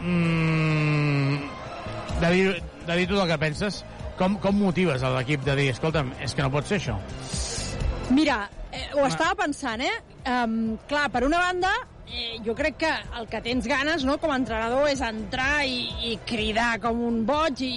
Mm, 0.00 1.36
de, 2.22 2.30
dir, 2.30 2.46
de 2.88 2.96
dir 2.96 3.08
tot 3.12 3.20
el 3.20 3.32
que 3.34 3.40
penses, 3.44 3.84
com, 4.18 4.38
com 4.40 4.56
motives 4.56 5.04
a 5.04 5.12
l'equip 5.18 5.44
de 5.44 5.58
dir, 5.60 5.70
escolta'm, 5.74 6.14
és 6.24 6.32
que 6.32 6.46
no 6.46 6.52
pot 6.54 6.68
ser 6.68 6.80
això? 6.80 6.96
Mira, 8.14 8.46
eh, 8.72 8.86
ho 8.96 9.04
estava 9.04 9.36
pensant, 9.44 9.84
eh? 9.84 9.96
Um, 10.24 10.78
clar, 10.88 11.10
per 11.12 11.26
una 11.28 11.42
banda, 11.50 11.74
eh, 12.14 12.38
jo 12.46 12.54
crec 12.54 12.78
que 12.84 12.92
el 13.18 13.26
que 13.30 13.40
tens 13.44 13.66
ganes 13.68 14.04
no, 14.06 14.16
com 14.22 14.32
a 14.32 14.38
entrenador 14.38 14.86
és 14.90 15.02
entrar 15.04 15.64
i, 15.66 15.82
i 16.10 16.14
cridar 16.26 16.78
com 16.82 17.02
un 17.04 17.24
boig 17.26 17.64
i, 17.66 17.74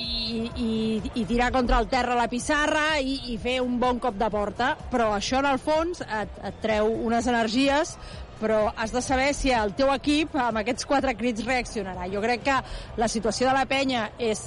i, 0.53 0.69
i 1.15 1.26
tirar 1.30 1.49
contra 1.55 1.81
el 1.81 1.89
terra 1.91 2.18
la 2.18 2.30
pissarra 2.31 2.85
i, 3.01 3.34
i 3.34 3.39
fer 3.41 3.57
un 3.64 3.80
bon 3.81 3.99
cop 4.03 4.18
de 4.19 4.30
porta, 4.34 4.76
però 4.91 5.11
això 5.15 5.41
en 5.41 5.49
el 5.51 5.59
fons 5.61 6.05
et, 6.05 6.39
et 6.47 6.64
treu 6.64 6.93
unes 7.09 7.27
energies 7.27 7.97
però 8.38 8.68
has 8.77 8.91
de 8.93 9.01
saber 9.01 9.31
si 9.34 9.49
el 9.49 9.73
teu 9.73 9.89
equip 9.95 10.35
amb 10.38 10.61
aquests 10.61 10.85
quatre 10.85 11.15
crits 11.18 11.45
reaccionarà. 11.45 12.05
Jo 12.11 12.22
crec 12.22 12.43
que 12.45 12.57
la 13.01 13.07
situació 13.09 13.49
de 13.49 13.55
la 13.57 13.65
penya 13.65 14.11
és 14.22 14.43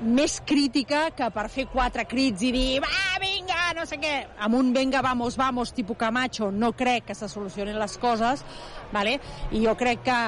més 0.00 0.38
crítica 0.46 1.08
que 1.16 1.28
per 1.34 1.46
fer 1.52 1.66
quatre 1.70 2.06
crits 2.08 2.44
i 2.46 2.52
dir 2.54 2.82
va, 2.84 2.92
vinga, 3.22 3.58
no 3.76 3.86
sé 3.88 4.00
què. 4.00 4.14
Amb 4.40 4.56
un 4.58 4.72
venga, 4.76 5.02
vamos, 5.04 5.36
vamos, 5.40 5.74
tipus 5.76 5.98
Camacho, 6.00 6.50
no 6.50 6.72
crec 6.72 7.10
que 7.10 7.18
se 7.18 7.28
solucionin 7.28 7.78
les 7.78 7.98
coses, 8.00 8.44
vale? 8.92 9.18
i 9.52 9.64
jo 9.66 9.76
crec 9.76 10.04
que, 10.06 10.20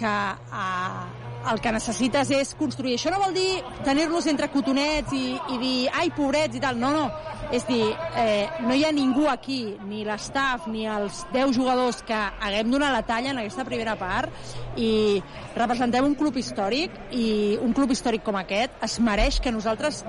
que 0.00 0.14
uh, 0.52 1.29
el 1.48 1.60
que 1.62 1.72
necessites 1.72 2.30
és 2.34 2.52
construir. 2.58 2.96
Això 2.98 3.10
no 3.12 3.20
vol 3.22 3.34
dir 3.34 3.60
tenir-los 3.86 4.26
entre 4.30 4.50
cotonets 4.52 5.12
i, 5.16 5.24
i 5.54 5.58
dir, 5.60 5.76
ai, 5.96 6.10
pobrets 6.16 6.58
i 6.58 6.62
tal. 6.62 6.78
No, 6.80 6.92
no. 6.94 7.06
És 7.50 7.64
dir, 7.66 7.82
eh, 8.20 8.46
no 8.62 8.76
hi 8.76 8.84
ha 8.86 8.92
ningú 8.94 9.26
aquí, 9.30 9.76
ni 9.88 10.04
l'estaf, 10.06 10.68
ni 10.70 10.86
els 10.86 11.24
10 11.32 11.54
jugadors 11.56 12.02
que 12.06 12.14
haguem 12.14 12.70
donat 12.70 12.94
la 12.94 13.02
talla 13.08 13.32
en 13.32 13.40
aquesta 13.42 13.64
primera 13.66 13.96
part 13.98 14.30
i 14.78 15.18
representem 15.56 16.06
un 16.06 16.14
club 16.14 16.38
històric 16.38 16.94
i 17.10 17.58
un 17.58 17.74
club 17.74 17.90
històric 17.90 18.22
com 18.26 18.38
aquest 18.38 18.84
es 18.86 19.00
mereix 19.02 19.40
que 19.42 19.50
nosaltres 19.50 20.04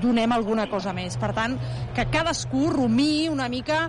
donem 0.00 0.32
alguna 0.32 0.68
cosa 0.70 0.94
més. 0.96 1.18
Per 1.20 1.34
tant, 1.36 1.58
que 1.96 2.06
cadascú 2.14 2.70
rumiï 2.72 3.28
una 3.28 3.50
mica 3.52 3.88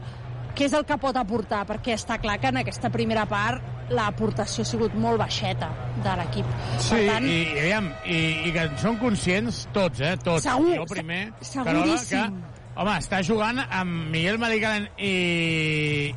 què 0.52 0.68
és 0.68 0.74
el 0.76 0.84
que 0.84 0.98
pot 0.99 1.16
aportar, 1.16 1.64
perquè 1.70 1.95
està 1.95 2.18
clar 2.20 2.40
que 2.41 2.52
en 2.52 2.60
aquesta 2.60 2.91
primera 2.91 3.24
part 3.30 3.81
l'aportació 3.95 4.65
ha 4.65 4.69
sigut 4.69 4.95
molt 4.99 5.22
baixeta 5.22 5.72
de 6.03 6.15
l'equip. 6.19 6.53
Sí, 6.77 6.93
per 6.93 7.01
tant, 7.07 7.27
i, 7.27 7.39
i, 7.41 7.57
aviam, 7.63 7.89
i, 8.05 8.22
i 8.47 8.53
que 8.55 8.68
són 8.81 8.99
conscients 9.01 9.65
tots, 9.76 10.03
eh? 10.03 10.15
Tots. 10.22 10.45
Segur, 10.47 10.77
jo 10.80 10.88
primer, 10.91 11.22
seguríssim. 11.39 12.18
Carola, 12.18 12.53
que, 12.61 12.77
home, 12.84 12.95
està 13.03 13.22
jugant 13.27 13.61
amb 13.65 14.07
Miguel 14.13 14.39
Maricalen 14.41 14.88
i, 14.97 15.13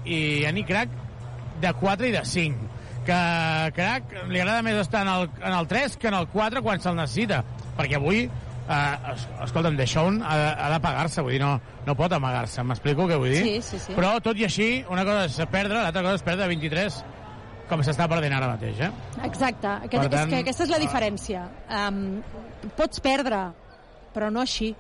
i 0.05 0.21
Ani 0.49 0.65
Crac 0.69 0.95
de 1.63 1.75
4 1.81 2.11
i 2.11 2.15
de 2.15 2.25
5 2.29 2.73
que 3.05 3.19
Crac 3.77 4.15
li 4.31 4.41
agrada 4.41 4.65
més 4.65 4.79
estar 4.81 5.03
en 5.05 5.11
el, 5.13 5.29
en 5.43 5.53
el 5.53 5.69
3 5.69 5.99
que 6.01 6.09
en 6.09 6.17
el 6.17 6.27
4 6.33 6.63
quan 6.65 6.81
se'l 6.81 6.97
necessita 6.97 7.43
perquè 7.77 7.99
avui 7.99 8.25
eh, 8.25 9.13
es, 9.13 9.27
escolta'm, 9.45 9.77
Deixón 9.77 10.23
ha, 10.23 10.37
ha 10.67 10.71
de 10.73 10.81
pagar-se, 10.81 11.25
vull 11.25 11.37
dir, 11.37 11.43
no, 11.43 11.59
no 11.87 11.97
pot 11.99 12.13
amagar-se, 12.17 12.65
m'explico 12.67 13.09
què 13.11 13.19
vull 13.21 13.35
dir? 13.35 13.43
Sí, 13.45 13.57
sí, 13.69 13.83
sí. 13.87 13.97
Però 13.97 14.15
tot 14.25 14.41
i 14.41 14.47
així, 14.49 14.69
una 14.91 15.05
cosa 15.07 15.27
és 15.29 15.53
perdre, 15.53 15.83
l'altra 15.83 16.05
cosa 16.07 16.21
és 16.21 16.27
perdre 16.27 16.49
23 16.55 17.03
com 17.69 17.83
s'està 17.85 18.07
perdent 18.11 18.35
ara 18.37 18.49
mateix, 18.55 18.81
eh? 18.87 18.91
Exacte, 19.25 19.69
Aquest, 19.89 20.03
Per 20.03 20.11
tant, 20.13 20.29
és 20.29 20.33
que 20.33 20.41
aquesta 20.45 20.67
és 20.67 20.73
la 20.73 20.81
diferència. 20.83 21.45
Um, 21.69 22.01
pots 22.77 23.01
perdre, 23.05 23.45
però 24.15 24.31
no 24.33 24.43
així. 24.45 24.75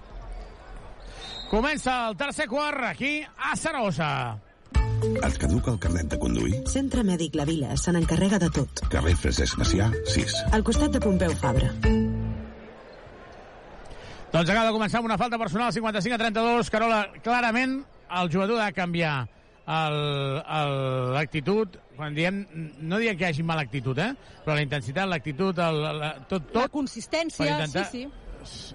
Comença 1.50 2.08
el 2.08 2.16
tercer 2.18 2.48
quart 2.50 2.88
aquí 2.88 3.18
a 3.22 3.54
Saragossa. 3.56 4.10
Et 5.04 5.36
caduca 5.40 5.72
el 5.74 5.78
carnet 5.80 6.08
de 6.12 6.18
conduir? 6.20 6.62
Centre 6.70 7.04
Mèdic 7.04 7.36
La 7.36 7.44
Vila 7.48 7.76
se 7.80 7.92
n'encarrega 7.92 8.38
de 8.40 8.48
tot. 8.54 8.84
Carrer 8.92 9.14
Francesc 9.20 9.58
Macià, 9.60 9.90
6. 10.14 10.34
Al 10.56 10.64
costat 10.64 10.94
de 10.96 11.00
Pompeu 11.04 11.34
Fabra. 11.40 11.70
Doncs 14.34 14.48
acaba 14.50 14.66
de 14.66 14.74
començar 14.74 14.98
amb 14.98 15.06
una 15.06 15.18
falta 15.20 15.38
personal 15.38 15.72
55 15.72 16.16
a 16.16 16.18
32. 16.24 16.70
Carola, 16.74 17.04
clarament 17.22 17.76
el 18.20 18.30
jugador 18.32 18.58
ha 18.60 18.66
de 18.72 18.76
canviar 18.80 19.14
l'actitud. 21.14 21.78
Quan 21.96 22.14
diem, 22.14 22.40
no 22.82 22.98
diem 22.98 23.16
que 23.16 23.24
hi 23.28 23.28
hagi 23.30 23.42
mala 23.46 23.62
actitud, 23.62 23.98
eh? 24.02 24.10
però 24.44 24.56
la 24.56 24.62
intensitat, 24.64 25.06
l'actitud, 25.08 25.58
el- 25.62 25.82
la, 26.00 26.08
tot, 26.26 26.48
tot... 26.50 26.62
La 26.64 26.68
consistència, 26.72 27.46
intentar- 27.46 27.84
sí, 27.90 28.08
sí. 28.42 28.74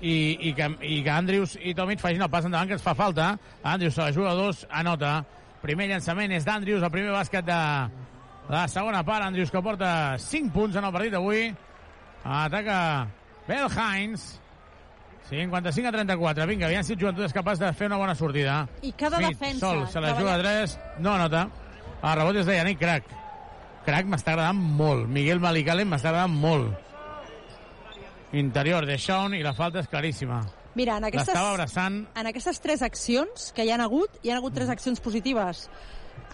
i, 0.00 0.14
i, 0.50 0.52
que, 0.54 0.68
i 0.86 1.00
que 1.02 1.10
Andrius 1.10 1.56
i 1.58 1.74
Tomic 1.74 1.98
facin 2.02 2.22
el 2.22 2.30
pas 2.30 2.44
endavant 2.46 2.68
que 2.70 2.76
ens 2.78 2.84
fa 2.84 2.94
falta. 2.94 3.32
Andrius 3.64 3.94
se 3.98 4.02
la 4.04 4.12
juga 4.14 4.34
dos, 4.38 4.66
anota. 4.70 5.24
Primer 5.62 5.88
llançament 5.90 6.30
és 6.36 6.44
d'Andrius, 6.46 6.84
el 6.86 6.92
primer 6.94 7.10
bàsquet 7.16 7.46
de 7.48 7.58
la 8.52 8.64
segona 8.70 9.02
part. 9.02 9.24
Andrius 9.26 9.50
que 9.50 9.62
porta 9.64 9.90
5 10.22 10.52
punts 10.54 10.76
en 10.78 10.84
el 10.86 10.92
partit 10.94 11.16
d'avui. 11.16 11.48
Ataca 12.22 13.08
Bel 13.48 13.66
Hines. 13.72 14.40
55 15.30 15.88
a 15.88 15.92
34. 15.92 16.46
Vinga, 16.46 16.66
aviam 16.68 16.84
si 16.86 16.92
el 16.94 17.00
joventut 17.00 17.24
és 17.26 17.32
capaç 17.34 17.58
de 17.58 17.72
fer 17.74 17.88
una 17.90 17.98
bona 17.98 18.14
sortida. 18.14 18.60
I 18.86 18.92
cada 18.94 19.18
Smith, 19.18 19.34
defensa... 19.40 19.66
Sol, 19.66 19.86
se 19.90 20.00
la 20.04 20.12
juga 20.14 20.36
a 20.36 20.38
3. 20.38 20.78
No 21.02 21.14
anota. 21.16 21.48
El 22.02 22.18
rebot 22.18 22.36
és 22.36 22.46
de 22.46 22.56
Yannick 22.56 22.80
Crac. 22.80 23.08
Crac 23.86 24.08
m'està 24.10 24.34
agradant 24.34 24.58
molt. 24.58 25.06
Miguel 25.08 25.40
Malicalen 25.40 25.88
m'està 25.88 26.10
agradant 26.12 26.36
molt. 26.42 26.74
Interior 28.36 28.86
de 28.86 28.98
Sean 28.98 29.34
i 29.34 29.42
la 29.44 29.54
falta 29.56 29.80
és 29.80 29.88
claríssima. 29.88 30.42
Mira, 30.76 30.98
en 30.98 31.06
aquestes, 31.08 31.36
abraçant. 31.40 32.02
en 32.14 32.26
aquestes 32.28 32.60
tres 32.60 32.82
accions 32.82 33.52
que 33.56 33.64
hi 33.64 33.70
han 33.72 33.80
hagut, 33.80 34.18
hi 34.22 34.30
han 34.30 34.42
hagut 34.42 34.54
tres 34.54 34.68
accions 34.68 35.00
positives. 35.00 35.70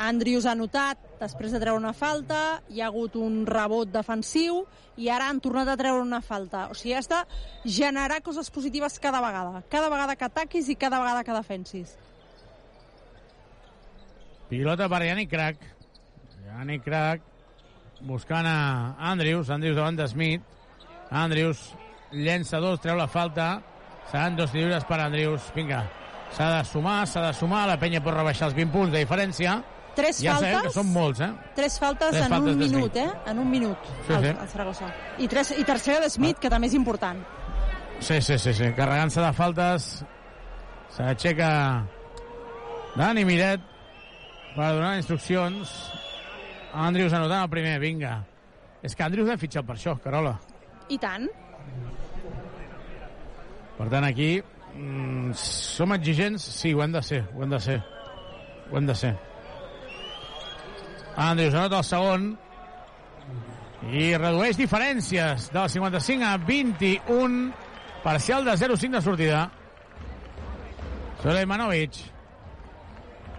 Andrius 0.02 0.46
ha 0.46 0.54
notat, 0.58 0.98
després 1.20 1.52
de 1.52 1.60
treure 1.62 1.78
una 1.78 1.92
falta, 1.92 2.62
hi 2.70 2.80
ha 2.80 2.88
hagut 2.88 3.14
un 3.20 3.44
rebot 3.46 3.90
defensiu 3.92 4.64
i 4.96 5.10
ara 5.12 5.28
han 5.30 5.40
tornat 5.40 5.68
a 5.68 5.76
treure 5.78 6.02
una 6.02 6.22
falta. 6.22 6.68
O 6.72 6.74
sigui, 6.74 6.94
has 6.96 7.10
de 7.10 7.20
generar 7.64 8.22
coses 8.22 8.50
positives 8.50 8.98
cada 8.98 9.20
vegada. 9.22 9.62
Cada 9.70 9.90
vegada 9.92 10.16
que 10.16 10.26
ataquis 10.26 10.68
i 10.68 10.76
cada 10.76 10.98
vegada 10.98 11.22
que 11.22 11.36
defensis. 11.36 11.94
Pilota 14.52 14.84
per 14.92 15.00
Yannick 15.06 15.30
Crac. 15.32 15.56
Yannick 16.44 16.84
Crac 16.84 17.22
buscant 18.04 18.44
a 18.44 18.96
Andrius. 19.10 19.48
Andrius 19.48 19.78
davant 19.78 19.96
de 19.96 20.06
Smith. 20.10 20.42
Andrius 21.08 21.70
llença 22.12 22.60
dos, 22.60 22.80
treu 22.84 22.98
la 22.98 23.06
falta. 23.08 23.62
Seran 24.10 24.36
dos 24.36 24.52
lliures 24.52 24.84
per 24.84 24.98
Andrius. 25.00 25.46
Vinga, 25.56 25.86
s'ha 26.36 26.50
de 26.58 26.66
sumar, 26.68 27.06
s'ha 27.08 27.22
de 27.30 27.32
sumar. 27.38 27.62
La 27.70 27.78
penya 27.80 28.02
pot 28.04 28.12
rebaixar 28.12 28.50
els 28.50 28.58
20 28.58 28.74
punts 28.76 28.92
de 28.92 29.00
diferència. 29.06 29.56
Tres 29.96 30.20
ja 30.20 30.36
sabem 30.36 30.58
faltes. 30.58 30.68
que 30.68 30.76
són 30.82 30.92
molts, 30.92 31.24
eh? 31.24 31.30
Tres 31.56 31.80
faltes 31.80 32.12
Tres 32.12 32.26
en 32.26 32.36
faltes 32.36 32.52
un 32.52 32.60
minut, 32.60 32.94
eh? 32.96 33.08
En 33.32 33.40
un 33.40 33.50
minut, 33.50 33.90
Sí, 34.06 34.12
al, 34.12 34.22
sí. 34.24 34.36
al 34.36 34.48
Saragossa. 34.52 34.92
I, 35.16 35.28
tres, 35.28 35.56
I 35.56 35.64
tercera 35.64 36.04
de 36.04 36.12
Smith, 36.12 36.36
que 36.40 36.52
també 36.52 36.68
és 36.68 36.76
important. 36.76 37.24
Sí, 38.00 38.20
sí, 38.20 38.36
sí, 38.36 38.52
sí. 38.52 38.72
carregant-se 38.76 39.20
de 39.24 39.32
faltes. 39.32 39.90
S'aixeca 40.92 41.50
Dani 42.96 43.24
Miret 43.24 43.71
per 44.56 44.68
donar 44.76 44.96
instruccions. 44.98 45.72
Andrius 46.72 47.12
anotant 47.12 47.44
el 47.44 47.50
primer, 47.52 47.78
vinga. 47.82 48.16
És 48.82 48.96
que 48.96 49.04
Andrius 49.04 49.28
l'hem 49.28 49.40
fitxat 49.40 49.66
per 49.66 49.76
això, 49.76 49.96
Carola. 50.02 50.36
I 50.90 50.98
tant. 51.00 51.28
Per 53.78 53.88
tant, 53.88 54.04
aquí 54.06 54.30
mm, 54.40 55.32
som 55.38 55.94
exigents? 55.96 56.44
Sí, 56.60 56.72
ho 56.72 56.82
hem 56.84 56.94
de 56.94 57.02
ser, 57.04 57.22
ho 57.34 57.44
hem 57.44 57.52
de 57.52 57.60
ser. 57.60 57.78
Ho 58.70 58.78
hem 58.80 58.88
de 58.88 58.96
ser. 58.96 59.12
Andrius 61.16 61.54
anota 61.54 61.82
el 61.82 61.84
segon 61.84 62.30
i 63.92 64.12
redueix 64.16 64.56
diferències 64.56 65.50
del 65.52 65.68
55 65.68 66.24
a 66.24 66.36
21 66.46 67.42
parcial 68.02 68.46
de 68.46 68.54
0-5 68.56 68.96
de 68.96 69.02
sortida 69.02 69.42
Soleimanovic 71.22 71.98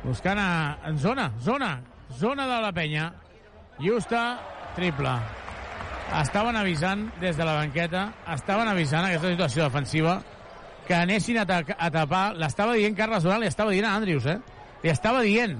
buscant 0.03 0.39
a, 0.39 0.77
en 0.88 0.97
zona 0.99 1.31
zona, 1.41 1.81
zona 2.19 2.47
de 2.47 2.59
la 2.61 2.71
penya. 2.75 3.11
Justa, 3.80 4.39
triple. 4.75 5.13
Estaven 6.19 6.57
avisant 6.59 7.07
des 7.21 7.38
de 7.38 7.45
la 7.47 7.55
banqueta 7.57 8.03
estaven 8.35 8.69
avisant 8.69 9.07
aquesta 9.07 9.31
situació 9.31 9.65
defensiva 9.65 10.19
que 10.85 10.93
anessin 10.93 11.39
a, 11.41 11.47
a 11.47 11.89
tapar. 11.91 12.25
L'estava 12.38 12.75
dient 12.77 12.95
Carles 12.95 13.23
Durant, 13.25 13.41
li 13.41 13.49
estava 13.49 13.73
dient 13.73 13.88
a 13.89 13.95
Andrius 13.97 14.27
eh? 14.30 14.38
li 14.84 14.91
estava 14.91 15.23
dient. 15.25 15.57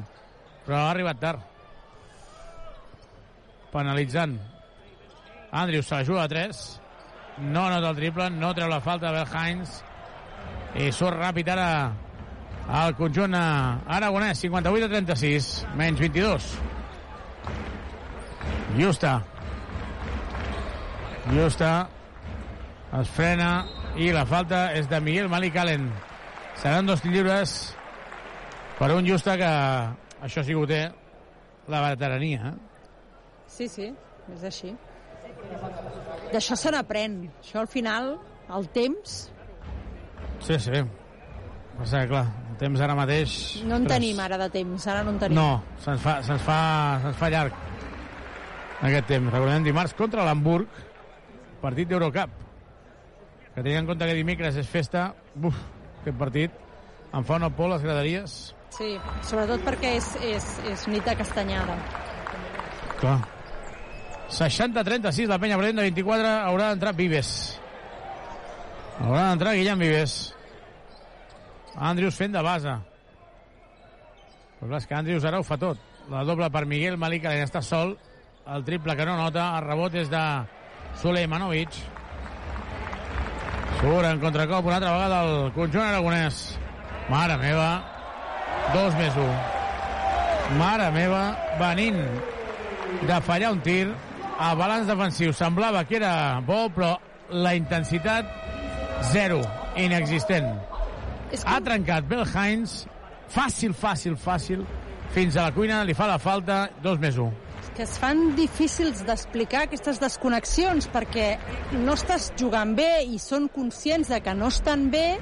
Però 0.68 0.78
ha 0.78 0.92
arribat 0.92 1.20
tard. 1.20 1.50
Penalitzant. 3.74 4.38
Andrius 5.52 5.88
se 5.90 5.96
la 5.96 6.06
juga 6.06 6.24
a 6.24 6.30
3 6.30 6.64
no 7.38 7.70
nota 7.70 7.90
el 7.90 7.96
triple, 7.96 8.30
no 8.30 8.54
treu 8.54 8.70
la 8.70 8.82
falta 8.82 9.12
de 9.12 9.18
Bel 9.18 9.28
Hines. 9.34 9.82
I 10.78 10.92
surt 10.94 11.18
ràpid 11.18 11.50
ara 11.54 11.70
al 12.70 12.96
conjunt 12.96 13.36
eh, 13.36 13.96
aragonès 13.98 14.40
58 14.46 14.86
a 14.86 14.90
36 14.94 15.50
menys 15.80 16.00
22 16.00 16.48
Justa 18.80 19.14
Justa 21.34 21.72
es 23.00 23.14
frena 23.16 23.52
i 24.00 24.12
la 24.16 24.26
falta 24.26 24.66
és 24.78 24.90
de 24.90 25.00
Miguel 25.04 25.30
Malik 25.30 25.58
Allen 25.62 25.90
seran 26.62 26.88
dos 26.90 27.04
lliures 27.06 27.56
per 28.80 28.92
un 28.96 29.08
Justa 29.08 29.38
que 29.38 29.52
això 30.24 30.44
sí 30.44 30.56
que 30.56 30.62
ho 30.62 30.68
té 30.70 30.84
la 31.68 31.84
veterania 31.90 32.54
eh? 32.54 32.56
Sí, 33.54 33.68
sí, 33.70 33.86
és 34.34 34.44
així. 34.48 34.72
D'això 36.32 36.56
se 36.58 36.72
n'aprèn. 36.74 37.20
Això 37.44 37.60
al 37.62 37.68
final, 37.70 38.16
el 38.50 38.66
temps, 38.74 39.28
Sí, 40.44 40.58
sí. 40.60 40.82
Passa 41.78 42.02
que, 42.02 42.08
clar, 42.10 42.26
temps 42.64 42.82
ara 42.82 42.96
mateix... 42.98 43.36
no 43.68 43.78
en 43.82 43.86
tenim 43.90 44.20
ara 44.24 44.40
de 44.42 44.50
temps, 44.54 44.88
ara 44.88 45.04
no 45.04 45.14
en 45.14 45.22
tenim. 45.22 45.38
No, 45.38 45.62
se'ns 45.84 46.02
fa, 46.02 46.18
se'ns 46.26 46.44
fa, 46.48 46.58
se'ns 47.04 47.20
fa 47.20 47.32
llarg 47.34 47.62
aquest 48.84 49.08
temps. 49.08 49.32
Recordem 49.32 49.64
dimarts 49.64 49.96
contra 49.98 50.26
l'Hamburg, 50.28 50.82
partit 51.62 51.88
d'Eurocup. 51.88 52.42
Que 53.54 53.62
tenint 53.62 53.84
en 53.84 53.88
compte 53.88 54.08
que 54.10 54.18
dimecres 54.18 54.58
és 54.60 54.70
festa, 54.70 55.12
buf, 55.36 55.58
aquest 56.02 56.18
partit 56.20 56.60
em 57.14 57.26
fa 57.28 57.38
una 57.38 57.52
por 57.54 57.70
les 57.72 57.84
graderies. 57.86 58.38
Sí, 58.74 58.96
sobretot 59.22 59.62
perquè 59.64 59.96
és, 60.00 60.10
és, 60.34 60.50
és 60.72 60.86
nit 60.90 61.06
de 61.06 61.16
castanyada. 61.16 61.78
Clar. 62.98 63.20
60-36, 64.34 65.28
la 65.30 65.38
penya 65.38 65.60
de 65.62 65.74
24, 65.78 66.32
haurà 66.50 66.72
d'entrar 66.72 66.96
Vives. 66.98 67.30
Haurà 69.04 69.28
d'entrar 69.30 69.54
Guillem 69.60 69.80
Vives. 69.80 70.34
Andrius 71.76 72.18
fent 72.18 72.34
de 72.34 72.42
base. 72.46 72.74
Però 74.60 74.78
és 74.78 74.88
que 74.88 74.96
Andrius 74.96 75.26
ara 75.26 75.40
ho 75.40 75.46
fa 75.46 75.58
tot. 75.60 75.80
La 76.12 76.24
doble 76.28 76.50
per 76.52 76.66
Miguel 76.70 76.98
Malik, 77.00 77.24
que 77.26 77.44
està 77.44 77.62
sol. 77.64 77.96
El 78.54 78.64
triple 78.68 78.96
que 79.00 79.06
no 79.08 79.16
nota, 79.18 79.54
el 79.58 79.66
rebot 79.68 79.96
és 79.96 80.10
de 80.12 80.24
Suleimanovic. 81.02 81.80
Surt 83.80 84.08
en 84.08 84.20
contracop 84.22 84.68
una 84.68 84.78
altra 84.80 84.94
vegada 84.94 85.22
el 85.28 85.52
conjunt 85.56 85.84
aragonès. 85.84 86.44
Mare 87.10 87.38
meva, 87.40 87.70
dos 88.76 88.96
més 89.00 89.18
un. 89.20 89.34
Mare 90.60 90.90
meva, 90.96 91.24
venint 91.60 92.00
de 93.08 93.22
fallar 93.26 93.52
un 93.56 93.64
tir 93.64 93.88
a 94.40 94.54
balanç 94.60 94.88
defensiu. 94.88 95.34
Semblava 95.36 95.84
que 95.88 96.00
era 96.00 96.14
bo, 96.46 96.68
però 96.72 96.94
la 97.32 97.56
intensitat 97.60 98.30
zero, 99.12 99.42
inexistent. 99.76 100.73
És 101.34 101.42
Ha 101.50 101.60
trencat 101.66 102.06
Bel 102.06 102.28
Hines, 102.30 102.84
fàcil, 103.34 103.74
fàcil, 103.74 104.18
fàcil, 104.22 104.62
fins 105.16 105.38
a 105.38 105.48
la 105.48 105.54
cuina, 105.56 105.82
li 105.86 105.96
fa 105.98 106.06
la 106.10 106.20
falta, 106.22 106.68
dos 106.84 107.00
més 107.02 107.18
un. 107.18 107.34
que 107.74 107.82
es 107.88 107.96
fan 107.98 108.36
difícils 108.38 109.00
d'explicar 109.08 109.64
aquestes 109.66 109.98
desconnexions 109.98 110.86
perquè 110.94 111.40
no 111.74 111.96
estàs 111.98 112.28
jugant 112.38 112.76
bé 112.78 113.02
i 113.10 113.18
són 113.18 113.48
conscients 113.50 114.12
de 114.14 114.20
que 114.22 114.36
no 114.38 114.52
estan 114.54 114.92
bé 114.94 115.18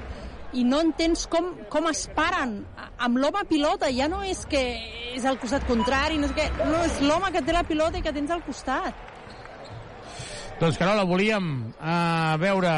i 0.60 0.66
no 0.68 0.82
entens 0.84 1.24
com, 1.32 1.54
com 1.72 1.88
es 1.88 2.10
paren 2.12 2.58
amb 3.00 3.22
l'home 3.24 3.46
pilota, 3.48 3.88
ja 3.96 4.10
no 4.12 4.20
és 4.28 4.44
que 4.52 4.66
és 5.16 5.24
al 5.24 5.40
costat 5.40 5.64
contrari, 5.70 6.20
no 6.20 6.28
és, 6.28 6.36
que, 6.36 6.50
no 6.68 6.84
és 6.84 7.00
l'home 7.06 7.32
que 7.32 7.44
té 7.46 7.56
la 7.56 7.64
pilota 7.64 8.02
i 8.02 8.04
que 8.04 8.12
tens 8.12 8.36
al 8.36 8.44
costat. 8.44 9.08
Doncs, 10.60 10.76
Carola, 10.78 11.08
volíem 11.08 11.48
eh, 11.80 12.36
veure 12.42 12.72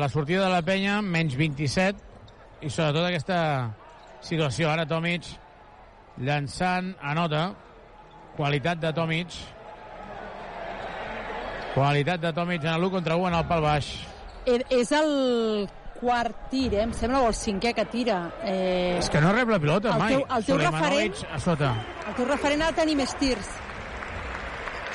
la 0.00 0.08
sortida 0.08 0.46
de 0.46 0.54
la 0.54 0.62
penya, 0.64 1.00
menys 1.02 1.34
27, 1.36 2.15
i 2.62 2.70
sobretot 2.70 3.04
aquesta 3.08 3.38
situació. 4.24 4.70
Ara 4.70 4.86
Tomic 4.88 5.26
llançant, 6.18 6.94
anota, 7.02 7.50
qualitat 8.36 8.80
de 8.80 8.92
Tomic, 8.96 9.34
qualitat 11.74 12.20
de 12.20 12.32
Tomic 12.32 12.64
en 12.64 12.76
l'1 12.80 12.90
contra 12.90 13.16
1 13.16 13.28
en 13.28 13.34
el 13.40 13.46
pal 13.48 13.62
baix. 13.64 13.90
Eh, 14.46 14.62
És 14.70 14.92
el 14.92 15.68
quart 16.00 16.48
tir, 16.50 16.72
eh? 16.74 16.82
em 16.84 16.92
sembla, 16.92 17.20
o 17.24 17.28
el 17.28 17.34
cinquè 17.34 17.72
que 17.74 17.84
tira. 17.92 18.30
Eh, 18.44 18.96
És 18.98 19.08
que 19.10 19.20
no 19.20 19.32
rep 19.32 19.48
la 19.48 19.58
pilota 19.58 19.92
el 19.94 19.98
mai. 19.98 20.14
teu, 20.14 20.24
el 20.36 20.44
teu 20.44 20.58
referent, 20.58 21.14
a 21.32 21.38
sota. 21.40 21.74
el 22.08 22.14
teu 22.14 22.26
referent 22.28 22.62
ha 22.62 22.70
de 22.70 22.80
tenir 22.80 22.96
més 22.96 23.14
tirs. 23.16 23.48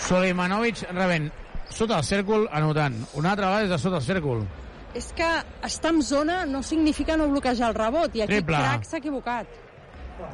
Suleimanovic 0.07 0.81
rebent 0.93 1.29
sota 1.69 1.97
el 1.99 2.03
cèrcol, 2.03 2.47
anotant. 2.51 2.95
Una 3.13 3.31
altra 3.31 3.47
vegada 3.47 3.61
des 3.61 3.69
de 3.69 3.77
sota 3.77 3.97
el 3.97 4.03
cèrcol. 4.03 4.45
És 4.97 5.11
que 5.15 5.27
estar 5.63 5.93
en 5.93 6.01
zona 6.03 6.45
no 6.45 6.61
significa 6.63 7.15
no 7.17 7.29
bloquejar 7.31 7.69
el 7.71 7.77
rebot, 7.77 8.15
i 8.15 8.25
aquí 8.25 8.39
Triple. 8.39 8.57
Crac 8.57 8.87
s'ha 8.87 8.99
equivocat. 8.99 9.59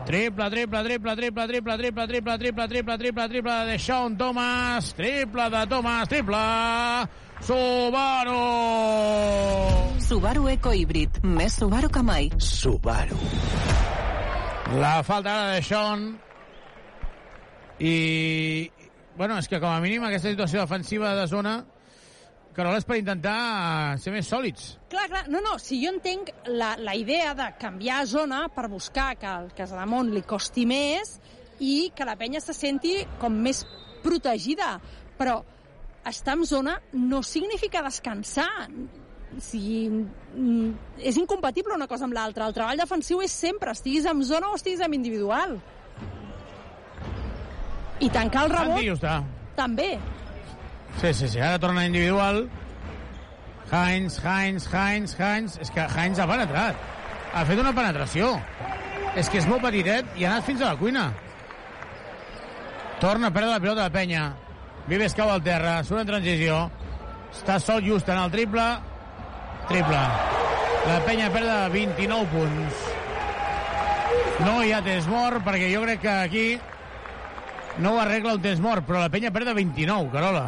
Triple, 0.06 0.50
triple, 0.50 0.84
triple, 0.84 1.16
triple, 1.16 1.48
triple, 1.48 1.78
triple, 1.78 2.08
triple, 2.08 2.38
triple, 2.38 2.68
triple, 2.68 2.98
triple, 2.98 3.28
triple 3.30 3.54
de 3.66 3.80
Sean 3.80 4.18
Thomas. 4.18 4.94
Triple 4.98 5.50
de 5.50 5.68
Thomas, 5.68 6.10
triple. 6.10 6.44
Subaru. 7.42 8.42
Subaru 10.02 10.50
Eco 10.50 10.74
Híbrid. 10.74 11.22
Més 11.24 11.60
Subaru 11.60 11.90
que 11.94 12.04
mai. 12.04 12.32
Subaru. 12.42 13.20
La 14.82 15.04
falta 15.04 15.36
ara 15.36 15.54
de 15.56 15.62
Sean. 15.64 16.08
I, 17.80 18.72
bueno, 19.16 19.38
és 19.38 19.48
que 19.48 19.62
com 19.62 19.70
a 19.70 19.80
mínim 19.84 20.04
aquesta 20.08 20.32
situació 20.34 20.66
defensiva 20.66 21.14
de 21.16 21.28
zona 21.30 21.60
Carola 22.58 22.80
és 22.82 22.88
per 22.90 22.96
intentar 22.98 23.98
ser 24.02 24.10
més 24.16 24.30
sòlids. 24.32 24.72
Clar, 24.90 25.06
clar, 25.12 25.28
no, 25.30 25.44
no, 25.46 25.60
si 25.62 25.78
jo 25.84 25.92
entenc 25.94 26.32
la, 26.50 26.72
la 26.82 26.96
idea 26.98 27.36
de 27.38 27.52
canviar 27.62 28.00
zona 28.10 28.48
per 28.50 28.66
buscar 28.72 29.12
que 29.22 29.30
el 29.30 29.52
Casademont 29.54 30.10
li 30.10 30.24
costi 30.26 30.66
més 30.66 31.20
i 31.62 31.92
que 31.94 32.08
la 32.10 32.18
penya 32.18 32.42
se 32.42 32.58
senti 32.58 32.96
com 33.22 33.38
més 33.46 33.62
protegida, 34.02 34.72
però 35.20 35.38
estar 36.10 36.34
en 36.34 36.46
zona 36.50 36.80
no 36.98 37.22
significa 37.22 37.86
descansar. 37.86 38.50
O 39.38 39.42
sigui, 39.44 39.86
mm, 39.92 40.98
és 40.98 41.22
incompatible 41.22 41.78
una 41.78 41.86
cosa 41.86 42.10
amb 42.10 42.18
l'altra. 42.18 42.48
El 42.50 42.58
treball 42.58 42.82
defensiu 42.82 43.22
és 43.22 43.38
sempre, 43.38 43.78
estiguis 43.78 44.10
en 44.10 44.24
zona 44.26 44.50
o 44.50 44.58
estiguis 44.58 44.82
en 44.82 44.98
individual. 44.98 45.60
I 48.02 48.10
tancar 48.10 48.48
el 48.48 48.56
rebot 48.58 49.12
també. 49.58 49.98
Sí, 51.02 51.14
sí, 51.14 51.28
sí. 51.28 51.40
Ara 51.40 51.60
torna 51.60 51.86
individual. 51.86 52.50
Heinz, 53.72 54.20
Heinz, 54.24 54.68
Heinz, 54.74 55.16
Heinz... 55.20 55.58
És 55.62 55.70
que 55.72 55.86
Heinz 55.86 56.20
ha 56.20 56.26
penetrat. 56.30 56.80
Ha 57.36 57.44
fet 57.46 57.62
una 57.62 57.74
penetració. 57.76 58.34
És 59.18 59.30
que 59.30 59.42
és 59.42 59.48
molt 59.50 59.62
petitet 59.66 60.10
i 60.18 60.26
ha 60.26 60.34
anat 60.34 60.48
fins 60.48 60.64
a 60.64 60.72
la 60.72 60.80
cuina. 60.80 61.06
Torna 63.02 63.30
a 63.30 63.34
perdre 63.34 63.52
la 63.52 63.62
pilota 63.62 63.86
de 63.86 63.94
penya. 63.94 64.26
Vives 64.88 65.14
cau 65.14 65.30
al 65.30 65.44
terra, 65.46 65.78
surt 65.86 66.02
en 66.02 66.10
transició. 66.10 66.62
Està 67.30 67.60
sol 67.62 67.84
just 67.86 68.10
en 68.10 68.18
el 68.24 68.34
triple. 68.34 68.68
Triple. 69.70 70.04
La 70.88 71.02
penya 71.06 71.28
perd 71.34 71.74
29 71.76 72.32
punts. 72.32 72.86
No 74.48 74.62
hi 74.64 74.72
ha 74.74 74.82
temps 74.86 75.10
mort 75.12 75.44
perquè 75.46 75.70
jo 75.74 75.84
crec 75.84 76.02
que 76.02 76.14
aquí 76.14 76.48
no 77.84 77.94
ho 77.94 78.00
arregla 78.02 78.38
un 78.38 78.42
temps 78.42 78.62
mort, 78.64 78.86
però 78.88 79.04
la 79.04 79.12
penya 79.14 79.34
perd 79.36 79.52
de 79.52 79.58
29, 79.60 80.10
Carola. 80.14 80.48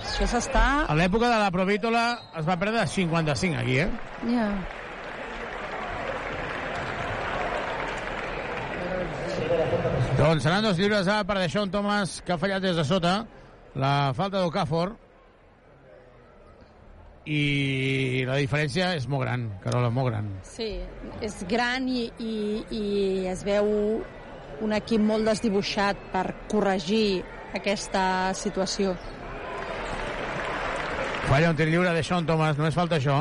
Això 0.00 0.26
s'està... 0.34 0.66
A 0.88 0.96
l'època 0.98 1.28
de 1.30 1.38
la 1.40 1.50
Provítola 1.54 2.04
es 2.40 2.46
va 2.48 2.56
perdre 2.60 2.80
de 2.80 2.86
55 2.90 3.60
aquí, 3.60 3.78
eh? 3.84 3.88
Ja. 4.28 4.50
Doncs 10.20 10.44
seran 10.44 10.64
dos 10.64 10.76
lliures 10.76 11.08
ara 11.08 11.24
per 11.24 11.38
deixar 11.40 11.62
un 11.64 11.70
Thomas 11.72 12.18
que 12.26 12.34
ha 12.34 12.40
fallat 12.40 12.60
des 12.64 12.76
de 12.76 12.84
sota. 12.84 13.14
La 13.80 14.12
falta 14.16 14.42
d'Ocafor. 14.42 14.96
I 17.30 18.24
la 18.26 18.36
diferència 18.40 18.94
és 18.98 19.06
molt 19.08 19.22
gran, 19.22 19.46
Carola, 19.62 19.90
molt 19.94 20.10
gran. 20.10 20.28
Sí, 20.48 20.72
és 21.22 21.36
gran 21.48 21.86
i, 21.88 22.08
i, 22.18 22.34
i 22.74 22.84
es 23.30 23.44
veu 23.46 23.68
un 24.64 24.74
equip 24.76 25.04
molt 25.04 25.28
desdibuixat 25.28 26.00
per 26.12 26.24
corregir 26.50 27.22
aquesta 27.56 28.02
situació. 28.36 28.96
Falla 31.28 31.50
un 31.50 31.56
tir 31.56 31.68
lliure 31.68 31.92
de 31.94 32.02
Sean 32.02 32.26
Thomas, 32.26 32.56
només 32.58 32.74
falta 32.74 32.96
això. 32.96 33.18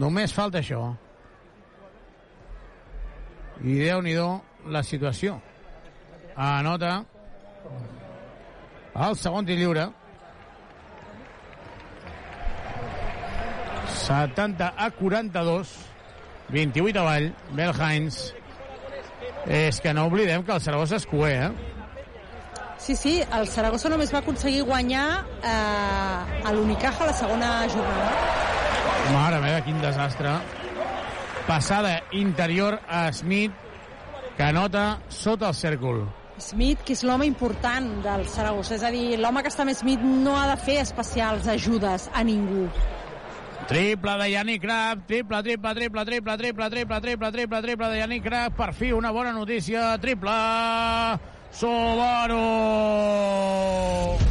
Només 0.00 0.32
falta 0.32 0.60
això. 0.60 0.82
I 3.60 3.78
déu 3.84 4.02
nhi 4.02 4.16
la 4.72 4.82
situació. 4.82 5.38
Anota 6.36 7.04
el 9.00 9.16
segon 9.16 9.46
tir 9.46 9.56
lliure. 9.58 9.86
70 13.86 14.74
a 14.76 14.90
42. 14.90 15.74
28 16.50 17.00
avall. 17.00 17.32
Bel 17.52 17.74
Heinz. 17.78 18.34
És 19.46 19.80
que 19.80 19.94
no 19.94 20.06
oblidem 20.10 20.42
que 20.44 20.52
el 20.52 20.60
Saragossa 20.60 20.98
és 20.98 21.06
cué, 21.06 21.32
eh? 21.46 21.69
Sí, 22.90 22.96
sí, 22.96 23.22
el 23.22 23.46
Saragossa 23.46 23.86
només 23.86 24.10
va 24.10 24.18
aconseguir 24.18 24.64
guanyar 24.66 25.04
eh, 25.46 26.46
a 26.48 26.54
l'Unicaja 26.56 27.06
la 27.06 27.12
segona 27.14 27.50
jornada. 27.70 28.08
Mare 29.14 29.38
meva, 29.44 29.60
quin 29.62 29.78
desastre. 29.78 30.32
Passada 31.46 32.00
interior 32.18 32.80
a 32.88 33.04
Smith, 33.14 33.54
que 34.34 34.42
anota 34.42 34.98
sota 35.06 35.52
el 35.52 35.54
cèrcol. 35.54 36.02
Smith, 36.42 36.82
que 36.82 36.98
és 36.98 37.06
l'home 37.06 37.30
important 37.30 37.92
del 38.02 38.26
Saragossa, 38.26 38.74
és 38.74 38.82
a 38.82 38.90
dir, 38.90 39.20
l'home 39.22 39.46
que 39.46 39.54
està 39.54 39.62
amb 39.62 39.78
Smith 39.78 40.02
no 40.02 40.34
ha 40.34 40.48
de 40.50 40.58
fer 40.58 40.80
especials 40.82 41.46
ajudes 41.46 42.10
a 42.10 42.26
ningú. 42.26 42.66
Triple 43.70 44.18
de 44.18 44.32
Yannick 44.32 44.66
Krab, 44.66 45.06
triple, 45.06 45.44
triple, 45.46 45.78
triple, 45.78 46.08
triple, 46.10 46.40
triple, 46.42 46.70
triple, 46.74 47.04
triple, 47.06 47.34
triple, 47.38 47.66
triple 47.68 47.94
de 47.94 48.02
Yannick 48.02 48.26
Krab, 48.26 48.58
per 48.58 48.74
fi 48.74 48.90
una 48.90 49.14
bona 49.14 49.30
notícia, 49.30 49.92
triple, 50.02 50.40
Subaru! 51.50 52.40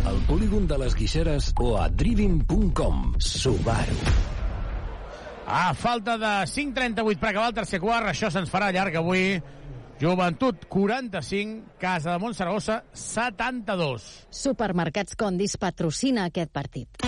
Al 0.07 0.19
polígon 0.27 0.67
de 0.67 0.77
les 0.79 0.95
Guixeres 0.95 1.53
o 1.59 1.75
a 1.77 1.89
driving.com. 1.89 3.13
Subaru. 3.19 3.97
A 5.49 5.73
falta 5.73 6.17
de 6.17 6.33
5.38 6.45 7.17
per 7.17 7.29
acabar 7.31 7.49
el 7.49 7.55
tercer 7.57 7.79
quart, 7.81 8.11
això 8.11 8.29
se'ns 8.29 8.51
farà 8.53 8.69
llarg 8.71 8.99
avui. 9.01 9.39
Joventut 9.99 10.63
45, 10.71 11.75
Casa 11.81 12.13
de 12.13 12.19
Montsaragossa 12.23 12.83
72. 12.93 14.05
Supermercats 14.31 15.17
Condis 15.19 15.57
patrocina 15.59 16.29
aquest 16.29 16.53
partit. 16.55 17.01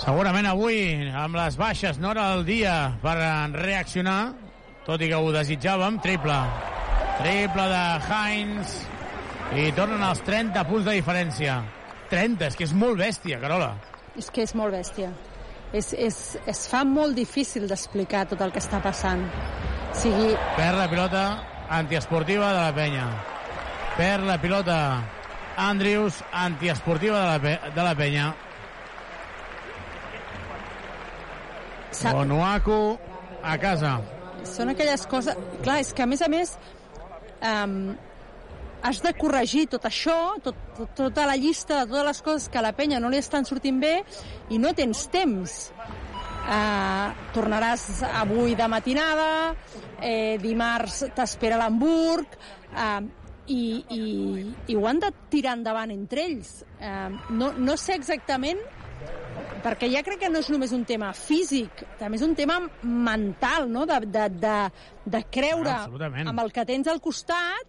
Segurament 0.00 0.48
avui, 0.48 0.80
amb 1.12 1.36
les 1.36 1.60
baixes, 1.60 2.00
no 2.00 2.10
era 2.16 2.30
el 2.34 2.46
dia 2.48 2.96
per 3.04 3.14
reaccionar, 3.54 4.32
tot 4.88 5.04
i 5.04 5.12
que 5.12 5.20
ho 5.20 5.30
desitjàvem, 5.36 6.00
triple. 6.02 6.40
Triple 7.20 7.66
de 7.68 7.84
Heinz, 8.08 8.78
i 9.52 9.66
tornen 9.76 10.00
als 10.06 10.22
30 10.24 10.62
punts 10.68 10.86
de 10.86 10.94
diferència. 10.96 11.58
30, 12.10 12.46
és 12.48 12.56
que 12.56 12.64
és 12.64 12.72
molt 12.72 12.96
bèstia, 12.98 13.38
Carola. 13.42 13.74
És 14.18 14.30
que 14.32 14.44
és 14.46 14.54
molt 14.56 14.72
bèstia. 14.74 15.10
És, 15.76 15.92
és, 15.92 16.16
es 16.50 16.62
fa 16.70 16.80
molt 16.86 17.14
difícil 17.18 17.68
d'explicar 17.70 18.24
tot 18.30 18.40
el 18.42 18.54
que 18.54 18.62
està 18.62 18.80
passant. 18.82 19.22
O 19.90 19.98
sigui... 20.00 20.32
Per 20.56 20.70
la 20.78 20.88
pilota 20.90 21.24
antiesportiva 21.70 22.50
de 22.54 22.64
la 22.64 22.72
penya. 22.74 23.06
Per 23.98 24.16
la 24.24 24.38
pilota 24.42 24.78
Andrews, 25.60 26.22
antiesportiva 26.32 27.20
de 27.20 27.26
la, 27.26 27.38
pe 27.42 27.74
de 27.76 27.84
la 27.84 27.94
penya. 27.94 28.32
Onuaku 32.16 32.82
a 33.44 33.56
casa. 33.60 33.98
Són 34.48 34.72
aquelles 34.72 35.04
coses... 35.10 35.36
Clar, 35.60 35.82
és 35.84 35.92
que 35.92 36.06
a 36.06 36.08
més 36.08 36.22
a 36.24 36.30
més 36.32 36.56
um, 37.42 37.96
has 38.82 39.00
de 39.04 39.12
corregir 39.16 39.66
tot 39.72 39.84
això, 39.88 40.16
tot, 40.44 40.56
tot, 40.76 40.92
tota 40.96 41.26
la 41.28 41.36
llista 41.36 41.82
de 41.82 41.90
totes 41.90 42.06
les 42.08 42.22
coses 42.24 42.48
que 42.48 42.60
a 42.60 42.64
la 42.64 42.72
penya 42.76 43.00
no 43.00 43.10
li 43.12 43.20
estan 43.20 43.44
sortint 43.48 43.80
bé 43.80 44.00
i 44.50 44.58
no 44.58 44.72
tens 44.76 45.06
temps. 45.12 45.58
Uh, 46.40 47.12
tornaràs 47.34 48.00
avui 48.08 48.56
de 48.58 48.66
matinada, 48.72 49.54
eh, 50.00 50.38
dimarts 50.40 51.04
t'espera 51.14 51.58
l'Hamburg, 51.60 52.32
uh, 52.72 53.04
i, 53.50 53.84
i, 53.92 54.02
i 54.72 54.76
ho 54.78 54.86
han 54.88 55.02
de 55.02 55.10
tirar 55.30 55.56
endavant 55.58 55.92
entre 55.92 56.24
ells. 56.24 56.62
Uh, 56.80 57.12
no, 57.36 57.52
no 57.58 57.76
sé 57.78 57.94
exactament 57.98 58.62
perquè 59.64 59.90
ja 59.92 60.02
crec 60.06 60.22
que 60.22 60.30
no 60.32 60.40
és 60.40 60.48
només 60.52 60.72
un 60.76 60.84
tema 60.88 61.10
físic, 61.16 61.84
també 62.00 62.18
és 62.20 62.24
un 62.24 62.34
tema 62.38 62.58
mental, 62.82 63.68
no? 63.72 63.84
de, 63.88 64.00
de, 64.06 64.28
de, 64.40 64.56
de 65.16 65.22
creure 65.32 65.74
Ah, 65.74 66.10
amb 66.26 66.40
el 66.42 66.52
que 66.52 66.64
tens 66.68 66.88
al 66.88 67.00
costat, 67.04 67.68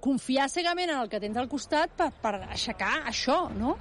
confiar 0.00 0.48
cegament 0.48 0.90
en 0.90 1.02
el 1.02 1.10
que 1.12 1.20
tens 1.20 1.36
al 1.36 1.48
costat 1.48 1.92
per, 1.96 2.10
per 2.22 2.34
aixecar 2.48 3.02
això, 3.10 3.42
no? 3.52 3.76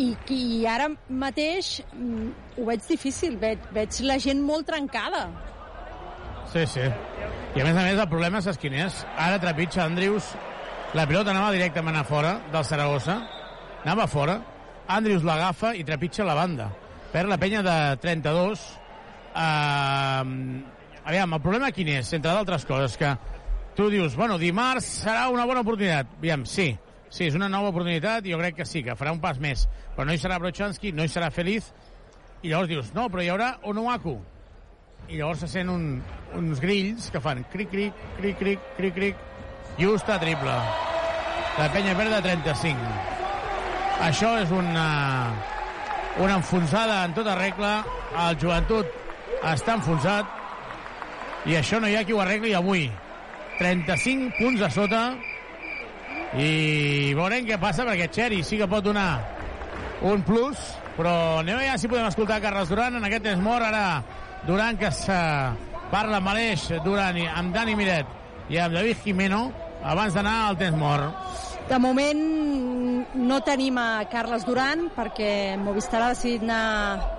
I, 0.00 0.14
i 0.32 0.64
ara 0.64 0.86
mateix 1.12 1.80
mm, 1.92 2.56
ho 2.56 2.68
veig 2.68 2.86
difícil, 2.88 3.36
veig, 3.40 3.66
veig 3.76 3.98
la 4.08 4.16
gent 4.22 4.40
molt 4.40 4.64
trencada. 4.70 5.26
Sí, 6.50 6.64
sí. 6.66 6.86
I 7.54 7.60
a 7.60 7.66
més 7.66 7.76
a 7.76 7.82
més 7.84 7.98
el 7.98 8.08
problema 8.08 8.40
és 8.40 8.58
quin 8.58 8.78
és. 8.86 9.02
Ara 9.18 9.40
trepitja 9.42 9.84
Andrius. 9.84 10.32
La 10.96 11.04
pilota 11.06 11.30
anava 11.34 11.52
directament 11.54 11.98
a 12.00 12.06
fora 12.08 12.38
del 12.50 12.64
Saragossa. 12.66 13.20
Anava 13.84 14.06
a 14.06 14.10
fora. 14.10 14.38
Andrius 14.90 15.22
l'agafa 15.22 15.72
i 15.78 15.84
trepitja 15.86 16.26
la 16.26 16.34
banda. 16.34 16.66
Per 17.12 17.26
la 17.30 17.38
penya 17.38 17.62
de 17.62 17.76
32. 18.02 18.62
Uh, 19.30 20.24
aviam, 21.04 21.36
el 21.36 21.42
problema 21.42 21.70
quin 21.74 21.92
és? 21.94 22.10
Entre 22.16 22.32
d'altres 22.34 22.66
coses, 22.66 22.96
que 22.98 23.12
tu 23.78 23.86
dius, 23.92 24.16
bueno, 24.18 24.38
dimarts 24.38 24.88
serà 25.04 25.28
una 25.30 25.46
bona 25.46 25.62
oportunitat. 25.62 26.16
Aviam, 26.18 26.42
sí, 26.42 26.72
sí, 27.08 27.28
és 27.28 27.38
una 27.38 27.48
nova 27.52 27.70
oportunitat 27.70 28.26
i 28.26 28.34
jo 28.34 28.40
crec 28.42 28.58
que 28.58 28.66
sí, 28.66 28.82
que 28.86 28.98
farà 28.98 29.14
un 29.14 29.22
pas 29.22 29.38
més. 29.42 29.68
Però 29.94 30.08
no 30.08 30.16
hi 30.16 30.22
serà 30.22 30.40
Brochanski, 30.42 30.90
no 30.96 31.06
hi 31.06 31.12
serà 31.12 31.30
Feliz, 31.34 31.70
i 32.42 32.50
llavors 32.50 32.70
dius, 32.70 32.92
no, 32.96 33.06
però 33.12 33.22
hi 33.22 33.30
haurà 33.30 33.52
Onuaku. 33.70 34.16
I 35.10 35.20
llavors 35.20 35.44
se 35.44 35.50
sent 35.54 35.70
un, 35.70 35.86
uns 36.38 36.60
grills 36.62 37.10
que 37.14 37.22
fan 37.22 37.44
cric, 37.52 37.70
cric, 37.70 38.04
cric, 38.18 38.38
cric, 38.42 38.68
cric, 38.76 38.98
cric, 38.98 39.24
just 39.78 40.10
a 40.10 40.18
triple. 40.22 40.58
La 41.60 41.70
penya 41.74 41.94
verda 41.98 42.22
35. 42.26 43.19
Això 44.00 44.32
és 44.40 44.50
una, 44.54 44.86
una 46.18 46.38
enfonsada 46.40 47.04
en 47.04 47.14
tota 47.14 47.34
regla. 47.36 47.72
El 48.26 48.38
joventut 48.40 48.88
està 49.46 49.76
enfonsat 49.76 51.46
i 51.48 51.56
això 51.56 51.80
no 51.80 51.88
hi 51.88 51.96
ha 51.96 52.04
qui 52.04 52.16
ho 52.16 52.20
arregli 52.22 52.54
avui. 52.56 52.88
35 53.60 54.32
punts 54.38 54.62
a 54.64 54.70
sota 54.72 55.02
i 56.40 57.12
veurem 57.18 57.44
què 57.44 57.58
passa 57.60 57.84
perquè 57.84 58.08
Xeri 58.08 58.40
sí 58.46 58.56
que 58.56 58.68
pot 58.70 58.86
donar 58.86 59.20
un 60.08 60.22
plus 60.24 60.56
però 60.96 61.12
anem 61.42 61.58
a 61.58 61.64
veure 61.66 61.80
si 61.82 61.90
podem 61.90 62.08
escoltar 62.08 62.40
Carles 62.40 62.70
Duran 62.72 62.96
en 62.96 63.04
aquest 63.04 63.26
temps 63.26 63.44
mort 63.44 63.66
ara 63.66 64.00
Duran 64.46 64.80
que 64.80 64.88
se 64.96 65.18
parla 65.92 66.22
amb 66.22 66.32
Aleix 66.32 66.70
Duran 66.86 67.20
i 67.20 67.26
amb 67.28 67.52
Dani 67.52 67.76
Miret 67.76 68.16
i 68.48 68.62
amb 68.62 68.78
David 68.78 69.04
Jimeno 69.04 69.42
abans 69.84 70.16
d'anar 70.16 70.38
al 70.46 70.56
temps 70.60 70.80
mort 70.80 71.49
De 71.70 71.78
moment 71.78 72.20
no 73.14 73.40
tenim 73.46 73.76
a 73.78 74.02
Carles 74.10 74.42
Duran 74.42 74.88
perquè 74.96 75.56
Movistar 75.60 76.00
ha 76.02 76.08
decidit 76.16 76.42
anar 76.42 77.18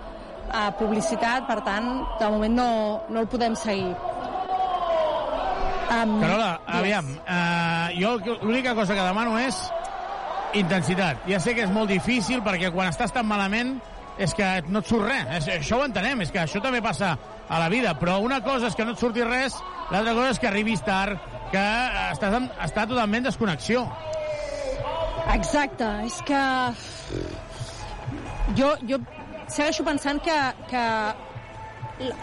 a 0.52 0.64
publicitat, 0.76 1.46
per 1.48 1.62
tant, 1.64 1.88
de 2.20 2.32
moment 2.34 2.58
no, 2.58 2.72
no 3.08 3.22
el 3.24 3.30
podem 3.32 3.56
seguir. 3.56 3.94
Um, 5.92 6.18
Carola, 6.20 6.52
aviam, 6.68 7.16
uh, 7.24 7.96
jo 7.96 8.18
l'única 8.42 8.76
cosa 8.76 8.96
que 8.96 9.08
demano 9.08 9.40
és 9.40 9.58
intensitat. 10.60 11.24
Ja 11.32 11.40
sé 11.40 11.56
que 11.56 11.64
és 11.64 11.72
molt 11.72 11.92
difícil 11.92 12.44
perquè 12.44 12.74
quan 12.76 12.92
estàs 12.92 13.16
tan 13.16 13.28
malament 13.32 13.78
és 14.20 14.36
que 14.36 14.48
no 14.68 14.84
et 14.84 14.92
surt 14.92 15.08
res. 15.08 15.28
És, 15.40 15.52
això 15.62 15.80
ho 15.80 15.88
entenem, 15.88 16.28
és 16.28 16.32
que 16.32 16.44
això 16.44 16.60
també 16.64 16.84
passa 16.84 17.16
a 17.48 17.60
la 17.60 17.72
vida, 17.72 17.96
però 18.00 18.20
una 18.24 18.44
cosa 18.44 18.68
és 18.68 18.76
que 18.76 18.84
no 18.84 18.96
et 18.96 19.00
surti 19.00 19.24
res, 19.24 19.56
l'altra 19.92 20.14
cosa 20.18 20.36
és 20.36 20.40
que 20.44 20.52
arribis 20.52 20.84
tard, 20.84 21.20
que 21.52 21.68
estàs 22.12 22.36
en, 22.36 22.52
està 22.64 22.88
totalment 22.88 23.32
desconnexió. 23.32 23.88
Exacte, 25.30 25.88
és 26.06 26.18
que 26.28 26.40
jo, 28.58 28.72
jo 28.90 28.98
segueixo 29.52 29.84
pensant 29.88 30.20
que, 30.24 30.38
que 30.72 30.84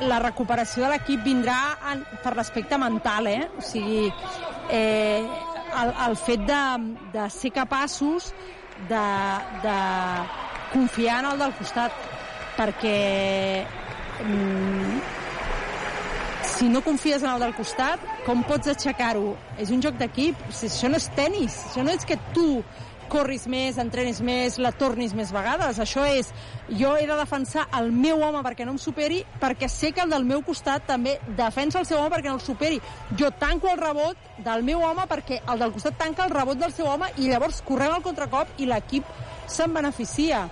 la- 0.09 0.19
recuperació 0.25 0.85
de 0.85 0.91
l'equip 0.95 1.23
vindrà 1.25 1.59
en, 1.93 2.03
per 2.25 2.35
l'aspecte 2.37 2.79
mental, 2.81 3.29
eh? 3.31 3.45
O 3.59 3.63
sigui, 3.65 4.09
eh, 4.75 5.23
el, 5.83 5.93
el 6.09 6.17
fet 6.19 6.43
de, 6.49 6.63
de 7.15 7.29
ser 7.31 7.53
capaços 7.55 8.33
de, 8.91 9.05
de 9.65 9.79
confiar 10.73 11.21
en 11.23 11.31
el 11.33 11.39
del 11.47 11.55
costat, 11.59 11.95
perquè 12.59 12.99
mm, 14.25 14.99
si 16.49 16.69
no 16.69 16.83
confies 16.83 17.23
en 17.23 17.31
el 17.37 17.41
del 17.47 17.55
costat, 17.55 18.03
com 18.27 18.43
pots 18.49 18.69
aixecar-ho? 18.75 19.37
És 19.63 19.71
un 19.71 19.81
joc 19.85 19.95
d'equip, 20.01 20.41
si 20.51 20.67
això 20.67 20.91
no 20.91 20.99
és 20.99 21.07
tennis, 21.17 21.63
això 21.71 21.85
no 21.87 21.95
és 21.95 22.05
que 22.09 22.19
tu 22.35 22.49
corris 23.11 23.47
més, 23.51 23.79
entrenis 23.81 24.21
més, 24.25 24.59
la 24.63 24.73
tornis 24.77 25.15
més 25.17 25.33
vegades. 25.35 25.81
Això 25.83 26.05
és, 26.09 26.31
jo 26.81 26.95
he 26.97 27.07
de 27.09 27.17
defensar 27.19 27.67
el 27.79 27.91
meu 27.93 28.23
home 28.25 28.43
perquè 28.47 28.67
no 28.67 28.77
em 28.77 28.81
superi, 28.83 29.23
perquè 29.41 29.69
sé 29.73 29.93
que 29.97 30.05
el 30.05 30.13
del 30.15 30.27
meu 30.29 30.45
costat 30.47 30.87
també 30.89 31.17
defensa 31.39 31.81
el 31.81 31.89
seu 31.89 31.99
home 32.01 32.13
perquè 32.15 32.31
no 32.31 32.39
el 32.39 32.45
superi. 32.45 32.81
Jo 33.19 33.31
tanco 33.41 33.73
el 33.73 33.81
rebot 33.81 34.41
del 34.45 34.65
meu 34.67 34.85
home 34.85 35.09
perquè 35.11 35.43
el 35.49 35.65
del 35.65 35.75
costat 35.75 35.99
tanca 35.99 36.27
el 36.29 36.35
rebot 36.35 36.61
del 36.61 36.75
seu 36.77 36.89
home 36.91 37.11
i 37.17 37.29
llavors 37.33 37.63
correm 37.67 37.97
al 37.97 38.05
contracop 38.07 38.59
i 38.59 38.69
l'equip 38.71 39.09
se'n 39.49 39.75
beneficia. 39.75 40.47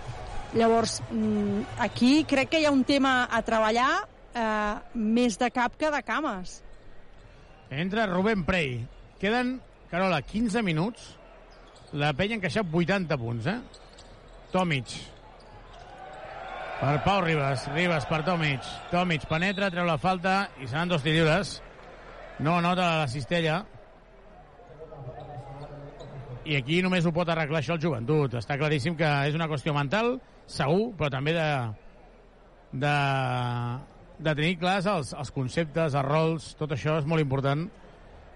Llavors, 0.56 1.00
mm, 1.10 1.80
aquí 1.84 2.24
crec 2.24 2.50
que 2.50 2.60
hi 2.60 2.66
ha 2.66 2.72
un 2.72 2.84
tema 2.84 3.26
a 3.30 3.42
treballar 3.42 3.90
eh, 4.34 4.74
més 4.94 5.38
de 5.38 5.50
cap 5.50 5.76
que 5.76 5.90
de 5.90 6.02
cames. 6.02 6.62
Entra 7.70 8.06
Rubén 8.06 8.44
Prey. 8.44 8.86
Queden, 9.20 9.60
Carola, 9.90 10.22
15 10.22 10.62
minuts. 10.62 11.15
La 11.96 12.10
penya 12.12 12.36
ha 12.36 12.40
encaixat 12.40 12.68
80 12.68 13.16
punts, 13.16 13.46
eh? 13.48 13.56
Tomic. 14.52 14.90
Per 16.76 16.96
Pau 17.06 17.22
Ribas. 17.24 17.64
Ribas 17.72 18.04
per 18.10 18.18
Tomic. 18.26 18.66
Tomic 18.90 19.24
penetra, 19.30 19.70
treu 19.72 19.86
la 19.88 19.96
falta 19.96 20.34
i 20.60 20.68
seran 20.68 20.92
dos 20.92 21.06
tirs 21.06 21.16
lliures. 21.16 21.54
No 22.44 22.58
nota 22.60 22.90
la 23.00 23.08
cistella. 23.08 23.62
I 26.44 26.60
aquí 26.60 26.82
només 26.84 27.08
ho 27.08 27.14
pot 27.16 27.32
arreglar 27.32 27.62
això 27.62 27.78
el 27.78 27.82
joventut. 27.86 28.36
Està 28.42 28.58
claríssim 28.60 28.98
que 28.98 29.08
és 29.30 29.38
una 29.38 29.48
qüestió 29.48 29.72
mental, 29.74 30.18
segur, 30.46 30.90
però 31.00 31.08
també 31.16 31.32
de, 31.32 31.48
de, 32.84 32.94
de 34.20 34.36
tenir 34.36 34.60
clars 34.60 34.86
els, 34.92 35.16
els 35.16 35.32
conceptes, 35.32 35.96
els 35.96 36.06
rols, 36.12 36.52
tot 36.60 36.76
això 36.76 37.00
és 37.00 37.08
molt 37.08 37.24
important, 37.24 37.64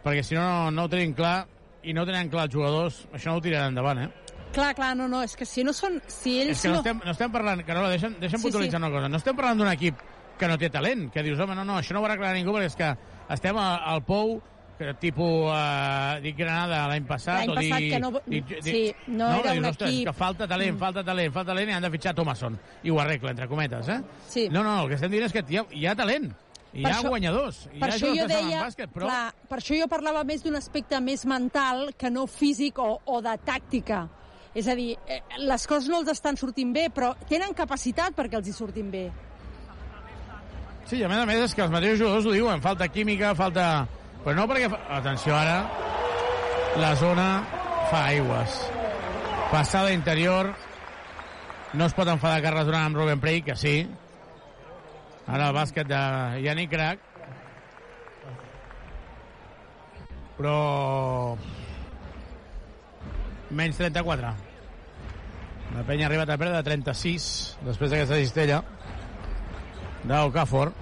perquè 0.00 0.24
si 0.24 0.40
no, 0.40 0.48
no, 0.48 0.76
no 0.80 0.88
ho 0.88 0.96
tenim 0.96 1.12
clar 1.14 1.42
i 1.82 1.92
no 1.96 2.04
tenen 2.06 2.28
clar 2.28 2.44
els 2.48 2.54
jugadors, 2.54 3.06
això 3.12 3.30
no 3.32 3.36
ho 3.38 3.40
tiraran 3.44 3.68
endavant, 3.72 3.98
eh? 4.04 4.10
Clar, 4.52 4.74
clar, 4.74 4.96
no, 4.98 5.06
no, 5.08 5.22
és 5.22 5.36
que 5.38 5.46
si 5.46 5.62
no 5.62 5.72
són... 5.72 6.00
Si 6.10 6.40
ells 6.40 6.56
És 6.58 6.62
que 6.62 6.68
no 6.72 6.80
estem, 6.82 7.00
no 7.04 7.12
estem 7.12 7.30
parlant, 7.32 7.62
Carola, 7.64 7.88
deixa'm, 7.92 8.16
deixa'm 8.18 8.40
Sí, 8.40 8.48
puntualitzar 8.48 8.80
sí. 8.80 8.84
una 8.84 8.90
cosa. 8.96 9.08
No 9.08 9.16
estem 9.20 9.36
parlant 9.36 9.58
d'un 9.62 9.68
equip 9.70 10.00
que 10.40 10.48
no 10.48 10.56
té 10.58 10.70
talent, 10.70 11.10
que 11.12 11.22
dius, 11.22 11.38
home, 11.38 11.54
no, 11.54 11.64
no, 11.64 11.76
això 11.78 11.94
no 11.94 12.00
ho 12.02 12.06
arreglarà 12.08 12.32
ningú 12.34 12.52
perquè 12.56 12.66
és 12.66 12.76
que 12.76 12.88
estem 13.36 13.56
a- 13.60 13.76
al 13.92 14.02
Pou, 14.02 14.40
que 14.80 14.94
tipus, 14.94 15.52
eh, 15.54 16.20
dic 16.24 16.36
Granada 16.38 16.86
l'any 16.88 17.04
passat, 17.06 17.44
L'any 17.46 17.50
o 17.50 17.54
passat 17.60 17.78
dir, 17.78 17.90
que 17.92 18.00
no- 18.00 18.22
dic, 18.26 18.54
sí, 18.64 18.94
no 19.08 19.28
que 19.28 19.40
era 19.40 19.52
dius, 19.52 19.58
un 19.64 19.70
ostres, 19.70 19.90
equip- 19.90 20.06
que 20.06 20.12
falta 20.14 20.48
talent, 20.48 20.74
Mm. 20.74 20.78
falta 20.78 21.04
talent, 21.04 21.32
falta 21.34 21.52
talent 21.52 21.68
i 21.68 21.72
han 21.74 21.82
de 21.82 21.90
fitxar 21.90 22.14
Thomason. 22.14 22.58
I 22.82 22.90
ho 22.90 22.98
arregla, 23.00 23.30
entre 23.30 23.46
cometes, 23.46 23.88
eh? 23.88 24.00
Sí. 24.26 24.48
No, 24.50 24.64
no, 24.64 24.82
el 24.82 24.88
que 24.88 24.94
estem 24.94 25.10
dient 25.12 25.26
és 25.26 25.32
que 25.32 25.44
hi 25.48 25.58
ha, 25.58 25.66
hi 25.70 25.86
ha 25.86 25.94
talent. 25.94 26.32
Hi 26.72 26.84
ha 26.84 26.92
això- 26.94 27.08
guanyadors. 27.10 27.64
Hi 27.72 27.80
per 27.80 27.88
ha 27.88 27.94
això 27.96 28.12
jo 28.14 28.26
deia, 28.30 28.62
bàsquet, 28.62 28.92
però... 28.94 29.08
clar, 29.08 29.34
per 29.50 29.58
això 29.58 29.78
jo 29.78 29.88
parlava 29.90 30.22
més 30.24 30.44
d'un 30.44 30.54
aspecte 30.56 31.00
més 31.02 31.24
mental 31.26 31.90
que 31.98 32.10
no 32.10 32.26
físic 32.30 32.78
o, 32.78 33.00
o 33.04 33.20
de 33.24 33.34
tàctica. 33.46 34.04
És 34.54 34.66
a 34.66 34.74
dir, 34.78 34.96
eh, 35.06 35.20
les 35.38 35.66
coses 35.66 35.88
no 35.90 36.00
els 36.00 36.10
estan 36.10 36.36
sortint 36.38 36.72
bé, 36.74 36.88
però 36.94 37.12
tenen 37.30 37.54
capacitat 37.54 38.14
perquè 38.14 38.38
els 38.38 38.48
hi 38.50 38.54
surtin 38.54 38.90
bé. 38.90 39.08
Sí, 40.90 41.02
a 41.04 41.08
més 41.08 41.18
a 41.22 41.26
més 41.26 41.44
és 41.44 41.54
que 41.54 41.62
els 41.62 41.70
mateixos 41.70 42.00
jugadors 42.00 42.26
ho 42.26 42.34
diuen, 42.34 42.62
falta 42.62 42.88
química, 42.90 43.34
falta... 43.38 43.86
Però 44.24 44.34
no 44.36 44.46
perquè... 44.50 44.66
Atenció 44.90 45.34
ara, 45.34 45.62
la 46.78 46.94
zona 46.98 47.28
fa 47.90 48.04
aigües. 48.10 48.58
Passada 49.50 49.92
interior, 49.94 50.50
no 51.74 51.86
es 51.86 51.94
pot 51.94 52.10
enfadar 52.10 52.42
Carles 52.42 52.66
Duran 52.66 52.90
amb 52.90 52.98
Ruben 52.98 53.22
Prey, 53.22 53.42
que 53.46 53.56
sí. 53.58 53.74
Ara 55.30 55.46
el 55.46 55.54
bàsquet 55.54 55.86
de 55.86 55.98
Yannick 56.42 56.72
Crac. 56.72 57.02
Però... 60.40 60.54
Menys 63.54 63.78
34. 63.78 64.32
La 65.76 65.84
penya 65.86 66.06
ha 66.06 66.10
arribat 66.10 66.32
a 66.34 66.38
perdre 66.38 66.56
de 66.56 66.66
36 66.66 67.26
després 67.62 67.92
d'aquesta 67.92 68.18
cistella 68.18 68.60
d'Ocafor. 70.10 70.72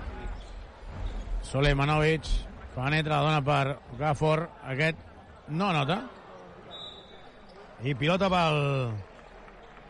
Soleimanovic 1.48 2.28
penetra 2.74 3.18
la 3.18 3.24
dona 3.26 3.44
per 3.44 3.76
Okafor. 3.98 4.46
Aquest 4.72 5.04
no 5.52 5.72
nota. 5.76 6.02
I 7.84 7.92
pilota 8.00 8.32
pel 8.32 8.62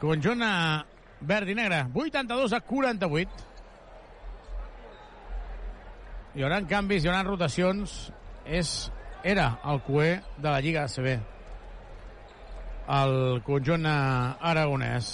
conjunt 0.03 0.43
verd 1.31 1.55
i 1.55 1.59
negre. 1.59 1.85
82 1.95 2.59
a 2.59 2.61
48. 2.67 3.48
Hi 6.39 6.45
haurà 6.47 6.61
canvis, 6.71 7.03
hi 7.03 7.09
haurà 7.11 7.25
rotacions. 7.27 7.93
És, 8.47 8.69
era 9.27 9.49
el 9.67 9.81
cué 9.83 10.21
de 10.37 10.47
la 10.47 10.61
Lliga 10.63 10.85
ACB. 10.87 11.09
El 12.95 13.15
conjunt 13.43 13.89
eh, 13.91 13.95
aragonès. 14.47 15.09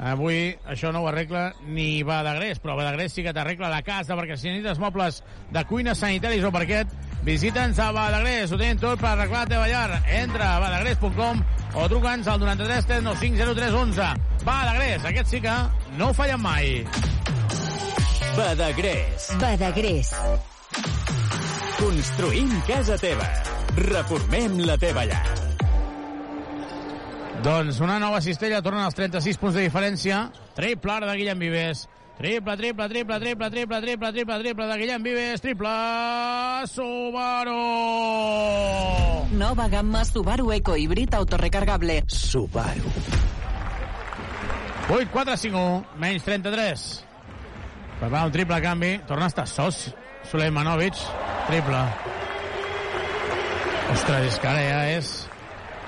Avui 0.00 0.54
això 0.72 0.88
no 0.90 1.02
ho 1.02 1.10
arregla 1.10 1.42
ni 1.68 2.00
Badagrés, 2.02 2.58
però 2.58 2.78
Badagrés 2.78 3.12
sí 3.12 3.22
que 3.22 3.34
t'arregla 3.36 3.68
la 3.68 3.82
casa 3.84 4.16
perquè 4.16 4.38
si 4.40 4.48
necessites 4.48 4.80
mobles 4.80 5.20
de 5.52 5.62
cuina, 5.68 5.92
sanitaris 5.94 6.46
o 6.48 6.50
parquet, 6.54 6.94
visita'ns 7.26 7.78
a 7.78 7.90
Badagrés. 7.92 8.48
Ho 8.48 8.58
tenen 8.58 8.80
tot 8.80 9.02
per 9.02 9.10
arreglar 9.10 9.42
la 9.44 9.50
teva 9.52 9.68
llar. 9.68 10.00
Entra 10.22 10.54
a 10.54 10.62
badagrés.com 10.64 11.42
o 11.74 11.84
truca'ns 11.92 12.32
al 12.32 12.40
93 12.40 12.88
395 12.88 13.52
0311. 13.60 14.08
Badagrés, 14.48 15.04
aquest 15.12 15.36
sí 15.36 15.42
que 15.44 15.58
no 16.00 16.08
ho 16.08 16.16
fallen 16.16 16.40
mai. 16.40 16.80
Badagrés. 18.40 19.28
Badagrés. 19.36 20.16
Construïm 21.78 22.50
casa 22.68 22.96
teva. 23.00 23.26
Reformem 23.76 24.60
la 24.66 24.76
teva 24.78 25.06
llar. 25.08 25.22
Doncs 27.42 27.80
una 27.82 27.98
nova 27.98 28.20
cistella, 28.22 28.60
tornen 28.62 28.84
als 28.84 28.94
36 28.94 29.40
punts 29.42 29.56
de 29.58 29.64
diferència. 29.66 30.28
Triple 30.54 30.92
ara 30.94 31.08
de 31.10 31.16
Guillem 31.18 31.40
Vives. 31.42 31.88
Triple, 32.18 32.54
triple, 32.56 32.86
triple, 32.88 33.18
triple, 33.18 33.48
triple, 33.50 33.80
triple, 33.80 34.12
triple, 34.12 34.38
triple 34.44 34.66
de 34.68 34.76
Guillem 34.78 35.02
Vives. 35.02 35.40
Triple 35.42 35.72
Subaru. 36.70 37.56
Nova 39.32 39.66
gamma 39.68 40.04
Subaru 40.04 40.52
Eco 40.52 40.76
híbrid 40.76 41.14
autorecargable. 41.14 42.04
Subaru. 42.06 42.92
8, 44.88 45.08
4, 45.10 45.36
5, 45.36 45.58
1, 45.58 45.86
menys 45.98 46.22
33. 46.22 46.86
Prepara 47.98 48.26
un 48.26 48.32
triple 48.32 48.60
canvi. 48.62 49.00
Torna 49.08 49.24
a 49.24 49.34
estar 49.34 49.48
sos. 49.48 49.88
Suleimanovic. 50.30 50.98
Triple. 51.48 51.82
Ostres, 53.92 54.28
és 54.30 54.38
que 54.40 54.48
ara 54.48 54.62
ja 54.64 54.80
és... 54.96 55.12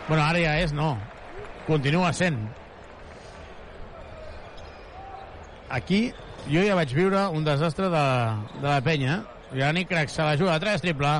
Bueno, 0.08 0.22
ara 0.22 0.40
ja 0.42 0.58
és, 0.60 0.74
no. 0.76 0.94
Continua 1.66 2.12
sent. 2.12 2.36
Aquí 5.72 6.02
jo 6.50 6.64
ja 6.66 6.76
vaig 6.76 6.92
viure 6.92 7.28
un 7.32 7.46
desastre 7.46 7.88
de, 7.92 8.04
de 8.58 8.66
la 8.68 8.82
penya. 8.84 9.22
Yannick 9.54 9.88
Crac 9.88 10.10
se 10.12 10.22
la 10.22 10.36
juga 10.36 10.54
a 10.54 10.60
3, 10.60 10.82
triple. 10.82 11.14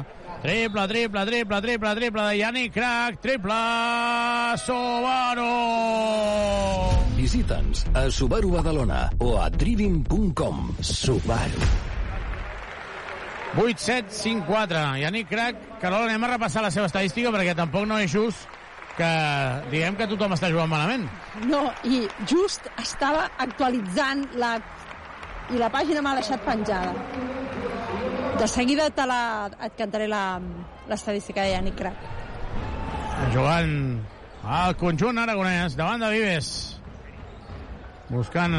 Triple, 0.44 0.84
triple, 0.88 1.24
triple, 1.24 1.60
triple, 1.62 1.94
triple 1.96 2.22
de 2.28 2.36
Yannick 2.36 2.74
Crac, 2.74 3.20
triple 3.22 3.60
Subaru! 4.60 5.54
Visita'ns 7.16 7.86
a 7.94 8.10
Subaru 8.10 8.52
Badalona 8.52 9.08
o 9.24 9.38
a 9.40 9.48
driving.com. 9.48 10.74
Subaru. 10.82 11.64
8, 13.56 13.78
7, 13.78 14.10
5, 14.10 14.44
4. 14.48 14.82
Yannick 14.98 15.28
Crac, 15.30 15.56
Carola, 15.80 16.08
anem 16.10 16.24
a 16.26 16.32
repassar 16.34 16.62
la 16.64 16.72
seva 16.74 16.88
estadística 16.90 17.30
perquè 17.30 17.54
tampoc 17.54 17.86
no 17.86 17.98
és 18.02 18.10
just 18.10 18.48
que 18.98 19.10
diguem 19.70 19.96
que 19.98 20.06
tothom 20.10 20.34
està 20.34 20.50
jugant 20.50 20.70
malament. 20.70 21.06
No, 21.50 21.64
i 21.86 22.04
just 22.30 22.66
estava 22.82 23.28
actualitzant 23.42 24.26
la... 24.38 24.56
i 25.54 25.58
la 25.60 25.68
pàgina 25.70 26.02
m'ha 26.02 26.16
deixat 26.18 26.42
penjada. 26.46 26.92
De 28.40 28.46
seguida 28.50 28.88
te 28.90 29.06
la, 29.06 29.20
et 29.62 29.74
cantaré 29.78 30.06
la- 30.10 30.40
l'estadística 30.90 31.42
de 31.46 31.52
Yannick 31.54 31.78
Crac. 31.78 31.94
Jugant 33.34 33.74
al 34.44 34.74
conjunt 34.76 35.18
aragonès, 35.22 35.76
davant 35.78 36.02
de 36.02 36.10
Vives. 36.10 36.48
Buscant 38.10 38.52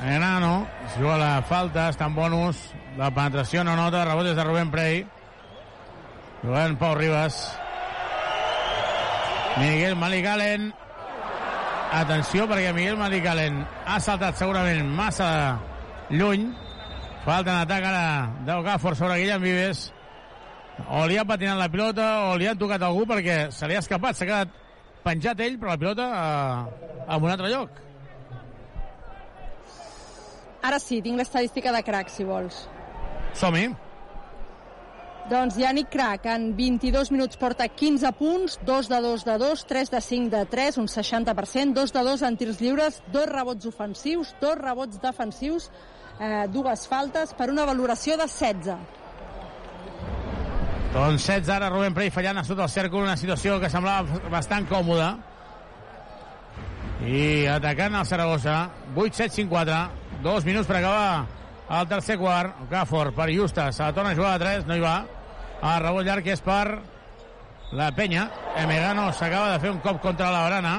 Enano, 0.00 0.66
es 0.86 0.96
juga 1.00 1.16
la 1.18 1.30
falta, 1.46 1.88
està 1.92 2.06
en 2.10 2.14
bonus, 2.18 2.58
la 3.00 3.08
penetració 3.16 3.64
no 3.64 3.74
nota, 3.78 4.04
rebotes 4.04 4.36
de 4.36 4.44
Rubén 4.44 4.70
Prey. 4.70 5.06
Jugant 6.42 6.76
Pau 6.78 6.94
Ribas. 6.98 7.40
Miguel 9.56 9.96
Malicalen. 9.96 10.70
Atenció, 11.96 12.46
perquè 12.46 12.74
Miguel 12.76 13.00
Malicalen 13.00 13.64
ha 13.64 13.96
saltat 14.04 14.36
segurament 14.38 14.92
massa 14.94 15.30
lluny 16.10 16.50
Falta 17.24 17.52
en 17.52 17.58
atac 17.60 17.84
ara 17.84 18.04
d'Ocafor 18.46 18.96
sobre 18.96 19.18
Guillem 19.20 19.42
Vives. 19.44 19.90
O 20.88 21.04
li 21.08 21.18
ha 21.20 21.26
patinat 21.28 21.58
la 21.60 21.68
pilota 21.68 22.06
o 22.30 22.36
li 22.40 22.48
han 22.48 22.58
tocat 22.58 22.82
algú 22.86 23.04
perquè 23.08 23.50
se 23.52 23.68
li 23.68 23.76
ha 23.76 23.82
escapat. 23.84 24.16
S'ha 24.16 24.28
quedat 24.28 24.54
penjat 25.04 25.40
ell, 25.44 25.58
però 25.60 25.74
la 25.74 25.80
pilota 25.82 26.06
eh, 26.08 27.04
a 27.06 27.20
un 27.20 27.28
altre 27.28 27.52
lloc. 27.52 27.76
Ara 30.64 30.80
sí, 30.80 31.00
tinc 31.04 31.20
l'estadística 31.20 31.72
de 31.76 31.84
crack, 31.84 32.12
si 32.12 32.24
vols. 32.24 32.64
Som-hi. 33.34 33.70
Doncs 35.30 35.54
Yannick 35.54 35.92
Crac 35.92 36.24
en 36.26 36.56
22 36.58 37.12
minuts 37.14 37.38
porta 37.38 37.68
15 37.68 38.10
punts, 38.18 38.56
2 38.66 38.88
de 38.90 38.98
2 39.04 39.24
de 39.28 39.36
2, 39.38 39.64
3 39.66 39.90
de 39.92 40.00
5 40.00 40.30
de 40.36 40.44
3, 40.46 40.78
un 40.82 40.88
60%, 40.88 41.72
2 41.72 41.92
de 41.92 42.02
2 42.02 42.22
en 42.26 42.36
tirs 42.36 42.60
lliures, 42.60 43.02
2 43.12 43.28
rebots 43.30 43.70
ofensius, 43.70 44.34
2 44.40 44.58
rebots 44.58 44.98
defensius, 45.00 45.70
eh, 46.18 46.48
dues 46.50 46.88
faltes 46.90 47.34
per 47.38 47.50
una 47.54 47.64
valoració 47.64 48.18
de 48.18 48.26
16. 48.26 48.74
Doncs 50.90 51.22
16 51.22 51.54
ara 51.54 51.70
Rubén 51.70 51.94
Prey 51.94 52.10
fallant 52.10 52.42
a 52.42 52.44
sota 52.44 52.66
el 52.66 52.74
cèrcol, 52.74 53.06
una 53.06 53.16
situació 53.16 53.60
que 53.62 53.70
semblava 53.70 54.18
bastant 54.34 54.66
còmoda. 54.66 55.12
I 57.06 57.46
atacant 57.46 57.94
el 57.94 58.06
Saragossa, 58.06 58.64
8-7-5-4, 58.96 59.84
dos 60.26 60.44
minuts 60.44 60.66
per 60.66 60.82
acabar 60.82 61.39
el 61.70 61.88
tercer 61.88 62.18
quart. 62.18 62.54
Okafor 62.66 63.12
per 63.14 63.30
Justas, 63.34 63.76
se 63.76 63.82
la 63.82 63.92
torna 63.92 64.10
a 64.10 64.16
jugar 64.16 64.34
a 64.34 64.38
3, 64.38 64.66
no 64.66 64.76
hi 64.76 64.82
va. 64.82 64.96
El 65.60 65.82
rebot 65.84 66.06
llarg 66.06 66.26
és 66.32 66.42
per 66.42 66.64
la 67.76 67.90
penya. 67.94 68.28
Emegano 68.58 69.10
s'acaba 69.12 69.52
de 69.52 69.60
fer 69.62 69.70
un 69.70 69.80
cop 69.84 70.00
contra 70.02 70.30
la 70.32 70.42
barana. 70.46 70.74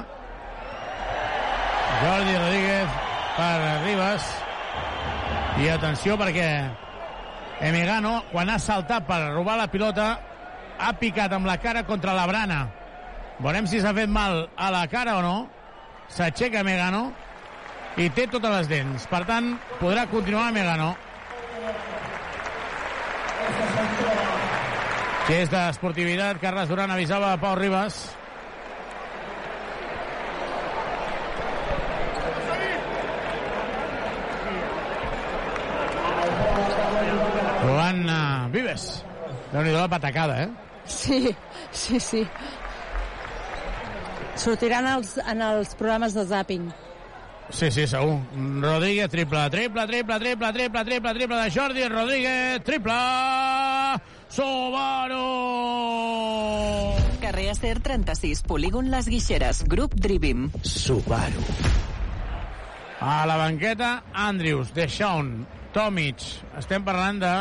Jordi 2.01 2.37
Rodríguez 2.37 2.99
per 3.37 3.55
Ribas. 3.85 4.27
I 5.61 5.69
atenció 5.69 6.17
perquè 6.17 6.49
Emegano, 7.61 8.23
quan 8.31 8.49
ha 8.49 8.57
saltat 8.59 9.05
per 9.05 9.19
robar 9.35 9.59
la 9.59 9.69
pilota, 9.69 10.11
ha 10.81 10.93
picat 10.97 11.33
amb 11.37 11.45
la 11.45 11.59
cara 11.61 11.83
contra 11.85 12.15
la 12.17 12.25
brana. 12.25 12.61
Veurem 13.41 13.67
si 13.69 13.79
s'ha 13.81 13.93
fet 13.93 14.09
mal 14.09 14.47
a 14.57 14.71
la 14.73 14.87
cara 14.89 15.19
o 15.19 15.21
no. 15.21 15.35
S'aixeca 16.11 16.63
Megano 16.65 17.11
i 17.99 18.07
té 18.15 18.27
totes 18.31 18.53
les 18.53 18.69
dents. 18.71 19.07
Per 19.11 19.23
tant, 19.27 19.53
podrà 19.81 20.05
continuar 20.11 20.51
Megano. 20.55 20.93
Si 25.27 25.35
és 25.37 25.51
d'esportivitat, 25.51 26.39
Carles 26.41 26.71
Duran 26.71 26.91
avisava 26.91 27.33
a 27.33 27.39
Pau 27.39 27.55
Ribas. 27.59 28.01
Joan 37.61 38.03
uh, 38.09 38.49
Vives. 38.51 38.87
Déu-n'hi-do 39.51 39.77
la 39.77 39.87
patacada, 39.91 40.41
eh? 40.43 40.49
Sí, 40.85 41.35
sí, 41.71 41.99
sí. 41.99 42.23
Sortiran 44.35 44.87
els, 44.95 45.17
en 45.21 45.43
els 45.45 45.75
programes 45.77 46.15
de 46.17 46.25
zapping. 46.25 46.71
Sí, 47.51 47.69
sí, 47.69 47.85
segur. 47.85 48.19
Rodríguez, 48.61 49.09
triple, 49.09 49.49
triple, 49.49 49.85
triple, 49.87 50.19
triple, 50.19 50.53
triple, 50.53 50.83
triple, 50.83 51.13
triple 51.13 51.37
de 51.37 51.51
Jordi 51.51 51.87
Rodríguez, 51.87 52.63
triple! 52.63 52.93
Subaru! 54.29 55.25
Carrer 57.19 57.49
Acer 57.49 57.79
36, 57.81 58.41
polígon 58.43 58.89
Les 58.89 59.07
Guixeres, 59.07 59.63
grup 59.67 59.93
Drivim. 59.93 60.49
Subaru. 60.63 61.43
A 63.01 63.25
la 63.25 63.35
banqueta, 63.35 64.03
Andrews, 64.13 64.73
Deshaun, 64.73 65.45
Tomic. 65.73 66.23
Estem 66.57 66.85
parlant 66.87 67.19
de 67.19 67.33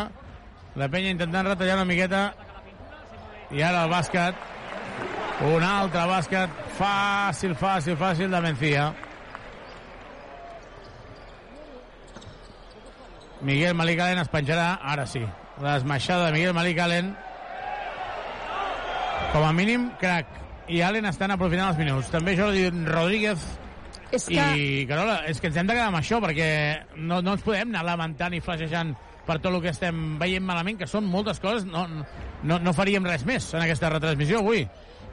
la 0.80 0.88
penya 0.90 1.12
intentant 1.14 1.46
retallar 1.46 1.76
una 1.78 1.86
miqueta 1.86 2.24
i 3.50 3.62
ara 3.62 3.84
el 3.84 3.90
bàsquet 3.92 4.34
un 5.46 5.62
altre 5.64 6.02
bàsquet 6.10 6.58
fàcil, 6.76 7.54
fàcil, 7.56 7.96
fàcil 8.00 8.30
de 8.30 8.40
Mencía 8.44 8.90
Miguel 13.42 13.74
Malik 13.74 14.00
Allen 14.04 14.20
es 14.20 14.30
penjarà 14.32 14.74
ara 14.82 15.06
sí, 15.08 15.22
l'esmaixada 15.62 16.28
de 16.28 16.36
Miguel 16.36 16.54
Malik 16.56 16.78
Allen. 16.84 17.14
Com 19.32 19.46
a 19.46 19.52
mínim 19.56 19.90
crack. 20.00 20.38
I 20.70 20.82
Allen 20.86 21.08
estan 21.08 21.32
aprofitant 21.34 21.72
els 21.72 21.80
minuts. 21.80 22.10
També 22.12 22.36
Jordi 22.38 22.68
Rodríguez 22.86 23.42
és 24.10 24.26
que... 24.26 24.42
i 24.58 24.86
Carola, 24.90 25.20
és 25.30 25.40
que 25.40 25.50
ens 25.50 25.58
hem 25.60 25.70
de 25.70 25.76
quedar 25.76 25.88
amb 25.90 26.00
això 26.00 26.18
perquè 26.22 26.50
no, 26.98 27.20
no 27.22 27.36
ens 27.36 27.44
podem 27.46 27.70
anar 27.70 27.84
lamentant 27.86 28.34
i 28.34 28.42
flashejant 28.42 28.92
per 29.26 29.38
tot 29.38 29.52
el 29.52 29.60
que 29.62 29.70
estem 29.70 30.16
veient 30.18 30.44
malament, 30.46 30.78
que 30.80 30.88
són 30.90 31.06
moltes 31.06 31.38
coses, 31.42 31.66
no, 31.68 31.84
no, 32.42 32.58
no 32.58 32.74
faríem 32.74 33.06
res 33.06 33.26
més 33.28 33.52
en 33.54 33.62
aquesta 33.62 33.92
retransmissió 33.92 34.40
avui. 34.42 34.64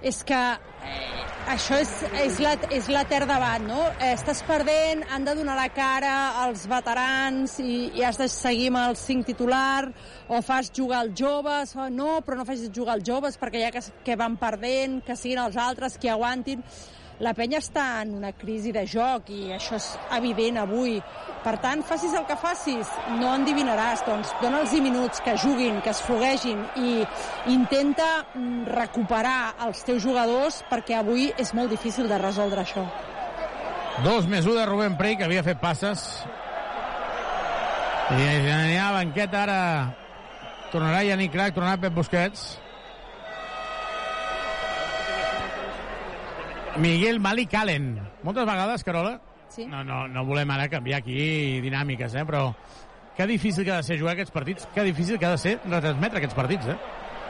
És 0.05 0.19
que 0.27 0.37
eh, 0.37 1.21
això 1.49 1.77
és, 1.81 1.91
és, 2.21 2.39
la, 2.43 2.53
és 2.75 2.89
l'etern 2.91 3.31
no? 3.65 3.79
Eh, 3.97 4.11
estàs 4.13 4.43
perdent, 4.45 5.03
han 5.09 5.25
de 5.25 5.33
donar 5.39 5.55
la 5.57 5.69
cara 5.73 6.13
als 6.43 6.67
veterans 6.69 7.57
i, 7.59 7.89
i 7.97 8.03
has 8.03 8.17
de 8.17 8.27
seguir 8.29 8.67
amb 8.69 8.83
el 8.83 8.95
cinc 8.95 9.25
titular, 9.25 9.87
o 10.27 10.41
fas 10.41 10.69
jugar 10.69 11.05
els 11.05 11.15
joves, 11.17 11.73
o 11.75 11.89
no, 11.89 12.21
però 12.21 12.37
no 12.37 12.45
facis 12.45 12.69
jugar 12.69 12.99
els 12.99 13.07
joves 13.07 13.39
perquè 13.41 13.63
ja 13.65 13.71
que, 13.73 13.81
que 14.05 14.19
van 14.19 14.37
perdent, 14.37 15.01
que 15.05 15.15
siguin 15.15 15.41
els 15.47 15.57
altres 15.57 15.97
qui 15.97 16.13
aguantin 16.13 16.61
la 17.23 17.33
penya 17.33 17.57
està 17.63 18.03
en 18.03 18.13
una 18.19 18.31
crisi 18.37 18.71
de 18.73 18.83
joc 18.85 19.31
i 19.33 19.51
això 19.55 19.77
és 19.79 19.87
evident 20.17 20.59
avui. 20.61 20.97
Per 21.43 21.55
tant, 21.63 21.81
facis 21.85 22.13
el 22.17 22.25
que 22.29 22.37
facis, 22.37 22.89
no 23.17 23.31
endivinaràs. 23.33 24.03
Doncs 24.05 24.33
dona'ls 24.41 24.75
minuts, 24.83 25.21
que 25.25 25.37
juguin, 25.41 25.79
que 25.81 25.93
es 25.93 26.01
foguegin 26.05 26.61
i 26.77 26.91
intenta 27.53 28.07
mm, 28.35 28.67
recuperar 28.77 29.55
els 29.65 29.81
teus 29.87 30.03
jugadors 30.03 30.61
perquè 30.69 30.99
avui 30.99 31.31
és 31.37 31.53
molt 31.57 31.73
difícil 31.73 32.09
de 32.11 32.19
resoldre 32.21 32.61
això. 32.61 32.85
Dos 34.05 34.27
més 34.29 34.45
un 34.45 34.59
de 34.59 34.65
Rubén 34.69 34.97
Prey, 34.97 35.17
que 35.17 35.25
havia 35.25 35.45
fet 35.45 35.57
passes. 35.61 36.03
I 38.13 38.21
anirà 38.21 38.91
a 38.91 38.93
banqueta 38.99 39.41
ara. 39.47 39.61
Tornarà 40.69 41.01
Yannick 41.07 41.33
Crac, 41.33 41.55
tornarà 41.55 41.79
Pep 41.81 41.95
Busquets. 41.95 42.57
Miguel 46.77 47.19
Malik 47.19 47.53
Allen. 47.55 47.95
Moltes 48.23 48.45
vegades, 48.45 48.83
Carola, 48.83 49.19
sí. 49.49 49.65
no, 49.65 49.83
no, 49.83 50.07
no 50.07 50.25
volem 50.25 50.49
ara 50.53 50.67
canviar 50.69 50.99
aquí 51.01 51.59
dinàmiques, 51.63 52.13
eh? 52.15 52.25
però 52.25 52.51
que 53.17 53.25
difícil 53.25 53.65
que 53.65 53.71
ha 53.73 53.77
de 53.81 53.83
ser 53.87 53.99
jugar 53.99 54.13
aquests 54.13 54.31
partits, 54.33 54.67
que 54.73 54.83
difícil 54.85 55.17
que 55.17 55.25
ha 55.25 55.31
de 55.33 55.37
ser 55.41 55.55
retransmetre 55.65 56.19
aquests 56.21 56.37
partits, 56.37 56.67
eh? 56.69 56.77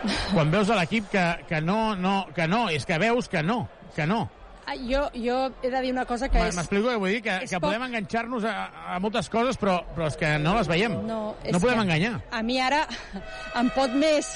Quan 0.33 0.51
veus 0.53 0.69
a 0.69 0.75
l'equip 0.77 1.07
que, 1.09 1.23
que 1.47 1.61
no, 1.61 1.95
no, 1.95 2.25
que 2.35 2.47
no, 2.47 2.67
és 2.69 2.85
que 2.85 2.99
veus 3.01 3.29
que 3.31 3.41
no, 3.43 3.63
que 3.95 4.05
no. 4.05 4.25
Ah, 4.67 4.75
Jo, 4.75 5.05
jo 5.15 5.37
he 5.63 5.69
de 5.71 5.79
dir 5.81 5.93
una 5.93 6.03
cosa 6.05 6.27
que 6.27 6.41
és... 6.43 6.55
M'explico 6.57 6.89
què 6.91 6.97
vull 6.99 7.13
dir? 7.15 7.21
Que, 7.23 7.37
que 7.47 7.55
poc- 7.55 7.69
podem 7.69 7.85
enganxar-nos 7.87 8.43
a, 8.43 8.55
a 8.97 8.99
moltes 8.99 9.29
coses, 9.31 9.55
però, 9.57 9.77
però 9.95 10.09
és 10.11 10.17
que 10.19 10.33
no 10.43 10.57
les 10.57 10.67
veiem. 10.67 10.97
No, 11.07 11.21
no 11.39 11.61
podem 11.63 11.79
que 11.79 11.85
enganyar. 11.87 12.17
A 12.35 12.43
mi 12.43 12.59
ara 12.59 12.83
em 13.63 13.71
pot 13.71 13.95
més... 13.95 14.35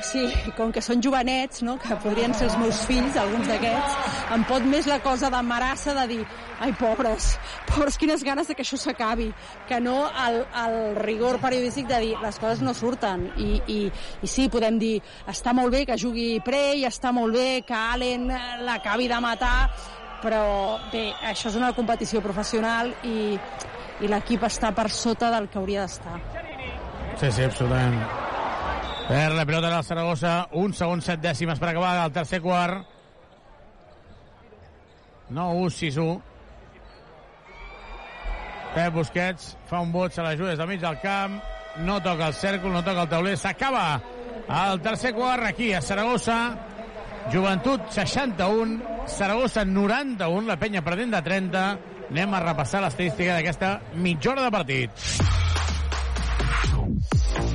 Sigui, 0.00 0.54
com 0.56 0.70
que 0.72 0.80
són 0.80 1.02
jovenets, 1.04 1.60
no? 1.66 1.76
que 1.78 1.96
podrien 2.00 2.32
ser 2.34 2.46
els 2.48 2.56
meus 2.58 2.78
fills, 2.88 3.16
alguns 3.20 3.50
d'aquests, 3.50 4.22
em 4.34 4.44
pot 4.48 4.64
més 4.64 4.88
la 4.88 4.98
cosa 5.04 5.28
de 5.30 5.42
marassa 5.44 5.92
de 5.98 6.06
dir 6.14 6.22
ai, 6.62 6.72
pobres, 6.78 7.36
pobres, 7.68 7.98
quines 7.98 8.22
ganes 8.24 8.48
de 8.48 8.54
que 8.54 8.64
això 8.64 8.78
s'acabi, 8.80 9.28
que 9.68 9.80
no 9.82 9.96
el, 10.24 10.38
el 10.62 10.76
rigor 11.02 11.40
periodístic 11.42 11.88
de 11.90 11.98
dir 12.06 12.12
les 12.22 12.38
coses 12.40 12.62
no 12.64 12.74
surten. 12.74 13.28
I, 13.36 13.50
i, 13.66 13.78
I 14.22 14.30
sí, 14.30 14.48
podem 14.52 14.78
dir, 14.80 14.94
està 15.28 15.52
molt 15.56 15.74
bé 15.74 15.84
que 15.88 15.98
jugui 16.00 16.38
Prey, 16.44 16.86
està 16.88 17.12
molt 17.12 17.34
bé 17.36 17.48
que 17.66 17.76
Allen 17.76 18.30
l'acabi 18.64 19.10
de 19.10 19.20
matar, 19.22 19.56
però 20.22 20.42
bé, 20.92 21.08
això 21.32 21.50
és 21.50 21.58
una 21.58 21.72
competició 21.76 22.22
professional 22.24 22.94
i, 23.04 23.34
i 24.00 24.10
l'equip 24.10 24.46
està 24.46 24.72
per 24.74 24.88
sota 24.90 25.32
del 25.34 25.50
que 25.50 25.58
hauria 25.60 25.84
d'estar. 25.84 26.20
Sí, 27.18 27.28
sí, 27.28 27.42
absolutament. 27.42 27.98
Per 29.08 29.32
la 29.32 29.44
pilota 29.44 29.68
del 29.68 29.84
Saragossa, 29.84 30.48
un 30.56 30.72
segon 30.72 31.02
set 31.04 31.20
dècimes 31.20 31.58
per 31.60 31.68
acabar 31.72 31.96
el 32.04 32.12
tercer 32.14 32.40
quart. 32.40 32.86
9-1, 35.32 35.70
6-1. 35.78 36.20
Pep 38.72 38.94
Busquets 38.94 39.50
fa 39.68 39.80
un 39.84 39.92
vot, 39.92 40.12
se 40.12 40.24
la 40.24 40.36
juga 40.36 40.52
des 40.52 40.60
del 40.60 40.68
mig 40.70 40.80
del 40.80 40.98
camp, 41.02 41.40
no 41.84 41.98
toca 42.00 42.30
el 42.30 42.36
cèrcol, 42.36 42.72
no 42.72 42.80
toca 42.84 43.04
el 43.04 43.10
tauler, 43.10 43.36
s'acaba 43.36 44.00
el 44.48 44.80
tercer 44.80 45.12
quart 45.16 45.44
aquí 45.50 45.72
a 45.74 45.82
Saragossa. 45.82 46.38
Joventut 47.32 47.90
61, 47.90 48.80
Saragossa 49.06 49.64
91, 49.64 50.46
la 50.48 50.56
penya 50.58 50.82
perdent 50.82 51.12
de 51.14 51.22
30. 51.22 51.66
Anem 52.12 52.34
a 52.34 52.40
repassar 52.42 52.82
l'estadística 52.82 53.36
d'aquesta 53.36 53.76
mitja 53.94 54.32
hora 54.32 54.48
de 54.48 54.50
partit. 54.52 54.90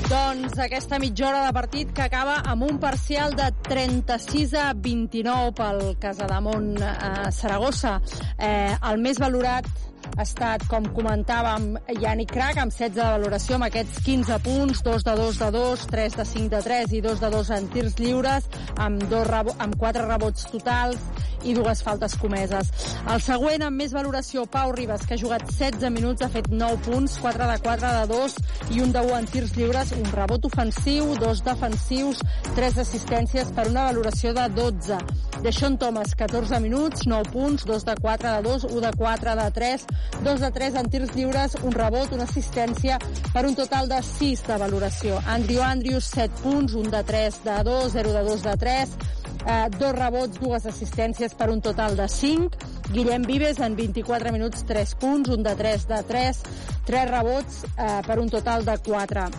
Doncs 0.08 0.56
aquesta 0.64 1.02
mitja 1.04 1.26
hora 1.28 1.40
de 1.44 1.52
partit 1.52 1.90
que 1.92 2.06
acaba 2.06 2.38
amb 2.48 2.64
un 2.64 2.78
parcial 2.80 3.34
de 3.36 3.50
36 3.68 4.54
a 4.56 4.70
29 4.72 5.52
pel 5.58 5.82
Casademont 6.00 6.70
a 6.80 7.28
Saragossa. 7.36 7.98
Eh, 8.40 8.72
el 8.88 9.04
més 9.04 9.20
valorat 9.20 9.68
ha 10.16 10.24
estat, 10.24 10.64
com 10.72 10.86
comentàvem, 10.96 11.70
Yannick 12.02 12.34
Crac, 12.34 12.58
amb 12.62 12.74
16 12.74 12.96
de 12.96 13.06
valoració, 13.06 13.58
amb 13.58 13.68
aquests 13.68 14.02
15 14.06 14.40
punts, 14.46 14.82
2 14.86 15.06
de 15.08 15.16
2 15.20 15.40
de 15.44 15.50
2, 15.58 15.86
3 15.92 16.18
de 16.22 16.26
5 16.32 16.52
de 16.56 16.62
3 16.68 16.94
i 16.98 17.02
2 17.06 17.24
de 17.24 17.32
2 17.36 17.52
en 17.58 17.70
tirs 17.74 17.98
lliures, 18.00 18.50
amb, 18.78 19.04
dos 19.12 19.28
rebo 19.28 19.56
amb 19.60 19.78
4 19.78 20.08
rebots 20.08 20.48
totals 20.54 21.04
i 21.44 21.54
dues 21.54 21.82
faltes 21.86 22.16
comeses. 22.20 22.72
El 23.08 23.22
següent, 23.24 23.64
amb 23.68 23.78
més 23.80 23.94
valoració, 23.96 24.46
Pau 24.52 24.72
Ribas, 24.76 25.06
que 25.08 25.16
ha 25.16 25.22
jugat 25.22 25.46
16 25.52 25.92
minuts, 25.94 26.26
ha 26.26 26.32
fet 26.34 26.50
9 26.52 26.82
punts, 26.88 27.20
4 27.24 27.50
de 27.52 27.58
4 27.64 27.94
de 28.00 28.08
2 28.12 28.38
i 28.76 28.82
un 28.84 28.92
de 28.96 29.04
1 29.06 29.18
en 29.20 29.30
tirs 29.32 29.54
lliures, 29.58 29.94
un 29.98 30.10
rebot 30.16 30.50
ofensiu, 30.50 31.14
dos 31.22 31.44
defensius, 31.46 32.24
3 32.58 32.82
assistències 32.84 33.54
per 33.56 33.68
una 33.72 33.88
valoració 33.92 34.34
de 34.38 34.48
12. 34.58 35.00
Deixón 35.46 35.78
Thomas, 35.78 36.16
14 36.18 36.60
minuts, 36.64 37.06
9 37.06 37.32
punts, 37.32 37.66
2 37.70 37.86
de 37.86 37.96
4 38.02 38.36
de 38.36 38.42
2, 38.50 38.68
1 38.72 38.82
de 38.82 38.94
4 38.98 39.36
de 39.38 39.50
3, 39.60 39.88
2 40.24 40.40
de 40.40 40.52
3 40.52 40.76
en 40.82 40.90
tirs 40.90 41.14
lliures, 41.16 41.58
un 41.64 41.76
rebot, 41.76 42.12
una 42.16 42.26
assistència, 42.26 42.98
per 43.34 43.46
un 43.46 43.56
total 43.56 43.90
de 43.90 44.02
6 44.04 44.44
de 44.48 44.58
valoració. 44.58 45.20
Andrew 45.28 45.62
Andrews, 45.62 46.10
7 46.16 46.42
punts, 46.44 46.74
1 46.74 46.92
de 46.94 47.04
3 47.04 47.44
de 47.46 47.58
2, 47.64 47.92
0 47.94 48.14
de 48.14 48.24
2 48.30 48.44
de 48.44 48.56
3, 48.58 48.98
eh, 49.46 49.68
dos 49.78 49.94
rebots, 49.96 50.40
dues 50.40 50.66
assistències 50.66 51.36
per 51.38 51.50
un 51.50 51.62
total 51.62 51.96
de 51.98 52.08
5. 52.08 52.74
Guillem 52.92 53.24
Vives 53.28 53.60
en 53.60 53.76
24 53.76 54.32
minuts, 54.32 54.66
3 54.66 54.96
punts, 54.96 55.30
un 55.30 55.44
de 55.44 55.56
3 55.56 55.88
de 55.88 56.02
3, 56.08 56.42
3 56.88 57.12
rebots 57.12 57.64
eh, 57.78 58.02
per 58.08 58.20
un 58.20 58.30
total 58.30 58.66
de 58.66 58.78
4. 58.78 59.30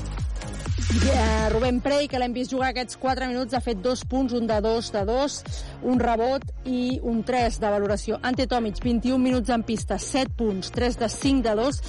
Eh, 0.88 1.48
Rubén 1.50 1.82
Prey, 1.84 2.06
que 2.08 2.16
l'hem 2.16 2.32
vist 2.32 2.54
jugar 2.54 2.70
aquests 2.72 2.96
4 2.96 3.26
minuts, 3.28 3.52
ha 3.52 3.60
fet 3.60 3.76
2 3.84 4.06
punts, 4.08 4.32
un 4.32 4.46
de 4.48 4.56
2 4.64 4.86
de 4.94 5.02
2, 5.04 5.34
un 5.92 6.00
rebot 6.00 6.44
i 6.64 6.96
un 7.04 7.20
3 7.28 7.58
de 7.60 7.72
valoració. 7.74 8.16
Ante 8.24 8.46
Tomic, 8.48 8.80
21 8.80 9.20
minuts 9.20 9.52
en 9.52 9.66
pista, 9.68 9.98
7 10.00 10.32
punts, 10.38 10.70
3 10.72 10.96
de 11.02 11.08
5 11.12 11.44
de 11.44 11.54
2. 11.60 11.80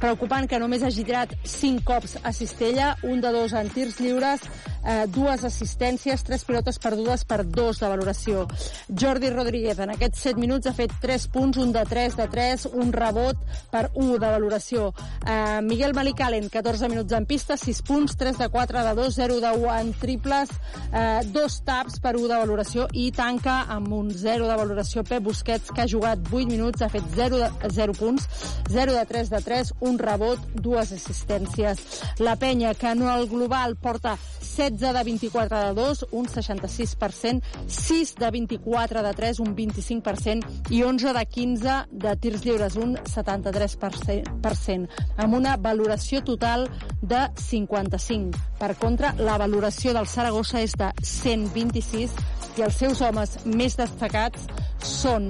Preocupant 0.00 0.48
que 0.48 0.60
només 0.60 0.84
hagi 0.84 1.04
tirat 1.04 1.34
5 1.44 1.84
cops 1.84 2.16
a 2.22 2.32
cistella, 2.32 2.94
un 3.04 3.20
de 3.20 3.34
2 3.34 3.52
en 3.60 3.68
tirs 3.74 4.00
lliures, 4.00 4.48
eh, 4.86 5.04
dues 5.12 5.44
assistències, 5.44 6.24
3 6.24 6.44
pilotes 6.48 6.80
perdudes 6.80 7.26
per 7.28 7.44
2 7.44 7.80
de 7.80 7.92
valoració. 7.92 8.46
Jordi 8.88 9.30
Rodríguez, 9.30 9.78
en 9.84 9.92
aquests 9.92 10.24
7 10.30 10.40
minuts, 10.40 10.66
ha 10.66 10.72
fet 10.72 10.96
3 11.02 11.28
punts, 11.28 11.60
un 11.60 11.72
de 11.76 11.84
3 11.84 12.16
de 12.16 12.28
3, 12.28 12.66
un 12.72 12.92
rebot 12.92 13.36
per 13.70 13.90
1 13.94 14.16
de 14.16 14.32
valoració. 14.32 14.94
Eh, 15.26 15.60
Miguel 15.62 15.92
Malicalen, 15.92 16.48
14 16.48 16.88
minuts 16.88 17.12
en 17.12 17.26
pista, 17.26 17.56
6 17.56 17.82
punts, 17.82 18.16
3 18.16 18.38
de 18.38 18.45
4 18.52 18.84
de 18.84 18.94
2, 18.94 19.14
0 19.14 19.40
de 19.40 19.50
1 19.50 19.74
en 19.80 19.92
triples, 20.00 20.50
eh, 20.92 21.20
dos 21.32 21.60
taps 21.64 22.00
per 22.00 22.16
1 22.16 22.28
de 22.28 22.40
valoració 22.40 22.86
i 22.92 23.10
tanca 23.12 23.62
amb 23.72 23.92
un 23.92 24.10
0 24.10 24.48
de 24.48 24.56
valoració 24.56 25.04
Pep 25.04 25.22
Busquets, 25.22 25.72
que 25.72 25.82
ha 25.84 25.88
jugat 25.90 26.22
8 26.30 26.46
minuts, 26.50 26.82
ha 26.82 26.90
fet 26.92 27.04
0, 27.14 27.38
de, 27.42 27.50
0 27.74 27.96
punts, 27.98 28.28
0 28.70 28.94
de 28.94 29.04
3 29.06 29.30
de 29.30 29.42
3, 29.42 29.72
un 29.80 29.98
rebot, 29.98 30.40
dues 30.54 30.92
assistències. 30.92 31.82
La 32.18 32.36
penya, 32.36 32.74
que 32.74 32.94
no 32.94 33.10
al 33.10 33.28
global 33.28 33.76
porta 33.76 34.16
16 34.40 34.80
de 34.80 35.02
24 35.04 35.58
de 35.58 35.74
2, 35.74 36.06
un 36.12 36.26
66%, 36.26 37.42
6 37.66 38.14
de 38.16 38.30
24 38.30 39.02
de 39.02 39.12
3, 39.12 39.40
un 39.40 39.54
25%, 39.56 40.70
i 40.70 40.82
11 40.82 41.12
de 41.12 41.26
15 41.26 41.76
de 41.90 42.16
tirs 42.16 42.44
lliures, 42.44 42.76
un 42.76 42.96
73%, 42.96 44.88
amb 45.16 45.34
una 45.34 45.56
valoració 45.56 46.22
total 46.24 46.68
de 47.02 47.26
55. 47.36 48.35
Per 48.56 48.72
contra, 48.80 49.12
la 49.20 49.36
valoració 49.36 49.92
del 49.92 50.08
Saragossa 50.08 50.62
és 50.64 50.72
de 50.80 50.88
126 51.02 52.14
i 52.56 52.64
els 52.64 52.78
seus 52.80 53.02
homes 53.04 53.36
més 53.44 53.76
destacats 53.76 54.46
són 54.80 55.28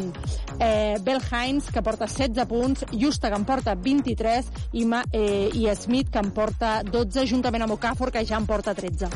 eh, 0.60 0.96
Bell 1.02 1.22
Hines, 1.24 1.70
que 1.72 1.82
porta 1.82 2.06
16 2.06 2.46
punts, 2.50 2.84
Justa, 2.92 3.30
que 3.30 3.40
en 3.40 3.44
porta 3.48 3.74
23, 3.74 4.50
i, 4.72 4.84
Ma, 4.84 5.02
eh, 5.12 5.50
i 5.54 5.66
Smith, 5.74 6.10
que 6.12 6.22
en 6.22 6.30
porta 6.36 6.82
12, 6.86 7.26
juntament 7.26 7.66
amb 7.66 7.76
Okafor, 7.76 8.12
que 8.14 8.24
ja 8.24 8.38
en 8.38 8.46
porta 8.46 8.74
13. 8.74 9.10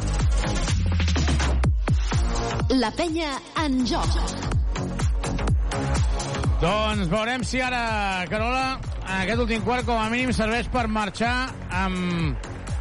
La 2.80 2.90
penya 2.94 3.32
en 3.64 3.84
joc. 3.86 4.06
Doncs 6.60 7.08
veurem 7.08 7.42
si 7.46 7.60
ara, 7.64 8.26
Carola, 8.30 8.78
aquest 9.22 9.40
últim 9.40 9.62
quart 9.64 9.86
com 9.88 9.98
a 9.98 10.10
mínim 10.12 10.32
serveix 10.36 10.68
per 10.70 10.84
marxar 10.92 11.34
amb, 11.72 12.36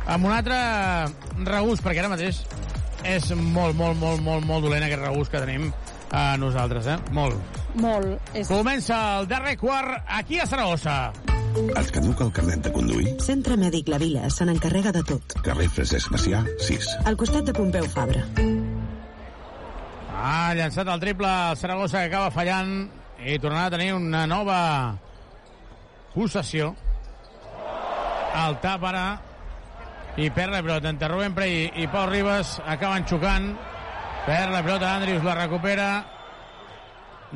amb 0.10 0.26
un 0.26 0.34
altre 0.34 0.58
regús, 1.46 1.82
perquè 1.86 2.02
ara 2.02 2.12
mateix 2.12 2.42
és 3.08 3.30
molt, 3.32 3.78
molt, 3.78 3.96
molt, 4.00 4.22
molt, 4.26 4.46
molt 4.46 4.66
dolent 4.66 4.84
aquest 4.84 5.04
regús 5.06 5.30
que 5.32 5.42
tenim 5.44 5.70
a 6.12 6.36
nosaltres, 6.42 6.88
eh? 6.90 6.98
Molt. 7.16 7.60
Molt. 7.80 8.32
És... 8.34 8.50
Comença 8.50 8.98
el 9.20 9.30
darrer 9.30 9.56
quart 9.62 10.10
aquí 10.20 10.40
a 10.42 10.48
Saragossa. 10.50 11.12
Et 11.50 11.92
caduca 11.94 12.26
el 12.26 12.34
carnet 12.34 12.66
de 12.66 12.72
conduir? 12.74 13.14
Centre 13.26 13.58
Mèdic 13.58 13.90
La 13.90 13.98
Vila 14.02 14.30
se 14.34 14.46
n'encarrega 14.46 14.94
de 14.96 15.04
tot. 15.06 15.38
Carrer 15.46 15.70
Francesc 15.74 16.12
Macià, 16.14 16.42
6. 16.66 16.90
Al 17.10 17.18
costat 17.20 17.48
de 17.50 17.56
Pompeu 17.58 17.88
Fabra. 17.94 18.26
Ha 20.20 20.52
llançat 20.58 20.90
el 20.92 21.02
triple 21.02 21.30
el 21.30 21.58
Saragossa 21.58 22.04
que 22.04 22.12
acaba 22.12 22.34
fallant 22.34 22.74
i 23.24 23.40
tornarà 23.42 23.70
a 23.70 23.74
tenir 23.78 23.94
una 23.96 24.26
nova 24.30 24.60
possessió. 26.14 26.74
El 28.40 28.60
tap 28.64 28.86
ara 28.86 29.08
i 30.20 30.28
perd 30.36 30.52
la 30.52 30.62
pilota 30.62 30.92
entre 30.92 31.08
Rubén 31.08 31.36
Prey 31.36 31.70
i 31.80 31.86
Pau 31.88 32.10
Ribas 32.10 32.58
acaben 32.68 33.06
xocant 33.08 33.54
perd 34.26 34.52
la 34.52 34.64
pilota 34.66 34.92
Andrius 34.98 35.24
la 35.24 35.36
recupera 35.38 35.90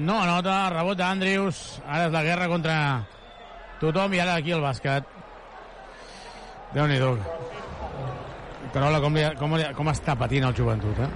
no 0.04 0.18
anota, 0.20 0.68
rebot 0.74 1.00
d'Andrius 1.00 1.62
ara 1.86 2.10
és 2.10 2.16
la 2.16 2.24
guerra 2.26 2.50
contra 2.52 2.76
tothom 3.80 4.18
i 4.18 4.20
ara 4.20 4.36
aquí 4.42 4.52
el 4.52 4.66
bàsquet 4.66 5.08
déu 6.74 6.90
nhi 6.90 7.00
Carola, 8.74 9.00
com, 9.04 9.14
li, 9.14 9.24
com, 9.38 9.54
li, 9.54 9.66
com 9.78 9.90
està 9.92 10.16
patint 10.18 10.48
el 10.48 10.56
joventut, 10.58 10.98
eh? 11.06 11.10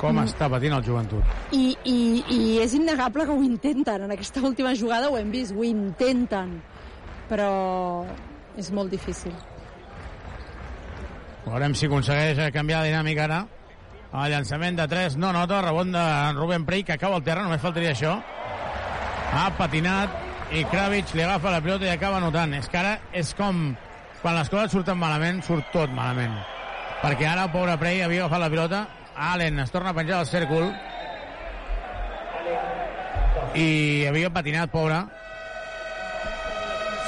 Com 0.00 0.16
mm. 0.16 0.30
està 0.30 0.48
patint 0.48 0.72
el 0.72 0.84
joventut. 0.86 1.34
I, 1.52 1.74
i, 1.84 1.96
I 2.24 2.38
és 2.62 2.72
innegable 2.78 3.26
que 3.28 3.36
ho 3.36 3.42
intenten. 3.44 4.06
En 4.06 4.14
aquesta 4.14 4.40
última 4.40 4.72
jugada 4.72 5.10
ho 5.12 5.18
hem 5.20 5.28
vist, 5.34 5.52
ho 5.52 5.66
intenten. 5.68 6.54
Però 7.28 7.50
és 8.56 8.72
molt 8.72 8.96
difícil. 8.96 9.36
Veurem 11.42 11.74
si 11.74 11.88
aconsegueix 11.88 12.38
canviar 12.54 12.82
la 12.82 12.90
dinàmica 12.90 13.26
ara. 13.26 13.40
El 14.12 14.34
llançament 14.34 14.76
de 14.76 14.86
3 14.88 15.16
no 15.18 15.32
nota, 15.34 15.62
rebot 15.64 15.88
de 15.88 16.04
Rubén 16.36 16.66
Prey, 16.68 16.84
que 16.84 16.98
cau 17.00 17.16
al 17.16 17.24
terra, 17.26 17.46
només 17.46 17.62
faltaria 17.62 17.94
això. 17.96 18.18
Ha 19.32 19.46
patinat 19.56 20.52
i 20.52 20.66
Kravitz 20.68 21.14
li 21.16 21.24
agafa 21.24 21.54
la 21.54 21.62
pilota 21.64 21.88
i 21.88 21.92
acaba 21.94 22.20
notant. 22.20 22.52
És 22.54 22.68
que 22.68 22.78
ara 22.78 22.98
és 23.16 23.32
com 23.34 23.72
quan 24.22 24.36
les 24.38 24.50
coses 24.52 24.70
surten 24.76 25.00
malament, 25.00 25.40
surt 25.42 25.72
tot 25.74 25.90
malament. 25.90 26.36
Perquè 27.02 27.26
ara 27.26 27.48
el 27.48 27.54
pobre 27.54 27.74
Prey 27.80 28.04
havia 28.04 28.26
agafat 28.26 28.44
la 28.44 28.50
pilota, 28.52 28.82
Allen 29.32 29.58
es 29.64 29.72
torna 29.72 29.90
a 29.90 29.96
penjar 29.96 30.20
del 30.20 30.30
cèrcol 30.30 30.70
i 33.58 34.04
havia 34.08 34.30
patinat, 34.32 34.70
pobre. 34.72 35.02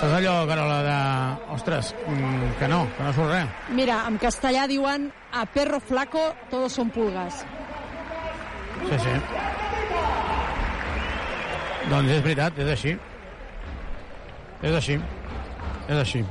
Saps 0.04 0.18
allò, 0.18 0.46
Carola, 0.46 0.82
de... 0.84 1.52
Ostres, 1.54 1.94
mm, 2.06 2.58
que 2.58 2.68
no, 2.68 2.82
que 2.92 3.02
no 3.06 3.12
surt 3.16 3.30
res. 3.30 3.52
Mira, 3.72 4.02
en 4.04 4.18
castellà 4.20 4.66
diuen 4.68 5.06
a 5.32 5.46
perro 5.48 5.78
flaco 5.80 6.20
todos 6.50 6.74
son 6.76 6.90
pulgas. 6.92 7.38
Sí, 8.84 8.98
sí. 9.00 9.14
Doncs 11.88 12.12
és 12.18 12.20
veritat, 12.20 12.60
és 12.60 12.68
així. 12.74 12.92
És 14.60 14.76
així. 14.76 15.00
És 15.88 15.96
així. 15.96 16.24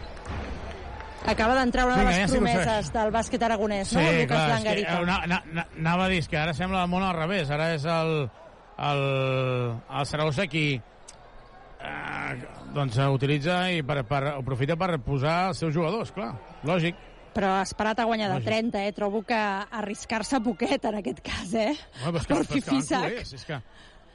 Acaba 1.26 1.58
d'entrar 1.58 1.88
una 1.88 1.98
de 1.98 2.06
Vinga, 2.06 2.12
les 2.12 2.20
ja 2.20 2.28
sí 2.28 2.34
que 2.34 2.38
ho 2.38 2.46
promeses 2.46 2.94
del 2.94 3.14
bàsquet 3.16 3.50
aragonès, 3.50 3.90
Sí, 3.90 3.98
no? 3.98 4.18
Lucas 4.20 4.50
clar, 4.52 4.58
és 4.60 4.66
que, 4.68 4.82
eh, 4.86 5.06
na, 5.10 5.22
na, 5.26 5.42
na, 5.50 5.66
anava 5.80 6.06
a 6.06 6.12
dir 6.14 6.22
és 6.22 6.30
que 6.30 6.38
ara 6.38 6.54
sembla 6.54 6.86
el 6.86 6.94
món 6.94 7.02
al 7.02 7.18
revés. 7.18 7.50
Ara 7.50 7.74
és 7.74 7.90
el, 7.90 8.20
el, 8.92 9.08
el 9.90 10.06
Saragossa 10.12 10.46
qui 10.46 10.68
eh, 10.78 12.62
doncs 12.74 12.98
utilitza 13.14 13.70
i 13.72 13.82
per, 13.86 14.04
per, 14.10 14.24
aprofita 14.38 14.76
per 14.80 14.98
posar 15.06 15.50
els 15.52 15.62
seus 15.64 15.74
jugadors, 15.76 16.12
clar. 16.16 16.34
Lògic. 16.68 16.98
Però 17.34 17.50
ha 17.58 17.64
esperat 17.66 18.00
a 18.00 18.06
guanyar 18.06 18.30
de 18.30 18.38
Lògic. 18.38 18.50
30, 18.50 18.84
eh? 18.88 18.92
Trobo 18.94 19.24
que 19.26 19.38
arriscar-se 19.38 20.40
poquet 20.46 20.86
en 20.86 21.00
aquest 21.00 21.22
cas, 21.26 21.54
eh? 21.58 21.72
Però 22.04 22.14
és 22.20 22.28
que, 22.28 22.36
Per 22.36 22.36
però 22.36 22.42
és 22.42 22.48
que 22.48 22.54
van 22.54 22.62
Fifisac. 22.62 23.08
culers, 23.10 23.34
és 23.34 23.46
que... 23.50 23.62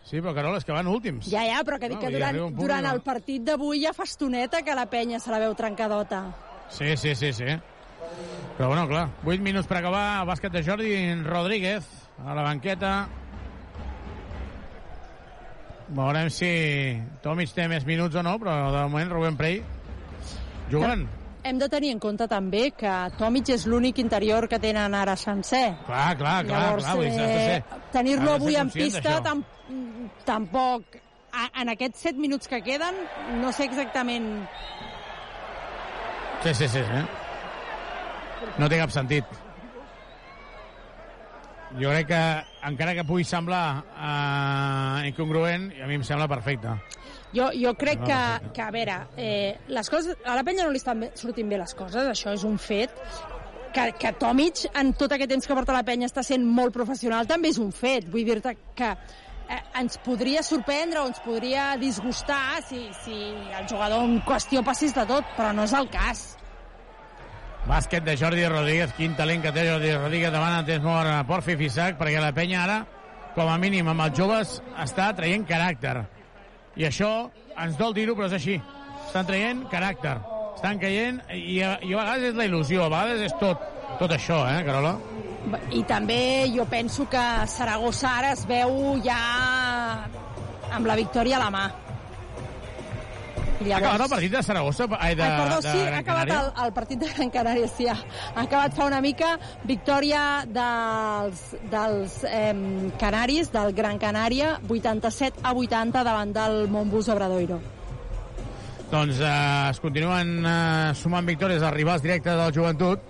Sí, 0.08 0.20
però 0.22 0.32
Carola, 0.32 0.56
és 0.56 0.64
que 0.64 0.72
van 0.72 0.86
últims. 0.88 1.26
Ja, 1.28 1.42
ja, 1.44 1.58
però 1.66 1.76
que 1.78 1.90
dic 1.90 1.98
No, 1.98 2.06
que 2.06 2.12
durant, 2.14 2.38
punt 2.38 2.54
durant 2.62 2.86
el 2.88 3.02
partit 3.04 3.42
d'avui 3.44 3.82
ja 3.82 3.92
fa 3.92 4.06
estoneta 4.08 4.62
que 4.64 4.74
la 4.74 4.86
penya 4.88 5.18
se 5.20 5.30
la 5.34 5.40
veu 5.42 5.52
trencadota. 5.58 6.22
Sí, 6.72 6.94
sí, 6.96 7.14
sí, 7.14 7.32
sí. 7.36 7.58
Però 8.56 8.70
bueno, 8.70 8.86
clar, 8.88 9.08
8 9.26 9.42
minuts 9.44 9.68
per 9.68 9.82
acabar, 9.82 10.24
bàsquet 10.26 10.54
de 10.54 10.62
Jordi 10.64 10.94
Rodríguez 11.26 11.84
a 12.24 12.34
la 12.34 12.42
banqueta. 12.46 12.92
Veurem 15.88 16.28
si 16.32 16.50
Tomic 17.24 17.54
té 17.56 17.64
més 17.70 17.86
minuts 17.88 18.16
o 18.18 18.24
no, 18.24 18.34
però 18.40 18.56
de 18.74 18.82
moment 18.90 19.14
Rubén 19.14 19.38
Prey 19.38 19.62
jugant. 20.72 21.06
Hem 21.48 21.60
de 21.60 21.68
tenir 21.72 21.94
en 21.94 22.00
compte 22.02 22.26
també 22.28 22.66
que 22.76 22.94
Tomic 23.16 23.54
és 23.54 23.64
l'únic 23.70 24.00
interior 24.02 24.48
que 24.50 24.58
tenen 24.60 24.94
ara 24.94 25.14
sencer. 25.16 25.78
Clar, 25.86 26.10
clar, 26.20 26.42
clar, 26.44 26.62
Llavors, 26.66 26.88
clar, 26.90 27.28
eh, 27.30 27.82
tenir-lo 27.94 28.34
avui 28.34 28.58
en 28.60 28.72
pista 28.74 29.20
tam 29.24 29.44
tampoc 30.28 30.98
a, 31.32 31.48
en 31.62 31.72
aquests 31.72 32.04
7 32.10 32.20
minuts 32.20 32.50
que 32.50 32.60
queden, 32.64 33.00
no 33.40 33.52
sé 33.52 33.68
exactament... 33.70 34.28
Sí, 36.42 36.54
sí, 36.54 36.68
sí. 36.68 36.78
Eh? 36.78 37.04
No 38.60 38.68
té 38.70 38.78
cap 38.78 38.92
sentit. 38.94 39.47
Jo 41.76 41.90
crec 41.92 42.08
que, 42.08 42.20
encara 42.64 42.94
que 42.96 43.04
pugui 43.04 43.26
semblar 43.28 43.82
eh, 43.92 45.08
incongruent, 45.10 45.68
a 45.82 45.88
mi 45.90 45.98
em 45.98 46.06
sembla 46.06 46.28
perfecte. 46.30 46.72
Jo, 47.34 47.50
jo 47.52 47.74
crec 47.76 48.00
que, 48.06 48.20
que, 48.56 48.62
a 48.64 48.70
veure, 48.72 48.96
eh, 49.20 49.58
les 49.68 49.90
coses, 49.92 50.16
a 50.24 50.38
la 50.38 50.44
penya 50.46 50.64
no 50.64 50.72
li 50.72 50.80
estan 50.80 51.10
sortint 51.18 51.50
bé 51.50 51.58
les 51.60 51.76
coses, 51.76 52.08
això 52.08 52.32
és 52.32 52.46
un 52.48 52.56
fet. 52.62 52.94
Que, 53.74 53.90
que 54.00 54.14
Tomic, 54.16 54.64
en 54.80 54.94
tot 54.96 55.12
aquest 55.12 55.28
temps 55.28 55.44
que 55.44 55.54
porta 55.54 55.76
la 55.76 55.84
penya, 55.84 56.08
està 56.08 56.24
sent 56.24 56.46
molt 56.46 56.72
professional, 56.72 57.28
també 57.28 57.52
és 57.52 57.60
un 57.60 57.68
fet. 57.76 58.08
Vull 58.08 58.24
dir-te 58.24 58.54
que 58.74 58.94
eh, 58.96 59.60
ens 59.82 60.00
podria 60.00 60.42
sorprendre 60.42 61.02
o 61.02 61.10
ens 61.12 61.20
podria 61.20 61.74
disgustar 61.76 62.62
si, 62.64 62.86
si 63.04 63.20
el 63.60 63.68
jugador 63.68 64.08
en 64.08 64.22
qüestió 64.24 64.64
passés 64.64 64.96
de 64.96 65.04
tot, 65.12 65.36
però 65.36 65.52
no 65.52 65.68
és 65.68 65.76
el 65.76 65.92
cas. 65.92 66.37
Bàsquet 67.68 68.00
de 68.00 68.14
Jordi 68.16 68.46
Rodríguez, 68.48 68.94
quin 68.96 69.12
talent 69.12 69.42
que 69.44 69.50
té 69.52 69.66
Jordi 69.66 69.90
Rodríguez 69.92 70.32
davant 70.32 70.54
el 70.56 70.64
temps 70.64 70.86
mort 70.88 71.10
a 71.12 71.18
Porfi 71.28 71.52
Fisac, 71.60 71.98
perquè 72.00 72.20
la 72.22 72.30
penya 72.32 72.62
ara, 72.64 72.78
com 73.34 73.50
a 73.52 73.58
mínim 73.60 73.90
amb 73.92 74.06
els 74.06 74.16
joves, 74.16 74.54
està 74.80 75.10
traient 75.16 75.44
caràcter. 75.46 75.98
I 76.80 76.86
això 76.88 77.10
ens 77.60 77.76
dol 77.76 77.92
dir-ho, 77.92 78.14
però 78.16 78.30
és 78.30 78.38
així. 78.38 78.56
Estan 79.04 79.28
traient 79.28 79.60
caràcter. 79.68 80.14
Estan 80.54 80.80
caient, 80.80 81.20
i 81.36 81.58
i 81.60 81.60
a 81.60 81.74
vegades 81.82 82.30
és 82.30 82.38
la 82.40 82.46
il·lusió, 82.48 82.86
a 82.86 82.92
vegades 82.94 83.26
és 83.26 83.36
tot, 83.42 83.68
tot 84.00 84.16
això, 84.16 84.40
eh, 84.48 84.64
Carola? 84.64 84.94
I 85.76 85.82
també 85.88 86.20
jo 86.54 86.64
penso 86.72 87.04
que 87.12 87.26
Saragossa 87.52 88.14
ara 88.22 88.32
es 88.32 88.46
veu 88.48 88.96
ja 89.04 89.20
amb 90.72 90.88
la 90.88 90.96
victòria 90.96 91.36
a 91.36 91.44
la 91.44 91.52
mà. 91.52 91.66
Ha 93.58 93.78
acabat 93.80 94.04
el 94.04 94.10
partit 94.12 94.32
de 94.32 94.42
Saragossa? 94.46 94.86
Ai, 94.98 95.14
de, 95.18 95.22
Ai, 95.22 95.40
perdó, 95.40 95.56
de 95.60 95.72
sí, 95.72 95.80
ha 95.82 95.98
acabat 95.98 96.30
el, 96.30 96.50
el 96.64 96.72
partit 96.76 97.00
de 97.02 97.08
Gran 97.10 97.32
Canària, 97.34 97.70
sí, 97.72 97.88
ha, 97.90 97.96
ha 98.34 98.44
acabat 98.44 98.76
fa 98.76 98.86
una 98.86 99.00
mica 99.02 99.32
victòria 99.66 100.20
dels, 100.46 101.42
dels 101.72 102.20
eh, 102.28 102.54
Canaris, 103.00 103.50
del 103.54 103.74
Gran 103.74 103.98
Canària, 103.98 104.54
87 104.68 105.42
a 105.42 105.56
80 105.58 106.06
davant 106.06 106.36
del 106.36 106.68
Montbus 106.70 107.10
Obradoiro. 107.10 107.58
Doncs 108.92 109.18
eh, 109.20 109.34
es 109.74 109.82
continuen 109.82 110.38
eh, 110.46 110.94
sumant 110.94 111.26
victòries 111.26 111.62
als 111.62 111.74
rivals 111.74 112.06
directes 112.06 112.38
del 112.38 112.54
joventut. 112.54 113.02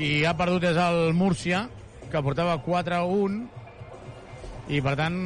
Qui 0.00 0.24
ha 0.24 0.32
perdut 0.38 0.64
és 0.72 0.80
el 0.80 1.12
Múrcia, 1.12 1.66
que 2.10 2.24
portava 2.24 2.56
4 2.64 3.02
a 3.02 3.04
1. 3.04 3.40
I, 4.70 4.80
per 4.80 4.96
tant, 4.96 5.16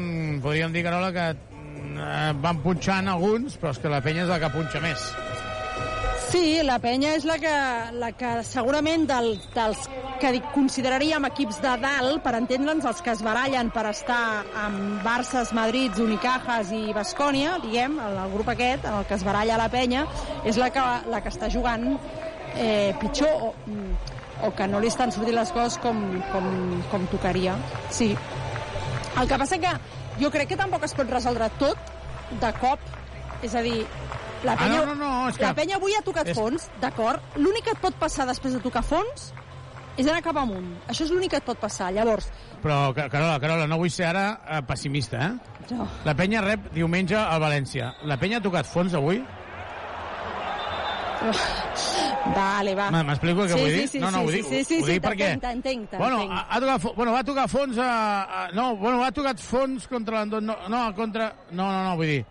podríem 0.42 0.74
dir, 0.74 0.82
Carola, 0.82 1.12
que 1.14 1.53
eh, 1.98 2.32
van 2.42 2.60
punxant 2.64 3.08
alguns, 3.12 3.58
però 3.60 3.74
és 3.74 3.80
que 3.82 3.92
la 3.92 4.02
penya 4.04 4.24
és 4.26 4.32
la 4.32 4.40
que 4.42 4.52
punxa 4.54 4.82
més. 4.84 5.08
Sí, 6.34 6.58
la 6.66 6.80
penya 6.82 7.12
és 7.14 7.22
la 7.28 7.36
que, 7.38 7.50
la 7.94 8.08
que 8.18 8.30
segurament 8.42 9.04
del, 9.06 9.36
dels 9.54 9.84
que 10.18 10.32
consideraríem 10.50 11.28
equips 11.28 11.60
de 11.62 11.74
dalt, 11.78 12.22
per 12.24 12.32
entendre'ns, 12.40 12.86
els 12.90 13.02
que 13.06 13.12
es 13.12 13.22
barallen 13.22 13.70
per 13.70 13.84
estar 13.92 14.42
amb 14.64 15.04
Barces, 15.04 15.52
Madrid, 15.54 15.94
Unicajas 16.02 16.72
i 16.74 16.90
Bascònia, 16.96 17.60
diguem, 17.62 18.00
el, 18.02 18.18
el 18.24 18.34
grup 18.34 18.50
aquest, 18.50 18.88
en 18.90 18.98
el 18.98 19.06
que 19.06 19.14
es 19.14 19.22
baralla 19.26 19.60
la 19.60 19.70
penya, 19.70 20.08
és 20.42 20.58
la 20.58 20.72
que, 20.74 20.88
la 21.12 21.22
que 21.22 21.30
està 21.30 21.52
jugant 21.54 21.92
eh, 22.56 22.90
pitjor 22.98 23.50
o, 23.50 23.54
o 24.48 24.50
que 24.58 24.66
no 24.66 24.82
li 24.82 24.90
estan 24.90 25.14
sortint 25.14 25.38
les 25.38 25.54
coses 25.54 25.78
com, 25.86 26.02
com, 26.32 26.48
com 26.90 27.06
tocaria. 27.14 27.54
Sí. 27.94 28.10
El 29.14 29.30
que 29.30 29.38
passa 29.38 29.60
que 29.62 29.70
jo 30.20 30.30
crec 30.30 30.48
que 30.48 30.56
tampoc 30.56 30.84
es 30.84 30.94
pot 30.94 31.08
resoldre 31.10 31.50
tot 31.58 31.76
de 32.40 32.52
cop. 32.60 32.78
És 33.42 33.54
a 33.54 33.60
dir, 33.60 33.84
la 34.44 34.52
Ah, 34.52 34.56
penya, 34.56 34.78
no, 34.86 34.94
no, 34.94 34.94
no, 34.94 35.28
és 35.28 35.36
que- 35.36 35.44
la 35.44 35.54
penya 35.54 35.76
avui 35.76 35.92
ha 35.94 36.02
tocat 36.02 36.28
és- 36.28 36.36
fons, 36.36 36.70
d'acord? 36.80 37.20
L'únic 37.36 37.64
que 37.64 37.70
et 37.72 37.78
pot 37.78 37.94
passar 37.94 38.26
després 38.26 38.54
de 38.54 38.60
tocar 38.60 38.82
fons 38.82 39.32
és 39.96 40.06
anar 40.06 40.22
cap 40.22 40.36
amunt. 40.36 40.78
Això 40.88 41.04
és 41.04 41.10
l'únic 41.10 41.30
que 41.30 41.36
et 41.36 41.44
pot 41.44 41.58
passar. 41.58 41.92
Llavors, 41.92 42.30
Però, 42.62 42.94
Ca- 42.94 43.10
Carola, 43.10 43.38
Carola, 43.38 43.66
no 43.66 43.76
vull 43.76 43.90
ser 43.90 44.06
ara 44.06 44.40
eh, 44.48 44.62
pessimista, 44.62 45.18
eh? 45.26 45.74
No. 45.74 45.86
La 46.04 46.14
penya 46.14 46.40
rep 46.40 46.72
diumenge 46.72 47.14
al 47.16 47.40
València. 47.42 47.94
La 48.04 48.16
penya 48.16 48.38
ha 48.38 48.40
tocat 48.40 48.64
fons 48.66 48.94
avui? 48.94 49.22
vale, 52.36 52.74
va. 52.74 52.90
M'explico 52.90 53.44
el 53.44 53.48
que 53.48 53.54
sí, 53.54 53.60
vull 53.60 53.70
sí, 53.70 53.78
dir? 53.78 53.88
Sí, 53.88 54.00
no, 54.00 54.10
no, 54.10 54.18
sí, 54.18 54.24
ho 54.24 54.28
sí, 54.30 54.36
dic, 54.36 54.44
sí, 54.46 54.64
sí, 54.64 54.78
ho 54.82 54.86
sí, 54.86 54.92
dic 54.92 55.02
perquè... 55.04 55.30
t'entenc, 55.34 55.62
t'entenc, 55.62 55.88
t'entenc. 55.90 56.02
Bueno, 56.02 56.20
ha, 56.32 56.46
ha 56.50 56.60
tocat, 56.60 56.86
bueno, 56.96 57.12
va 57.12 57.24
tocar 57.24 57.48
fons 57.52 57.78
a, 57.78 57.88
a, 58.24 58.44
no, 58.56 58.76
bueno, 58.76 59.02
ha 59.04 59.10
tocat 59.14 59.40
fons 59.42 59.88
contra 59.90 60.20
l'Andorra, 60.20 60.46
no, 60.46 60.56
no, 60.68 60.84
contra, 60.96 61.32
no, 61.50 61.66
no, 61.70 61.82
no, 61.88 61.96
vull 62.00 62.12
dir, 62.12 62.22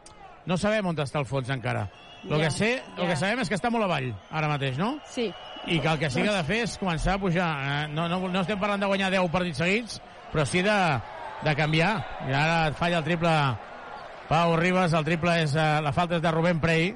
no 0.49 0.57
sabem 0.57 0.90
on 0.91 1.03
està 1.03 1.22
el 1.22 1.30
fons 1.30 1.49
encara. 1.53 1.88
El 2.24 2.38
Ja, 2.38 2.45
que 2.45 2.52
sé, 2.56 2.70
el 2.80 3.02
ja. 3.03 3.10
que 3.10 3.15
sabem 3.20 3.41
és 3.44 3.49
que 3.52 3.57
està 3.60 3.70
molt 3.74 3.84
avall, 3.84 4.14
ara 4.32 4.48
mateix, 4.48 4.78
no? 4.80 4.94
Sí. 5.11 5.28
I 5.68 5.80
que 5.84 5.90
el 5.91 5.99
que 5.99 6.10
sí 6.11 6.22
que 6.24 6.30
ha 6.32 6.38
de 6.38 6.45
fer 6.48 6.61
és 6.64 6.78
començar 6.80 7.18
a 7.18 7.20
pujar. 7.20 7.49
Eh, 7.68 7.88
No, 7.91 8.07
no, 8.07 8.22
no 8.32 8.41
estem 8.41 8.60
parlant 8.60 8.80
de 8.80 8.88
guanyar 8.88 9.10
10 9.11 9.28
partits 9.32 9.60
seguits, 9.60 9.99
però 10.32 10.45
sí 10.48 10.61
de, 10.64 10.78
de 11.44 11.56
canviar. 11.56 11.98
I 12.30 12.34
ara 12.36 12.72
falla 12.80 12.99
el 12.99 13.03
triple 13.03 13.34
Pau 14.30 14.56
Ribas, 14.56 14.94
el 14.95 15.03
triple 15.03 15.36
és, 15.44 15.56
eh, 15.56 15.82
la 15.84 15.91
falta 15.91 16.15
és 16.15 16.24
de 16.24 16.32
Rubén 16.32 16.60
Prey. 16.64 16.94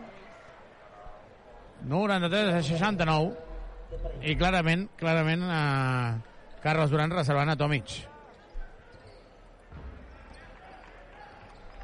93 1.86 2.54
a 2.56 2.64
69. 2.64 3.34
I 4.24 4.36
clarament, 4.36 4.90
clarament, 4.98 5.44
eh, 5.44 6.62
Carles 6.64 6.90
Duran 6.90 7.12
reservant 7.12 7.50
a 7.50 7.56
Tomic. 7.56 7.86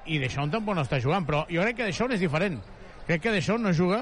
I 0.05 0.17
Deixón 0.19 0.51
tampoc 0.51 0.75
no 0.75 0.83
està 0.83 0.99
jugant, 0.99 1.23
però 1.25 1.45
jo 1.47 1.61
crec 1.63 1.77
que 1.79 1.85
Deixón 1.87 2.11
és 2.11 2.19
diferent. 2.19 2.57
Crec 3.07 3.21
que 3.23 3.31
Deixón 3.31 3.63
no 3.63 3.71
juga, 3.73 4.01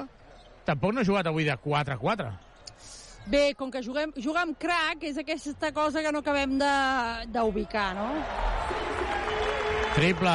tampoc 0.66 0.92
no 0.94 1.00
ha 1.02 1.06
jugat 1.06 1.28
avui 1.30 1.44
de 1.46 1.54
4 1.56 1.94
a 1.94 1.98
4. 1.98 2.32
Bé, 3.30 3.54
com 3.54 3.70
que 3.70 3.82
juguem, 3.86 4.10
jugar 4.18 4.42
amb 4.42 4.56
crack 4.58 5.04
és 5.06 5.18
aquesta 5.18 5.70
cosa 5.72 6.02
que 6.02 6.10
no 6.10 6.18
acabem 6.24 6.56
de- 6.58 7.26
d'ubicar, 7.30 7.94
no? 7.94 8.08
Triple 9.94 10.32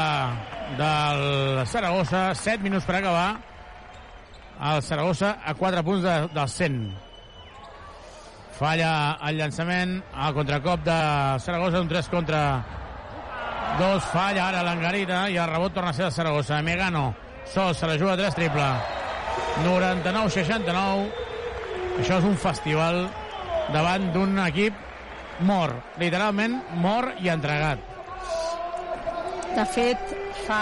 del 0.78 1.66
Saragossa, 1.68 2.34
7 2.36 2.64
minuts 2.64 2.86
per 2.86 2.96
acabar. 3.02 3.42
El 4.58 4.82
Saragossa 4.82 5.38
a 5.46 5.54
4 5.54 5.84
punts 5.86 6.04
de, 6.04 6.16
del 6.34 6.50
100. 6.50 6.80
Falla 8.58 8.92
el 9.30 9.38
llançament, 9.38 10.00
el 10.02 10.34
contracop 10.34 10.82
de 10.86 10.98
Saragossa, 11.44 11.82
un 11.84 11.92
3 11.92 12.10
contra 12.10 12.42
2, 13.78 14.08
falla 14.10 14.48
ara 14.48 14.64
l'Angarita 14.66 15.28
i 15.30 15.38
el 15.38 15.52
rebot 15.52 15.76
torna 15.76 15.92
a 15.94 15.94
ser 15.94 16.08
de 16.08 16.16
Saragossa. 16.16 16.62
Megano, 16.66 17.12
sol, 17.54 17.76
se 17.76 17.86
la 17.86 18.00
juga 18.02 18.18
3 18.18 18.34
triple. 18.40 18.72
99-69. 19.62 21.08
Això 22.02 22.18
és 22.18 22.26
un 22.26 22.38
festival 22.38 23.04
davant 23.74 24.10
d'un 24.14 24.38
equip 24.48 24.86
mort, 25.46 25.98
literalment 26.02 26.58
mort 26.82 27.22
i 27.22 27.30
entregat. 27.30 27.82
De 29.54 29.66
fet, 29.74 30.18
fa, 30.46 30.62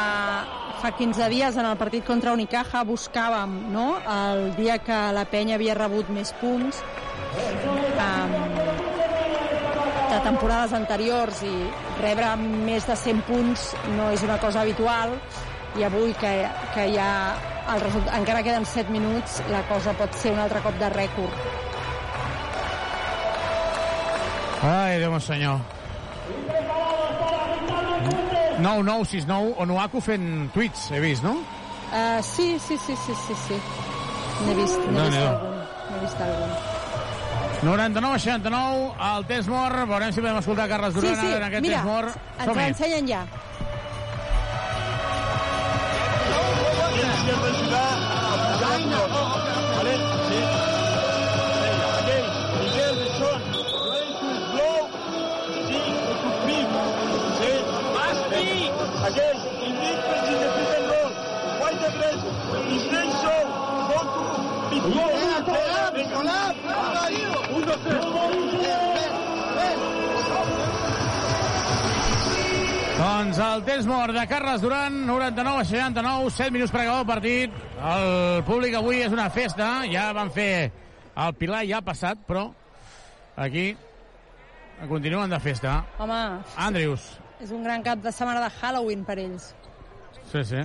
fa 0.82 0.92
15 0.98 1.30
dies 1.34 1.58
en 1.58 1.68
el 1.68 1.78
partit 1.80 2.06
contra 2.08 2.34
Unicaja 2.36 2.84
buscàvem 2.88 3.58
no? 3.74 3.88
el 4.00 4.52
dia 4.58 4.78
que 4.84 5.00
la 5.16 5.26
penya 5.30 5.58
havia 5.60 5.76
rebut 5.78 6.10
més 6.14 6.32
punts 6.42 6.82
um, 8.06 8.38
de 10.12 10.22
temporades 10.24 10.76
anteriors 10.78 11.42
i 11.44 11.56
rebre 12.02 12.32
més 12.40 12.88
de 12.88 12.96
100 13.04 13.28
punts 13.28 13.68
no 13.98 14.12
és 14.16 14.24
una 14.24 14.40
cosa 14.40 14.64
habitual 14.64 15.18
i 15.76 15.84
avui 15.84 16.16
que, 16.16 16.34
que 16.74 16.88
ha 17.02 17.12
el 17.74 17.82
result... 17.82 18.10
encara 18.16 18.44
queden 18.46 18.66
7 18.66 18.94
minuts 18.94 19.42
la 19.52 19.66
cosa 19.70 19.96
pot 19.98 20.14
ser 20.16 20.36
un 20.36 20.44
altre 20.46 20.64
cop 20.64 20.78
de 20.80 20.92
rècord 20.96 21.64
Ai, 24.66 24.98
Déu 24.98 25.12
meu 25.14 25.22
senyor. 25.22 25.75
9969, 28.66 29.54
Onuaku 29.62 30.02
fent 30.02 30.50
tuits, 30.54 30.88
he 30.92 31.00
vist, 31.04 31.24
no? 31.24 31.36
uh, 31.38 32.22
sí, 32.26 32.58
sí, 32.60 32.78
sí, 32.82 32.96
sí, 33.06 33.14
sí, 33.28 33.36
sí. 33.48 33.58
n'he 34.46 34.56
vist, 34.58 34.80
n'he 34.90 35.04
vist 35.06 35.16
Déu-n'hi-do. 35.16 35.28
algun 35.30 35.60
n'he 35.92 36.00
vist 36.06 36.22
algun 36.26 36.56
99 37.66 38.20
69, 38.20 38.90
el 39.16 39.24
temps 39.26 39.48
mort. 39.50 39.78
Veurem 39.90 40.12
si 40.14 40.22
podem 40.22 40.38
escoltar 40.38 40.68
Carles 40.70 40.94
Sí, 40.94 41.00
Duran 41.00 41.16
sí, 41.18 41.28
ara 41.32 41.38
en 41.38 41.44
aquest 41.48 41.62
mira, 41.64 41.80
temps 41.80 41.88
mort. 41.90 42.18
ens 42.38 42.46
Som-hi. 42.46 42.60
l'ensenyen 42.66 43.08
ja. 43.10 43.22
Doncs 73.26 73.40
el 73.42 73.64
temps 73.66 73.88
mort 73.90 74.14
de 74.14 74.22
Carles 74.30 74.62
Duran, 74.62 75.00
99 75.08 75.58
a 75.58 75.66
69, 75.66 76.30
7 76.30 76.52
minuts 76.54 76.70
per 76.70 76.84
acabar 76.84 77.00
el 77.02 77.08
partit. 77.10 77.54
El 77.82 78.44
públic 78.46 78.76
avui 78.78 79.00
és 79.02 79.16
una 79.16 79.26
festa, 79.34 79.70
ja 79.90 80.04
van 80.14 80.30
fer 80.30 80.68
el 80.70 81.34
Pilar, 81.40 81.64
ja 81.66 81.80
ha 81.80 81.86
passat, 81.88 82.22
però 82.28 82.44
aquí 83.34 83.64
continuen 84.92 85.34
de 85.34 85.40
festa. 85.42 85.80
Home, 85.98 86.20
Andrius, 86.68 87.08
és 87.42 87.50
un 87.50 87.66
gran 87.66 87.82
cap 87.88 88.04
de 88.04 88.14
setmana 88.14 88.44
de 88.46 88.52
Halloween 88.60 89.02
per 89.10 89.18
ells. 89.24 89.56
sí, 90.30 90.44
sí. 90.44 90.62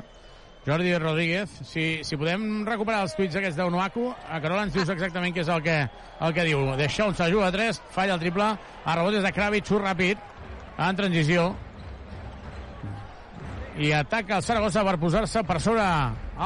Jordi 0.67 0.93
Rodríguez, 0.99 1.49
si, 1.65 2.05
si 2.05 2.21
podem 2.21 2.67
recuperar 2.69 3.07
els 3.07 3.17
tuits 3.17 3.41
aquests 3.41 3.57
d'Onuaku, 3.57 4.05
a 4.29 4.43
Carola 4.45 4.69
ens 4.69 4.77
dius 4.77 4.93
exactament 4.93 5.33
què 5.33 5.47
és 5.47 5.49
el 5.49 5.65
que, 5.65 5.79
el 6.21 6.37
que 6.37 6.45
diu. 6.45 6.69
Deixa 6.77 7.09
un 7.09 7.17
s'ajuda 7.17 7.49
a 7.49 7.57
3, 7.57 7.81
falla 7.97 8.21
el 8.21 8.21
triple, 8.21 8.53
a 8.85 9.01
rebot 9.01 9.17
des 9.17 9.25
de 9.25 9.33
Kravitz, 9.33 9.73
surt 9.73 9.89
ràpid, 9.89 10.21
en 10.77 11.01
transició, 11.01 11.55
i 13.81 13.93
ataca 13.97 14.37
el 14.37 14.45
Saragossa 14.45 14.83
per 14.85 14.99
posar-se 15.01 15.41
per 15.49 15.57
sobre 15.65 15.85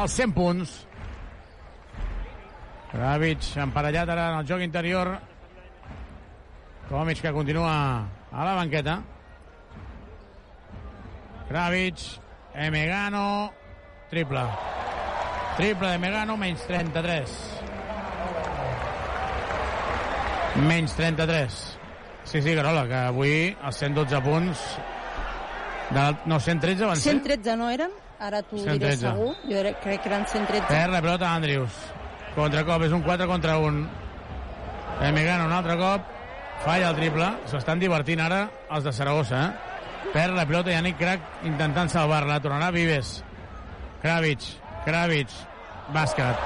els 0.01 0.19
100 0.20 0.35
punts. 0.36 0.74
Kravitz 2.93 3.56
emparellat 3.59 4.12
ara 4.15 4.28
en 4.31 4.39
el 4.39 4.47
joc 4.47 4.62
interior. 4.62 5.11
Tomic 6.86 7.24
que 7.24 7.32
continua 7.35 7.74
a 8.31 8.44
la 8.47 8.55
banqueta. 8.55 9.01
Kravitz, 11.48 12.20
Emegano, 12.55 13.52
triple. 14.11 14.47
Triple 15.56 15.90
de 15.90 15.98
Megano, 15.98 16.36
menys 16.39 16.62
33. 16.69 17.36
Menys 20.69 20.94
33. 20.94 21.78
Sí, 22.24 22.40
sí, 22.40 22.55
Carola, 22.55 22.86
que 22.86 23.06
avui 23.11 23.39
els 23.59 23.82
112 23.82 24.23
punts... 24.23 24.69
De, 25.90 26.16
no, 26.27 26.40
113 26.40 26.86
van 26.86 26.97
ser? 26.97 27.12
113 27.12 27.56
no 27.61 27.69
eren? 27.70 27.93
Ara 28.19 28.40
t'ho 28.43 28.56
diré 28.56 28.94
113. 28.94 29.01
segur. 29.02 29.35
Jo 29.51 29.61
crec 29.82 30.01
que 30.02 30.09
eren 30.09 30.24
113. 30.27 30.66
Perd 30.70 30.93
la 30.93 31.02
pelota 31.02 31.35
Andrius. 31.35 31.77
Contracop, 32.35 32.82
és 32.86 32.93
un 32.93 33.02
4 33.02 33.27
contra 33.28 33.59
1. 33.59 33.86
Emegano 35.02 35.47
un 35.47 35.52
altre 35.52 35.77
cop. 35.77 36.11
Falla 36.65 36.90
el 36.90 36.97
triple. 36.97 37.28
S'estan 37.51 37.78
divertint 37.82 38.23
ara 38.24 38.48
els 38.70 38.85
de 38.86 38.93
Saragossa, 38.94 39.43
eh? 39.44 40.11
Perd 40.15 40.36
la 40.39 40.47
pilota 40.47 40.70
Yannick 40.70 40.98
Crac 40.98 41.44
intentant 41.44 41.90
salvar-la. 41.90 42.40
Tornarà 42.40 42.70
Vives. 42.73 43.23
Kravitz. 44.02 44.56
Kravitz. 44.86 45.35
Bàsquet. 45.93 46.36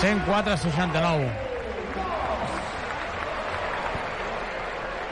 104-69. 0.00 1.51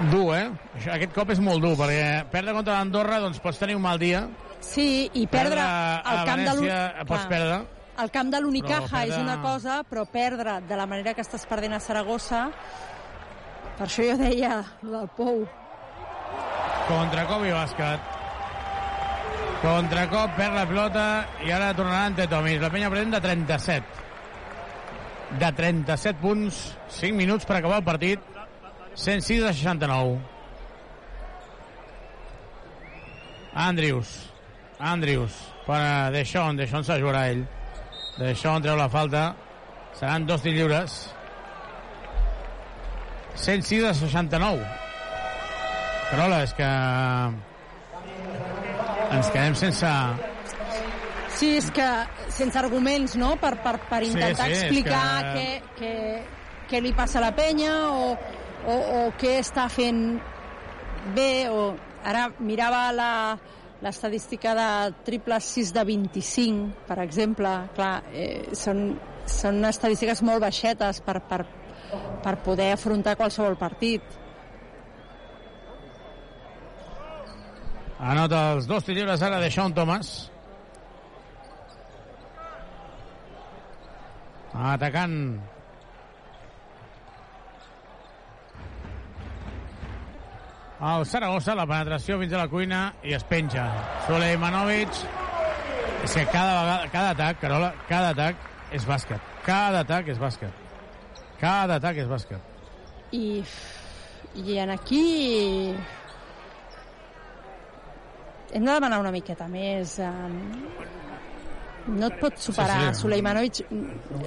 Dur, 0.09 0.31
eh? 0.37 0.47
Aquest 0.95 1.13
cop 1.13 1.29
és 1.35 1.41
molt 1.45 1.61
dur, 1.61 1.75
perquè 1.77 2.25
perdre 2.33 2.55
contra 2.57 2.79
l'Andorra, 2.79 3.19
doncs 3.21 3.41
pots 3.45 3.59
tenir 3.61 3.75
un 3.77 3.83
mal 3.85 3.99
dia. 4.01 4.23
Sí, 4.65 5.11
i 5.15 5.27
perdre 5.29 5.61
a 5.61 6.01
el 6.15 6.23
camp 6.29 6.41
de 6.41 6.55
Venècia 6.55 6.79
l'U- 7.01 7.07
pots 7.11 7.27
perdre. 7.29 7.59
El 8.01 8.11
camp 8.15 8.31
de 8.33 8.41
l'Unicaja 8.41 8.87
perdre- 8.89 9.09
és 9.11 9.19
una 9.21 9.41
cosa, 9.43 9.83
però 9.85 10.07
perdre 10.09 10.61
de 10.67 10.77
la 10.77 10.87
manera 10.87 11.13
que 11.15 11.21
estàs 11.21 11.45
perdent 11.47 11.75
a 11.77 11.81
Saragossa... 11.81 12.47
Per 13.81 13.87
això 13.87 14.05
jo 14.05 14.17
deia 14.21 14.59
del 14.83 15.07
Pou. 15.17 15.39
Contracop 16.89 17.45
i 17.49 17.53
bàsquet. 17.55 18.01
Contracop, 19.63 20.35
perd 20.37 20.55
la 20.57 20.67
pilota 20.69 21.05
i 21.47 21.51
ara 21.53 21.71
tornarà 21.77 22.07
ante 22.11 22.27
Tomis. 22.29 22.61
La 22.61 22.69
penya 22.73 22.91
present 22.93 23.13
de 23.15 23.21
37. 23.25 23.85
De 25.41 25.51
37 25.53 26.21
punts, 26.21 26.61
5 26.89 27.17
minuts 27.17 27.45
per 27.49 27.57
acabar 27.61 27.79
el 27.81 27.85
partit. 27.89 28.21
106 28.95 29.45
a 29.45 29.53
69. 29.53 30.19
Andrius. 33.55 34.31
Andrius. 34.79 35.33
Per 35.67 35.77
a 35.77 36.11
Deixón. 36.11 36.57
Deixón 36.57 36.85
s'ajudarà 36.85 37.29
ell. 37.31 37.45
Deixón 38.19 38.63
treu 38.63 38.77
la 38.77 38.89
falta. 38.91 39.35
Seran 39.99 40.27
dos 40.27 40.43
tirs 40.43 40.57
lliures. 40.57 40.99
106 43.35 43.85
a 43.85 43.95
69. 43.95 44.67
Carola, 46.11 46.43
és 46.43 46.53
que 46.59 46.67
ens 49.15 49.31
quedem 49.31 49.55
sense... 49.55 49.91
Sí, 51.39 51.53
és 51.57 51.69
que 51.73 51.87
sense 52.35 52.59
arguments, 52.59 53.15
no?, 53.17 53.37
per, 53.41 53.55
per, 53.63 53.77
per 53.89 54.01
Sí, 54.05 54.11
intentar 54.13 54.49
sí, 54.51 54.53
és 54.57 54.63
explicar 54.65 55.33
que- 55.33 55.63
què, 55.79 55.79
què, 55.79 55.93
què 56.69 56.81
li 56.83 56.91
passa 56.93 57.21
a 57.21 57.23
la 57.29 57.31
penya 57.37 57.71
o, 57.95 58.11
o, 58.67 58.75
o 58.75 59.01
què 59.21 59.39
està 59.41 59.69
fent 59.73 60.19
bé 61.17 61.33
o... 61.53 61.71
Ara 62.01 62.31
mirava 62.41 62.87
la 62.97 63.11
l'estadística 63.81 64.55
de 64.55 64.95
triples 65.05 65.45
6 65.57 65.73
de 65.73 65.85
25, 65.85 66.85
per 66.89 66.99
exemple. 67.01 67.51
Clar, 67.77 67.93
eh, 68.13 68.53
són, 68.57 68.83
són 69.29 69.65
estadístiques 69.69 70.23
molt 70.27 70.43
baixetes 70.45 71.01
per, 71.05 71.19
per, 71.29 71.45
per 72.25 72.35
poder 72.45 72.73
afrontar 72.75 73.17
qualsevol 73.17 73.57
partit. 73.61 74.19
Anota 78.01 78.51
els 78.55 78.69
dos 78.69 78.87
lliures 78.89 79.23
ara 79.23 79.41
de 79.41 79.51
Sean 79.53 79.75
Thomas. 79.77 80.31
Atacant. 84.57 85.19
El 90.81 91.05
Saragossa, 91.05 91.53
la 91.53 91.67
penetració 91.69 92.17
fins 92.23 92.33
a 92.33 92.39
la 92.41 92.49
cuina 92.49 92.81
i 93.05 93.13
es 93.13 93.25
penja. 93.29 93.67
Suleimanovic. 94.07 95.03
És 96.07 96.15
que 96.17 96.25
cada 96.33 96.55
vegada, 96.57 96.87
cada 96.95 97.11
atac, 97.13 97.41
Carola, 97.43 97.69
cada 97.89 98.15
atac 98.15 98.73
és 98.73 98.87
bàsquet. 98.89 99.27
Cada 99.45 99.83
atac 99.85 100.09
és 100.09 100.21
bàsquet. 100.21 100.63
Cada 101.41 101.77
atac 101.77 102.01
és 102.01 102.09
bàsquet. 102.09 102.41
I, 103.13 103.43
i 104.41 104.57
en 104.63 104.73
aquí 104.73 105.05
hem 108.55 108.65
de 108.65 108.73
demanar 108.73 109.03
una 109.05 109.13
miqueta 109.13 109.51
més. 109.53 109.99
Um, 110.01 110.41
no 111.91 112.09
et 112.09 112.19
pot 112.21 112.37
superar. 112.39 112.81
Sí, 112.81 112.95
Sí. 112.95 113.01
Suleimanovic 113.03 113.61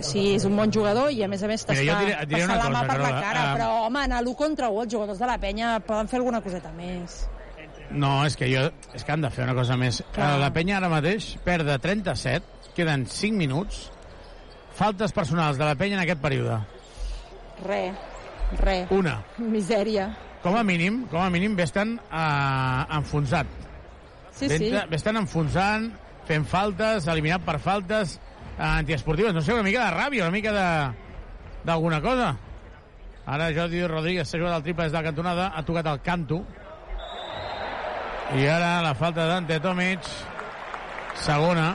sí, 0.03 0.23
és 0.35 0.45
un 0.45 0.55
bon 0.57 0.71
jugador 0.71 1.11
i 1.11 1.23
a 1.23 1.29
més 1.31 1.43
a 1.43 1.47
més 1.49 1.65
t'està 1.65 1.95
passant 1.95 2.57
la 2.59 2.71
mà 2.73 2.83
per 2.89 2.97
la 3.01 3.11
cara, 3.19 3.43
um, 3.45 3.53
però 3.57 3.69
home, 3.87 4.03
anar 4.03 4.21
l'1 4.23 4.35
contra 4.39 4.69
1, 4.69 4.83
els 4.83 4.93
jugadors 4.93 5.19
de 5.19 5.29
la 5.29 5.37
penya 5.41 5.77
poden 5.85 6.07
fer 6.11 6.19
alguna 6.19 6.41
coseta 6.41 6.71
més. 6.75 7.23
No, 7.93 8.25
és 8.25 8.35
que 8.35 8.47
jo... 8.49 8.67
És 8.93 9.03
que 9.05 9.13
han 9.13 9.21
de 9.21 9.29
fer 9.29 9.43
una 9.45 9.53
cosa 9.53 9.77
més. 9.77 10.01
Clar. 10.15 10.31
Eh, 10.35 10.39
La 10.41 10.49
penya 10.53 10.77
ara 10.79 10.89
mateix 10.89 11.33
perd 11.45 11.67
de 11.69 11.77
37, 11.79 12.71
queden 12.73 13.05
5 13.05 13.37
minuts. 13.37 13.89
Faltes 14.73 15.13
personals 15.13 15.59
de 15.59 15.65
la 15.67 15.75
penya 15.77 15.99
en 15.99 16.01
aquest 16.01 16.21
període. 16.23 16.57
Re, 17.63 17.83
re. 18.59 18.77
Una. 18.95 19.19
Misèria. 19.37 20.07
Com 20.43 20.57
a 20.57 20.63
mínim, 20.65 21.03
com 21.11 21.21
a 21.21 21.29
mínim, 21.31 21.53
ve 21.55 21.63
estan 21.67 21.99
eh, 21.99 22.95
enfonsat. 22.97 23.47
Sí, 24.33 24.49
sí. 24.49 24.71
ve 24.73 24.97
estan 24.97 25.19
enfonsant, 25.21 25.91
fent 26.27 26.45
faltes, 26.47 27.07
eliminat 27.11 27.43
per 27.45 27.59
faltes 27.59 28.17
eh, 28.17 28.63
antiesportives. 28.63 29.33
No 29.33 29.41
sé, 29.41 29.53
una 29.53 29.65
mica 29.65 29.85
de 29.85 29.95
ràbia, 29.95 30.27
una 30.27 30.35
mica 30.35 30.53
d'alguna 31.63 32.01
cosa. 32.01 32.33
Ara 33.25 33.53
Jordi 33.55 33.85
Rodríguez 33.87 34.27
s'ha 34.27 34.39
jugat 34.39 34.57
al 34.57 34.65
triple 34.65 34.83
des 34.83 34.91
de 34.91 34.99
la 34.99 35.05
cantonada, 35.05 35.51
ha 35.55 35.63
tocat 35.63 35.87
el 35.87 36.01
canto. 36.03 36.41
I 38.33 38.47
ara 38.49 38.81
la 38.81 38.93
falta 38.95 39.27
d'Ante 39.29 39.59
Tomic. 39.63 40.07
Segona. 41.23 41.73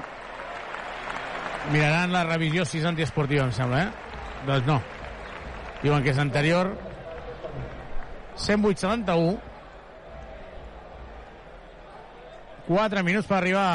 Miraran 1.72 2.12
la 2.12 2.24
revisió 2.24 2.64
si 2.64 2.80
és 2.80 2.86
antiesportiva, 2.88 3.44
em 3.44 3.52
sembla, 3.52 3.82
eh? 3.84 4.44
Doncs 4.48 4.66
no. 4.66 4.80
Diuen 5.82 6.02
que 6.02 6.10
és 6.10 6.18
anterior. 6.18 6.72
108-71. 8.38 9.38
4 12.68 13.02
minuts 13.04 13.28
per 13.28 13.38
arribar 13.38 13.68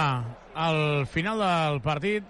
al 0.55 1.07
final 1.07 1.39
del 1.39 1.81
partit. 1.81 2.23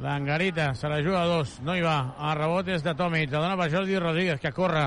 L'Angarita 0.00 0.74
se 0.74 0.88
la 0.88 1.02
juga 1.02 1.22
a 1.22 1.26
dos, 1.28 1.58
no 1.60 1.74
hi 1.76 1.82
va. 1.84 2.14
El 2.30 2.38
rebot 2.38 2.68
és 2.72 2.82
de 2.82 2.94
Tomic, 2.96 3.28
la 3.32 3.42
dona 3.44 3.56
per 3.60 3.68
Jordi 3.72 3.98
Rodríguez, 3.98 4.40
que 4.40 4.52
corre. 4.56 4.86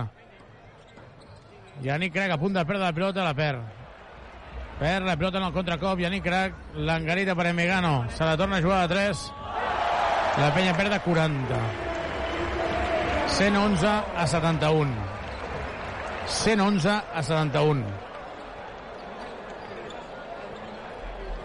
Yannick 1.83 2.13
Crac 2.13 2.33
a 2.33 2.37
punt 2.41 2.53
de 2.57 2.65
perdre 2.65 2.83
la 2.83 2.93
pilota, 2.93 3.23
la 3.23 3.33
perd. 3.37 3.61
Perd 4.79 5.05
la 5.05 5.15
pilota 5.17 5.37
en 5.37 5.45
el 5.45 5.53
contracop, 5.53 5.99
Yannick 5.99 6.25
Crac, 6.25 6.53
l'Angarita 6.75 7.35
per 7.35 7.47
Emegano, 7.51 8.07
se 8.09 8.25
la 8.25 8.37
torna 8.37 8.57
a 8.57 8.61
jugar 8.61 8.83
a 8.83 8.87
3. 8.87 9.25
La 10.41 10.53
penya 10.53 10.73
perd 10.73 10.95
de 10.95 10.99
40. 10.99 11.59
111 13.37 13.87
a 14.17 14.27
71. 14.27 14.95
111 16.25 16.89
a 16.89 17.21
71. 17.21 18.12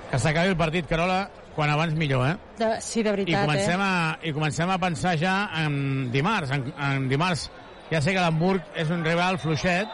Que 0.09 0.19
s'acabi 0.19 0.55
el 0.55 0.57
partit, 0.57 0.87
Carola, 0.89 1.29
quan 1.55 1.71
abans 1.71 1.95
millor, 1.99 2.25
eh? 2.31 2.37
De, 2.59 2.69
sí, 2.81 3.03
de 3.03 3.11
I 3.11 3.17
veritat, 3.17 3.45
comencem, 3.45 3.81
eh? 3.81 3.85
a, 3.85 4.19
I 4.23 4.33
comencem 4.33 4.71
a 4.71 4.79
pensar 4.81 5.17
ja 5.21 5.37
en 5.61 6.11
dimarts. 6.15 6.53
En, 6.55 6.69
en 6.73 7.09
dimarts 7.11 7.49
ja 7.91 8.01
sé 8.05 8.15
que 8.15 8.23
l'Hamburg 8.23 8.79
és 8.79 8.93
un 8.95 9.05
rival 9.05 9.41
fluixet, 9.43 9.91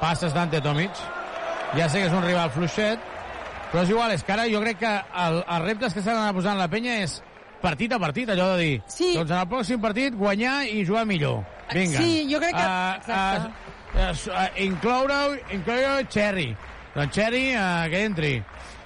Passes 0.00 0.32
Dante 0.36 0.62
Tomic. 0.64 1.02
Ja 1.76 1.88
sé 1.90 2.00
que 2.00 2.08
és 2.08 2.14
un 2.16 2.24
rival 2.24 2.52
fluixet, 2.54 3.02
però 3.70 3.84
és 3.84 3.92
igual, 3.92 4.14
és 4.16 4.24
que 4.24 4.32
ara 4.34 4.46
jo 4.50 4.62
crec 4.64 4.80
que 4.80 4.92
el, 5.24 5.42
els 5.42 5.66
reptes 5.66 5.94
que 5.94 6.02
s'han 6.02 6.16
d'anar 6.16 6.36
posant 6.38 6.58
la 6.58 6.70
penya 6.72 6.96
és 7.04 7.20
partit 7.60 7.92
a 7.92 7.98
partit, 8.00 8.30
allò 8.32 8.54
de 8.54 8.62
dir, 8.64 8.78
sí. 8.88 9.12
doncs 9.14 9.30
en 9.30 9.42
el 9.42 9.48
pròxim 9.50 9.82
partit 9.82 10.16
guanyar 10.16 10.62
i 10.70 10.84
jugar 10.88 11.04
millor. 11.06 11.44
Vinga. 11.70 12.00
Sí, 12.00 12.24
jo 12.30 12.40
crec 12.42 12.56
que... 12.56 12.64
Uh, 12.64 12.94
exacte. 12.96 13.50
uh, 13.92 14.32
uh, 14.32 14.62
incloure, 14.64 15.20
incloure 15.54 16.06
Cherry. 16.10 16.48
Doncs 16.96 17.14
Cherry, 17.14 17.44
uh, 17.54 17.84
que 17.92 18.02
entri. 18.08 18.32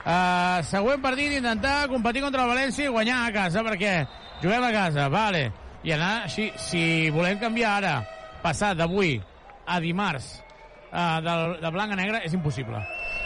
Uh, 0.05 0.61
següent 0.69 1.01
partit, 1.01 1.33
intentar 1.33 1.89
competir 1.89 2.21
contra 2.21 2.45
el 2.45 2.51
València 2.53 2.85
i 2.85 2.93
guanyar 2.93 3.23
a 3.25 3.33
casa, 3.33 3.63
perquè 3.65 3.93
juguem 4.43 4.67
a 4.67 4.73
casa, 4.75 5.09
vale. 5.09 5.47
I 5.85 5.95
anar 5.97 6.27
així, 6.27 6.51
si 6.61 7.09
volem 7.13 7.39
canviar 7.41 7.71
ara, 7.79 7.95
passar 8.43 8.75
d'avui 8.77 9.17
a 9.65 9.79
dimarts 9.81 10.27
uh, 10.93 11.21
de, 11.25 11.37
de 11.63 11.71
blanc 11.73 11.97
a 11.97 11.97
negre, 11.97 12.21
és 12.29 12.37
impossible. 12.37 12.83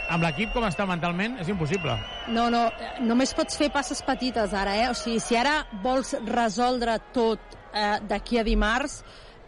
Amb 0.09 0.23
l'equip 0.23 0.55
com 0.55 0.63
està 0.65 0.87
mentalment, 0.87 1.35
és 1.43 1.51
impossible. 1.51 1.97
No, 2.31 2.47
no, 2.53 2.63
eh, 2.71 2.93
només 3.03 3.35
pots 3.35 3.59
fer 3.59 3.67
passes 3.75 3.99
petites 4.07 4.55
ara, 4.55 4.77
eh? 4.79 4.87
O 4.89 4.95
sigui, 4.97 5.19
si 5.21 5.35
ara 5.37 5.59
vols 5.83 6.15
resoldre 6.31 6.95
tot 7.13 7.57
eh, 7.73 7.99
d'aquí 8.07 8.39
a 8.39 8.45
dimarts, 8.47 9.01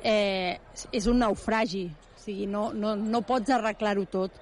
eh, 0.03 0.59
és 0.91 1.07
un 1.07 1.23
naufragi. 1.23 1.87
O 2.11 2.21
sigui, 2.21 2.45
no, 2.45 2.67
no, 2.75 2.93
no 2.99 3.23
pots 3.25 3.55
arreglar-ho 3.55 4.03
tot. 4.11 4.35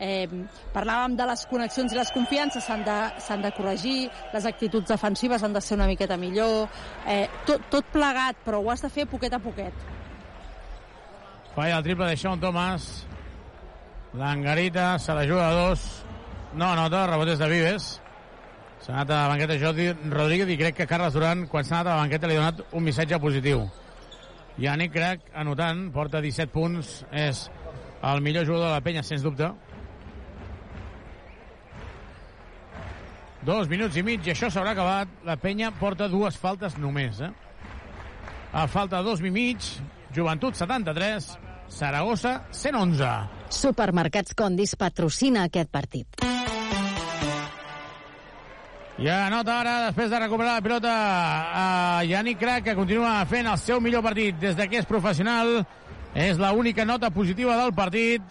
Eh, 0.00 0.26
parlàvem 0.74 1.14
de 1.16 1.26
les 1.28 1.44
connexions 1.46 1.92
i 1.92 1.98
les 1.98 2.10
confiances 2.10 2.64
s'han 2.66 2.82
de, 2.82 3.42
de 3.44 3.52
corregir, 3.54 4.10
les 4.34 4.46
actituds 4.50 4.90
defensives 4.90 5.42
han 5.42 5.52
de 5.54 5.62
ser 5.62 5.76
una 5.78 5.86
miqueta 5.86 6.16
millor, 6.18 6.68
eh, 7.06 7.28
tot, 7.46 7.68
tot 7.70 7.92
plegat, 7.92 8.40
però 8.44 8.58
ho 8.60 8.70
has 8.72 8.82
de 8.82 8.90
fer 8.90 9.06
poquet 9.06 9.32
a 9.32 9.38
poquet. 9.38 9.84
Falla 11.54 11.78
el 11.78 11.84
triple 11.86 12.08
de 12.10 12.16
Sean 12.16 12.40
Thomas. 12.40 13.06
L'Angarita 14.18 14.98
se 14.98 15.14
la 15.14 15.26
juga 15.26 15.48
a 15.48 15.52
dos. 15.52 15.84
No 16.54 16.72
anota, 16.72 17.06
rebotes 17.06 17.38
de 17.38 17.48
Vives. 17.50 17.86
S'ha 18.82 18.92
anat 18.92 19.10
a 19.10 19.22
la 19.22 19.28
banqueta 19.30 19.56
Jordi 19.58 19.86
Rodríguez 20.10 20.50
i 20.50 20.58
crec 20.58 20.76
que 20.76 20.86
Carles 20.86 21.14
Duran, 21.14 21.46
quan 21.50 21.64
s'ha 21.64 21.78
anat 21.78 21.86
a 21.86 21.94
la 21.94 22.02
banqueta, 22.02 22.28
li 22.28 22.36
ha 22.36 22.42
donat 22.42 22.74
un 22.74 22.84
missatge 22.84 23.18
positiu. 23.22 23.64
Yannick 24.58 24.92
Crac, 24.94 25.30
anotant, 25.34 25.86
porta 25.94 26.20
17 26.22 26.52
punts, 26.52 26.90
és 27.10 27.46
el 28.04 28.20
millor 28.22 28.46
jugador 28.46 28.68
de 28.68 28.74
la 28.74 28.82
penya, 28.84 29.02
sens 29.02 29.24
dubte. 29.24 29.48
Dos 33.44 33.68
minuts 33.68 33.96
i 34.00 34.02
mig 34.02 34.24
i 34.24 34.32
això 34.32 34.48
s'haurà 34.48 34.72
acabat. 34.72 35.10
La 35.28 35.36
penya 35.36 35.68
porta 35.76 36.08
dues 36.08 36.36
faltes 36.40 36.78
només, 36.80 37.20
eh? 37.20 37.28
A 38.54 38.64
falta 38.70 39.02
de 39.02 39.10
dos 39.10 39.20
i 39.20 39.32
mig, 39.34 39.60
Joventut 40.16 40.56
73, 40.56 41.26
Saragossa 41.68 42.38
111. 42.54 43.10
Supermercats 43.52 44.32
Condis 44.38 44.72
patrocina 44.80 45.44
aquest 45.44 45.68
partit. 45.74 46.24
Ja 48.94 49.24
nota 49.28 49.58
ara, 49.60 49.74
després 49.88 50.08
de 50.08 50.20
recuperar 50.22 50.54
la 50.54 50.64
pilota, 50.64 50.94
a 50.94 52.04
Yannick 52.06 52.40
Crac, 52.40 52.64
que 52.68 52.76
continua 52.78 53.18
fent 53.26 53.50
el 53.50 53.58
seu 53.58 53.82
millor 53.82 54.06
partit 54.06 54.38
des 54.40 54.56
de 54.56 54.68
que 54.70 54.80
és 54.80 54.88
professional. 54.88 55.58
És 56.14 56.38
l'única 56.38 56.86
nota 56.86 57.10
positiva 57.10 57.58
del 57.58 57.74
partit. 57.74 58.22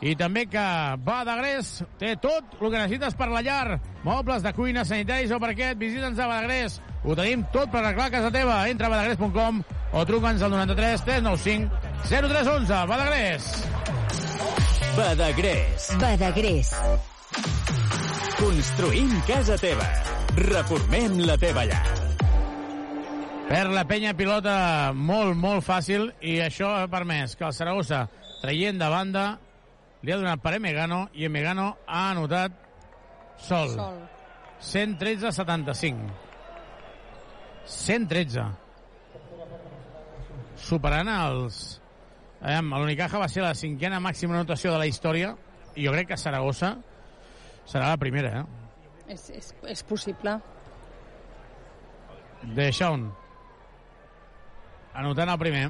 I 0.00 0.14
també 0.14 0.44
que 0.46 0.64
Badagrés 1.02 1.80
té 1.98 2.12
tot 2.22 2.54
el 2.60 2.68
que 2.68 2.76
necessites 2.76 3.16
per 3.18 3.26
la 3.32 3.42
llar. 3.42 3.80
Mobles 4.04 4.44
de 4.44 4.52
cuina, 4.54 4.84
sanitaris 4.86 5.32
o 5.34 5.40
parquet. 5.42 5.78
Visita'ns 5.78 6.20
a 6.22 6.28
Badagrés. 6.30 6.78
Ho 7.02 7.16
tenim 7.18 7.42
tot 7.54 7.70
per 7.72 7.82
arreglar 7.82 8.06
a 8.06 8.14
casa 8.14 8.30
teva. 8.34 8.60
Entra 8.70 8.86
a 8.86 8.92
badagrés.com 8.94 9.62
o 9.92 10.04
truca'ns 10.06 10.42
al 10.42 10.54
93 10.54 11.02
395 11.02 11.70
0311. 12.06 12.86
Badagrés. 12.86 13.50
Badagrés. 14.98 15.90
Badagrés. 15.98 16.74
Construïm 18.38 19.16
casa 19.26 19.58
teva. 19.58 19.88
Reformem 20.38 21.18
la 21.26 21.34
teva 21.42 21.66
llar. 21.66 21.82
Per 23.48 23.64
la 23.72 23.82
penya 23.88 24.12
pilota 24.12 24.92
molt, 24.94 25.32
molt 25.34 25.64
fàcil 25.64 26.10
i 26.20 26.36
això 26.44 26.68
ha 26.76 26.88
permès 26.92 27.32
que 27.34 27.46
el 27.48 27.54
Saragossa, 27.56 28.02
traient 28.42 28.76
de 28.78 28.90
banda, 28.92 29.22
li 30.02 30.12
ha 30.12 30.16
donat 30.16 30.40
per 30.42 30.54
Emegano 30.54 31.08
i 31.12 31.24
Emegano 31.26 31.76
ha 31.86 32.10
anotat 32.10 32.52
sol. 33.36 33.74
Sol. 33.74 33.98
113-75. 34.60 36.10
113. 37.66 38.46
Superant 40.58 41.10
els... 41.12 41.80
L'Unicaja 42.38 43.18
va 43.18 43.26
ser 43.30 43.42
la 43.42 43.54
cinquena 43.58 43.98
màxima 43.98 44.36
anotació 44.36 44.70
de 44.70 44.78
la 44.78 44.86
història 44.86 45.32
i 45.74 45.86
jo 45.86 45.94
crec 45.94 46.12
que 46.12 46.18
Saragossa 46.18 46.76
serà 47.66 47.88
la 47.90 47.98
primera, 47.98 48.40
eh? 48.40 48.44
És, 49.14 49.24
és, 49.34 49.50
és 49.74 49.82
possible. 49.88 50.36
De 52.54 52.68
Shaun. 52.70 53.08
Anotant 54.98 55.34
el 55.34 55.40
primer. 55.40 55.64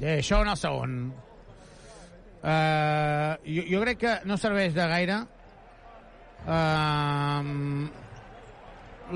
De 0.00 0.20
Shaun 0.22 0.48
el 0.48 0.58
segon. 0.60 0.98
Uh, 2.46 3.32
jo, 3.48 3.64
jo 3.66 3.80
crec 3.82 3.98
que 3.98 4.12
no 4.28 4.36
serveix 4.38 4.74
de 4.76 4.84
gaire 4.86 5.16
uh, 6.46 7.40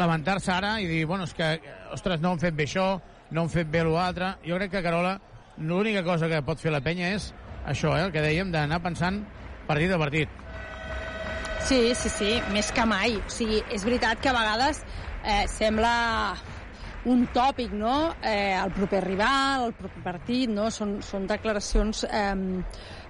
lamentar-se 0.01 0.51
ara 0.53 0.73
i 0.81 0.89
dir, 0.89 1.05
bueno, 1.07 1.29
és 1.29 1.35
que, 1.37 1.53
ostres, 1.95 2.21
no 2.25 2.33
han 2.33 2.43
fet 2.43 2.57
bé 2.57 2.67
això, 2.67 2.89
no 3.31 3.45
han 3.45 3.53
fet 3.53 3.71
bé 3.71 3.85
l'altre. 3.87 4.35
Jo 4.47 4.59
crec 4.59 4.75
que 4.75 4.83
Carola, 4.83 5.19
l'única 5.59 6.03
cosa 6.07 6.29
que 6.31 6.43
pot 6.47 6.61
fer 6.63 6.73
la 6.75 6.83
penya 6.85 7.13
és 7.15 7.31
això, 7.67 7.97
eh, 7.97 8.07
el 8.07 8.13
que 8.15 8.25
dèiem, 8.25 8.51
d'anar 8.51 8.81
pensant 8.83 9.23
partit 9.69 9.93
a 9.93 9.99
partit. 10.01 10.29
Sí, 11.69 11.95
sí, 11.95 12.09
sí, 12.09 12.31
més 12.55 12.73
que 12.75 12.87
mai. 12.89 13.19
O 13.21 13.31
sigui, 13.31 13.61
és 13.71 13.85
veritat 13.87 14.21
que 14.23 14.31
a 14.31 14.35
vegades 14.35 14.83
eh, 15.23 15.45
sembla 15.47 15.93
un 17.05 17.27
tòpic, 17.33 17.73
no? 17.73 18.13
Eh, 18.23 18.53
el 18.53 18.73
proper 18.77 19.01
rival, 19.05 19.69
el 19.71 19.77
proper 19.79 20.03
partit, 20.05 20.51
no? 20.53 20.69
Són, 20.75 20.99
són 21.05 21.27
declaracions 21.31 22.05
eh, 22.05 22.35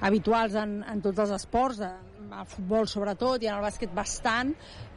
habituals 0.06 0.54
en, 0.54 0.80
en 0.86 1.02
tots 1.02 1.24
els 1.26 1.34
esports, 1.40 1.82
al 2.30 2.46
futbol 2.46 2.86
sobretot 2.86 3.42
i 3.42 3.48
en 3.50 3.56
el 3.56 3.64
bàsquet 3.64 3.90
bastant, 3.94 4.52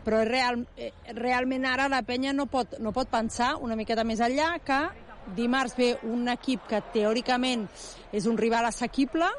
però 0.06 0.22
real, 0.28 0.62
eh, 0.78 0.92
realment 1.18 1.66
ara 1.66 1.90
la 1.90 2.04
penya 2.06 2.34
no 2.36 2.46
pot, 2.52 2.78
no 2.80 2.94
pot 2.94 3.10
pensar 3.10 3.56
una 3.64 3.78
miqueta 3.80 4.06
més 4.06 4.22
enllà 4.22 4.52
que 4.66 4.82
dimarts 5.36 5.78
ve 5.80 5.94
un 6.04 6.28
equip 6.30 6.68
que 6.70 6.84
teòricament 6.94 7.66
és 8.12 8.28
un 8.30 8.38
rival 8.38 8.68
assequible, 8.68 9.30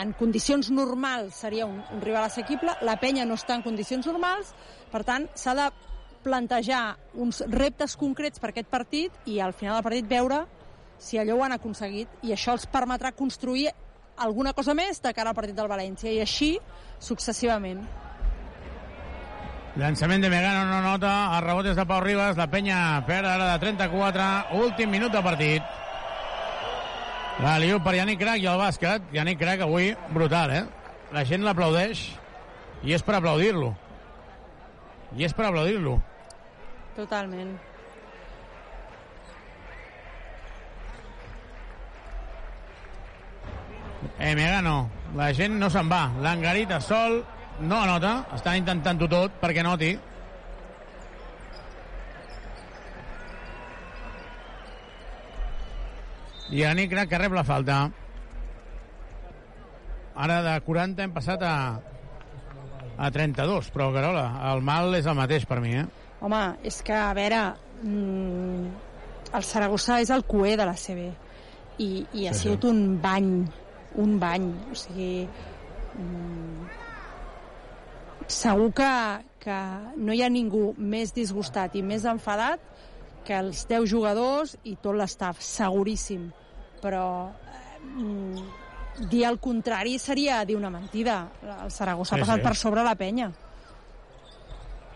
en 0.00 0.12
condicions 0.18 0.70
normals 0.74 1.36
seria 1.44 1.66
un, 1.66 1.76
un 1.92 2.00
rival 2.02 2.24
assequible, 2.26 2.72
la 2.82 2.96
penya 3.02 3.26
no 3.26 3.36
està 3.38 3.58
en 3.58 3.62
condicions 3.66 4.06
normals, 4.10 4.54
per 4.90 5.04
tant 5.06 5.28
s'ha 5.38 5.54
de 5.58 5.68
plantejar 6.24 6.96
uns 7.20 7.42
reptes 7.52 7.94
concrets 8.00 8.40
per 8.40 8.50
aquest 8.50 8.70
partit 8.72 9.28
i 9.30 9.38
al 9.40 9.52
final 9.52 9.78
del 9.78 9.86
partit 9.86 10.08
veure 10.10 10.44
si 10.98 11.18
allò 11.20 11.36
ho 11.36 11.44
han 11.44 11.54
aconseguit 11.56 12.24
i 12.24 12.32
això 12.32 12.54
els 12.56 12.66
permetrà 12.70 13.12
construir 13.12 13.68
alguna 14.16 14.54
cosa 14.54 14.74
més 14.74 15.02
de 15.02 15.12
cara 15.12 15.30
al 15.30 15.36
partit 15.36 15.56
del 15.56 15.68
València 15.68 16.12
i 16.12 16.20
així 16.22 16.56
successivament. 17.02 17.82
Llançament 19.74 20.22
de 20.22 20.30
Megano 20.30 20.68
no 20.70 20.80
nota, 20.84 21.12
el 21.34 21.42
rebot 21.42 21.66
és 21.66 21.74
de 21.74 21.84
Pau 21.86 21.98
Ribas, 22.04 22.36
la 22.38 22.46
penya 22.46 22.76
perd 23.08 23.26
ara 23.26 23.48
de 23.52 23.56
34, 23.64 24.60
últim 24.62 24.92
minut 24.94 25.10
de 25.10 25.22
partit. 25.22 25.72
La 27.42 27.56
liu 27.58 27.80
per 27.82 27.96
Yannick 27.96 28.20
Crac 28.22 28.38
i 28.38 28.46
el 28.46 28.60
bàsquet. 28.60 29.08
Yannick 29.12 29.40
Crac 29.40 29.64
avui 29.66 29.90
brutal, 30.14 30.52
eh? 30.54 30.62
La 31.10 31.24
gent 31.26 31.42
l'aplaudeix 31.42 32.04
i 32.86 32.94
és 32.94 33.02
per 33.02 33.16
aplaudir-lo. 33.18 33.72
I 35.18 35.26
és 35.26 35.34
per 35.34 35.48
aplaudir-lo. 35.48 35.98
Totalment. 36.94 37.56
Eh, 44.18 44.34
Megano, 44.34 44.90
la 45.18 45.32
gent 45.34 45.58
no 45.58 45.68
se'n 45.70 45.90
va. 45.90 46.06
L'Angarita 46.22 46.78
sol 46.80 47.18
no 47.60 47.80
anota, 47.82 48.12
estan 48.36 48.60
intentant-ho 48.60 49.08
tot 49.10 49.40
perquè 49.42 49.64
noti. 49.66 49.90
I 56.54 56.62
Yannick 56.62 56.92
Crac 56.92 57.10
que 57.10 57.18
rep 57.18 57.34
la 57.34 57.44
falta. 57.44 57.80
Ara 60.14 60.38
de 60.46 60.54
40 60.62 61.02
hem 61.02 61.12
passat 61.14 61.42
a, 61.42 61.56
a 62.94 63.10
32, 63.10 63.72
però 63.74 63.90
Carola, 63.90 64.28
el 64.52 64.62
mal 64.62 64.94
és 64.94 65.10
el 65.10 65.18
mateix 65.18 65.46
per 65.50 65.58
mi, 65.64 65.74
eh? 65.82 66.03
Home, 66.24 66.42
és 66.64 66.78
que, 66.86 66.94
a 66.96 67.12
veure, 67.16 67.40
mmm, 67.82 68.68
el 69.34 69.44
Saragossa 69.44 69.98
és 70.00 70.10
el 70.14 70.22
cué 70.24 70.54
de 70.56 70.64
la 70.64 70.72
CB 70.78 71.10
i, 71.84 71.88
i 72.14 72.26
ha 72.28 72.32
Sí, 72.32 72.38
sí. 72.38 72.48
sigut 72.48 72.64
un 72.70 73.00
bany, 73.02 73.30
un 74.00 74.18
bany. 74.22 74.46
O 74.72 74.74
sigui, 74.78 75.26
mm, 75.98 76.68
segur 78.30 78.70
que, 78.72 78.90
que 79.44 79.58
no 80.00 80.14
hi 80.16 80.22
ha 80.24 80.30
ningú 80.32 80.72
més 80.78 81.12
disgustat 81.14 81.74
i 81.76 81.82
més 81.84 82.06
enfadat 82.08 82.60
que 83.24 83.36
els 83.40 83.66
10 83.68 83.84
jugadors 83.90 84.56
i 84.64 84.76
tot 84.80 84.96
l'estaf, 84.96 85.40
seguríssim. 85.44 86.30
Però 86.80 87.04
eh, 87.28 88.44
dir 89.10 89.24
el 89.28 89.38
contrari 89.40 89.98
seria 89.98 90.42
dir 90.44 90.56
una 90.56 90.70
mentida. 90.70 91.26
El 91.64 91.70
Saragossa 91.72 92.14
Sí, 92.14 92.20
ha 92.20 92.24
passat 92.24 92.40
sí. 92.40 92.44
per 92.48 92.54
sobre 92.56 92.84
la 92.84 92.94
penya. 92.96 93.30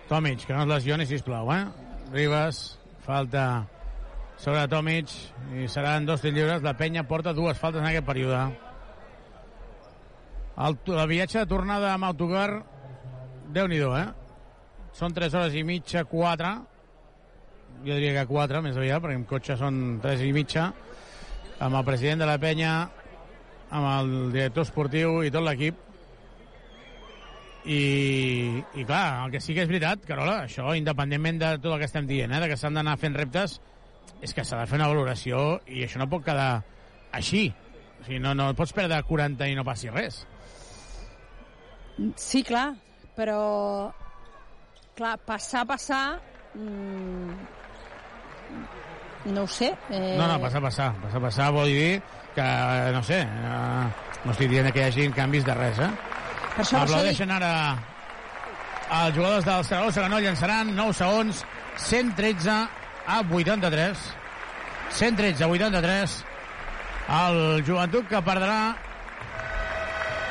Tomic, 0.08 0.46
que 0.46 0.54
no 0.56 0.62
es 0.64 0.68
lesioni, 0.70 1.04
sisplau, 1.06 1.50
eh? 1.52 1.66
Ribas, 2.12 2.78
falta 3.04 3.66
sobre 4.40 4.64
Tomic, 4.72 5.12
i 5.52 5.68
seran 5.68 6.06
dos 6.08 6.22
tirs 6.24 6.34
lliures. 6.34 6.64
La 6.64 6.76
penya 6.78 7.04
porta 7.04 7.34
dues 7.36 7.60
faltes 7.60 7.82
en 7.82 7.90
aquest 7.90 8.06
període. 8.08 8.40
El, 10.58 10.78
el 10.96 11.08
viatge 11.10 11.42
de 11.42 11.50
tornada 11.50 11.92
amb 11.92 12.08
autocar, 12.08 12.48
déu 13.52 13.68
nhi 13.68 13.78
eh? 13.78 14.06
Són 14.96 15.12
3 15.14 15.34
hores 15.34 15.54
i 15.54 15.62
mitja, 15.62 16.02
4. 16.08 16.54
Jo 17.84 17.94
diria 17.94 18.14
que 18.16 18.26
4, 18.26 18.62
més 18.64 18.76
aviat, 18.76 19.02
perquè 19.02 19.18
amb 19.20 19.28
cotxe 19.28 19.56
són 19.60 20.00
3 20.02 20.24
i 20.26 20.32
mitja. 20.32 20.70
Amb 21.60 21.76
el 21.76 21.84
president 21.84 22.24
de 22.24 22.26
la 22.26 22.38
penya, 22.42 22.72
amb 23.70 23.90
el 23.92 24.32
director 24.32 24.64
esportiu 24.64 25.20
i 25.22 25.30
tot 25.30 25.44
l'equip. 25.44 25.87
I, 27.64 28.62
i 28.78 28.84
clar, 28.86 29.24
el 29.26 29.32
que 29.34 29.40
sí 29.42 29.54
que 29.54 29.64
és 29.64 29.70
veritat, 29.70 30.04
Carola, 30.08 30.44
això, 30.46 30.70
independentment 30.78 31.40
de 31.42 31.50
tot 31.58 31.72
el 31.74 31.82
que 31.82 31.88
estem 31.90 32.06
dient, 32.08 32.32
eh, 32.32 32.40
de 32.44 32.48
que 32.50 32.56
s'han 32.56 32.78
d'anar 32.78 32.96
fent 33.00 33.16
reptes, 33.18 33.58
és 34.22 34.34
que 34.34 34.44
s'ha 34.44 34.60
de 34.60 34.66
fer 34.70 34.78
una 34.78 34.88
valoració 34.90 35.60
i 35.66 35.84
això 35.84 36.00
no 36.00 36.08
pot 36.10 36.24
quedar 36.26 36.62
així. 37.12 37.48
O 37.98 38.06
sigui, 38.06 38.20
no, 38.22 38.34
no 38.38 38.52
pots 38.58 38.74
perdre 38.76 39.02
40 39.06 39.50
i 39.50 39.56
no 39.58 39.66
passi 39.66 39.90
res. 39.92 40.22
Sí, 42.16 42.44
clar, 42.46 42.72
però 43.18 43.40
clar, 44.98 45.16
passar, 45.26 45.64
passar 45.66 46.02
mm, 46.54 47.32
no 49.34 49.42
ho 49.42 49.50
sé 49.50 49.72
eh, 49.90 50.14
No, 50.18 50.28
no, 50.28 50.38
passar, 50.40 50.62
passar. 50.62 50.92
Passar, 51.02 51.20
passar 51.22 51.50
vol 51.54 51.72
dir 51.74 52.00
que, 52.34 52.46
no 52.94 53.02
sé, 53.02 53.22
eh, 53.26 53.88
no 54.24 54.34
estic 54.34 54.50
dient 54.52 54.70
que 54.70 54.84
hi 54.84 54.86
hagi 54.88 55.08
canvis 55.16 55.46
de 55.46 55.58
res, 55.58 55.82
eh? 55.82 55.90
Per 56.58 56.64
això, 56.64 56.78
Aplaudeixen 56.82 57.30
ara 57.30 57.48
els 58.90 59.14
jugadors 59.14 59.44
del 59.46 59.60
Saragossa 59.62 60.02
que 60.02 60.08
no 60.10 60.18
llançaran 60.18 60.72
9 60.74 60.94
segons. 60.98 61.42
113 61.78 62.50
a 62.50 63.18
83 63.22 64.00
113 64.90 65.44
a 65.44 65.48
83 65.52 66.16
el 67.18 67.38
joventut 67.62 68.08
que 68.10 68.22
perdrà. 68.26 68.56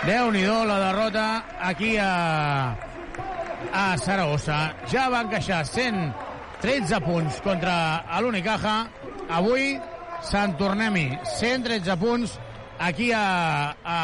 Déu 0.03 0.33
nhi 0.35 0.43
la 0.43 0.81
derrota 0.81 1.29
aquí 1.69 1.93
a 1.95 2.75
a 3.71 3.85
Saragossa. 4.03 4.59
Ja 4.91 5.07
va 5.07 5.23
encaixar 5.23 5.61
113 5.63 6.99
punts 7.07 7.39
contra 7.47 8.03
l'Unicaja. 8.19 8.75
Avui 9.39 9.79
Sant 10.27 10.59
Tornem-hi 10.59 11.07
113 11.39 11.95
punts 12.03 12.35
aquí 12.83 13.13
a, 13.15 13.25
a 13.79 13.97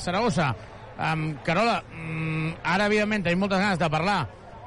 Saragossa 0.00 0.54
Um, 1.00 1.38
Carola, 1.46 1.80
um, 1.96 2.50
ara 2.60 2.84
evidentment 2.90 3.24
tenim 3.24 3.40
moltes 3.40 3.60
ganes 3.62 3.78
de 3.80 3.88
parlar 3.88 4.18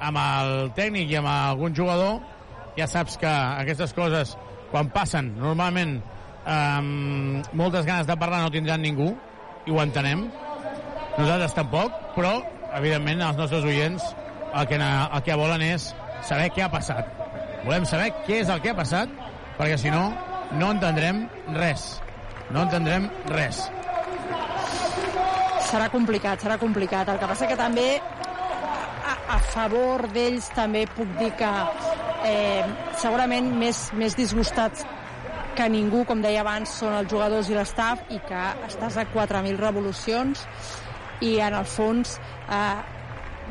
amb 0.02 0.18
el 0.18 0.72
tècnic 0.74 1.12
i 1.12 1.18
amb 1.20 1.30
algun 1.30 1.76
jugador. 1.76 2.18
Ja 2.74 2.88
saps 2.90 3.14
que 3.20 3.30
aquestes 3.30 3.94
coses, 3.94 4.32
quan 4.72 4.90
passen, 4.90 5.30
normalment 5.38 6.00
um, 6.42 7.38
moltes 7.54 7.86
ganes 7.86 8.08
de 8.10 8.16
parlar 8.18 8.42
no 8.42 8.50
tindran 8.50 8.82
ningú, 8.82 9.12
i 9.64 9.70
ho 9.70 9.78
entenem. 9.80 10.26
Nosaltres 11.14 11.54
tampoc, 11.54 11.94
però, 12.16 12.34
evidentment, 12.74 13.22
els 13.22 13.38
nostres 13.38 13.62
oients 13.70 14.10
el 14.54 14.66
que, 14.66 14.80
el 14.80 15.22
que 15.22 15.38
volen 15.38 15.62
és 15.62 15.92
saber 16.26 16.50
què 16.50 16.66
ha 16.66 16.72
passat. 16.72 17.06
Volem 17.62 17.86
saber 17.86 18.10
què 18.26 18.42
és 18.42 18.50
el 18.50 18.58
que 18.64 18.74
ha 18.74 18.80
passat, 18.82 19.14
perquè 19.54 19.78
si 19.78 19.94
no, 19.94 20.08
no 20.58 20.74
entendrem 20.74 21.28
res. 21.54 21.92
No 22.50 22.66
entendrem 22.66 23.06
res 23.30 23.62
serà 25.74 25.90
complicat, 25.90 26.42
serà 26.44 26.58
complicat. 26.60 27.10
El 27.10 27.20
que 27.20 27.30
passa 27.30 27.50
que 27.50 27.58
també 27.58 27.88
a, 27.98 29.14
a 29.36 29.38
favor 29.50 30.06
d'ells 30.14 30.50
també 30.54 30.84
puc 30.94 31.10
dir 31.18 31.32
que 31.38 31.50
eh, 32.30 32.62
segurament 33.02 33.50
més, 33.58 33.88
més 33.98 34.14
disgustats 34.18 34.86
que 35.54 35.68
ningú, 35.70 36.02
com 36.06 36.22
deia 36.22 36.42
abans, 36.42 36.72
són 36.80 36.94
els 36.98 37.10
jugadors 37.10 37.50
i 37.50 37.58
l'estaf 37.58 38.02
i 38.14 38.18
que 38.26 38.46
estàs 38.68 38.98
a 38.98 39.06
4.000 39.10 39.60
revolucions 39.60 40.46
i 41.22 41.36
en 41.42 41.54
el 41.54 41.66
fons 41.70 42.16
eh, 42.18 42.78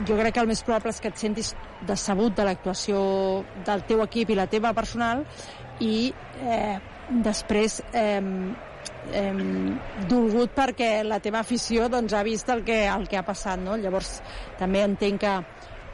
jo 0.07 0.17
crec 0.19 0.35
que 0.35 0.43
el 0.43 0.49
més 0.51 0.63
probable 0.65 0.91
és 0.91 0.99
que 0.99 1.11
et 1.13 1.19
sentis 1.19 1.53
decebut 1.87 2.35
de 2.35 2.47
l'actuació 2.47 2.99
del 3.67 3.83
teu 3.87 4.03
equip 4.03 4.33
i 4.33 4.39
la 4.39 4.49
teva 4.51 4.73
personal 4.75 5.23
i 5.83 6.11
eh, 6.43 6.75
després 7.23 7.79
eh, 7.91 8.19
eh, 9.11 9.33
dolgut 10.09 10.53
perquè 10.55 11.03
la 11.03 11.19
teva 11.23 11.41
afició 11.43 11.89
doncs, 11.91 12.13
ha 12.13 12.23
vist 12.23 12.49
el 12.53 12.63
que, 12.63 12.83
el 12.87 13.07
que 13.09 13.19
ha 13.19 13.25
passat. 13.27 13.59
No? 13.59 13.77
Llavors, 13.77 14.19
també 14.59 14.83
entenc 14.85 15.21
que, 15.23 15.33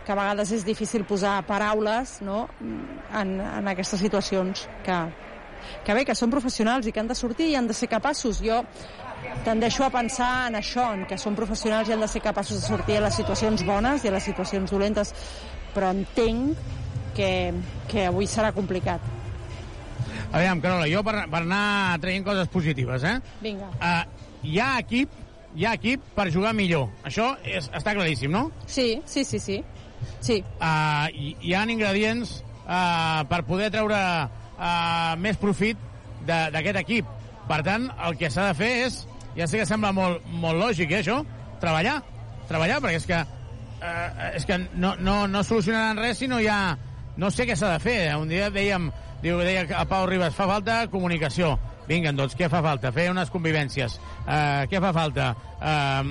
que 0.05 0.13
a 0.13 0.19
vegades 0.19 0.53
és 0.57 0.65
difícil 0.67 1.05
posar 1.09 1.39
paraules 1.47 2.19
no? 2.25 2.47
en, 2.61 3.35
en 3.41 3.71
aquestes 3.73 4.01
situacions 4.01 4.67
que, 4.85 4.99
que 5.85 5.97
bé, 5.97 6.05
que 6.07 6.15
són 6.17 6.31
professionals 6.33 6.87
i 6.87 6.93
que 6.95 7.01
han 7.01 7.11
de 7.11 7.17
sortir 7.17 7.51
i 7.51 7.55
han 7.59 7.69
de 7.69 7.77
ser 7.77 7.89
capaços. 7.91 8.41
Jo 8.45 8.63
tendeixo 9.45 9.83
a 9.83 9.91
pensar 9.93 10.31
en 10.47 10.59
això, 10.59 10.89
en 10.95 11.05
que 11.09 11.19
són 11.19 11.35
professionals 11.35 11.89
i 11.89 11.95
han 11.95 12.03
de 12.03 12.11
ser 12.11 12.23
capaços 12.23 12.61
de 12.61 12.67
sortir 12.67 12.99
a 12.99 13.05
les 13.07 13.19
situacions 13.19 13.65
bones 13.67 14.05
i 14.05 14.11
a 14.11 14.15
les 14.15 14.27
situacions 14.31 14.71
dolentes, 14.71 15.13
però 15.75 15.91
entenc 15.95 16.57
que, 17.15 17.31
que 17.91 18.07
avui 18.07 18.27
serà 18.31 18.53
complicat. 18.55 19.18
Aviam, 20.29 20.61
Carola, 20.61 20.85
jo 20.91 21.01
per, 21.05 21.23
per 21.31 21.41
anar 21.41 21.97
traient 22.03 22.25
coses 22.27 22.51
positives, 22.53 23.03
eh? 23.03 23.17
Vinga. 23.41 23.71
Uh, 23.81 24.27
hi 24.45 24.59
ha 24.61 24.75
equip 24.83 25.15
hi 25.55 25.65
ha 25.65 25.73
equip 25.77 26.03
per 26.15 26.29
jugar 26.33 26.53
millor. 26.55 26.89
Això 27.07 27.31
és, 27.43 27.69
està 27.75 27.95
claríssim, 27.97 28.31
no? 28.33 28.49
Sí, 28.67 29.01
sí, 29.09 29.23
sí, 29.25 29.39
sí. 29.39 29.59
sí. 30.21 30.39
Uh, 30.59 31.07
hi, 31.13 31.33
hi 31.41 31.55
ha 31.55 31.63
ingredients 31.69 32.39
uh, 32.65 33.25
per 33.29 33.41
poder 33.47 33.71
treure 33.73 33.97
uh, 33.97 35.15
més 35.21 35.39
profit 35.41 35.79
d'aquest 36.27 36.83
equip. 36.83 37.09
Per 37.49 37.61
tant, 37.65 37.89
el 38.05 38.17
que 38.19 38.29
s'ha 38.29 38.51
de 38.51 38.57
fer 38.59 38.69
és, 38.85 39.01
ja 39.37 39.47
sé 39.49 39.61
que 39.61 39.65
sembla 39.65 39.91
molt, 39.95 40.25
molt 40.29 40.59
lògic, 40.61 40.91
eh, 40.93 41.01
això, 41.01 41.23
treballar. 41.63 41.97
Treballar, 42.49 42.77
perquè 42.83 43.01
és 43.01 43.09
que, 43.09 43.23
uh, 43.23 44.29
és 44.35 44.45
que 44.45 44.59
no, 44.75 44.93
no, 45.01 45.23
no 45.31 45.43
solucionaran 45.45 46.05
res 46.05 46.21
si 46.21 46.29
no 46.29 46.41
hi 46.41 46.49
ha... 46.51 46.61
No 47.19 47.27
sé 47.35 47.43
què 47.43 47.55
s'ha 47.57 47.73
de 47.73 47.79
fer. 47.83 47.97
Un 48.15 48.29
dia 48.31 48.45
dèiem, 48.53 48.85
diu, 49.23 49.39
deia 49.39 49.65
a 49.77 49.85
Pau 49.89 50.05
Ribas, 50.09 50.35
fa 50.35 50.47
falta 50.47 50.87
comunicació. 50.91 51.57
Vinga, 51.89 52.11
doncs, 52.13 52.35
què 52.37 52.49
fa 52.49 52.61
falta? 52.61 52.91
Fer 52.93 53.09
unes 53.11 53.31
convivències. 53.33 53.95
Uh, 54.25 54.67
què 54.69 54.79
fa 54.81 54.91
falta? 54.93 55.31
Uh, 55.57 56.03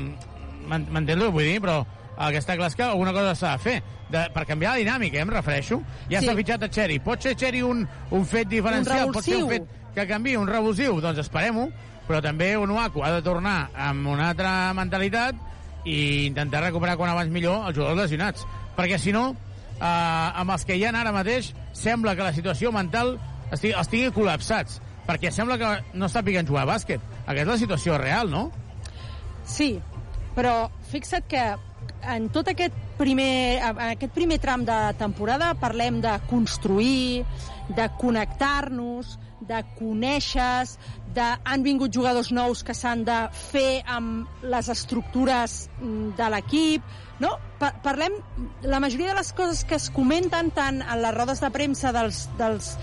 M'entens 0.68 1.14
el 1.16 1.22
que 1.28 1.32
vull 1.32 1.46
dir? 1.46 1.60
Però 1.64 1.78
el 2.18 2.32
que 2.34 2.40
està 2.42 2.56
clar 2.58 2.66
és 2.68 2.76
que 2.76 2.84
alguna 2.84 3.12
cosa 3.16 3.34
s'ha 3.38 3.52
de 3.56 3.62
fer. 3.62 3.76
De, 4.08 4.22
per 4.34 4.42
canviar 4.48 4.72
la 4.74 4.80
dinàmica, 4.82 5.18
eh, 5.20 5.22
em 5.22 5.30
refereixo. 5.30 5.78
Ja 6.10 6.20
Sí. 6.20 6.26
s'ha 6.26 6.34
fitxat 6.36 6.62
a 6.64 6.68
Xeri. 6.72 6.98
Pot 7.04 7.22
ser 7.22 7.34
Xeri 7.38 7.62
un, 7.62 7.86
un 8.10 8.24
fet 8.26 8.48
diferencial? 8.48 9.12
pot 9.12 9.22
ser 9.24 9.36
un 9.36 9.48
revulsiu. 9.48 9.66
fet 9.68 9.94
que 9.94 10.06
canvi, 10.08 10.36
un 10.36 10.48
revulsiu? 10.48 11.00
Doncs 11.00 11.18
esperem-ho. 11.24 11.68
Però 12.08 12.22
també 12.24 12.56
Onuaku 12.56 13.02
ha 13.04 13.10
de 13.12 13.22
tornar 13.22 13.68
amb 13.76 14.06
una 14.08 14.30
altra 14.30 14.72
mentalitat 14.74 15.36
i 15.84 16.26
intentar 16.26 16.62
recuperar 16.64 16.96
quan 16.96 17.10
abans 17.12 17.30
millor 17.30 17.68
els 17.68 17.76
jugadors 17.76 18.00
lesionats. 18.00 18.46
Perquè 18.76 18.98
si 18.98 19.12
no, 19.12 19.34
eh, 19.78 20.40
amb 20.42 20.54
els 20.54 20.66
que 20.66 20.76
hi 20.76 20.84
ha 20.84 20.92
ara 20.92 21.14
mateix, 21.14 21.52
sembla 21.72 22.16
que 22.16 22.26
la 22.26 22.34
situació 22.36 22.72
mental 22.74 23.16
estigui, 23.52 23.74
els 23.74 23.90
tingui 23.90 24.14
col·lapsats. 24.14 24.80
Perquè 25.08 25.30
sembla 25.32 25.56
que 25.56 25.70
no 25.96 26.08
sàpiguen 26.12 26.46
jugar 26.46 26.66
a 26.66 26.72
bàsquet. 26.74 27.00
Aquesta 27.24 27.46
és 27.46 27.54
la 27.54 27.62
situació 27.62 27.96
real, 28.00 28.28
no? 28.28 28.50
Sí, 29.48 29.78
però 30.36 30.68
fixa't 30.90 31.24
que 31.30 31.44
en 32.04 32.28
tot 32.34 32.50
aquest 32.52 32.74
primer, 32.98 33.58
en 33.62 33.80
aquest 33.94 34.12
primer 34.14 34.38
tram 34.42 34.66
de 34.68 34.76
temporada 35.00 35.54
parlem 35.58 36.02
de 36.04 36.12
construir, 36.28 37.24
de 37.72 37.88
connectar-nos, 38.00 39.16
de 39.48 39.62
conèixer, 39.78 40.66
de, 41.14 41.26
han 41.44 41.64
vingut 41.64 41.94
jugadors 41.94 42.30
nous 42.34 42.62
que 42.66 42.74
s'han 42.76 43.04
de 43.06 43.18
fer 43.32 43.82
amb 43.86 44.42
les 44.42 44.68
estructures 44.74 45.60
mm, 45.80 46.16
de 46.18 46.30
l'equip, 46.34 46.96
no? 47.22 47.34
Pa 47.58 47.72
parlem, 47.82 48.14
la 48.62 48.80
majoria 48.80 49.12
de 49.12 49.18
les 49.18 49.32
coses 49.34 49.64
que 49.66 49.78
es 49.78 49.88
comenten 49.94 50.52
tant 50.54 50.82
en 50.82 51.02
les 51.02 51.14
rodes 51.14 51.42
de 51.42 51.50
premsa 51.54 51.92
dels, 51.94 52.26
dels 52.38 52.74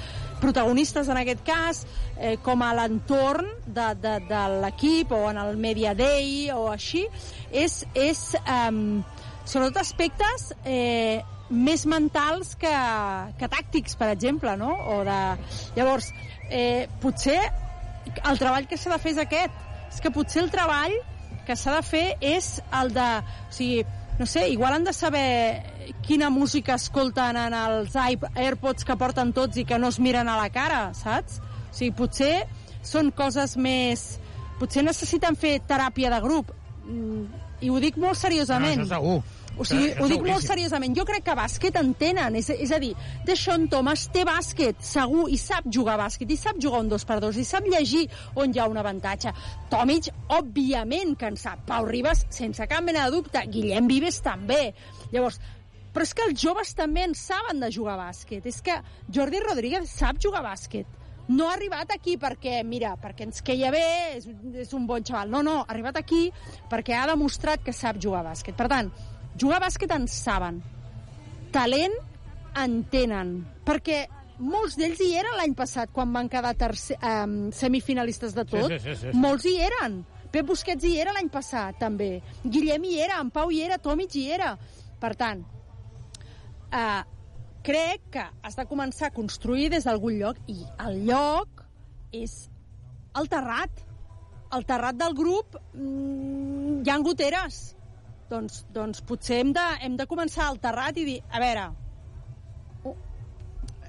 protagonistes 0.41 1.09
en 1.09 1.19
aquest 1.21 1.43
cas, 1.47 1.83
eh, 2.19 2.35
com 2.43 2.63
a 2.63 2.73
l'entorn 2.75 3.47
de, 3.65 3.87
de, 4.01 4.17
de 4.27 4.41
l'equip 4.61 5.13
o 5.15 5.25
en 5.29 5.39
el 5.41 5.55
Media 5.57 5.95
Day 5.95 6.49
o 6.53 6.67
així, 6.71 7.05
és, 7.51 7.83
és 7.95 8.25
um, 8.43 8.99
sobretot 9.47 9.81
aspectes 9.81 10.51
eh, 10.65 11.23
més 11.49 11.85
mentals 11.85 12.55
que, 12.59 12.73
que 13.39 13.49
tàctics, 13.51 13.95
per 13.99 14.09
exemple, 14.13 14.55
no? 14.57 14.73
O 14.95 15.01
de... 15.07 15.19
Llavors, 15.77 16.09
eh, 16.49 16.87
potser 17.01 17.39
el 18.25 18.39
treball 18.41 18.67
que 18.69 18.77
s'ha 18.77 18.93
de 18.95 19.01
fer 19.01 19.13
és 19.15 19.21
aquest. 19.25 19.61
És 19.93 20.01
que 20.01 20.11
potser 20.11 20.43
el 20.43 20.49
treball 20.53 20.95
que 21.45 21.55
s'ha 21.57 21.77
de 21.77 21.85
fer 21.85 22.05
és 22.25 22.55
el 22.81 22.91
de... 22.95 23.09
O 23.21 23.53
sigui, 23.53 23.85
no 24.19 24.25
sé, 24.25 24.49
igual 24.49 24.73
han 24.73 24.83
de 24.83 24.93
saber 24.93 25.63
quina 26.07 26.29
música 26.29 26.75
escolten 26.79 27.37
en 27.37 27.53
els 27.53 27.95
AirPods 27.95 28.87
que 28.87 28.95
porten 28.95 29.33
tots 29.35 29.59
i 29.59 29.65
que 29.67 29.79
no 29.79 29.89
es 29.91 29.99
miren 29.99 30.29
a 30.31 30.37
la 30.39 30.49
cara, 30.53 30.93
saps? 30.95 31.41
O 31.41 31.75
sigui, 31.75 31.91
potser 31.97 32.35
són 32.85 33.11
coses 33.15 33.57
més... 33.57 34.05
Potser 34.55 34.85
necessiten 34.87 35.35
fer 35.35 35.57
teràpia 35.67 36.07
de 36.13 36.21
grup. 36.23 36.53
Mm, 36.85 37.25
I 37.59 37.71
ho 37.73 37.79
dic 37.83 37.97
molt 37.99 38.15
seriosament. 38.15 38.79
No, 38.79 38.85
això 38.85 38.95
segur. 38.95 39.34
O 39.57 39.63
sigui, 39.63 39.93
ho 40.01 40.07
dic 40.11 40.23
molt 40.25 40.43
seriosament. 40.43 40.95
Jo 40.97 41.05
crec 41.07 41.23
que 41.25 41.35
bàsquet 41.37 41.77
en 41.79 41.93
tenen. 41.99 42.35
És, 42.35 42.49
és 42.51 42.71
a 42.75 42.79
dir, 42.81 42.91
Deshaun 43.27 43.69
Thomas 43.71 44.07
té 44.13 44.25
bàsquet, 44.27 44.81
segur, 44.83 45.29
i 45.31 45.39
sap 45.39 45.69
jugar 45.71 45.95
a 45.95 46.03
bàsquet, 46.05 46.31
i 46.31 46.39
sap 46.39 46.59
jugar 46.61 46.83
un 46.83 46.91
dos 46.91 47.07
per 47.07 47.21
dos, 47.23 47.39
i 47.39 47.45
sap 47.47 47.67
llegir 47.71 48.05
on 48.35 48.51
hi 48.51 48.59
ha 48.59 48.67
un 48.71 48.79
avantatge. 48.81 49.31
Tomic, 49.71 50.11
òbviament 50.35 51.15
que 51.19 51.31
en 51.31 51.39
sap. 51.39 51.63
Pau 51.69 51.87
Ribas, 51.87 52.25
sense 52.35 52.67
cap 52.67 52.83
mena 52.83 53.07
de 53.07 53.15
dubte. 53.15 53.45
Guillem 53.51 53.87
Vives 53.87 54.19
també. 54.25 54.73
Llavors, 55.13 55.39
però 55.95 56.03
és 56.03 56.11
que 56.11 56.27
els 56.27 56.41
joves 56.41 56.75
també 56.75 57.05
en 57.07 57.15
saben 57.15 57.63
de 57.63 57.71
jugar 57.71 57.95
a 57.95 58.09
bàsquet. 58.09 58.43
És 58.51 58.59
que 58.61 58.75
Jordi 59.07 59.39
Rodríguez 59.39 59.87
sap 59.87 60.19
jugar 60.19 60.43
a 60.43 60.49
bàsquet. 60.51 61.01
No 61.27 61.47
ha 61.49 61.55
arribat 61.55 61.89
aquí 61.95 62.19
perquè, 62.21 62.59
mira, 62.67 62.91
perquè 63.01 63.25
ens 63.25 63.41
queia 63.41 63.71
bé, 63.73 63.85
és, 64.19 64.27
és 64.61 64.73
un 64.77 64.83
bon 64.85 65.01
xaval. 65.01 65.31
No, 65.31 65.41
no, 65.41 65.61
ha 65.63 65.71
arribat 65.73 65.97
aquí 65.97 66.27
perquè 66.69 66.99
ha 66.99 67.07
demostrat 67.09 67.63
que 67.65 67.73
sap 67.73 67.97
jugar 68.03 68.21
a 68.21 68.27
bàsquet. 68.27 68.53
Per 68.59 68.67
tant, 68.69 68.91
jugar 69.39 69.59
a 69.61 69.65
bàsquet 69.67 69.91
en 69.95 70.07
saben. 70.11 70.61
Talent 71.55 71.95
en 72.59 72.83
tenen. 72.91 73.37
Perquè 73.65 74.05
molts 74.39 74.75
d'ells 74.79 74.99
hi 75.03 75.13
eren 75.19 75.37
l'any 75.39 75.55
passat, 75.55 75.91
quan 75.95 76.11
van 76.15 76.29
quedar 76.31 76.55
tercer, 76.59 76.97
um, 76.99 77.51
semifinalistes 77.55 78.35
de 78.35 78.45
tot. 78.45 78.67
Sí, 78.71 78.79
sí, 78.79 78.95
sí, 78.95 79.11
sí. 79.11 79.17
Molts 79.17 79.47
hi 79.47 79.57
eren. 79.63 80.03
Pep 80.31 80.47
Busquets 80.49 80.83
hi 80.83 80.97
era 80.99 81.13
l'any 81.15 81.29
passat, 81.31 81.77
també. 81.79 82.19
Guillem 82.43 82.83
hi 82.83 82.97
era, 82.99 83.21
en 83.23 83.29
Pau 83.31 83.51
hi 83.51 83.61
era, 83.63 83.77
Tomic 83.79 84.15
hi 84.19 84.25
era. 84.35 84.55
Per 84.99 85.13
tant, 85.15 85.45
eh, 86.75 87.03
crec 87.63 88.09
que 88.11 88.25
has 88.43 88.57
de 88.59 88.65
començar 88.67 89.07
a 89.09 89.15
construir 89.15 89.69
des 89.71 89.87
d'algun 89.87 90.19
lloc 90.19 90.41
i 90.51 90.59
el 90.87 91.05
lloc 91.07 91.63
és 92.11 92.49
el 93.15 93.29
terrat. 93.31 93.83
El 94.55 94.63
terrat 94.67 94.95
del 94.99 95.15
grup 95.17 95.55
mm, 95.73 96.83
hi 96.83 96.91
ha 96.91 96.99
goteres. 97.03 97.74
Doncs, 98.29 98.65
doncs 98.73 99.01
potser 99.05 99.39
hem 99.43 99.51
de, 99.53 99.63
hem 99.85 99.95
de 99.99 100.05
començar 100.09 100.47
al 100.49 100.57
terrat 100.59 100.97
i 100.97 101.03
dir, 101.05 101.19
a 101.29 101.39
veure, 101.39 101.67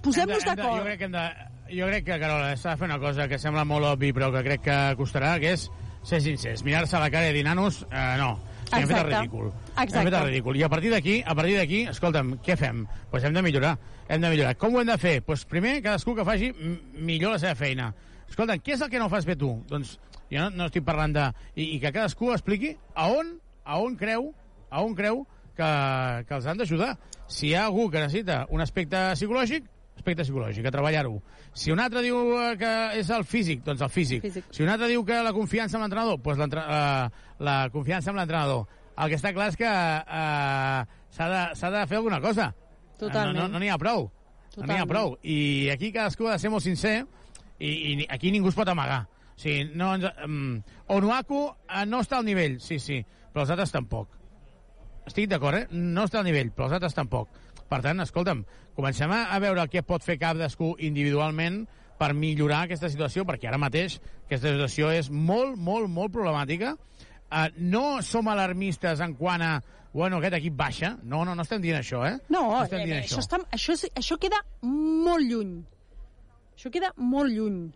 posem-nos 0.02 0.44
de- 0.44 0.50
Jo 0.50 0.56
d'acord. 0.56 0.82
crec 0.84 0.98
que 0.98 1.04
hem 1.04 1.12
de... 1.12 1.26
Jo 1.68 1.86
crec 1.88 2.04
que, 2.06 2.18
Carola, 2.20 2.56
s'ha 2.56 2.70
de 2.70 2.76
fer 2.76 2.86
una 2.86 2.98
cosa 3.02 3.26
que 3.26 3.38
sembla 3.42 3.64
molt 3.66 3.84
obvi, 3.86 4.12
però 4.14 4.28
que 4.30 4.42
crec 4.44 4.60
que 4.62 4.76
costarà, 4.96 5.32
que 5.42 5.50
és 5.56 5.64
ser 6.06 6.20
sincers, 6.22 6.62
mirar-se 6.62 6.94
a 6.96 7.00
la 7.00 7.08
cara 7.10 7.30
i 7.30 7.32
dir, 7.34 7.42
nanos, 7.42 7.80
eh, 7.90 8.14
no, 8.20 8.36
hem 8.70 8.86
fet 8.86 8.90
el 8.90 9.00
Exacte. 9.00 9.16
ridícul. 9.16 9.48
Exacte. 9.72 9.98
Hem 9.98 10.04
fet 10.06 10.14
el 10.20 10.26
ridícul. 10.28 10.56
I 10.56 10.62
a 10.62 10.68
partir 10.68 10.92
d'aquí, 10.92 11.16
a 11.26 11.34
partir 11.34 11.56
d'aquí, 11.58 11.80
escolta'm, 11.90 12.36
què 12.38 12.56
fem? 12.56 12.84
Doncs 12.86 13.08
pues 13.10 13.24
hem 13.24 13.34
de 13.34 13.42
millorar, 13.42 13.72
hem 14.08 14.20
de 14.22 14.30
millorar. 14.30 14.56
Com 14.56 14.76
ho 14.76 14.80
hem 14.80 14.86
de 14.92 14.98
fer? 14.98 15.14
Doncs 15.16 15.26
pues 15.26 15.44
primer, 15.44 15.82
cadascú 15.82 16.14
que 16.14 16.24
faci 16.24 16.52
millor 17.00 17.32
la 17.32 17.38
seva 17.42 17.56
feina. 17.58 17.88
Escolta'm, 18.28 18.60
què 18.62 18.74
és 18.76 18.80
el 18.86 18.90
que 18.90 18.98
no 19.02 19.08
fas 19.10 19.26
bé 19.26 19.34
tu? 19.34 19.50
Doncs 19.66 19.96
jo 20.30 20.38
no, 20.44 20.50
no 20.50 20.66
estic 20.70 20.84
parlant 20.86 21.12
de... 21.18 21.26
I, 21.56 21.72
I 21.74 21.80
que 21.82 21.90
cadascú 21.92 22.30
expliqui 22.32 22.76
a 22.94 23.08
on, 23.10 23.40
a 23.66 23.78
on 23.82 23.96
creu, 23.98 24.30
a 24.70 24.82
on 24.86 24.94
creu 24.94 25.24
que, 25.56 25.70
que 26.28 26.34
els 26.38 26.46
han 26.46 26.58
d'ajudar. 26.62 26.94
Si 27.26 27.48
hi 27.50 27.54
ha 27.58 27.64
algú 27.66 27.88
que 27.90 27.98
necessita 28.00 28.44
un 28.54 28.62
aspecte 28.62 28.96
psicològic, 29.18 29.64
aspecte 29.96 30.22
psicològic, 30.26 30.66
a 30.68 30.70
treballar-ho. 30.74 31.16
Si 31.56 31.72
un 31.72 31.80
altre 31.80 32.02
diu 32.04 32.18
eh, 32.38 32.54
que 32.60 32.72
és 33.00 33.10
el 33.10 33.24
físic, 33.26 33.62
doncs 33.66 33.82
el 33.82 33.90
físic. 33.90 34.22
Físic. 34.22 34.44
Si 34.54 34.62
un 34.62 34.68
altre 34.70 34.88
diu 34.92 35.02
que 35.08 35.18
la 35.24 35.32
confiança 35.34 35.78
amb 35.78 35.86
l'entrenador, 35.86 36.20
doncs 36.22 36.38
l'entre- 36.42 36.62
eh, 36.62 37.30
la 37.42 37.56
confiança 37.72 38.12
amb 38.12 38.20
l'entrenador. 38.20 38.66
El 38.96 39.10
que 39.12 39.16
està 39.18 39.32
clar 39.36 39.48
és 39.50 39.56
que 39.60 39.66
eh, 39.68 40.84
s'ha 41.16 41.26
de, 41.32 41.72
de 41.78 41.86
fer 41.90 41.96
alguna 41.98 42.20
cosa. 42.20 42.50
Totalment. 43.00 43.36
No, 43.36 43.48
no, 43.48 43.56
no 43.56 43.60
n'hi 43.64 43.68
ha 43.72 43.78
prou. 43.80 44.06
No 44.56 44.62
n'hi 44.64 44.78
ha 44.78 44.84
Totalment. 44.86 44.88
prou. 44.92 45.16
I 45.24 45.68
aquí 45.72 45.90
cadascú 45.92 46.28
ha 46.30 46.36
de 46.36 46.44
ser 46.44 46.50
molt 46.52 46.64
sincer 46.64 47.00
i, 47.58 47.68
i 47.68 48.06
aquí 48.08 48.30
ningú 48.32 48.48
es 48.52 48.56
pot 48.56 48.68
amagar. 48.72 49.02
O 49.36 49.40
sigui, 49.40 49.66
no 49.76 49.90
ens, 49.98 50.06
um, 50.24 50.62
Onuaku 50.94 51.42
eh, 51.68 51.84
no 51.88 52.00
està 52.04 52.20
al 52.22 52.24
nivell, 52.28 52.60
sí, 52.60 52.78
sí, 52.80 53.02
però 53.36 53.44
els 53.44 53.52
altres 53.52 53.74
tampoc. 53.74 54.14
Estic 55.04 55.26
d'acord, 55.28 55.58
eh? 55.60 55.66
No 55.76 56.06
està 56.06 56.22
al 56.22 56.24
nivell, 56.24 56.54
però 56.56 56.70
els 56.70 56.78
altres 56.78 56.96
tampoc. 56.96 57.34
Per 57.68 57.82
tant, 57.84 58.00
escolta'm, 58.00 58.40
comencem 58.72 59.12
a 59.12 59.36
veure 59.44 59.66
què 59.68 59.82
pot 59.84 60.00
fer 60.00 60.16
cadascú 60.16 60.70
individualment 60.86 61.66
per 62.00 62.14
millorar 62.16 62.62
aquesta 62.64 62.88
situació, 62.88 63.26
perquè 63.28 63.50
ara 63.50 63.60
mateix 63.60 63.98
aquesta 64.24 64.54
situació 64.54 64.88
és 64.94 65.12
molt, 65.12 65.60
molt, 65.60 65.90
molt 65.92 66.14
problemàtica. 66.16 66.72
Uh, 67.26 67.50
no 67.60 68.00
som 68.06 68.32
alarmistes 68.32 69.02
en 69.04 69.12
quant 69.18 69.44
a 69.44 69.52
bueno, 69.92 70.16
aquest 70.16 70.38
equip 70.40 70.56
baixa. 70.56 70.94
No, 71.04 71.26
no, 71.28 71.36
no 71.36 71.44
estem 71.44 71.60
dient 71.60 71.82
això, 71.82 72.06
eh? 72.08 72.16
No, 72.32 72.46
estem 72.62 72.86
eh, 72.86 72.88
dient 72.88 73.02
això, 73.04 73.20
està, 73.20 73.42
això, 73.52 73.76
això 74.00 74.16
queda 74.22 74.40
molt 74.64 75.28
lluny. 75.28 75.58
Això 76.56 76.72
queda 76.72 76.94
molt 76.96 77.36
lluny 77.36 77.66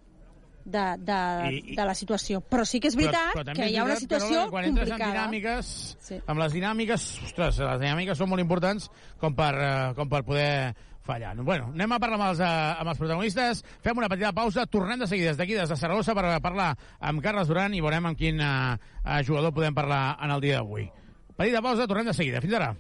de, 0.71 0.85
de, 0.99 1.19
I- 1.51 1.63
i- 1.73 1.77
de 1.77 1.85
la 1.85 1.95
situació. 1.95 2.41
Però 2.41 2.65
sí 2.65 2.81
que 2.81 2.89
és 2.89 2.97
veritat 2.97 3.35
però, 3.35 3.45
però 3.45 3.55
que 3.57 3.65
és 3.67 3.73
hi 3.73 3.77
ha 3.77 3.85
una 3.85 3.97
situació 3.97 4.29
Carola, 4.29 4.45
que 4.45 4.51
quan 4.51 4.65
complicada. 4.75 5.11
dinàmiques, 5.13 5.97
Sí. 6.01 6.21
amb 6.27 6.39
les 6.41 6.53
dinàmiques, 6.53 7.09
ostres, 7.25 7.59
les 7.59 7.81
dinàmiques 7.81 8.17
són 8.19 8.29
molt 8.31 8.41
importants 8.41 8.91
com 9.19 9.35
per, 9.35 9.55
eh, 9.55 9.93
com 9.97 10.09
per 10.09 10.23
poder 10.25 10.75
fallar. 11.03 11.35
Bueno, 11.37 11.71
anem 11.75 11.93
a 11.93 11.99
parlar 11.99 12.21
amb 12.21 12.29
els, 12.31 12.41
eh, 12.41 12.45
amb 12.79 12.89
els 12.89 12.99
protagonistes, 12.99 13.65
fem 13.83 13.99
una 13.99 14.09
petita 14.09 14.33
pausa, 14.33 14.67
tornem 14.67 14.99
de 15.01 15.07
seguida 15.09 15.29
des 15.33 15.37
d'aquí, 15.39 15.55
des 15.55 15.69
de 15.69 15.77
Saragossa, 15.77 16.15
per 16.15 16.41
parlar 16.41 16.77
amb 17.01 17.21
Carles 17.23 17.49
Duran 17.49 17.75
i 17.75 17.81
veurem 17.81 18.07
amb 18.07 18.17
quin 18.19 18.39
eh, 18.41 19.23
jugador 19.27 19.53
podem 19.53 19.75
parlar 19.75 20.17
en 20.23 20.31
el 20.31 20.41
dia 20.41 20.57
d'avui. 20.57 20.91
Petita 21.37 21.63
pausa, 21.63 21.87
tornem 21.89 22.07
de 22.07 22.15
seguida. 22.15 22.41
Fins 22.41 22.55
ara. 22.55 22.77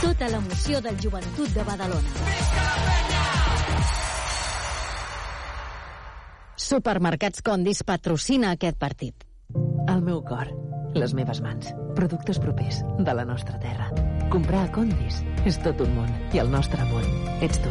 Tota 0.00 0.28
l'emoció 0.28 0.80
del 0.80 0.96
joventut 1.00 1.48
de 1.50 1.62
Badalona. 1.64 2.57
Supermercats 6.58 7.38
Condis 7.46 7.84
patrocina 7.86 8.48
aquest 8.56 8.80
partit. 8.82 9.22
El 9.86 10.00
meu 10.02 10.18
cor, 10.26 10.48
les 10.98 11.14
meves 11.14 11.38
mans, 11.44 11.70
productes 11.94 12.40
propers 12.42 12.80
de 12.98 13.14
la 13.14 13.24
nostra 13.28 13.60
terra. 13.62 13.86
Comprar 14.34 14.64
a 14.66 14.72
Condis 14.74 15.22
és 15.46 15.60
tot 15.62 15.78
un 15.86 15.94
món 15.94 16.10
i 16.34 16.42
el 16.42 16.50
nostre 16.50 16.82
món 16.90 17.06
ets 17.46 17.62
tu. 17.62 17.70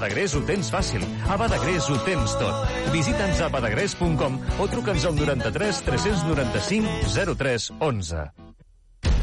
Badagrés. 0.00 0.34
Ho 0.34 0.40
tens 0.48 0.70
fàcil. 0.72 1.04
A 1.28 1.36
Badagrés 1.36 1.88
ho 1.92 1.98
tens 2.06 2.32
tot. 2.40 2.70
Visita'ns 2.94 3.42
a 3.44 3.50
badagrés.com 3.52 4.38
o 4.56 4.68
truca'ns 4.72 5.04
al 5.10 5.18
93 5.20 5.82
395 5.90 7.34
03 7.36 7.72
11. 7.92 8.49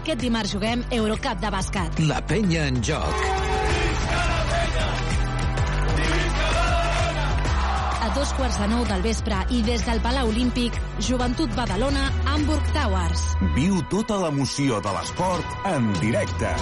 Aquest 0.00 0.22
dimarts 0.24 0.54
juguem 0.54 0.80
Eurocup 0.96 1.40
de 1.42 1.48
bàsquet. 1.52 1.98
La 2.08 2.22
penya 2.24 2.62
en 2.70 2.78
joc. 2.80 3.24
A 8.00 8.08
dos 8.16 8.32
quarts 8.38 8.56
de 8.62 8.68
nou 8.72 8.86
del 8.88 9.04
vespre 9.04 9.42
i 9.52 9.60
des 9.66 9.84
del 9.84 10.00
Palau 10.00 10.30
Olímpic, 10.32 10.78
Joventut 11.04 11.52
Badalona, 11.52 12.06
Hamburg 12.32 12.72
Towers. 12.72 13.26
Viu 13.58 13.82
tota 13.92 14.16
l'emoció 14.24 14.80
de 14.80 14.96
l'esport 14.96 15.68
en 15.68 15.92
directe. 16.00 16.54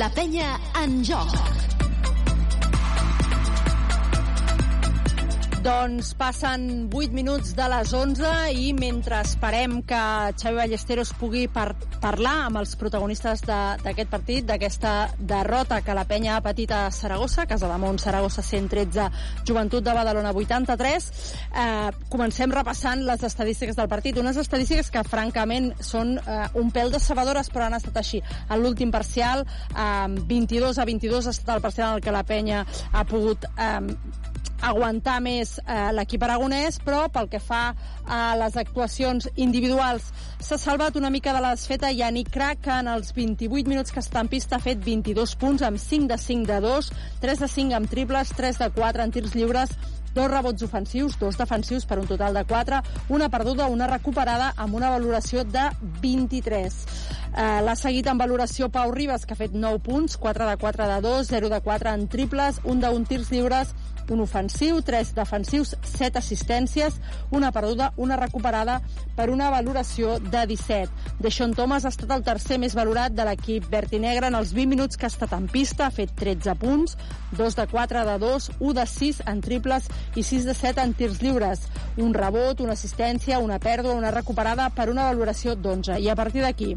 La 0.00 0.08
penya 0.16 0.56
en 0.80 1.02
joc. 1.04 1.36
Doncs 5.64 6.10
passen 6.20 6.90
8 6.92 7.14
minuts 7.16 7.54
de 7.56 7.64
les 7.72 7.92
11 7.96 8.30
i 8.60 8.74
mentre 8.76 9.16
esperem 9.24 9.78
que 9.88 10.00
Xavi 10.36 10.58
Ballesteros 10.58 11.14
pugui 11.16 11.46
par 11.48 11.70
parlar 12.02 12.34
amb 12.50 12.58
els 12.60 12.74
protagonistes 12.76 13.40
d'aquest 13.48 14.10
partit, 14.12 14.44
d'aquesta 14.44 15.14
derrota 15.16 15.78
que 15.80 15.94
la 15.96 16.04
penya 16.04 16.34
ha 16.36 16.42
patit 16.44 16.74
a 16.76 16.90
Saragossa, 16.92 17.46
Casa 17.48 17.70
de 17.70 17.78
Mont, 17.80 17.96
Saragossa 18.02 18.44
113, 18.44 19.06
Joventut 19.48 19.86
de 19.86 19.94
Badalona 19.96 20.34
83, 20.36 21.08
eh, 21.48 21.88
comencem 22.12 22.52
repassant 22.52 23.06
les 23.08 23.24
estadístiques 23.24 23.80
del 23.80 23.88
partit. 23.88 24.20
Unes 24.20 24.36
estadístiques 24.36 24.92
que, 24.92 25.06
francament, 25.08 25.72
són 25.80 26.18
eh, 26.18 26.38
un 26.60 26.74
pèl 26.76 26.92
decebedores, 26.92 27.48
però 27.48 27.70
han 27.70 27.78
estat 27.80 27.96
així. 28.02 28.20
En 28.50 28.60
l'últim 28.60 28.92
parcial, 28.92 29.46
eh, 29.72 30.12
22 30.28 30.76
a 30.76 30.84
22 30.92 31.24
ha 31.24 31.36
estat 31.38 31.56
el 31.56 31.64
parcial 31.64 31.94
en 31.94 32.02
el 32.02 32.04
que 32.04 32.12
la 32.20 32.24
penya 32.28 32.66
ha 32.92 33.08
pogut 33.08 33.48
eh, 33.56 33.80
aguantar 34.64 35.18
més 35.24 35.58
eh, 35.60 35.90
l'equip 35.96 36.22
aragonès, 36.24 36.78
però 36.84 37.06
pel 37.12 37.28
que 37.32 37.40
fa 37.42 37.62
a 38.04 38.20
les 38.40 38.56
actuacions 38.60 39.28
individuals 39.36 40.10
s'ha 40.44 40.58
salvat 40.60 40.96
una 41.00 41.10
mica 41.12 41.32
de 41.36 41.42
la 41.44 41.54
desfeta 41.56 41.92
Yannick 41.92 42.32
Crac, 42.32 42.62
que 42.64 42.78
en 42.82 42.88
els 42.92 43.12
28 43.16 43.70
minuts 43.70 43.92
que 43.92 44.02
està 44.02 44.24
en 44.24 44.30
pista 44.32 44.56
ha 44.56 44.64
fet 44.64 44.80
22 44.84 45.36
punts 45.40 45.64
amb 45.64 45.80
5 45.80 46.08
de 46.12 46.18
5 46.20 46.48
de 46.52 46.60
2, 46.64 46.90
3 47.24 47.44
de 47.44 47.50
5 47.56 47.78
amb 47.80 47.90
triples, 47.90 48.32
3 48.36 48.64
de 48.64 48.70
4 48.78 49.04
en 49.04 49.14
tirs 49.14 49.36
lliures, 49.36 49.76
dos 50.14 50.30
rebots 50.30 50.62
ofensius, 50.62 51.18
dos 51.18 51.36
defensius 51.36 51.84
per 51.90 51.98
un 51.98 52.06
total 52.06 52.34
de 52.34 52.44
4, 52.44 52.80
una 53.08 53.28
perduda, 53.28 53.66
una 53.66 53.88
recuperada 53.90 54.52
amb 54.56 54.78
una 54.78 54.92
valoració 54.94 55.44
de 55.44 55.66
23. 56.00 56.76
Eh, 57.34 57.60
L'ha 57.66 57.74
seguit 57.76 58.06
en 58.06 58.20
valoració 58.20 58.70
Pau 58.70 58.94
Ribas, 58.94 59.26
que 59.26 59.34
ha 59.34 59.40
fet 59.40 59.52
9 59.52 59.82
punts, 59.82 60.16
4 60.16 60.46
de 60.48 60.56
4 60.56 60.86
de 60.92 61.00
2, 61.02 61.26
0 61.34 61.50
de 61.50 61.60
4 61.60 61.96
en 61.98 62.06
triples, 62.08 62.62
un 62.64 62.80
de 62.80 62.92
un 62.94 63.04
tirs 63.04 63.32
lliures, 63.34 63.74
un 64.10 64.20
ofensiu, 64.24 64.80
tres 64.82 65.12
defensius, 65.14 65.74
set 65.86 66.16
assistències, 66.16 66.96
una 67.30 67.52
perduda, 67.52 67.92
una 67.96 68.16
recuperada 68.16 68.80
per 69.16 69.30
una 69.30 69.50
valoració 69.50 70.18
de 70.18 70.44
17. 70.50 70.90
Deixón 71.22 71.54
Thomas 71.54 71.84
ha 71.84 71.92
estat 71.94 72.10
el 72.16 72.24
tercer 72.26 72.58
més 72.62 72.74
valorat 72.76 73.14
de 73.14 73.26
l'equip 73.28 73.68
verd 73.70 73.94
i 73.94 74.02
negre 74.02 74.28
en 74.28 74.38
els 74.38 74.52
20 74.56 74.72
minuts 74.74 74.98
que 74.98 75.06
ha 75.08 75.12
estat 75.12 75.32
en 75.36 75.46
pista, 75.52 75.86
ha 75.86 75.94
fet 75.94 76.12
13 76.18 76.56
punts, 76.60 76.98
2 77.38 77.58
de 77.60 77.66
4 77.70 78.04
de 78.10 78.18
2, 78.24 78.50
1 78.58 78.74
de 78.80 78.86
6 78.94 79.22
en 79.30 79.40
triples 79.44 79.88
i 80.14 80.22
6 80.22 80.50
de 80.50 80.56
7 80.58 80.84
en 80.84 80.94
tirs 80.98 81.22
lliures. 81.22 81.68
Un 81.96 82.12
rebot, 82.14 82.60
una 82.60 82.74
assistència, 82.74 83.38
una 83.38 83.60
pèrdua, 83.62 83.94
una 83.94 84.12
recuperada 84.14 84.68
per 84.74 84.90
una 84.90 85.08
valoració 85.10 85.56
d'11. 85.56 86.00
I 86.02 86.10
a 86.10 86.18
partir 86.18 86.42
d'aquí, 86.42 86.74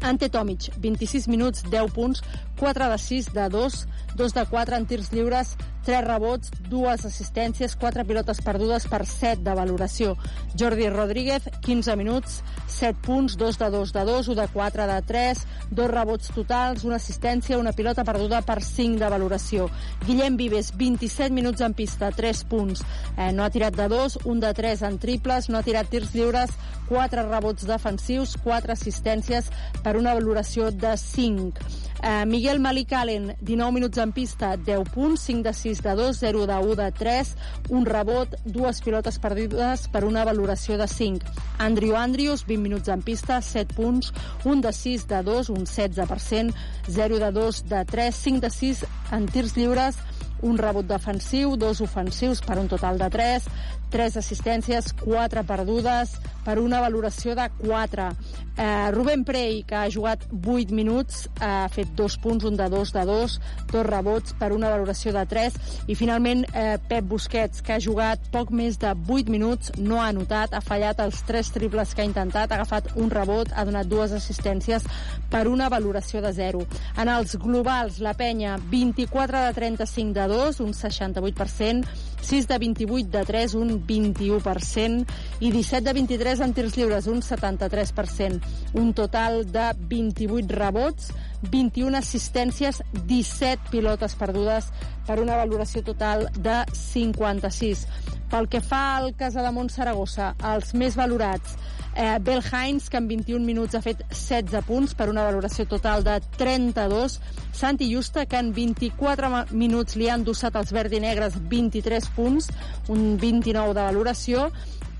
Ante 0.00 0.28
Tomic, 0.28 0.70
26 0.78 1.26
minuts, 1.28 1.64
10 1.70 1.90
punts, 1.92 2.22
4 2.58 2.90
de 2.90 2.98
6 2.98 3.32
de 3.34 3.48
2, 3.48 3.86
2 4.16 4.34
de 4.34 4.46
4 4.46 4.76
en 4.76 4.86
tirs 4.86 5.12
lliures, 5.12 5.56
3 5.86 6.02
rebots, 6.02 6.50
2 6.68 7.04
assistències, 7.06 7.76
4 7.76 8.04
pilotes 8.04 8.40
perdudes 8.42 8.88
per 8.90 9.04
7 9.06 9.44
de 9.46 9.54
valoració. 9.54 10.16
Jordi 10.58 10.88
Rodríguez, 10.90 11.46
15 11.62 11.94
minuts, 11.96 12.40
7 12.66 12.98
punts, 13.06 13.36
2 13.38 13.58
de 13.60 13.70
2 13.70 13.92
de 13.94 14.04
2, 14.08 14.28
1 14.34 14.40
de 14.40 14.48
4 14.52 14.86
de 14.90 14.98
3, 15.06 15.44
2 15.70 15.90
rebots 15.92 16.32
totals, 16.34 16.84
una 16.84 16.98
assistència, 16.98 17.60
una 17.60 17.72
pilota 17.72 18.04
perduda 18.04 18.42
per 18.42 18.62
5 18.64 18.98
de 18.98 19.10
valoració. 19.14 19.68
Guillem 20.06 20.36
Vives, 20.36 20.72
27 20.76 21.30
minuts 21.30 21.62
en 21.62 21.76
pista, 21.78 22.10
3 22.10 22.42
punts. 22.50 22.82
Eh, 23.16 23.30
no 23.32 23.44
ha 23.44 23.50
tirat 23.54 23.76
de 23.78 23.86
2, 23.88 24.18
1 24.24 24.40
de 24.40 24.54
3 24.58 24.82
en 24.90 24.98
triples, 24.98 25.48
no 25.48 25.58
ha 25.58 25.66
tirat 25.66 25.92
tirs 25.92 26.14
lliures, 26.16 26.50
4 26.88 27.28
rebots 27.28 27.66
defensius, 27.66 28.36
4 28.42 28.74
assistències 28.74 29.50
per 29.82 29.96
una 29.96 30.14
valoració 30.18 30.70
de 30.70 30.96
5. 30.98 31.52
Eh, 32.02 32.26
Miguel 32.26 32.60
Malik 32.60 32.92
Allen, 32.92 33.36
19 33.40 33.72
minuts 33.72 33.98
en 33.98 34.12
pista, 34.12 34.56
10 34.56 34.88
punts, 34.90 35.20
5 35.20 35.42
de 35.42 35.52
6 35.54 35.82
de 35.82 35.94
2, 35.94 36.18
0 36.18 36.46
de 36.46 36.56
1 36.56 36.74
de 36.76 36.92
3, 36.92 37.36
un 37.70 37.86
rebot, 37.86 38.36
dues 38.44 38.80
pilotes 38.82 39.18
perdides 39.18 39.88
per 39.88 40.04
una 40.04 40.24
valoració 40.24 40.76
de 40.76 40.86
5. 40.86 41.26
Andrew 41.58 41.96
Andrews, 41.96 42.44
20 42.46 42.62
minuts 42.62 42.88
en 42.88 43.02
pista, 43.02 43.40
7 43.40 43.74
punts, 43.74 44.12
1 44.44 44.60
de 44.60 44.72
6 44.72 45.08
de 45.08 45.22
2, 45.22 45.50
un 45.50 45.64
16%, 45.64 46.54
0 46.88 47.18
de 47.18 47.32
2 47.32 47.64
de 47.68 47.84
3, 47.84 48.14
5 48.14 48.40
de 48.40 48.50
6 48.50 48.84
en 49.12 49.26
tirs 49.26 49.56
lliures, 49.56 49.96
un 50.42 50.58
rebot 50.58 50.86
defensiu, 50.86 51.56
dos 51.56 51.80
ofensius 51.80 52.42
per 52.44 52.58
un 52.58 52.68
total 52.68 52.98
de 52.98 53.08
3, 53.10 53.48
3 53.90 54.16
assistències, 54.18 54.92
4 55.04 55.44
perdudes 55.46 56.16
per 56.46 56.58
una 56.62 56.80
valoració 56.80 57.34
de 57.34 57.48
4. 57.58 58.10
Eh, 58.56 58.90
Rubén 58.94 59.24
Prey, 59.24 59.62
que 59.68 59.74
ha 59.74 59.90
jugat 59.90 60.22
8 60.32 60.72
minuts, 60.72 61.26
ha 61.42 61.66
fet 61.68 61.90
2 61.98 62.16
punts, 62.22 62.46
un 62.48 62.56
de 62.56 62.68
2 62.72 62.92
de 62.94 63.04
2, 63.04 63.34
dos 63.72 63.86
rebots 63.86 64.36
per 64.38 64.52
una 64.54 64.70
valoració 64.72 65.12
de 65.12 65.24
3, 65.28 65.58
i 65.90 65.96
finalment 65.98 66.44
eh, 66.52 66.78
Pep 66.88 67.04
Busquets, 67.10 67.60
que 67.66 67.74
ha 67.74 67.82
jugat 67.82 68.30
poc 68.32 68.52
més 68.54 68.78
de 68.80 68.94
8 68.94 69.32
minuts, 69.32 69.74
no 69.76 70.00
ha 70.00 70.08
anotat, 70.12 70.54
ha 70.54 70.62
fallat 70.64 71.02
els 71.04 71.20
3 71.28 71.52
triples 71.58 71.92
que 71.94 72.04
ha 72.04 72.08
intentat, 72.08 72.52
ha 72.52 72.60
agafat 72.60 72.94
un 72.96 73.10
rebot, 73.12 73.52
ha 73.52 73.66
donat 73.68 73.90
dues 73.90 74.14
assistències 74.16 74.86
per 75.30 75.46
una 75.50 75.68
valoració 75.68 76.22
de 76.24 76.32
0. 76.32 76.64
En 76.96 77.10
els 77.12 77.36
globals, 77.42 78.00
la 78.00 78.14
penya, 78.16 78.56
24 78.70 79.44
de 79.48 79.52
35 79.60 80.16
de 80.16 80.25
2, 80.28 80.60
un 80.60 80.72
68%, 80.74 81.86
6 82.20 82.48
de 82.48 82.58
28 82.58 83.10
de 83.10 83.24
3, 83.24 83.54
un 83.54 83.86
21%, 83.86 85.06
i 85.40 85.50
17 85.52 85.84
de 85.84 85.92
23 85.92 86.40
en 86.40 86.54
tirs 86.54 86.76
lliures, 86.76 87.06
un 87.06 87.22
73%. 87.22 88.40
Un 88.74 88.92
total 88.94 89.44
de 89.52 89.70
28 89.88 90.52
rebots, 90.54 91.12
21 91.50 91.98
assistències, 91.98 92.82
17 93.06 93.70
pilotes 93.70 94.16
perdudes 94.18 94.72
per 95.06 95.20
una 95.22 95.36
valoració 95.38 95.84
total 95.86 96.28
de 96.34 96.62
56. 96.74 97.86
Pel 98.30 98.48
que 98.50 98.60
fa 98.60 98.96
al 98.96 99.12
Casa 99.14 99.44
de 99.44 99.52
Montsaragossa, 99.54 100.34
els 100.54 100.74
més 100.74 100.96
valorats, 100.98 101.54
eh, 101.96 102.18
Bel 102.20 102.42
Heinz, 102.52 102.88
que 102.90 102.98
en 102.98 103.08
21 103.08 103.44
minuts 103.44 103.74
ha 103.74 103.80
fet 103.82 104.02
16 104.10 104.62
punts 104.68 104.94
per 104.94 105.08
una 105.10 105.24
valoració 105.24 105.66
total 105.66 106.04
de 106.04 106.20
32. 106.38 107.20
Santi 107.52 107.88
Justa, 107.92 108.26
que 108.26 108.36
en 108.38 108.52
24 108.54 109.30
ma- 109.32 109.44
minuts 109.50 109.96
li 109.96 110.08
han 110.08 110.20
endossat 110.20 110.56
els 110.60 110.72
verd 110.76 110.92
i 110.92 111.00
negres 111.00 111.36
23 111.48 112.08
punts, 112.16 112.50
un 112.88 113.16
29 113.18 113.74
de 113.74 113.86
valoració. 113.88 114.50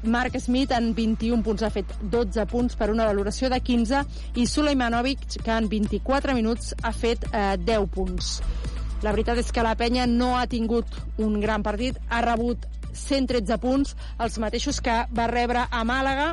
Mark 0.06 0.36
Smith 0.38 0.70
en 0.76 0.92
21 0.94 1.42
punts 1.42 1.62
ha 1.66 1.70
fet 1.72 1.90
12 2.02 2.44
punts 2.46 2.76
per 2.78 2.90
una 2.92 3.06
valoració 3.08 3.48
de 3.50 3.60
15 3.60 4.04
i 4.38 4.46
Sulejmanovic, 4.46 5.40
que 5.42 5.50
en 5.56 5.68
24 5.68 6.34
minuts 6.36 6.74
ha 6.82 6.92
fet 6.92 7.24
eh, 7.32 7.56
10 7.58 7.86
punts. 7.94 8.40
La 9.02 9.12
veritat 9.12 9.38
és 9.42 9.50
que 9.52 9.64
la 9.64 9.74
penya 9.76 10.06
no 10.06 10.36
ha 10.38 10.46
tingut 10.46 10.86
un 11.18 11.40
gran 11.40 11.62
partit, 11.62 11.98
ha 12.08 12.22
rebut 12.24 12.64
113 12.96 13.58
punts, 13.60 13.96
els 14.18 14.38
mateixos 14.40 14.80
que 14.80 14.94
va 15.12 15.26
rebre 15.28 15.66
a 15.70 15.82
Màlaga, 15.84 16.30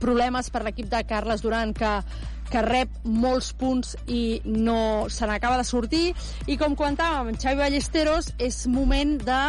problemes 0.00 0.50
per 0.50 0.64
l'equip 0.64 0.88
de 0.92 1.02
Carles 1.08 1.44
Duran 1.44 1.74
que 1.76 1.98
que 2.50 2.60
rep 2.62 2.90
molts 3.08 3.52
punts 3.56 3.94
i 4.06 4.40
no 4.44 5.08
se 5.10 5.26
n'acaba 5.26 5.56
de 5.58 5.64
sortir. 5.66 6.12
I 6.46 6.58
com 6.60 6.76
comentàvem 6.76 7.38
Xavi 7.40 7.58
Ballesteros 7.58 8.28
és 8.38 8.60
moment 8.70 9.16
de 9.24 9.40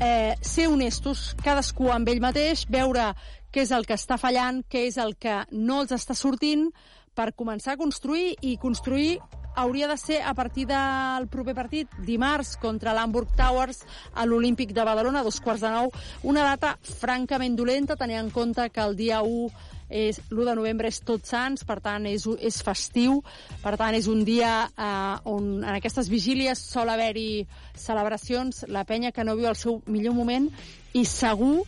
eh, 0.00 0.34
ser 0.40 0.68
honestos 0.70 1.34
cadascú 1.44 1.90
amb 1.92 2.08
ell 2.08 2.22
mateix 2.22 2.64
veure 2.70 3.10
què 3.50 3.64
és 3.66 3.74
el 3.74 3.86
que 3.86 3.98
està 3.98 4.16
fallant 4.20 4.62
què 4.70 4.86
és 4.88 4.96
el 5.02 5.16
que 5.20 5.42
no 5.52 5.82
els 5.82 5.92
està 5.96 6.16
sortint 6.16 6.70
per 7.18 7.32
començar 7.36 7.74
a 7.74 7.80
construir 7.80 8.36
i 8.46 8.56
construir 8.62 9.18
hauria 9.54 9.88
de 9.88 9.96
ser 9.98 10.20
a 10.22 10.34
partir 10.34 10.66
del 10.66 11.26
proper 11.28 11.54
partit, 11.54 11.90
dimarts, 12.06 12.56
contra 12.60 12.94
l'Hamburg 12.94 13.34
Towers 13.36 13.82
a 14.14 14.26
l'Olímpic 14.26 14.72
de 14.76 14.84
Badalona, 14.84 15.24
dos 15.26 15.40
quarts 15.40 15.64
de 15.64 15.72
nou. 15.72 15.90
Una 16.22 16.46
data 16.46 16.76
francament 16.82 17.56
dolenta, 17.58 17.96
tenint 17.96 18.24
en 18.24 18.30
compte 18.30 18.70
que 18.70 18.82
el 18.84 18.96
dia 18.96 19.22
1 19.22 19.50
és 19.90 20.20
l'1 20.30 20.46
de 20.46 20.54
novembre 20.54 20.88
és 20.88 21.00
Tots 21.02 21.32
Sants, 21.34 21.64
per 21.66 21.80
tant 21.82 22.06
és, 22.06 22.24
és 22.38 22.60
festiu, 22.62 23.18
per 23.62 23.74
tant 23.76 23.96
és 23.98 24.06
un 24.06 24.22
dia 24.24 24.52
eh, 24.70 25.16
on 25.28 25.64
en 25.64 25.74
aquestes 25.74 26.08
vigílies 26.08 26.62
sol 26.62 26.88
haver-hi 26.88 27.44
celebracions, 27.74 28.64
la 28.70 28.86
penya 28.86 29.10
que 29.10 29.26
no 29.26 29.36
viu 29.36 29.50
el 29.50 29.58
seu 29.58 29.82
millor 29.90 30.14
moment 30.14 30.46
i 30.94 31.04
segur 31.04 31.66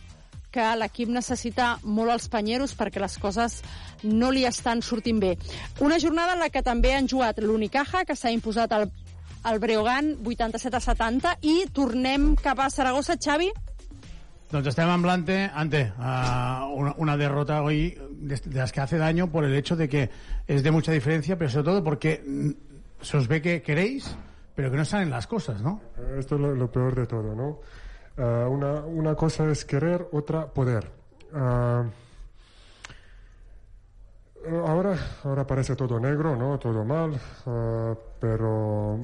que 0.53 0.65
l'equip 0.77 1.09
necessita 1.09 1.73
molt 1.83 2.13
els 2.13 2.29
panyeros 2.29 2.75
perquè 2.77 3.01
les 3.01 3.17
coses 3.21 3.59
no 4.03 4.29
li 4.31 4.45
estan 4.45 4.83
sortint 4.85 5.19
bé. 5.23 5.33
Una 5.81 5.99
jornada 5.99 6.37
en 6.37 6.43
la 6.43 6.51
que 6.53 6.61
també 6.65 6.93
han 6.93 7.09
jugat 7.09 7.41
l'Unicaja, 7.41 8.05
que 8.05 8.15
s'ha 8.15 8.31
imposat 8.31 8.75
al, 8.77 8.87
al 9.43 9.59
Breogán 9.59 10.13
87 10.21 10.77
a 10.77 10.83
70, 10.83 11.37
i 11.41 11.63
tornem 11.73 12.33
cap 12.37 12.61
a 12.61 12.69
Saragossa, 12.69 13.17
Xavi? 13.17 13.49
Doncs 14.53 14.69
estem 14.69 14.89
amb 14.93 15.07
l'Ante, 15.09 15.39
Ante, 15.49 15.87
uh, 15.97 16.69
una, 16.77 16.93
una 17.01 17.17
derrota 17.17 17.63
hoy 17.63 17.97
de, 18.11 18.37
de 18.37 18.59
las 18.59 18.71
que 18.71 18.81
hace 18.81 18.99
daño 18.99 19.31
por 19.31 19.45
el 19.45 19.55
hecho 19.55 19.75
de 19.75 19.89
que 19.89 20.11
es 20.45 20.61
de 20.61 20.69
mucha 20.69 20.91
diferencia, 20.91 21.37
pero 21.39 21.49
sobre 21.49 21.65
todo 21.65 21.83
porque 21.83 22.21
se 23.01 23.17
os 23.17 23.27
ve 23.27 23.41
que 23.41 23.63
queréis, 23.63 24.15
pero 24.53 24.69
que 24.69 24.77
no 24.77 24.85
salen 24.85 25.09
las 25.09 25.25
cosas, 25.25 25.63
¿no? 25.63 25.81
Esto 26.19 26.35
es 26.35 26.41
lo, 26.41 26.53
lo 26.53 26.71
peor 26.71 26.93
de 26.93 27.07
todo, 27.07 27.33
¿no? 27.33 27.61
Ah, 28.17 28.47
una, 28.49 28.81
una 28.81 29.15
cosa 29.15 29.49
es 29.49 29.65
querer, 29.65 30.07
otra 30.11 30.47
poder. 30.47 30.89
Ah, 31.33 31.85
Ahora, 34.45 34.97
ahora 35.23 35.47
parece 35.47 35.75
todo 35.75 35.99
negro, 35.99 36.35
¿no? 36.35 36.59
Todo 36.59 36.83
mal, 36.83 37.13
eh, 37.13 37.95
pero... 38.19 38.99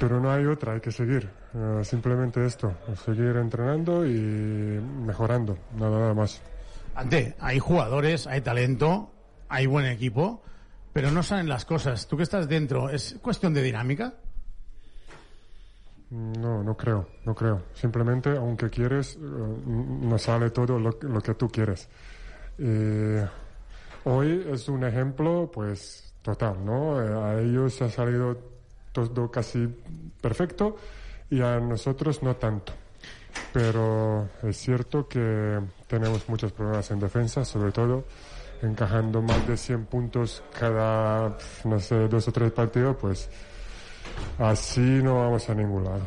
Pero 0.00 0.20
no 0.20 0.30
hay 0.30 0.46
otra, 0.46 0.74
hay 0.74 0.80
que 0.80 0.92
seguir. 0.92 1.28
Simplemente 1.82 2.44
esto, 2.46 2.72
seguir 3.04 3.36
entrenando 3.36 4.06
y 4.06 4.10
mejorando, 4.10 5.58
nada, 5.76 5.98
nada 5.98 6.14
más. 6.14 6.40
Ante, 6.94 7.34
hay 7.40 7.58
jugadores, 7.58 8.26
hay 8.28 8.40
talento, 8.40 9.10
hay 9.48 9.66
buen 9.66 9.86
equipo, 9.86 10.42
pero 10.92 11.10
no 11.10 11.24
salen 11.24 11.48
las 11.48 11.64
cosas. 11.64 12.06
Tú 12.06 12.16
que 12.16 12.22
estás 12.22 12.48
dentro, 12.48 12.90
¿es 12.90 13.16
cuestión 13.20 13.52
de 13.54 13.62
dinámica? 13.62 14.14
No, 16.10 16.62
no 16.62 16.76
creo, 16.76 17.06
no 17.24 17.34
creo. 17.34 17.62
Simplemente, 17.74 18.30
aunque 18.36 18.70
quieres, 18.70 19.16
eh, 19.16 19.18
no 19.20 20.18
sale 20.18 20.50
todo 20.50 20.78
lo, 20.78 20.96
lo 21.02 21.20
que 21.20 21.34
tú 21.34 21.48
quieres. 21.48 21.88
Eh, 22.58 23.26
hoy 24.04 24.46
es 24.50 24.68
un 24.68 24.84
ejemplo, 24.84 25.50
pues, 25.52 26.14
total, 26.22 26.64
¿no? 26.64 27.02
Eh, 27.02 27.14
a 27.14 27.40
ellos 27.40 27.80
ha 27.82 27.90
salido 27.90 28.38
todo 28.92 29.30
casi 29.30 29.68
perfecto 30.20 30.76
y 31.30 31.40
a 31.42 31.60
nosotros 31.60 32.22
no 32.22 32.36
tanto. 32.36 32.72
Pero 33.52 34.28
es 34.42 34.56
cierto 34.56 35.06
que 35.08 35.60
tenemos 35.86 36.28
muchos 36.28 36.52
problemas 36.52 36.90
en 36.90 37.00
defensa, 37.00 37.44
sobre 37.44 37.70
todo 37.70 38.04
encajando 38.62 39.22
más 39.22 39.46
de 39.46 39.56
100 39.56 39.86
puntos 39.86 40.42
cada, 40.58 41.36
no 41.64 41.78
sé, 41.78 42.08
dos 42.08 42.26
o 42.26 42.32
tres 42.32 42.50
partidos, 42.50 42.96
pues 43.00 43.30
así 44.38 44.80
no 44.80 45.16
vamos 45.20 45.48
a 45.48 45.54
ningún 45.54 45.84
lado. 45.84 46.06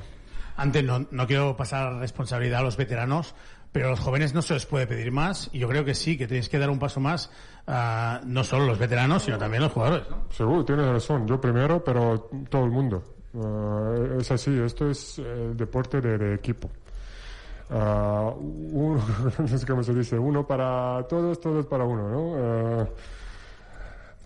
Antes, 0.58 0.84
no, 0.84 1.06
no 1.12 1.28
quiero 1.28 1.56
pasar 1.58 1.96
responsabilidad 1.96 2.60
a 2.60 2.64
los 2.64 2.78
veteranos, 2.78 3.34
pero 3.72 3.88
a 3.88 3.90
los 3.92 4.00
jóvenes 4.00 4.34
no 4.34 4.42
se 4.42 4.54
les 4.54 4.66
puede 4.66 4.86
pedir 4.86 5.12
más 5.12 5.50
y 5.54 5.60
yo 5.60 5.68
creo 5.68 5.86
que 5.86 5.96
sí, 5.96 6.18
que 6.18 6.28
tenéis 6.28 6.50
que 6.50 6.60
dar 6.60 6.70
un 6.70 6.80
paso 6.80 7.00
más, 7.00 7.32
ah, 7.68 8.22
no 8.26 8.44
solo 8.44 8.66
los 8.66 8.78
veteranos, 8.78 9.24
sino 9.24 9.38
también 9.38 9.64
los 9.64 9.72
jugadores. 9.72 10.10
¿no? 10.10 10.26
Seguro, 10.30 10.66
tienes 10.66 10.86
razón. 10.88 11.28
Yo 11.28 11.40
primero, 11.40 11.84
pero 11.84 12.30
todo 12.50 12.66
el 12.66 12.72
mundo. 12.72 13.04
Uh, 13.34 14.20
es 14.20 14.30
así, 14.30 14.60
esto 14.60 14.90
es 14.90 15.18
eh, 15.20 15.54
deporte 15.56 16.02
de, 16.02 16.18
de 16.18 16.36
equipo. 16.36 16.70
Uh, 17.70 18.36
uno, 18.74 19.02
no 19.40 19.48
sé 19.48 19.66
cómo 19.66 19.82
se 19.84 19.94
dice, 19.94 20.20
uno 20.20 20.46
para 20.46 21.08
todos, 21.08 21.40
todos 21.40 21.66
para 21.66 21.86
uno, 21.86 22.10
¿no? 22.10 22.88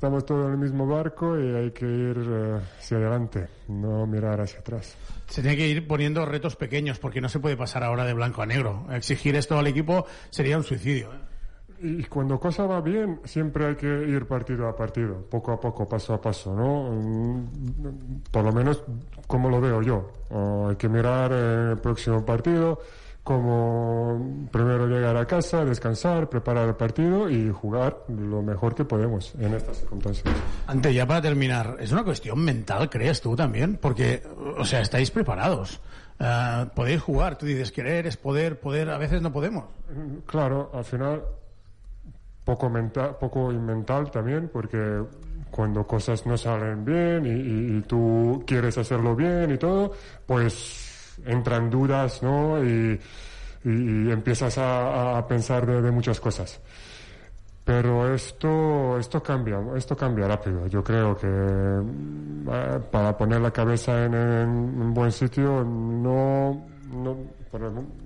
Estamos 0.05 0.23
todos 0.27 0.45
en 0.45 0.51
el 0.51 0.57
mismo 0.59 0.85
barco 0.85 1.35
y 1.39 1.55
hay 1.55 1.71
que 1.71 1.83
ir 1.83 2.15
eh, 2.15 2.59
hacia 2.77 2.97
adelante, 2.97 3.47
no 3.69 4.05
mirar 4.05 4.39
hacia 4.39 4.59
atrás. 4.59 4.95
Se 5.25 5.41
tiene 5.41 5.57
que 5.57 5.67
ir 5.67 5.87
poniendo 5.87 6.23
retos 6.27 6.55
pequeños 6.55 6.99
porque 6.99 7.21
no 7.21 7.27
se 7.27 7.39
puede 7.39 7.57
pasar 7.57 7.83
ahora 7.83 8.05
de 8.05 8.13
blanco 8.13 8.43
a 8.43 8.45
negro. 8.45 8.85
Exigir 8.91 9.35
esto 9.35 9.57
al 9.57 9.65
equipo 9.65 10.05
sería 10.29 10.57
un 10.57 10.63
suicidio. 10.63 11.11
¿eh? 11.11 11.17
Y 11.81 12.03
cuando 12.03 12.39
cosa 12.39 12.67
va 12.67 12.81
bien, 12.81 13.19
siempre 13.23 13.65
hay 13.65 13.75
que 13.77 13.87
ir 13.87 14.27
partido 14.27 14.67
a 14.67 14.75
partido, 14.75 15.25
poco 15.27 15.53
a 15.53 15.59
poco, 15.59 15.89
paso 15.89 16.13
a 16.13 16.21
paso, 16.21 16.55
¿no? 16.55 16.91
Mm, 16.91 18.21
Por 18.29 18.43
lo 18.45 18.53
menos 18.53 18.83
como 19.25 19.49
lo 19.49 19.59
veo 19.59 19.81
yo. 19.81 20.11
Uh, 20.29 20.67
hay 20.67 20.75
que 20.75 20.87
mirar 20.87 21.31
eh, 21.33 21.71
el 21.71 21.79
próximo 21.79 22.23
partido, 22.23 22.79
como 23.25 24.47
primero 24.51 24.85
llegar 24.85 25.17
a 25.17 25.25
casa, 25.25 25.65
descansar, 25.65 26.29
preparar 26.29 26.67
el 26.69 26.75
partido 26.75 27.27
y 27.27 27.49
jugar 27.49 27.97
lo 28.07 28.43
mejor 28.43 28.75
que 28.75 28.85
podemos 28.85 29.33
en 29.39 29.55
estas 29.55 29.77
circunstancias. 29.79 30.31
Ante, 30.67 30.93
ya 30.93 31.07
para 31.07 31.23
terminar, 31.23 31.75
¿es 31.79 31.91
una 31.91 32.03
cuestión 32.03 32.39
mental, 32.45 32.87
crees 32.87 33.19
tú 33.21 33.35
también? 33.35 33.79
Porque, 33.81 34.21
o 34.57 34.63
sea, 34.63 34.81
estáis 34.81 35.09
preparados. 35.09 35.81
Eh, 36.19 36.65
podéis 36.75 37.01
jugar, 37.01 37.35
tú 37.35 37.47
dices 37.47 37.71
querer 37.71 38.05
es 38.05 38.15
poder, 38.15 38.59
poder, 38.59 38.91
a 38.91 38.99
veces 38.99 39.23
no 39.23 39.33
podemos. 39.33 39.65
Claro, 40.27 40.69
al 40.71 40.85
final 40.85 41.23
poco 42.43 42.69
mental, 42.69 43.17
poco 43.19 43.49
mental 43.51 44.11
también, 44.11 44.51
porque 44.53 45.01
cuando 45.49 45.87
cosas 45.87 46.27
no 46.27 46.37
salen 46.37 46.85
bien 46.85 47.25
y, 47.25 47.29
y- 47.31 47.77
y 47.77 47.81
tú 47.81 48.43
quieres 48.45 48.77
hacerlo 48.77 49.15
bien 49.15 49.51
y 49.51 49.57
todo, 49.57 49.93
pues 50.27 50.91
entran 51.25 51.69
dudas, 51.69 52.21
¿no? 52.23 52.63
Y, 52.63 52.99
empiezas 53.65 54.57
a, 54.59 55.25
pensar 55.27 55.65
de, 55.65 55.91
muchas 55.91 56.19
cosas. 56.19 56.61
Pero 57.63 58.13
esto, 58.13 58.99
esto 58.99 59.23
cambia, 59.23 59.59
esto 59.75 59.97
cambia 59.97 60.27
rápido. 60.27 60.67
Yo 60.67 60.83
creo 60.83 61.17
que 61.17 61.25
mm, 61.25 62.47
eh, 62.47 62.79
para 62.91 63.17
poner 63.17 63.41
la 63.41 63.49
cabeza 63.49 64.05
en, 64.05 64.13
un 64.13 64.93
buen 64.93 65.11
sitio 65.11 65.63
no, 65.63 66.63
no, 66.91 67.17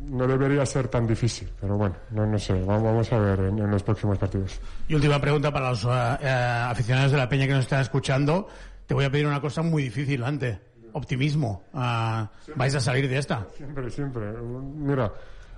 no- 0.08 0.28
debería 0.28 0.66
ser 0.66 0.88
tan 0.88 1.06
difícil. 1.06 1.50
Pero 1.60 1.76
bueno, 1.76 1.96
no, 2.12 2.26
no 2.26 2.40
sé, 2.40 2.64
vamos, 2.64 3.12
a 3.12 3.20
ver 3.20 3.40
en, 3.42 3.70
los 3.70 3.84
próximos 3.84 4.18
partidos. 4.18 4.62
Y 4.88 4.96
última 4.96 5.20
pregunta 5.20 5.52
para 5.52 5.72
los 5.72 5.84
eh, 5.84 5.90
eh, 6.22 6.30
aficionados 6.70 7.12
de 7.12 7.18
la 7.18 7.28
Peña 7.28 7.46
que 7.46 7.54
nos 7.54 7.64
están 7.64 7.82
escuchando. 7.82 8.48
Te 8.88 8.94
voy 8.94 9.04
a 9.04 9.12
pedir 9.12 9.28
una 9.28 9.42
cosa 9.42 9.62
muy 9.62 9.84
difícil, 9.84 10.24
Ante. 10.24 10.69
Optimismo. 10.94 11.64
Ah, 11.74 12.30
vais 12.56 12.74
a 12.76 12.80
salir 12.80 13.08
de 13.08 13.18
esta. 13.18 13.48
Siempre, 13.56 13.90
siempre. 13.90 14.34
Mira, 14.42 15.12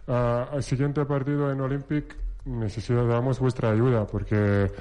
ah, 0.07 0.47
al 0.51 0.63
siguiente 0.63 1.05
partido 1.05 1.51
en 1.51 1.61
Olympic 1.61 2.15
necesitamos 2.45 3.39
vuestra 3.39 3.71
ayuda 3.71 4.05
porque 4.07 4.71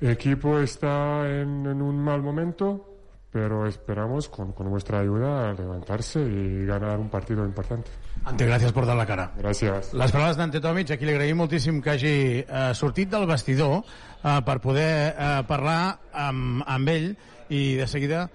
el 0.00 0.10
equipo 0.10 0.58
está 0.58 1.28
en, 1.28 1.66
en 1.66 1.82
un 1.82 1.98
mal 2.02 2.22
momento, 2.22 2.84
pero 3.30 3.66
esperamos 3.66 4.28
con, 4.28 4.52
con 4.52 4.70
vuestra 4.70 5.00
ayuda 5.00 5.52
levantarse 5.52 6.20
y 6.20 6.64
ganar 6.64 6.98
un 6.98 7.08
partido 7.08 7.44
importante. 7.44 7.90
Ante, 8.24 8.46
gràcies 8.48 8.72
per 8.74 8.84
dar 8.88 8.96
la 8.98 9.06
cara. 9.06 9.28
Gràcies. 9.38 9.92
Les 9.96 10.12
paraules 10.12 10.38
d'Ante 10.38 10.60
Tomic, 10.64 10.90
a 10.90 10.98
qui 10.98 11.06
li 11.06 11.14
agraïm 11.14 11.38
moltíssim 11.38 11.80
que 11.84 11.94
hagi 11.94 12.14
eh, 12.40 12.70
sortit 12.74 13.10
del 13.12 13.26
vestidor 13.30 13.80
eh, 13.82 14.40
per 14.44 14.58
poder 14.64 14.90
eh, 15.12 15.28
parlar 15.48 15.98
amb, 16.12 16.64
amb 16.66 16.92
ell 16.94 17.12
i 17.48 17.62
de 17.78 17.86
seguida 17.88 18.26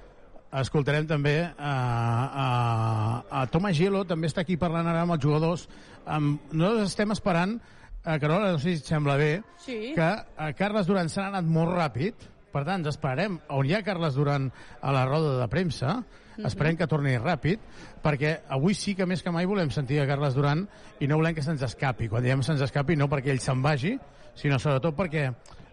escoltarem 0.62 1.08
també 1.10 1.36
eh, 1.42 1.54
a, 1.58 3.24
a 3.30 3.46
Thomas 3.52 3.76
Gielo, 3.78 4.04
també 4.06 4.28
està 4.30 4.44
aquí 4.44 4.58
parlant 4.62 4.88
ara 4.90 5.02
amb 5.06 5.16
els 5.16 5.24
jugadors. 5.24 5.68
Um, 6.06 6.36
nosaltres 6.52 6.92
estem 6.94 7.12
esperant, 7.16 7.56
eh, 8.04 8.18
Carola, 8.20 8.52
no 8.54 8.60
sé 8.60 8.74
si 8.76 8.82
et 8.84 8.90
sembla 8.92 9.16
bé, 9.18 9.32
Sí. 9.64 9.94
que 9.96 10.10
eh, 10.12 10.54
Carles 10.60 10.88
Duran 10.88 11.10
s'ha 11.10 11.28
anat 11.30 11.46
molt 11.48 11.74
ràpid, 11.78 12.30
per 12.54 12.66
tant, 12.68 12.86
esperarem 12.86 13.40
on 13.50 13.66
hi 13.66 13.74
ha 13.74 13.82
Carles 13.84 14.14
Duran 14.16 14.52
a 14.82 14.92
la 14.94 15.06
roda 15.10 15.40
de 15.40 15.48
premsa, 15.50 16.04
Mhm. 16.36 16.46
esperem 16.50 16.78
que 16.78 16.88
torni 16.90 17.12
ràpid, 17.18 17.60
perquè 18.04 18.40
avui 18.50 18.74
sí 18.74 18.96
que 18.96 19.06
més 19.06 19.22
que 19.22 19.32
mai 19.32 19.46
volem 19.46 19.70
sentir 19.70 20.00
a 20.02 20.08
Carles 20.08 20.34
Duran 20.34 20.68
i 21.00 21.08
no 21.08 21.18
volem 21.18 21.36
que 21.36 21.44
se'ns 21.46 21.62
escapi. 21.62 22.10
Quan 22.10 22.24
diem 22.24 22.42
se'ns 22.42 22.62
escapi, 22.62 22.96
no 22.96 23.08
perquè 23.08 23.30
ell 23.30 23.40
se'n 23.40 23.62
vagi, 23.62 24.00
sinó 24.34 24.58
sobretot 24.58 24.96
perquè 24.98 25.28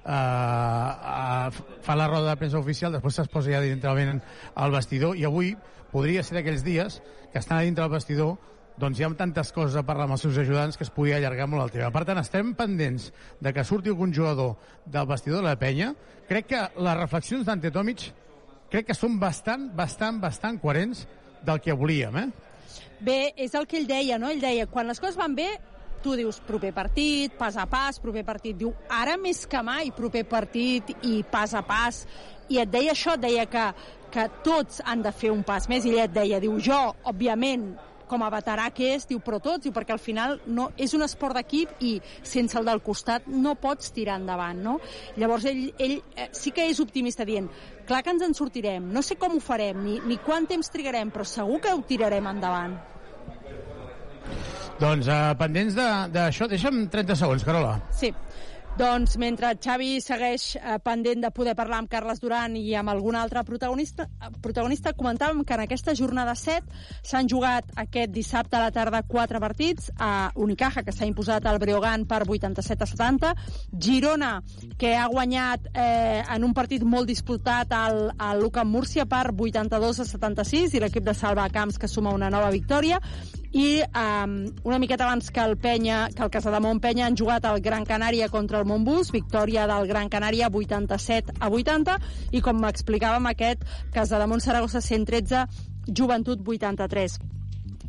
eh, 0.04 0.12
eh, 0.12 1.64
fa 1.82 1.96
la 1.96 2.08
roda 2.08 2.30
de 2.30 2.36
premsa 2.40 2.60
oficial, 2.60 2.92
després 2.92 3.18
es 3.22 3.32
posa 3.32 3.52
ja 3.52 3.62
dintrament 3.64 4.20
al 4.54 4.74
vestidor, 4.74 5.16
i 5.16 5.26
avui 5.28 5.54
podria 5.90 6.22
ser 6.22 6.38
d'aquells 6.38 6.64
dies 6.64 7.00
que 7.32 7.38
estan 7.38 7.58
a 7.58 7.66
dintre 7.66 7.84
del 7.84 7.98
vestidor 7.98 8.38
doncs 8.80 9.00
hi 9.00 9.04
ha 9.04 9.10
tantes 9.12 9.50
coses 9.52 9.76
a 9.76 9.84
parlar 9.84 10.06
amb 10.06 10.16
els 10.16 10.22
seus 10.24 10.38
ajudants 10.40 10.78
que 10.78 10.86
es 10.86 10.92
podia 10.94 11.18
allargar 11.18 11.46
molt 11.50 11.66
el 11.66 11.72
tema. 11.74 11.90
Per 11.92 12.04
tant, 12.08 12.20
estem 12.22 12.54
pendents 12.56 13.10
de 13.42 13.52
que 13.52 13.64
surti 13.66 13.92
algun 13.92 14.14
jugador 14.16 14.54
del 14.86 15.08
vestidor 15.10 15.42
de 15.42 15.50
la 15.50 15.58
penya. 15.60 15.92
Crec 16.28 16.48
que 16.52 16.62
les 16.80 16.96
reflexions 16.96 17.44
d'Ante 17.44 17.72
Tomic 17.74 18.06
crec 18.72 18.88
que 18.88 18.96
són 18.96 19.18
bastant, 19.20 19.68
bastant, 19.76 20.20
bastant 20.22 20.60
coherents 20.62 21.04
del 21.44 21.60
que 21.60 21.76
volíem, 21.76 22.16
eh? 22.16 22.28
Bé, 23.00 23.18
és 23.36 23.54
el 23.56 23.66
que 23.66 23.80
ell 23.80 23.88
deia, 23.88 24.18
no? 24.20 24.30
Ell 24.32 24.40
deia, 24.40 24.68
quan 24.70 24.88
les 24.88 25.00
coses 25.00 25.18
van 25.18 25.34
bé, 25.36 25.48
tu 26.02 26.16
dius 26.18 26.40
proper 26.46 26.72
partit, 26.76 27.34
pas 27.38 27.56
a 27.56 27.66
pas, 27.70 28.00
proper 28.02 28.24
partit. 28.26 28.56
Diu, 28.56 28.72
ara 28.90 29.16
més 29.20 29.44
que 29.50 29.62
mai, 29.66 29.92
proper 29.96 30.24
partit 30.28 30.94
i 31.06 31.20
pas 31.30 31.54
a 31.54 31.62
pas. 31.66 32.04
I 32.50 32.62
et 32.62 32.70
deia 32.70 32.94
això, 32.94 33.14
et 33.16 33.26
deia 33.26 33.46
que, 33.50 33.68
que 34.10 34.26
tots 34.46 34.82
han 34.84 35.04
de 35.04 35.12
fer 35.14 35.30
un 35.34 35.44
pas 35.46 35.68
més. 35.70 35.86
I 35.86 35.94
ell 35.94 36.04
et 36.08 36.16
deia, 36.16 36.40
diu, 36.42 36.58
jo, 36.62 36.80
òbviament, 37.12 37.70
com 38.10 38.24
a 38.26 38.30
veterà 38.32 38.66
que 38.74 38.88
és, 38.96 39.06
diu, 39.06 39.20
però 39.22 39.38
tots, 39.38 39.62
diu, 39.62 39.72
perquè 39.74 39.94
al 39.94 40.02
final 40.02 40.40
no, 40.50 40.70
és 40.74 40.96
un 40.98 41.06
esport 41.06 41.38
d'equip 41.38 41.78
i 41.86 41.92
sense 42.26 42.58
el 42.58 42.66
del 42.66 42.82
costat 42.82 43.28
no 43.30 43.54
pots 43.62 43.92
tirar 43.94 44.18
endavant, 44.18 44.58
no? 44.66 44.78
Llavors 45.20 45.46
ell, 45.46 45.68
ell 45.78 46.00
eh, 46.16 46.26
sí 46.34 46.50
que 46.56 46.66
és 46.66 46.82
optimista 46.82 47.26
dient, 47.28 47.46
clar 47.86 48.02
que 48.02 48.10
ens 48.16 48.26
en 48.26 48.34
sortirem, 48.34 48.90
no 48.90 49.04
sé 49.06 49.14
com 49.20 49.38
ho 49.38 49.42
farem, 49.44 49.84
ni, 49.86 50.00
ni 50.10 50.18
quant 50.26 50.50
temps 50.50 50.74
trigarem, 50.74 51.14
però 51.14 51.28
segur 51.28 51.62
que 51.62 51.74
ho 51.74 51.84
tirarem 51.86 52.26
endavant. 52.34 52.80
Doncs 54.80 55.08
eh, 55.12 55.18
pendents 55.38 55.74
de- 55.76 55.90
d'això, 56.14 56.48
deixa'm 56.48 56.86
30 56.88 57.16
segons, 57.16 57.44
Carola. 57.44 57.76
Sí. 57.92 58.14
Doncs 58.78 59.16
mentre 59.18 59.48
Xavi 59.58 59.96
segueix 60.00 60.54
eh, 60.56 60.76
pendent 60.80 61.24
de 61.24 61.30
poder 61.34 61.56
parlar 61.58 61.80
amb 61.82 61.88
Carles 61.90 62.20
Duran 62.22 62.54
i 62.56 62.70
amb 62.78 62.88
algun 62.88 63.16
altre 63.18 63.42
protagonista, 63.44 64.06
protagonista 64.40 64.92
comentàvem 64.96 65.42
que 65.44 65.56
en 65.56 65.64
aquesta 65.64 65.92
jornada 65.98 66.36
7 66.38 66.62
s'han 67.02 67.28
jugat 67.28 67.66
aquest 67.82 68.12
dissabte 68.14 68.56
a 68.56 68.60
la 68.62 68.70
tarda 68.70 69.02
quatre 69.02 69.40
partits 69.42 69.90
a 69.98 70.30
Unicaja, 70.36 70.84
que 70.86 70.94
s'ha 70.94 71.04
imposat 71.10 71.44
al 71.50 71.58
Breogán 71.58 72.06
per 72.06 72.22
87 72.28 72.86
a 72.86 72.86
70, 72.86 73.34
Girona, 73.76 74.30
que 74.78 74.94
ha 74.96 75.08
guanyat 75.10 75.66
eh, 75.74 76.22
en 76.30 76.46
un 76.46 76.54
partit 76.54 76.86
molt 76.86 77.10
disputat 77.10 77.74
al, 77.74 78.12
al 78.16 78.40
Lucan 78.40 78.70
Múrcia 78.70 79.04
per 79.04 79.26
82 79.34 80.00
a 80.00 80.08
76 80.14 80.78
i 80.78 80.80
l'equip 80.86 81.04
de 81.04 81.12
Salva 81.18 81.50
Camps 81.50 81.76
que 81.76 81.90
suma 81.90 82.14
una 82.14 82.30
nova 82.30 82.54
victòria 82.54 83.02
i 83.52 83.82
um, 83.82 84.34
una 84.62 84.78
miqueta 84.78 85.04
abans 85.04 85.30
que 85.30 85.42
el 85.42 85.56
Penya, 85.58 86.08
que 86.14 86.22
el 86.22 86.30
Casademont 86.30 86.80
Penya 86.80 87.06
han 87.06 87.18
jugat 87.18 87.48
el 87.50 87.60
Gran 87.60 87.84
Canària 87.86 88.28
contra 88.30 88.60
el 88.60 88.68
Montbus, 88.68 89.10
victòria 89.10 89.66
del 89.70 89.88
Gran 89.90 90.08
Canària 90.08 90.50
87 90.52 91.34
a 91.40 91.50
80 91.50 91.98
i 92.30 92.44
com 92.44 92.62
m'explicàvem 92.62 93.26
aquest 93.32 93.66
Casademont 93.94 94.42
Saragossa 94.44 94.80
113 94.80 95.46
Joventut 95.90 96.46
83. 96.46 97.39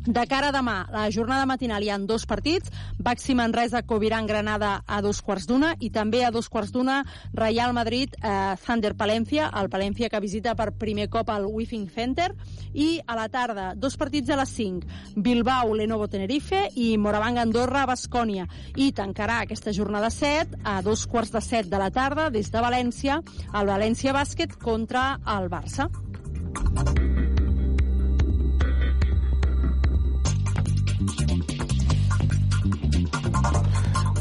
De 0.02 0.24
cara 0.26 0.48
a 0.50 0.52
demà, 0.52 0.80
la 0.90 1.04
jornada 1.14 1.46
matinal 1.46 1.84
hi 1.86 1.90
ha 1.94 1.96
dos 2.02 2.24
partits, 2.26 2.72
Baxi 2.98 3.36
Manresa, 3.38 3.84
Coviran, 3.86 4.26
Granada 4.26 4.72
a 4.82 4.98
dos 5.00 5.20
quarts 5.22 5.46
d'una 5.46 5.76
i 5.78 5.92
també 5.94 6.24
a 6.26 6.32
dos 6.34 6.48
quarts 6.50 6.72
d'una 6.74 7.04
Real 7.38 7.70
Madrid, 7.72 8.16
eh, 8.18 8.56
Thunder 8.64 8.96
Palencia, 8.98 9.48
el 9.60 9.70
Palencia 9.70 10.10
que 10.10 10.20
visita 10.20 10.56
per 10.58 10.72
primer 10.74 11.08
cop 11.08 11.30
al 11.30 11.46
Wifing 11.46 11.86
Center. 11.88 12.32
I 12.74 12.98
a 13.06 13.14
la 13.14 13.28
tarda, 13.28 13.74
dos 13.76 13.96
partits 13.96 14.30
a 14.30 14.40
les 14.42 14.50
5, 14.50 14.88
Bilbao, 15.14 15.72
Lenovo 15.72 16.08
Tenerife 16.08 16.64
i 16.74 16.96
Moravang 16.98 17.38
Andorra, 17.38 17.86
Bascònia. 17.86 18.48
I 18.74 18.90
tancarà 18.90 19.38
aquesta 19.42 19.70
jornada 19.70 20.10
7 20.10 20.64
a 20.64 20.80
dos 20.82 21.06
quarts 21.06 21.30
de 21.30 21.40
7 21.40 21.70
de 21.70 21.78
la 21.78 21.92
tarda 21.94 22.28
des 22.30 22.50
de 22.50 22.58
València, 22.58 23.22
el 23.54 23.70
València 23.70 24.18
Bàsquet 24.18 24.58
contra 24.58 25.20
el 25.38 25.46
Barça. 25.52 25.86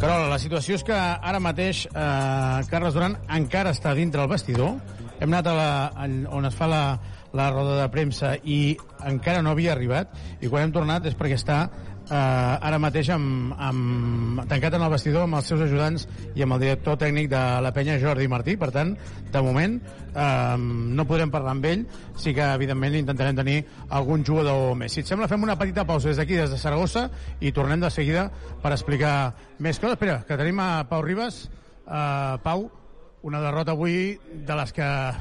Carola, 0.02 0.32
la 0.32 0.40
situació 0.42 0.80
és 0.80 0.82
que 0.82 0.96
ara 0.98 1.38
mateix 1.38 1.84
eh, 1.86 2.62
Carles 2.72 2.96
Duran 2.96 3.14
encara 3.36 3.70
està 3.76 3.92
dintre 3.94 4.24
el 4.24 4.32
vestidor. 4.32 4.80
Hem 5.22 5.30
anat 5.30 5.50
a 5.52 5.54
la, 5.54 5.68
en, 6.08 6.16
on 6.26 6.50
es 6.50 6.58
fa 6.58 6.66
la, 6.72 6.80
la 7.38 7.52
roda 7.54 7.76
de 7.78 7.86
premsa 7.94 8.32
i 8.42 8.74
encara 9.06 9.44
no 9.46 9.54
havia 9.54 9.76
arribat 9.76 10.18
i 10.42 10.50
quan 10.50 10.66
hem 10.66 10.74
tornat 10.74 11.06
és 11.06 11.14
perquè 11.20 11.38
està 11.38 11.60
eh, 12.12 12.68
ara 12.68 12.80
mateix 12.82 13.10
amb, 13.14 13.54
amb, 13.56 14.42
tancat 14.50 14.76
en 14.76 14.84
el 14.86 14.92
vestidor 14.92 15.26
amb 15.26 15.38
els 15.40 15.48
seus 15.48 15.64
ajudants 15.66 16.06
i 16.36 16.44
amb 16.44 16.58
el 16.58 16.66
director 16.66 16.98
tècnic 17.00 17.30
de 17.32 17.42
la 17.64 17.72
penya 17.76 17.98
Jordi 18.02 18.28
Martí. 18.32 18.58
Per 18.60 18.70
tant, 18.76 18.94
de 19.32 19.44
moment 19.46 19.78
eh, 19.80 20.58
no 20.60 21.08
podrem 21.08 21.32
parlar 21.34 21.56
amb 21.56 21.70
ell. 21.72 21.86
Sí 22.20 22.36
que 22.38 22.46
evidentment 22.60 23.00
intentarem 23.00 23.40
tenir 23.40 23.58
algun 23.90 24.26
jugador 24.28 24.76
més. 24.80 24.94
Si 24.94 25.06
et 25.06 25.10
sembla 25.10 25.30
fem 25.32 25.48
una 25.48 25.58
petita 25.60 25.88
pausa 25.88 26.12
des 26.12 26.20
d'aquí 26.20 26.38
des 26.40 26.52
de 26.52 26.60
Saragossa 26.60 27.08
i 27.40 27.54
tornem 27.56 27.82
de 27.82 27.92
seguida 27.94 28.28
per 28.62 28.74
explicar 28.76 29.16
més 29.60 29.80
coses. 29.80 29.96
Espera, 29.96 30.22
que 30.28 30.40
tenim 30.40 30.60
a 30.60 30.84
Pau 30.90 31.04
Ribas. 31.06 31.46
Eh, 31.88 32.38
Pau, 32.44 32.68
una 33.24 33.42
derrota 33.44 33.78
avui 33.78 34.18
de 34.32 34.60
les 34.60 34.76
que 34.76 34.88
eh, 34.88 35.16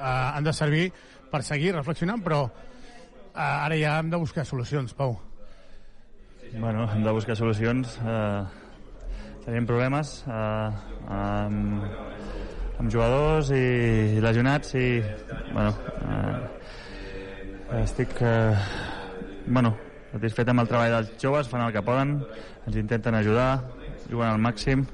han 0.00 0.44
de 0.44 0.56
servir 0.56 0.88
per 1.30 1.42
seguir 1.42 1.74
reflexionant, 1.74 2.22
però 2.22 2.44
eh, 2.48 3.38
ara 3.42 3.76
ja 3.76 3.98
hem 4.00 4.12
de 4.12 4.20
buscar 4.22 4.46
solucions, 4.46 4.94
Pau. 4.94 5.18
Bueno, 6.56 6.88
hem 6.92 7.02
de 7.02 7.10
buscar 7.10 7.34
solucions. 7.36 7.98
Eh, 7.98 8.44
tenim 9.44 9.66
problemes 9.66 10.22
eh, 10.30 10.70
amb, 11.10 11.82
amb 12.78 12.92
jugadors 12.92 13.50
i, 13.50 13.64
i 14.14 14.22
lesionats 14.22 14.76
i 14.78 14.86
bueno, 15.50 15.74
eh, 16.06 17.80
estic 17.82 18.14
eh, 18.22 18.54
bueno, 19.46 19.74
satisfet 20.12 20.52
amb 20.52 20.62
el 20.62 20.70
treball 20.70 20.94
dels 20.94 21.14
joves, 21.20 21.50
fan 21.50 21.66
el 21.66 21.74
que 21.74 21.82
poden, 21.84 22.20
ens 22.64 22.78
intenten 22.78 23.18
ajudar, 23.18 23.48
juguen 24.06 24.30
al 24.30 24.38
màxim 24.42 24.86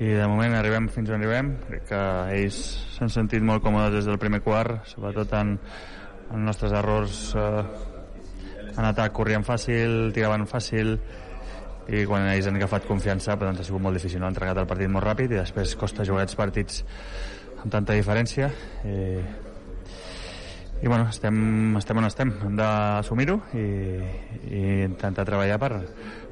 i 0.00 0.12
de 0.16 0.26
moment 0.28 0.58
arribem 0.58 0.90
fins 0.92 1.08
on 1.08 1.22
arribem. 1.22 1.54
Crec 1.70 1.88
que 1.88 2.02
ells 2.36 2.60
s'han 2.98 3.12
sentit 3.12 3.44
molt 3.44 3.64
còmodes 3.64 3.96
des 3.96 4.12
del 4.12 4.20
primer 4.20 4.44
quart, 4.44 4.84
sobretot 4.92 5.32
en, 5.40 5.56
en 6.30 6.44
nostres 6.46 6.76
errors 6.76 7.30
eh, 7.32 7.64
en 8.80 8.88
atac 8.88 9.12
corrien 9.16 9.44
fàcil, 9.44 10.10
tiraven 10.16 10.46
fàcil 10.48 10.96
i 11.90 12.04
quan 12.06 12.28
ells 12.30 12.48
han 12.48 12.56
agafat 12.56 12.86
confiança 12.88 13.36
doncs 13.40 13.60
ha 13.60 13.66
sigut 13.66 13.82
molt 13.82 13.98
difícil, 13.98 14.20
no? 14.20 14.28
han 14.28 14.34
entregat 14.34 14.60
el 14.62 14.68
partit 14.70 14.90
molt 14.92 15.06
ràpid 15.06 15.34
i 15.34 15.40
després 15.40 15.76
costa 15.78 16.06
jugar 16.06 16.24
aquests 16.24 16.38
partits 16.38 16.82
amb 17.60 17.72
tanta 17.72 17.96
diferència 17.98 18.48
i, 18.88 18.98
i 20.80 20.88
bueno, 20.88 21.08
estem, 21.10 21.76
estem 21.80 22.00
on 22.00 22.08
estem 22.08 22.32
hem 22.46 22.56
d'assumir-ho 22.60 23.36
i, 23.58 23.66
i 24.48 24.62
intentar 24.86 25.26
treballar 25.28 25.58
per, 25.60 25.72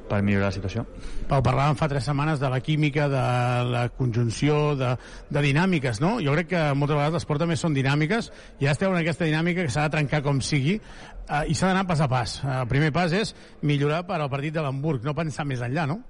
per 0.09 0.21
millorar 0.25 0.49
la 0.49 0.55
situació. 0.55 0.85
Pau, 1.29 1.43
parlàvem 1.45 1.77
fa 1.79 1.89
tres 1.91 2.07
setmanes 2.09 2.41
de 2.41 2.49
la 2.51 2.59
química, 2.65 3.07
de 3.11 3.23
la 3.69 3.83
conjunció, 3.95 4.75
de, 4.79 4.95
de 5.29 5.43
dinàmiques, 5.45 6.01
no? 6.03 6.17
Jo 6.25 6.35
crec 6.37 6.51
que 6.55 6.63
moltes 6.73 6.97
vegades 6.97 7.19
l'esport 7.19 7.45
també 7.45 7.57
són 7.59 7.77
dinàmiques, 7.77 8.31
i 8.59 8.67
ja 8.67 8.75
esteu 8.75 8.93
en 8.93 8.99
aquesta 9.01 9.27
dinàmica 9.29 9.65
que 9.65 9.73
s'ha 9.73 9.87
de 9.87 9.95
trencar 9.97 10.23
com 10.25 10.41
sigui, 10.45 10.79
eh, 10.79 11.43
i 11.47 11.55
s'ha 11.55 11.71
d'anar 11.71 11.85
pas 11.89 12.01
a 12.01 12.09
pas. 12.11 12.39
Eh, 12.43 12.53
el 12.61 12.69
primer 12.71 12.91
pas 12.95 13.13
és 13.13 13.35
millorar 13.61 14.03
per 14.09 14.19
al 14.19 14.31
partit 14.31 14.55
de 14.55 14.65
l'Hamburg, 14.65 15.05
no 15.05 15.15
pensar 15.17 15.47
més 15.47 15.61
enllà, 15.65 15.85
no? 15.89 16.01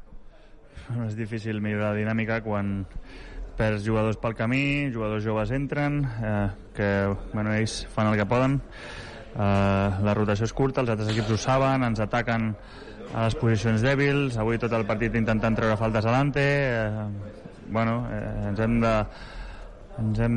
És 1.06 1.16
difícil 1.18 1.60
millorar 1.62 1.94
la 1.94 2.00
dinàmica 2.02 2.40
quan 2.42 2.80
perds 3.60 3.84
jugadors 3.84 4.18
pel 4.18 4.38
camí, 4.40 4.90
jugadors 4.94 5.26
joves 5.26 5.52
entren, 5.52 6.02
eh, 6.24 6.48
que 6.76 6.90
bueno, 7.34 7.54
ells 7.54 7.84
fan 7.92 8.08
el 8.08 8.16
que 8.18 8.26
poden, 8.26 8.62
eh, 9.36 9.90
la 10.08 10.16
rotació 10.16 10.48
és 10.48 10.56
curta, 10.56 10.82
els 10.82 10.94
altres 10.96 11.12
equips 11.12 11.34
ho 11.36 11.38
saben, 11.38 11.84
ens 11.84 12.00
ataquen 12.00 12.54
a 13.14 13.26
les 13.26 13.36
posicions 13.40 13.82
dèbils, 13.82 14.38
avui 14.38 14.60
tot 14.62 14.74
el 14.78 14.86
partit 14.90 15.16
intentant 15.18 15.56
treure 15.58 15.78
faltes 15.80 16.06
adelante, 16.06 16.44
eh, 16.44 17.06
bueno, 17.70 18.04
eh, 18.12 18.50
ens 18.50 18.60
hem 18.60 18.80
de 18.84 18.94
ens 20.00 20.20
hem, 20.24 20.36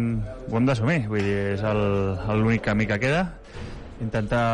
ho 0.51 0.57
hem 0.59 0.67
d'assumir, 0.67 1.03
vull 1.07 1.23
dir, 1.23 1.37
és 1.55 1.63
l'únic 1.63 2.65
camí 2.67 2.87
que 2.91 2.99
queda, 3.03 3.27
intentar 4.03 4.47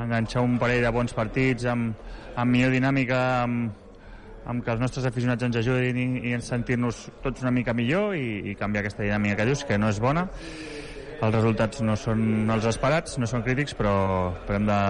enganxar 0.00 0.44
un 0.46 0.56
parell 0.60 0.86
de 0.86 0.92
bons 0.94 1.12
partits 1.12 1.66
amb, 1.68 1.92
amb 2.36 2.52
millor 2.52 2.72
dinàmica, 2.72 3.20
amb, 3.42 3.74
amb 4.46 4.64
que 4.64 4.72
els 4.72 4.80
nostres 4.80 5.08
aficionats 5.08 5.44
ens 5.44 5.58
ajudin 5.60 5.98
i, 6.00 6.06
i 6.30 6.40
sentir-nos 6.40 7.06
tots 7.24 7.44
una 7.44 7.52
mica 7.52 7.74
millor 7.76 8.16
i, 8.16 8.52
i 8.52 8.56
canviar 8.56 8.84
aquesta 8.84 9.04
dinàmica 9.04 9.42
que 9.42 9.48
dius, 9.50 9.66
que 9.68 9.78
no 9.78 9.90
és 9.92 10.00
bona. 10.00 10.28
Els 11.16 11.32
resultats 11.32 11.80
no 11.84 11.96
són 11.96 12.48
els 12.52 12.66
esperats, 12.68 13.16
no 13.20 13.28
són 13.28 13.44
crítics, 13.44 13.74
però, 13.76 13.96
però 14.46 14.60
hem, 14.60 14.66
de, 14.68 14.80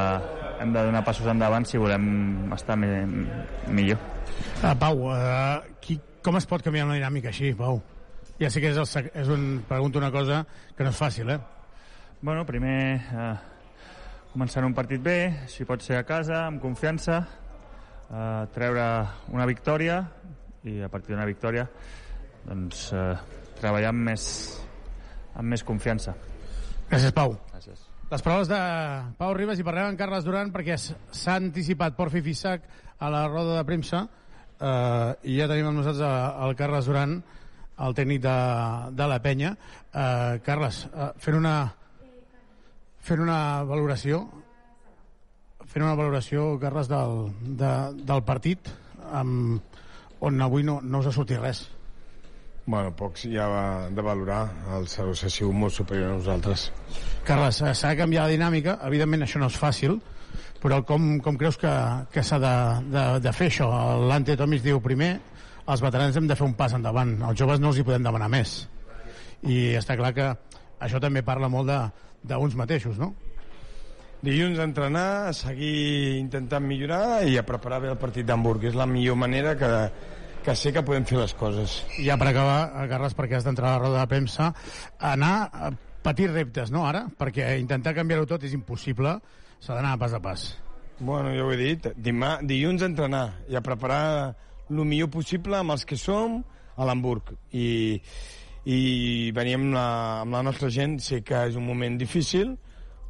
hem 0.60 0.72
de 0.74 0.84
donar 0.88 1.04
passos 1.04 1.26
endavant 1.30 1.66
si 1.68 1.80
volem 1.80 2.52
estar 2.56 2.76
mi, 2.80 2.88
millor. 3.68 4.00
Uh, 4.62 4.72
Pau, 4.78 5.04
uh, 5.10 5.76
qui, 5.80 5.98
com 6.24 6.38
es 6.40 6.48
pot 6.48 6.64
canviar 6.64 6.86
una 6.88 6.96
dinàmica 6.98 7.32
així, 7.32 7.52
Pau? 7.58 7.82
Ja 8.40 8.50
sé 8.52 8.60
que 8.60 8.72
és, 8.74 8.78
el, 8.80 9.10
és 9.16 9.28
un, 9.32 9.44
pregunto 9.68 10.00
una 10.00 10.12
cosa 10.12 10.42
que 10.76 10.84
no 10.84 10.92
és 10.92 10.98
fàcil, 10.98 11.30
eh? 11.32 11.38
Bueno, 12.20 12.44
primer 12.48 12.76
eh, 12.96 13.32
començant 14.32 14.66
un 14.66 14.74
partit 14.76 15.00
bé, 15.00 15.46
si 15.52 15.64
pot 15.68 15.84
ser 15.84 15.96
a 16.00 16.04
casa, 16.08 16.42
amb 16.50 16.60
confiança, 16.60 17.22
eh, 18.10 18.42
treure 18.52 18.86
una 19.32 19.48
victòria 19.48 20.02
i 20.68 20.80
a 20.84 20.90
partir 20.92 21.14
d'una 21.14 21.28
victòria 21.28 21.64
doncs 22.46 22.90
eh, 22.92 23.10
treballar 23.60 23.94
amb 23.94 24.08
més, 24.10 24.28
amb 25.34 25.52
més 25.54 25.64
confiança. 25.64 26.16
Gràcies, 26.90 27.12
Pau. 27.16 27.38
Gràcies. 27.54 27.85
Les 28.06 28.22
paraules 28.22 28.46
de 28.46 28.58
Pau 29.18 29.32
Ribas 29.34 29.58
i 29.58 29.64
parlem 29.66 29.88
amb 29.90 29.98
Carles 29.98 30.22
Duran 30.22 30.52
perquè 30.54 30.76
s'ha 30.78 31.32
anticipat 31.34 31.96
Porfi 31.96 32.20
Fissac 32.22 32.68
a 33.02 33.08
la 33.10 33.24
roda 33.26 33.56
de 33.56 33.64
premsa 33.66 34.04
eh, 34.06 35.10
i 35.26 35.34
ja 35.40 35.48
tenim 35.50 35.72
amb 35.72 35.80
nosaltres 35.80 36.06
el 36.46 36.54
Carles 36.60 36.86
Duran, 36.86 37.16
el 37.82 37.96
tècnic 37.98 38.22
de, 38.22 38.36
de 38.94 39.08
la 39.10 39.18
penya. 39.24 39.50
Eh, 39.90 40.38
Carles, 40.46 40.84
eh, 40.86 41.10
fent 41.18 41.40
una 41.40 41.56
fent 43.08 43.24
una 43.26 43.40
valoració 43.66 44.22
fent 45.66 45.82
una 45.82 45.98
valoració, 45.98 46.46
Carles, 46.62 46.86
del, 46.86 47.26
de, 47.58 47.74
del 48.06 48.22
partit 48.28 48.70
amb, 49.18 49.82
on 50.22 50.46
avui 50.46 50.62
no, 50.62 50.78
no 50.78 51.02
us 51.02 51.10
ha 51.10 51.16
sortit 51.18 51.42
res. 51.42 51.66
Bueno, 52.66 52.94
pocs 52.98 53.26
ja 53.30 53.50
va 53.50 53.66
de 53.90 54.02
valorar. 54.02 54.44
El 54.78 54.86
Saragossa 54.90 55.26
ha 55.26 55.34
sigut 55.42 55.54
molt 55.58 55.74
superior 55.74 56.14
a 56.14 56.16
nosaltres. 56.20 56.70
Carles, 57.26 57.60
eh, 57.62 57.72
s'ha 57.74 57.90
de 57.92 57.96
canviar 57.98 58.26
la 58.26 58.34
dinàmica, 58.34 58.76
evidentment 58.86 59.24
això 59.26 59.40
no 59.42 59.48
és 59.50 59.56
fàcil, 59.58 59.96
però 60.62 60.80
com, 60.86 61.16
com 61.22 61.36
creus 61.38 61.58
que, 61.58 61.72
que 62.14 62.22
s'ha 62.22 62.38
de, 62.42 62.52
de, 62.92 63.04
de 63.24 63.32
fer 63.34 63.48
això? 63.50 63.66
L'Ante 64.06 64.36
Tomis 64.38 64.62
diu 64.64 64.78
primer, 64.84 65.16
els 65.66 65.82
veterans 65.82 66.16
hem 66.16 66.28
de 66.30 66.36
fer 66.38 66.46
un 66.46 66.54
pas 66.58 66.72
endavant, 66.76 67.16
els 67.26 67.38
joves 67.38 67.58
no 67.62 67.72
els 67.72 67.80
hi 67.80 67.86
podem 67.86 68.06
demanar 68.06 68.28
més. 68.30 68.60
I 69.46 69.74
està 69.78 69.96
clar 69.98 70.12
que 70.14 70.28
això 70.86 71.00
també 71.02 71.22
parla 71.26 71.48
molt 71.50 71.66
de- 71.70 71.82
d'uns 72.26 72.54
mateixos, 72.58 72.96
no? 72.98 73.12
Dilluns 74.26 74.58
entrenar, 74.62 75.34
seguir 75.36 76.16
intentant 76.18 76.64
millorar 76.64 77.26
i 77.28 77.36
a 77.38 77.44
preparar 77.46 77.82
bé 77.84 77.90
el 77.92 77.98
partit 78.00 78.26
d'Hamburg. 78.26 78.64
És 78.70 78.74
la 78.74 78.86
millor 78.88 79.14
manera 79.20 79.52
que, 79.60 79.68
que 80.42 80.54
sé 80.56 80.72
que 80.72 80.82
podem 80.82 81.04
fer 81.06 81.18
les 81.20 81.34
coses. 81.36 81.76
I 82.00 82.06
ja 82.08 82.16
per 82.18 82.30
acabar, 82.32 82.56
eh, 82.80 82.86
Carles, 82.90 83.14
perquè 83.14 83.36
has 83.38 83.44
d'entrar 83.46 83.68
a 83.68 83.76
la 83.76 83.82
roda 83.84 84.00
de 84.00 84.10
premsa, 84.10 84.48
anar 84.98 85.34
a 85.52 85.70
patir 86.06 86.30
reptes, 86.30 86.70
no, 86.70 86.84
ara? 86.86 87.06
Perquè 87.18 87.56
intentar 87.58 87.94
canviar-ho 87.96 88.28
tot 88.30 88.44
és 88.46 88.54
impossible, 88.54 89.16
s'ha 89.58 89.74
d'anar 89.74 89.96
pas 89.98 90.14
a 90.14 90.22
pas. 90.22 90.46
Bueno, 90.98 91.32
ja 91.34 91.44
ho 91.44 91.50
he 91.52 91.58
dit, 91.58 91.88
Dimà, 91.98 92.36
dilluns 92.46 92.84
entrenar 92.86 93.42
i 93.50 93.56
a 93.58 93.64
preparar 93.64 94.02
el 94.70 94.84
millor 94.84 95.10
possible 95.12 95.58
amb 95.58 95.74
els 95.74 95.84
que 95.84 95.98
som 95.98 96.38
a 96.76 96.86
l'Hamburg. 96.86 97.34
I, 97.52 97.98
i 98.70 98.78
venir 99.34 99.58
amb 99.58 99.74
la, 99.74 99.88
amb 100.22 100.38
la 100.38 100.44
nostra 100.46 100.70
gent, 100.72 100.96
sé 101.02 101.20
que 101.26 101.42
és 101.50 101.58
un 101.58 101.66
moment 101.66 101.98
difícil, 101.98 102.54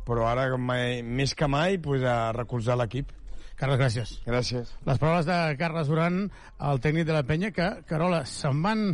però 0.07 0.27
ara 0.31 0.49
mai, 0.57 1.03
més 1.03 1.37
que 1.37 1.49
mai 1.51 1.79
pues, 1.83 2.03
a 2.07 2.33
recolzar 2.37 2.79
l'equip. 2.81 3.13
Carles, 3.57 3.79
gràcies. 3.81 4.17
Gràcies. 4.27 4.73
Les 4.89 4.99
paraules 5.01 5.29
de 5.29 5.39
Carles 5.61 5.89
Duran, 5.89 6.27
el 6.71 6.83
tècnic 6.85 7.07
de 7.09 7.15
la 7.17 7.25
penya, 7.29 7.53
que, 7.57 7.71
Carola, 7.89 8.25
se'n 8.29 8.61
van 8.65 8.91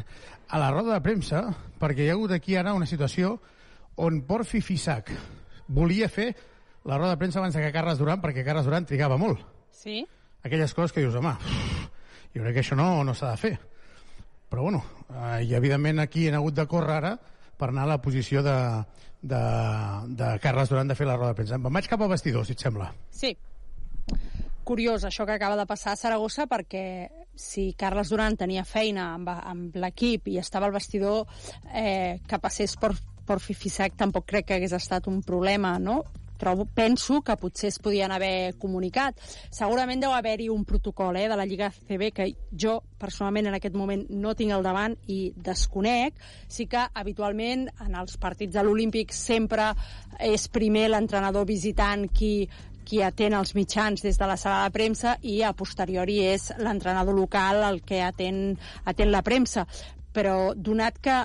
a 0.53 0.61
la 0.61 0.71
roda 0.71 0.95
de 0.95 1.03
premsa 1.03 1.47
perquè 1.81 2.05
hi 2.05 2.13
ha 2.13 2.15
hagut 2.19 2.35
aquí 2.35 2.55
ara 2.61 2.77
una 2.77 2.87
situació 2.87 3.39
on 3.97 4.23
Porfi 4.29 4.63
Fisac 4.65 5.13
volia 5.69 6.09
fer 6.09 6.33
la 6.85 6.99
roda 6.99 7.15
de 7.15 7.21
premsa 7.21 7.39
abans 7.39 7.57
que 7.57 7.73
Carles 7.73 7.99
Duran, 7.99 8.21
perquè 8.23 8.45
Carles 8.45 8.67
Duran 8.67 8.87
trigava 8.87 9.19
molt. 9.21 9.45
Sí? 9.71 10.03
Aquelles 10.43 10.75
coses 10.75 10.93
que 10.93 11.05
dius, 11.05 11.15
home, 11.15 11.35
jo 12.35 12.43
crec 12.43 12.57
que 12.57 12.65
això 12.65 12.79
no, 12.79 13.05
no 13.07 13.15
s'ha 13.15 13.31
de 13.31 13.39
fer. 13.41 13.53
Però 14.51 14.67
bueno, 14.67 14.83
eh, 15.09 15.45
i 15.47 15.55
evidentment 15.55 16.03
aquí 16.03 16.27
han 16.29 16.41
hagut 16.41 16.59
de 16.59 16.67
córrer 16.69 16.99
ara 16.99 17.15
per 17.59 17.71
anar 17.71 17.87
a 17.87 17.93
la 17.95 18.01
posició 18.03 18.43
de, 18.43 18.57
de, 19.23 19.41
de 20.19 20.35
Carles 20.43 20.73
Duran 20.73 20.91
de 20.91 20.99
fer 20.99 21.07
la 21.07 21.17
roda 21.17 21.33
de 21.33 21.39
premsa. 21.39 21.59
Me'n 21.59 21.79
vaig 21.79 21.89
cap 21.89 22.03
al 22.03 22.11
vestidor, 22.13 22.45
si 22.47 22.57
et 22.57 22.65
sembla. 22.65 22.91
Sí. 23.15 23.37
Curiós 24.67 25.07
això 25.07 25.27
que 25.27 25.37
acaba 25.37 25.57
de 25.59 25.67
passar 25.67 25.95
a 25.95 25.99
Saragossa 25.99 26.49
perquè 26.51 26.85
si 27.35 27.73
Carles 27.79 28.11
Duran 28.13 28.37
tenia 28.39 28.67
feina 28.69 29.13
amb, 29.15 29.31
amb 29.33 29.79
l'equip 29.79 30.29
i 30.29 30.37
estava 30.43 30.69
al 30.69 30.75
vestidor 30.75 31.25
eh, 31.73 32.21
que 32.29 32.39
passés 32.43 32.77
per, 32.77 32.93
per 33.33 33.41
Fifisac 33.41 33.97
tampoc 33.97 34.29
crec 34.29 34.51
que 34.51 34.59
hagués 34.59 34.75
estat 34.77 35.09
un 35.09 35.23
problema, 35.25 35.79
no? 35.81 36.03
trobo, 36.43 36.65
penso 36.67 37.21
que 37.23 37.37
potser 37.39 37.69
es 37.71 37.79
podien 37.79 38.11
haver 38.11 38.57
comunicat. 38.59 39.15
Segurament 39.55 40.01
deu 40.03 40.11
haver-hi 40.11 40.49
un 40.51 40.65
protocol 40.67 41.15
eh, 41.21 41.29
de 41.31 41.37
la 41.39 41.45
Lliga 41.47 41.69
CB 41.71 42.09
que 42.17 42.27
jo 42.59 42.81
personalment 42.99 43.47
en 43.47 43.55
aquest 43.55 43.77
moment 43.79 44.03
no 44.11 44.33
tinc 44.35 44.51
al 44.51 44.65
davant 44.67 44.97
i 45.07 45.21
desconec. 45.37 46.19
Sí 46.51 46.67
que 46.67 46.83
habitualment 46.83 47.69
en 47.87 47.95
els 47.95 48.19
partits 48.19 48.57
de 48.57 48.65
l'Olímpic 48.67 49.15
sempre 49.15 49.69
és 50.19 50.49
primer 50.51 50.89
l'entrenador 50.91 51.47
visitant 51.47 52.09
qui 52.11 52.35
qui 52.83 52.99
atén 53.07 53.37
els 53.39 53.53
mitjans 53.55 54.03
des 54.03 54.17
de 54.19 54.27
la 54.27 54.35
sala 54.37 54.65
de 54.65 54.73
premsa 54.75 55.13
i 55.23 55.37
a 55.47 55.53
posteriori 55.55 56.17
és 56.27 56.49
l'entrenador 56.59 57.15
local 57.15 57.63
el 57.69 57.79
que 57.87 58.01
atén, 58.03 58.59
atén 58.85 59.13
la 59.15 59.23
premsa. 59.23 59.63
Però 60.13 60.51
donat 60.59 60.99
que 60.99 61.21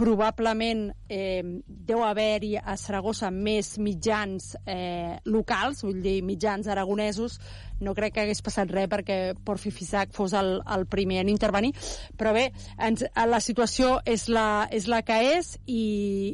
probablement 0.00 0.86
eh, 1.12 1.42
deu 1.66 2.00
haver-hi 2.00 2.54
a 2.56 2.76
Saragossa 2.80 3.28
més 3.30 3.74
mitjans 3.82 4.54
eh, 4.64 5.18
locals, 5.28 5.82
vull 5.84 6.00
dir, 6.00 6.22
mitjans 6.24 6.70
aragonesos, 6.72 7.36
no 7.84 7.92
crec 7.96 8.14
que 8.16 8.24
hagués 8.24 8.40
passat 8.44 8.72
res 8.72 8.88
perquè 8.88 9.18
Porfi 9.44 9.72
Fisac 9.74 10.14
fos 10.16 10.32
el, 10.36 10.54
el 10.72 10.86
primer 10.88 11.20
en 11.20 11.32
intervenir, 11.32 11.74
però 12.16 12.32
bé, 12.36 12.46
ens, 12.80 13.04
la 13.28 13.42
situació 13.44 13.98
és 14.08 14.24
la, 14.32 14.64
és 14.72 14.88
la 14.88 15.02
que 15.04 15.20
és 15.36 15.52
i, 15.66 15.84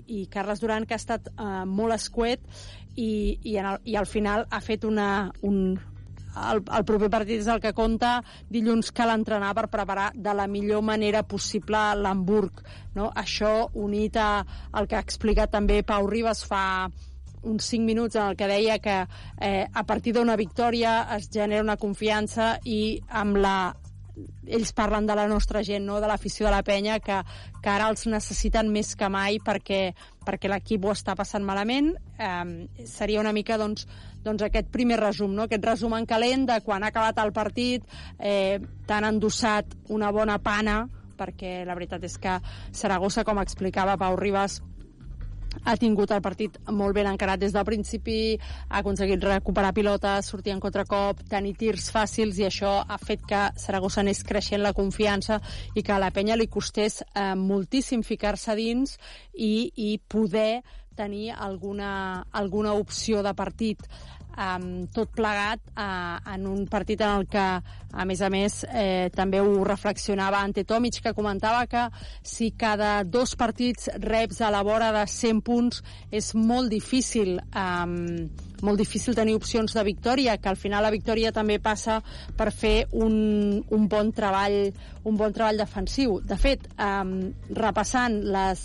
i 0.06 0.24
Carles 0.30 0.62
Duran, 0.62 0.86
que 0.86 0.94
ha 0.94 1.02
estat 1.02 1.32
eh, 1.34 1.50
molt 1.66 1.98
escuet 1.98 2.46
i, 2.94 3.10
i, 3.42 3.58
en 3.58 3.72
el, 3.72 3.82
i 3.82 3.98
al 3.98 4.06
final 4.06 4.46
ha 4.46 4.62
fet 4.62 4.86
una, 4.86 5.32
un, 5.42 5.74
el, 6.36 6.62
el 6.78 6.84
proper 6.88 7.08
partit 7.12 7.40
és 7.40 7.48
el 7.50 7.62
que 7.64 7.74
compta. 7.76 8.20
Dilluns 8.52 8.92
cal 8.96 9.12
entrenar 9.14 9.54
per 9.56 9.68
preparar 9.72 10.10
de 10.14 10.34
la 10.36 10.46
millor 10.50 10.84
manera 10.84 11.24
possible 11.24 11.80
l'Hamburg. 11.96 12.62
No? 12.96 13.10
Això 13.14 13.70
unit 13.74 14.16
a 14.20 14.30
el 14.76 14.88
que 14.88 14.98
ha 14.98 15.04
explicat 15.04 15.52
també 15.56 15.82
Pau 15.86 16.08
Ribas 16.10 16.44
fa 16.46 16.64
uns 17.46 17.66
5 17.70 17.86
minuts 17.86 18.16
en 18.16 18.26
el 18.26 18.36
que 18.36 18.48
deia 18.50 18.78
que 18.82 18.96
eh, 19.40 19.66
a 19.72 19.84
partir 19.86 20.16
d'una 20.16 20.36
victòria 20.36 21.06
es 21.16 21.28
genera 21.30 21.62
una 21.62 21.76
confiança 21.78 22.56
i 22.64 22.98
amb 23.06 23.38
la 23.38 23.58
ells 24.46 24.72
parlen 24.76 25.06
de 25.06 25.14
la 25.18 25.26
nostra 25.28 25.62
gent, 25.66 25.84
no? 25.86 26.00
de 26.00 26.08
l'afició 26.08 26.46
de 26.46 26.52
la 26.54 26.62
penya, 26.66 26.98
que, 27.04 27.20
que 27.62 27.70
ara 27.72 27.88
els 27.92 28.06
necessiten 28.10 28.70
més 28.72 28.94
que 28.96 29.08
mai 29.12 29.38
perquè, 29.44 29.80
perquè 30.26 30.50
l'equip 30.50 30.84
ho 30.84 30.92
està 30.94 31.16
passant 31.18 31.44
malament. 31.44 31.92
Eh, 32.18 32.86
seria 32.88 33.20
una 33.20 33.34
mica 33.36 33.58
doncs, 33.60 33.86
doncs 34.24 34.46
aquest 34.46 34.70
primer 34.72 35.00
resum, 35.02 35.34
no? 35.36 35.46
aquest 35.46 35.66
resum 35.66 35.96
en 35.98 36.06
calent 36.08 36.46
de 36.50 36.60
quan 36.64 36.84
ha 36.84 36.92
acabat 36.92 37.20
el 37.24 37.34
partit, 37.36 37.84
eh, 38.18 38.58
t'han 38.86 39.10
endossat 39.12 39.76
una 39.92 40.12
bona 40.14 40.38
pana, 40.42 40.84
perquè 41.16 41.62
la 41.64 41.74
veritat 41.76 42.04
és 42.04 42.18
que 42.20 42.38
Saragossa, 42.76 43.24
com 43.24 43.40
explicava 43.40 43.96
Pau 44.00 44.16
Ribas, 44.20 44.60
ha 45.64 45.76
tingut 45.80 46.12
el 46.14 46.22
partit 46.22 46.58
molt 46.70 46.94
ben 46.96 47.08
encarat 47.10 47.40
des 47.40 47.54
del 47.54 47.64
principi, 47.64 48.36
ha 48.68 48.80
aconseguit 48.82 49.22
recuperar 49.24 49.74
pilotes, 49.76 50.30
sortir 50.30 50.54
en 50.54 50.62
contracop, 50.62 51.22
tenir 51.30 51.56
tirs 51.58 51.90
fàcils 51.94 52.40
i 52.40 52.48
això 52.48 52.78
ha 52.86 52.98
fet 53.02 53.26
que 53.28 53.42
Saragossa 53.60 54.02
anés 54.02 54.24
creixent 54.26 54.62
la 54.62 54.74
confiança 54.76 55.40
i 55.74 55.82
que 55.82 55.94
a 55.94 56.00
la 56.02 56.12
penya 56.14 56.36
li 56.36 56.48
costés 56.48 57.02
eh, 57.02 57.34
moltíssim 57.36 58.02
ficar-se 58.06 58.56
dins 58.58 58.98
i, 59.34 59.70
i 59.76 59.96
poder 59.98 60.62
tenir 60.96 61.30
alguna, 61.36 62.26
alguna 62.32 62.72
opció 62.72 63.22
de 63.22 63.34
partit 63.36 63.84
um, 64.36 64.86
tot 64.92 65.10
plegat 65.16 65.60
uh, 65.74 66.18
en 66.34 66.46
un 66.46 66.64
partit 66.70 67.00
en 67.00 67.20
el 67.20 67.26
que, 67.30 67.44
a 67.96 68.04
més 68.08 68.22
a 68.22 68.30
més, 68.32 68.58
eh, 68.68 69.08
també 69.14 69.40
ho 69.40 69.64
reflexionava 69.64 70.42
Ante 70.44 70.66
Tomic, 70.68 71.00
que 71.02 71.14
comentava 71.16 71.66
que 71.66 71.86
si 72.22 72.50
cada 72.52 73.02
dos 73.04 73.34
partits 73.36 73.88
reps 74.02 74.42
a 74.44 74.50
la 74.52 74.62
vora 74.66 74.92
de 74.92 75.06
100 75.08 75.40
punts 75.46 75.80
és 76.12 76.34
molt 76.36 76.68
difícil 76.70 77.38
um, 77.56 78.28
molt 78.64 78.80
difícil 78.80 79.14
tenir 79.14 79.34
opcions 79.36 79.74
de 79.76 79.82
victòria, 79.84 80.38
que 80.40 80.48
al 80.48 80.56
final 80.56 80.84
la 80.84 80.92
victòria 80.92 81.32
també 81.32 81.58
passa 81.60 81.98
per 82.36 82.50
fer 82.52 82.86
un, 82.92 83.62
un 83.70 83.88
bon 83.88 84.12
treball 84.16 84.72
un 85.06 85.16
bon 85.16 85.32
treball 85.32 85.60
defensiu. 85.60 86.18
De 86.24 86.38
fet, 86.40 86.66
um, 86.82 87.18
repassant 87.54 88.16
les, 88.26 88.64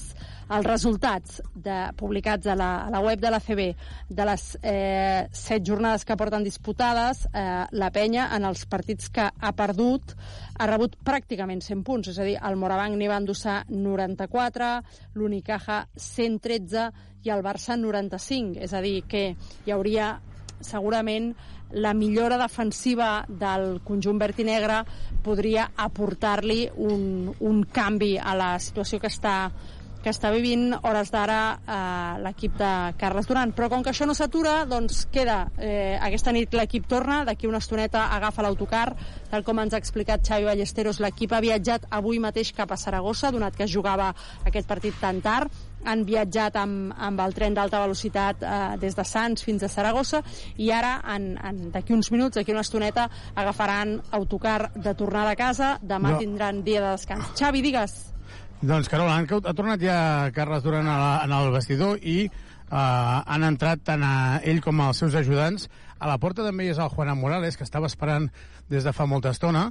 els 0.52 0.68
resultats 0.68 1.40
de, 1.56 1.78
publicats 1.98 2.50
a 2.52 2.56
la, 2.60 2.70
a 2.86 2.90
la 2.92 3.02
web 3.04 3.22
de 3.22 3.32
la 3.32 3.40
CB 3.40 3.68
de 4.10 4.26
les 4.28 4.46
eh, 4.62 5.28
set 5.32 5.64
jornades 5.68 6.04
que 6.06 6.18
porten 6.20 6.44
disputades, 6.44 7.26
eh, 7.32 7.66
la 7.72 7.92
penya 7.96 8.28
en 8.36 8.48
els 8.50 8.66
partits 8.72 9.12
que 9.14 9.30
ha 9.32 9.54
perdut 9.56 10.16
ha 10.60 10.68
rebut 10.70 10.98
pràcticament 11.06 11.64
100 11.64 11.86
punts, 11.88 12.12
és 12.12 12.20
a 12.20 12.28
dir, 12.28 12.36
el 12.38 12.60
Morabanc 12.60 12.98
n'hi 12.98 13.10
va 13.10 13.22
endossar 13.22 13.62
94, 13.70 14.74
l'Unicaja 15.16 15.86
113 15.96 16.90
i 17.24 17.32
el 17.32 17.46
Barça 17.46 17.78
95, 17.80 18.60
és 18.62 18.74
a 18.74 18.84
dir, 18.84 19.02
que 19.08 19.32
hi 19.66 19.74
hauria 19.74 20.18
segurament 20.62 21.32
la 21.72 21.94
millora 21.96 22.38
defensiva 22.38 23.24
del 23.28 23.80
conjunt 23.88 24.20
verd 24.20 24.42
i 24.44 24.46
negre 24.46 24.82
podria 25.24 25.70
aportar-li 25.80 26.66
un, 26.84 27.32
un 27.40 27.62
canvi 27.72 28.18
a 28.20 28.36
la 28.36 28.50
situació 28.60 29.00
que 29.00 29.12
està 29.12 29.36
que 30.02 30.12
està 30.14 30.32
vivint 30.34 30.72
hores 30.82 31.12
d'ara 31.14 31.40
eh, 31.62 32.22
l'equip 32.26 32.58
de 32.60 32.72
Carles 33.00 33.30
Duran. 33.30 33.54
Però 33.58 33.70
com 33.72 33.84
que 33.86 33.94
això 33.94 34.08
no 34.10 34.16
s'atura, 34.18 34.62
doncs 34.70 35.06
queda. 35.14 35.46
Eh, 35.58 35.98
aquesta 36.02 36.34
nit 36.36 36.54
l'equip 36.58 36.88
torna, 36.90 37.22
d'aquí 37.28 37.50
una 37.50 37.62
estoneta 37.62 38.08
agafa 38.16 38.46
l'autocar. 38.46 38.88
Tal 39.32 39.46
com 39.48 39.62
ens 39.62 39.74
ha 39.74 39.82
explicat 39.82 40.26
Xavi 40.28 40.50
Ballesteros, 40.50 41.02
l'equip 41.04 41.34
ha 41.34 41.44
viatjat 41.44 41.90
avui 41.90 42.20
mateix 42.20 42.54
cap 42.58 42.72
a 42.72 42.80
Saragossa, 42.80 43.32
donat 43.32 43.56
que 43.56 43.68
es 43.68 43.74
jugava 43.74 44.12
aquest 44.46 44.68
partit 44.68 44.98
tan 45.02 45.22
tard 45.22 45.52
han 45.86 46.04
viatjat 46.06 46.58
amb, 46.62 46.94
amb 46.94 47.24
el 47.24 47.34
tren 47.34 47.56
d'alta 47.58 47.82
velocitat 47.82 48.44
eh, 48.44 48.60
des 48.82 48.98
de 48.98 49.06
Sants 49.08 49.46
fins 49.46 49.66
a 49.66 49.72
Saragossa 49.72 50.22
i 50.58 50.70
ara, 50.74 50.98
en, 51.16 51.34
en, 51.42 51.64
d'aquí 51.74 51.96
uns 51.96 52.12
minuts, 52.14 52.38
d'aquí 52.38 52.54
una 52.54 52.66
estoneta, 52.66 53.10
agafaran 53.36 54.00
autocar 54.12 54.72
de 54.76 54.96
tornada 54.96 55.34
a 55.34 55.40
casa. 55.40 55.78
Demà 55.82 56.12
No. 56.12 56.18
tindran 56.20 56.64
dia 56.64 56.82
de 56.82 56.92
descans. 56.92 57.32
Xavi, 57.40 57.62
digues. 57.62 58.11
Doncs, 58.62 58.92
Carola, 58.94 59.16
han, 59.18 59.26
ha 59.26 59.54
tornat 59.58 59.82
ja 59.82 60.30
Carles 60.36 60.62
Duran 60.62 60.86
a 60.86 60.96
la, 61.00 61.14
en 61.26 61.32
el 61.34 61.48
vestidor 61.50 61.98
i 62.06 62.28
uh, 62.28 62.76
han 62.78 63.42
entrat 63.48 63.82
tant 63.88 64.04
a 64.06 64.38
ell 64.46 64.62
com 64.62 64.84
als 64.86 65.02
seus 65.02 65.18
ajudants. 65.18 65.66
A 65.98 66.06
la 66.06 66.20
porta 66.22 66.46
també 66.46 66.68
és 66.70 66.78
el 66.78 66.92
Juan 66.94 67.10
Morales, 67.18 67.58
que 67.58 67.66
estava 67.66 67.90
esperant 67.90 68.28
des 68.70 68.86
de 68.86 68.94
fa 68.94 69.08
molta 69.10 69.34
estona, 69.34 69.64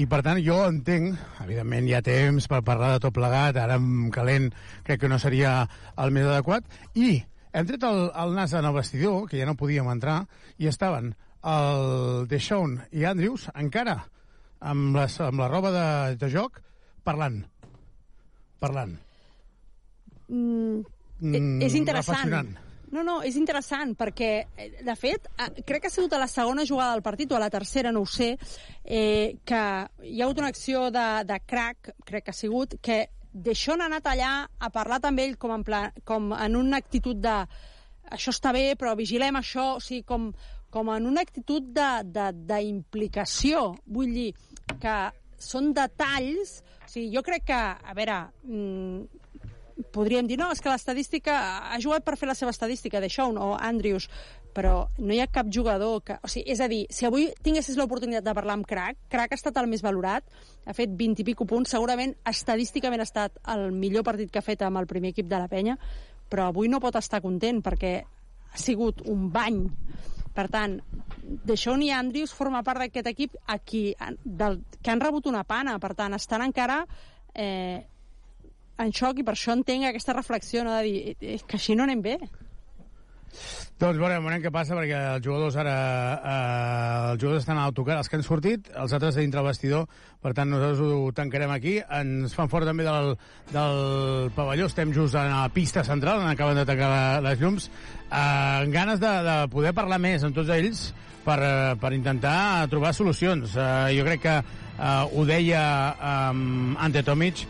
i 0.00 0.08
per 0.08 0.22
tant 0.24 0.40
jo 0.40 0.56
entenc, 0.70 1.20
evidentment 1.44 1.90
hi 1.90 1.94
ha 1.98 2.02
temps 2.06 2.48
per 2.48 2.62
parlar 2.64 2.94
de 2.94 3.04
tot 3.04 3.16
plegat, 3.16 3.60
ara 3.60 3.76
en 3.76 4.08
calent 4.14 4.48
crec 4.88 5.04
que 5.04 5.12
no 5.12 5.20
seria 5.20 5.52
el 6.00 6.16
més 6.16 6.24
adequat, 6.24 6.64
i 6.96 7.18
hem 7.52 7.68
tret 7.68 7.84
el, 7.84 8.06
el 8.24 8.34
nas 8.40 8.56
en 8.56 8.64
el 8.64 8.76
vestidor, 8.76 9.28
que 9.28 9.36
ja 9.36 9.52
no 9.52 9.58
podíem 9.60 9.92
entrar, 9.92 10.22
i 10.56 10.72
estaven 10.72 11.12
el 11.44 12.26
Deshaun 12.32 12.80
i 12.88 13.04
Andrews 13.04 13.50
encara 13.52 14.00
amb, 14.60 14.96
les, 14.96 15.20
amb 15.28 15.44
la 15.44 15.52
roba 15.52 15.76
de, 15.76 15.88
de 16.20 16.32
joc 16.32 16.60
parlant 17.04 17.42
parlant. 18.60 18.98
Mm, 20.28 20.84
Mm, 21.20 21.60
és 21.62 21.74
interessant. 21.76 22.56
No, 22.90 23.04
no, 23.06 23.20
és 23.22 23.36
interessant, 23.38 23.92
perquè, 23.94 24.46
eh, 24.56 24.82
de 24.82 24.94
fet, 24.98 25.28
eh, 25.38 25.62
crec 25.62 25.82
que 25.82 25.86
ha 25.86 25.94
sigut 25.94 26.12
a 26.12 26.18
la 26.18 26.26
segona 26.26 26.64
jugada 26.66 26.92
del 26.92 27.02
partit, 27.02 27.30
o 27.30 27.36
a 27.36 27.38
la 27.38 27.50
tercera, 27.50 27.92
no 27.92 28.00
ho 28.00 28.06
sé, 28.06 28.36
eh, 28.84 29.36
que 29.44 29.88
hi 30.02 30.20
ha 30.20 30.24
hagut 30.24 30.38
una 30.38 30.48
acció 30.48 30.90
de, 30.90 31.24
de 31.24 31.40
crack, 31.46 31.94
crec 32.04 32.24
que 32.24 32.30
ha 32.30 32.34
sigut, 32.34 32.74
que 32.82 33.10
Deixón 33.32 33.80
ha 33.80 33.86
anat 33.86 34.06
allà 34.10 34.48
a 34.58 34.70
parlar 34.74 34.98
també 34.98 35.28
ell 35.28 35.36
com 35.38 35.52
en, 35.54 35.62
plan, 35.62 35.92
com 36.04 36.32
en 36.34 36.56
una 36.56 36.76
actitud 36.82 37.14
de 37.14 37.46
això 38.10 38.34
està 38.34 38.50
bé, 38.50 38.74
però 38.74 38.96
vigilem 38.98 39.36
això, 39.38 39.76
o 39.76 39.80
sigui, 39.80 40.02
com, 40.02 40.32
com 40.68 40.88
en 40.90 41.06
una 41.06 41.20
actitud 41.20 41.62
d'implicació. 41.70 43.76
Vull 43.86 44.12
dir 44.16 44.34
que 44.80 45.12
són 45.38 45.72
detalls... 45.72 46.64
O 46.90 46.92
sigui, 46.92 47.12
jo 47.14 47.22
crec 47.22 47.44
que, 47.46 47.54
a 47.54 47.92
veure, 47.94 48.14
mm, 48.42 49.84
podríem 49.94 50.26
dir, 50.26 50.36
no, 50.40 50.48
és 50.50 50.58
que 50.58 50.72
l'estadística 50.72 51.36
ha 51.70 51.78
jugat 51.78 52.02
per 52.02 52.16
fer 52.18 52.26
la 52.26 52.34
seva 52.34 52.50
estadística, 52.50 52.98
d'això, 52.98 53.28
o 53.30 53.52
Andrews, 53.54 54.08
però 54.52 54.88
no 54.98 55.14
hi 55.14 55.20
ha 55.22 55.28
cap 55.30 55.46
jugador 55.46 56.02
que... 56.02 56.18
O 56.18 56.26
sigui, 56.26 56.50
és 56.50 56.58
a 56.58 56.66
dir, 56.66 56.80
si 56.90 57.06
avui 57.06 57.28
tinguessis 57.46 57.78
l'oportunitat 57.78 58.26
de 58.26 58.34
parlar 58.34 58.56
amb 58.58 58.66
Crac, 58.66 58.98
Crac 59.08 59.30
ha 59.30 59.38
estat 59.38 59.62
el 59.62 59.70
més 59.70 59.86
valorat, 59.86 60.26
ha 60.66 60.74
fet 60.74 60.90
20 60.90 61.22
i 61.22 61.28
pico 61.30 61.46
punts, 61.46 61.70
segurament 61.70 62.16
estadísticament 62.26 63.04
ha 63.04 63.06
estat 63.06 63.38
el 63.54 63.68
millor 63.70 64.02
partit 64.02 64.34
que 64.34 64.42
ha 64.42 64.48
fet 64.50 64.66
amb 64.66 64.82
el 64.82 64.90
primer 64.90 65.14
equip 65.14 65.30
de 65.30 65.38
la 65.38 65.46
penya, 65.46 65.78
però 66.26 66.50
avui 66.50 66.66
no 66.66 66.82
pot 66.82 66.98
estar 66.98 67.22
content 67.22 67.62
perquè 67.62 68.00
ha 68.02 68.58
sigut 68.58 69.06
un 69.06 69.30
bany. 69.30 69.62
Per 70.34 70.46
tant, 70.48 70.78
Deixón 71.46 71.82
i 71.82 71.90
Andrews 71.94 72.32
forma 72.34 72.62
part 72.66 72.80
d'aquest 72.82 73.06
equip 73.10 73.36
a 73.46 73.58
qui, 73.58 73.94
del, 74.24 74.60
que 74.82 74.92
han 74.92 75.02
rebut 75.02 75.26
una 75.30 75.44
pana, 75.44 75.78
per 75.82 75.94
tant, 75.98 76.14
estan 76.14 76.42
encara 76.46 76.84
eh, 77.34 77.82
en 78.80 78.92
xoc 78.96 79.20
i 79.20 79.26
per 79.26 79.34
això 79.36 79.54
entenc 79.56 79.88
aquesta 79.88 80.14
reflexió 80.16 80.64
no, 80.64 80.76
de 80.78 80.82
dir 80.86 81.00
"Eh, 81.10 81.34
és 81.36 81.44
que 81.44 81.58
així 81.58 81.76
no 81.76 81.84
anem 81.84 82.02
bé. 82.02 82.16
Doncs 83.80 83.96
veurem, 83.96 84.20
veurem 84.20 84.42
què 84.44 84.50
passa, 84.52 84.74
perquè 84.76 84.96
els 85.16 85.24
jugadors 85.24 85.56
ara... 85.56 85.74
Eh, 86.20 87.12
els 87.12 87.22
jugadors 87.22 87.44
estan 87.44 87.56
a 87.56 87.64
l'autocar, 87.64 87.96
els 88.00 88.10
que 88.10 88.18
han 88.18 88.24
sortit, 88.26 88.68
els 88.76 88.92
altres 88.92 89.16
a 89.16 89.24
dintre 89.24 89.40
el 89.40 89.48
vestidor, 89.48 89.86
per 90.20 90.34
tant 90.36 90.50
nosaltres 90.52 90.82
ho 90.84 91.12
tancarem 91.16 91.54
aquí. 91.54 91.78
Ens 92.00 92.34
fan 92.36 92.50
fora 92.52 92.68
també 92.68 92.84
del, 92.84 93.14
del 93.54 94.32
pavelló, 94.36 94.68
estem 94.68 94.92
just 94.96 95.16
a 95.16 95.24
la 95.30 95.46
pista 95.54 95.84
central, 95.86 96.20
on 96.20 96.28
acaben 96.28 96.60
de 96.60 96.66
tancar 96.68 96.90
les 97.24 97.40
llums, 97.40 97.70
eh, 98.10 98.20
amb 98.20 98.74
ganes 98.74 99.00
de, 99.00 99.14
de 99.30 99.38
poder 99.54 99.72
parlar 99.76 100.00
més 100.02 100.26
amb 100.28 100.36
tots 100.36 100.52
ells 100.54 100.90
per, 101.24 101.38
eh, 101.40 101.78
per 101.80 101.94
intentar 101.96 102.68
trobar 102.72 102.92
solucions. 102.96 103.56
Eh, 103.56 103.96
jo 103.96 104.04
crec 104.10 104.26
que 104.26 104.36
eh, 104.42 104.92
ho 105.08 105.24
deia 105.28 105.64
eh, 105.94 106.84
Ante 106.84 107.06
Tomic, 107.06 107.46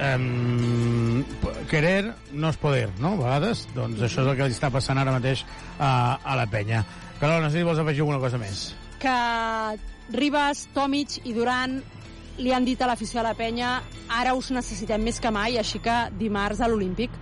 um, 0.00 1.22
querer 1.70 2.14
no 2.32 2.50
és 2.50 2.58
poder, 2.60 2.88
no? 2.98 3.14
A 3.14 3.22
vegades, 3.22 3.66
doncs 3.76 4.02
això 4.02 4.24
és 4.24 4.32
el 4.32 4.36
que 4.38 4.48
li 4.48 4.56
està 4.56 4.72
passant 4.72 4.98
ara 4.98 5.14
mateix 5.14 5.44
a, 5.78 6.18
a 6.24 6.36
la 6.38 6.48
penya. 6.50 6.82
Carola, 7.20 7.44
no 7.46 7.52
sé 7.52 7.60
si 7.60 7.68
vols 7.68 7.80
afegir 7.82 8.04
alguna 8.04 8.20
cosa 8.22 8.40
més. 8.40 8.70
Que 9.00 9.16
Ribas, 10.12 10.66
Tomic 10.74 11.20
i 11.24 11.34
Duran 11.36 11.80
li 12.40 12.52
han 12.56 12.64
dit 12.64 12.80
a 12.80 12.88
l'afició 12.88 13.20
de 13.20 13.28
la 13.28 13.36
penya 13.36 13.78
ara 14.16 14.34
us 14.34 14.50
necessitem 14.54 15.02
més 15.04 15.20
que 15.20 15.32
mai, 15.34 15.58
així 15.60 15.80
que 15.84 15.96
dimarts 16.18 16.62
a 16.64 16.68
l'Olímpic. 16.70 17.12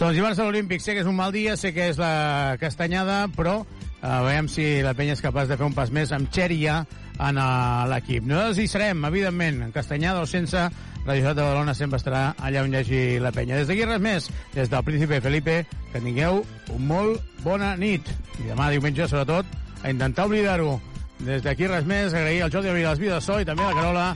Doncs 0.00 0.16
dimarts 0.16 0.40
a 0.40 0.46
l'Olímpic 0.46 0.82
sé 0.82 0.94
que 0.94 1.04
és 1.04 1.08
un 1.08 1.16
mal 1.16 1.32
dia, 1.32 1.56
sé 1.56 1.72
que 1.72 1.90
és 1.92 1.98
la 2.00 2.56
castanyada, 2.60 3.22
però 3.36 3.60
uh, 3.62 4.20
veiem 4.26 4.48
si 4.50 4.66
la 4.84 4.94
penya 4.98 5.16
és 5.16 5.24
capaç 5.24 5.50
de 5.50 5.58
fer 5.58 5.66
un 5.66 5.76
pas 5.76 5.92
més 5.94 6.12
amb 6.12 6.30
Xèria 6.34 6.82
en 7.20 7.40
uh, 7.40 7.86
l'equip. 7.90 8.26
Nosaltres 8.26 8.62
hi 8.62 8.70
serem, 8.70 9.04
evidentment, 9.08 9.62
en 9.68 9.74
castanyada 9.74 10.24
o 10.24 10.28
sense, 10.28 10.68
Radio 11.06 11.22
Ciutat 11.22 11.36
de 11.36 11.42
Badalona 11.42 11.74
sempre 11.74 11.98
estarà 12.00 12.22
allà 12.38 12.62
on 12.64 12.74
hi 12.74 12.78
hagi 12.80 13.02
la 13.22 13.32
penya. 13.32 13.56
Des 13.60 13.68
d'aquí 13.70 13.86
res 13.88 14.00
més, 14.04 14.28
des 14.54 14.70
del 14.70 14.84
Príncipe 14.84 15.20
Felipe, 15.24 15.56
que 15.92 16.02
tingueu 16.04 16.42
un 16.74 16.86
molt 16.86 17.42
bona 17.44 17.72
nit. 17.80 18.06
I 18.38 18.50
demà, 18.50 18.68
diumenge, 18.70 19.08
sobretot, 19.08 19.46
a 19.82 19.90
intentar 19.90 20.28
oblidar-ho. 20.28 20.78
Des 21.24 21.42
d'aquí 21.44 21.68
res 21.68 21.88
més, 21.88 22.12
agrair 22.12 22.44
al 22.44 22.52
Jordi 22.52 22.74
Vilas 22.76 23.00
Vidassó 23.00 23.40
i 23.40 23.48
també 23.48 23.64
a 23.64 23.72
la 23.72 23.78
Carola. 23.80 24.08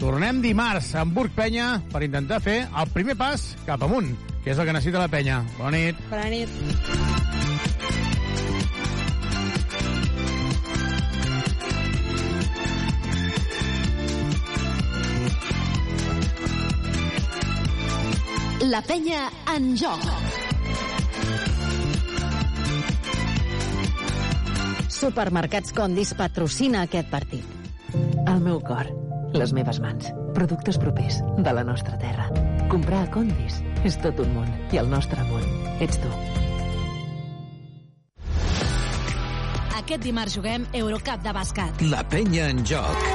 Tornem 0.00 0.40
dimarts 0.42 0.94
a 0.94 1.04
Hamburg 1.04 1.36
Penya 1.36 1.74
per 1.92 2.02
intentar 2.02 2.40
fer 2.42 2.64
el 2.66 2.94
primer 2.96 3.18
pas 3.20 3.52
cap 3.68 3.84
amunt, 3.86 4.10
que 4.42 4.52
és 4.52 4.58
el 4.58 4.66
que 4.66 4.76
necessita 4.76 5.04
la 5.04 5.12
penya. 5.12 5.42
Bona 5.60 5.76
nit. 5.76 6.06
Bona 6.10 6.30
nit. 6.32 7.53
La 18.64 18.80
penya 18.80 19.26
en 19.52 19.74
joc. 19.76 20.04
Supermercats 24.88 25.74
Condis 25.76 26.14
patrocina 26.16 26.84
aquest 26.86 27.10
partit. 27.12 27.44
El 28.24 28.40
meu 28.40 28.62
cor, 28.64 28.88
les 29.36 29.52
meves 29.52 29.82
mans, 29.84 30.08
productes 30.38 30.78
propers 30.80 31.20
de 31.36 31.54
la 31.58 31.66
nostra 31.66 31.98
terra. 32.00 32.30
Comprar 32.72 33.02
a 33.04 33.10
Condis 33.12 33.60
és 33.84 34.00
tot 34.00 34.22
un 34.24 34.32
món 34.38 34.48
i 34.72 34.80
el 34.80 34.88
nostre 34.88 35.20
món 35.28 35.44
ets 35.84 36.00
tu. 36.00 36.14
Aquest 39.82 40.00
dimarts 40.08 40.40
juguem 40.40 40.64
Eurocup 40.72 41.20
de 41.26 41.36
bàsquet. 41.36 41.84
La 41.92 42.00
penya 42.08 42.48
en 42.54 42.64
joc. 42.64 43.10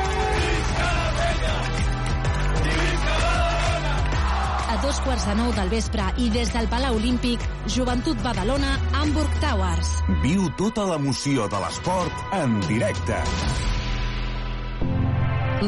Dos 4.82 5.00
quarts 5.04 5.26
de 5.28 5.34
nou 5.36 5.52
del 5.56 5.70
vespre 5.72 6.06
i 6.24 6.30
des 6.32 6.52
del 6.54 6.68
Palau 6.72 6.96
Olímpic, 6.96 7.44
Joventut 7.68 8.20
Badalona, 8.24 8.76
Hamburg 8.96 9.40
Towers. 9.44 9.92
Viu 10.24 10.48
tota 10.60 10.86
l'emoció 10.90 11.48
de 11.52 11.62
l'esport 11.64 12.36
en 12.38 12.60
directe. 12.68 13.20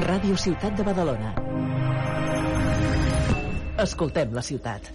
Ràdio 0.07 0.37
Ciutat 0.39 0.77
de 0.79 0.87
Badalona. 0.87 1.33
Escoltem 3.83 4.37
la 4.37 4.45
ciutat. 4.45 4.91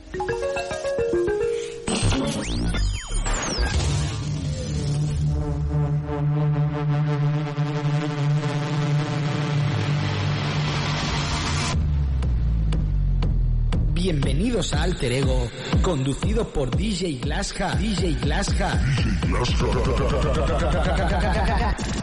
Bienvenidos 14.07 14.73
a 14.73 14.85
Alter 14.85 15.11
Ego, 15.11 15.51
conducido 15.83 16.47
por 16.47 16.71
DJ 16.71 17.19
Glassha. 17.19 17.75
DJ 17.75 18.15
Glassha. 18.21 18.81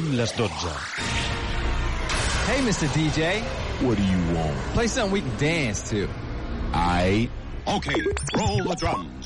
Són 0.00 0.16
les 0.16 0.32
12. 0.32 0.70
Hey, 2.48 2.60
Mr. 2.64 2.88
DJ. 2.96 3.42
What 3.84 3.98
do 3.98 4.02
you 4.02 4.20
want? 4.34 4.56
Play 4.72 4.86
something 4.86 5.12
we 5.12 5.20
can 5.20 5.36
dance 5.36 5.90
to. 5.90 6.08
I. 6.72 7.28
Okay, 7.68 8.00
roll 8.38 8.64
the 8.64 8.76
drums. 8.76 9.19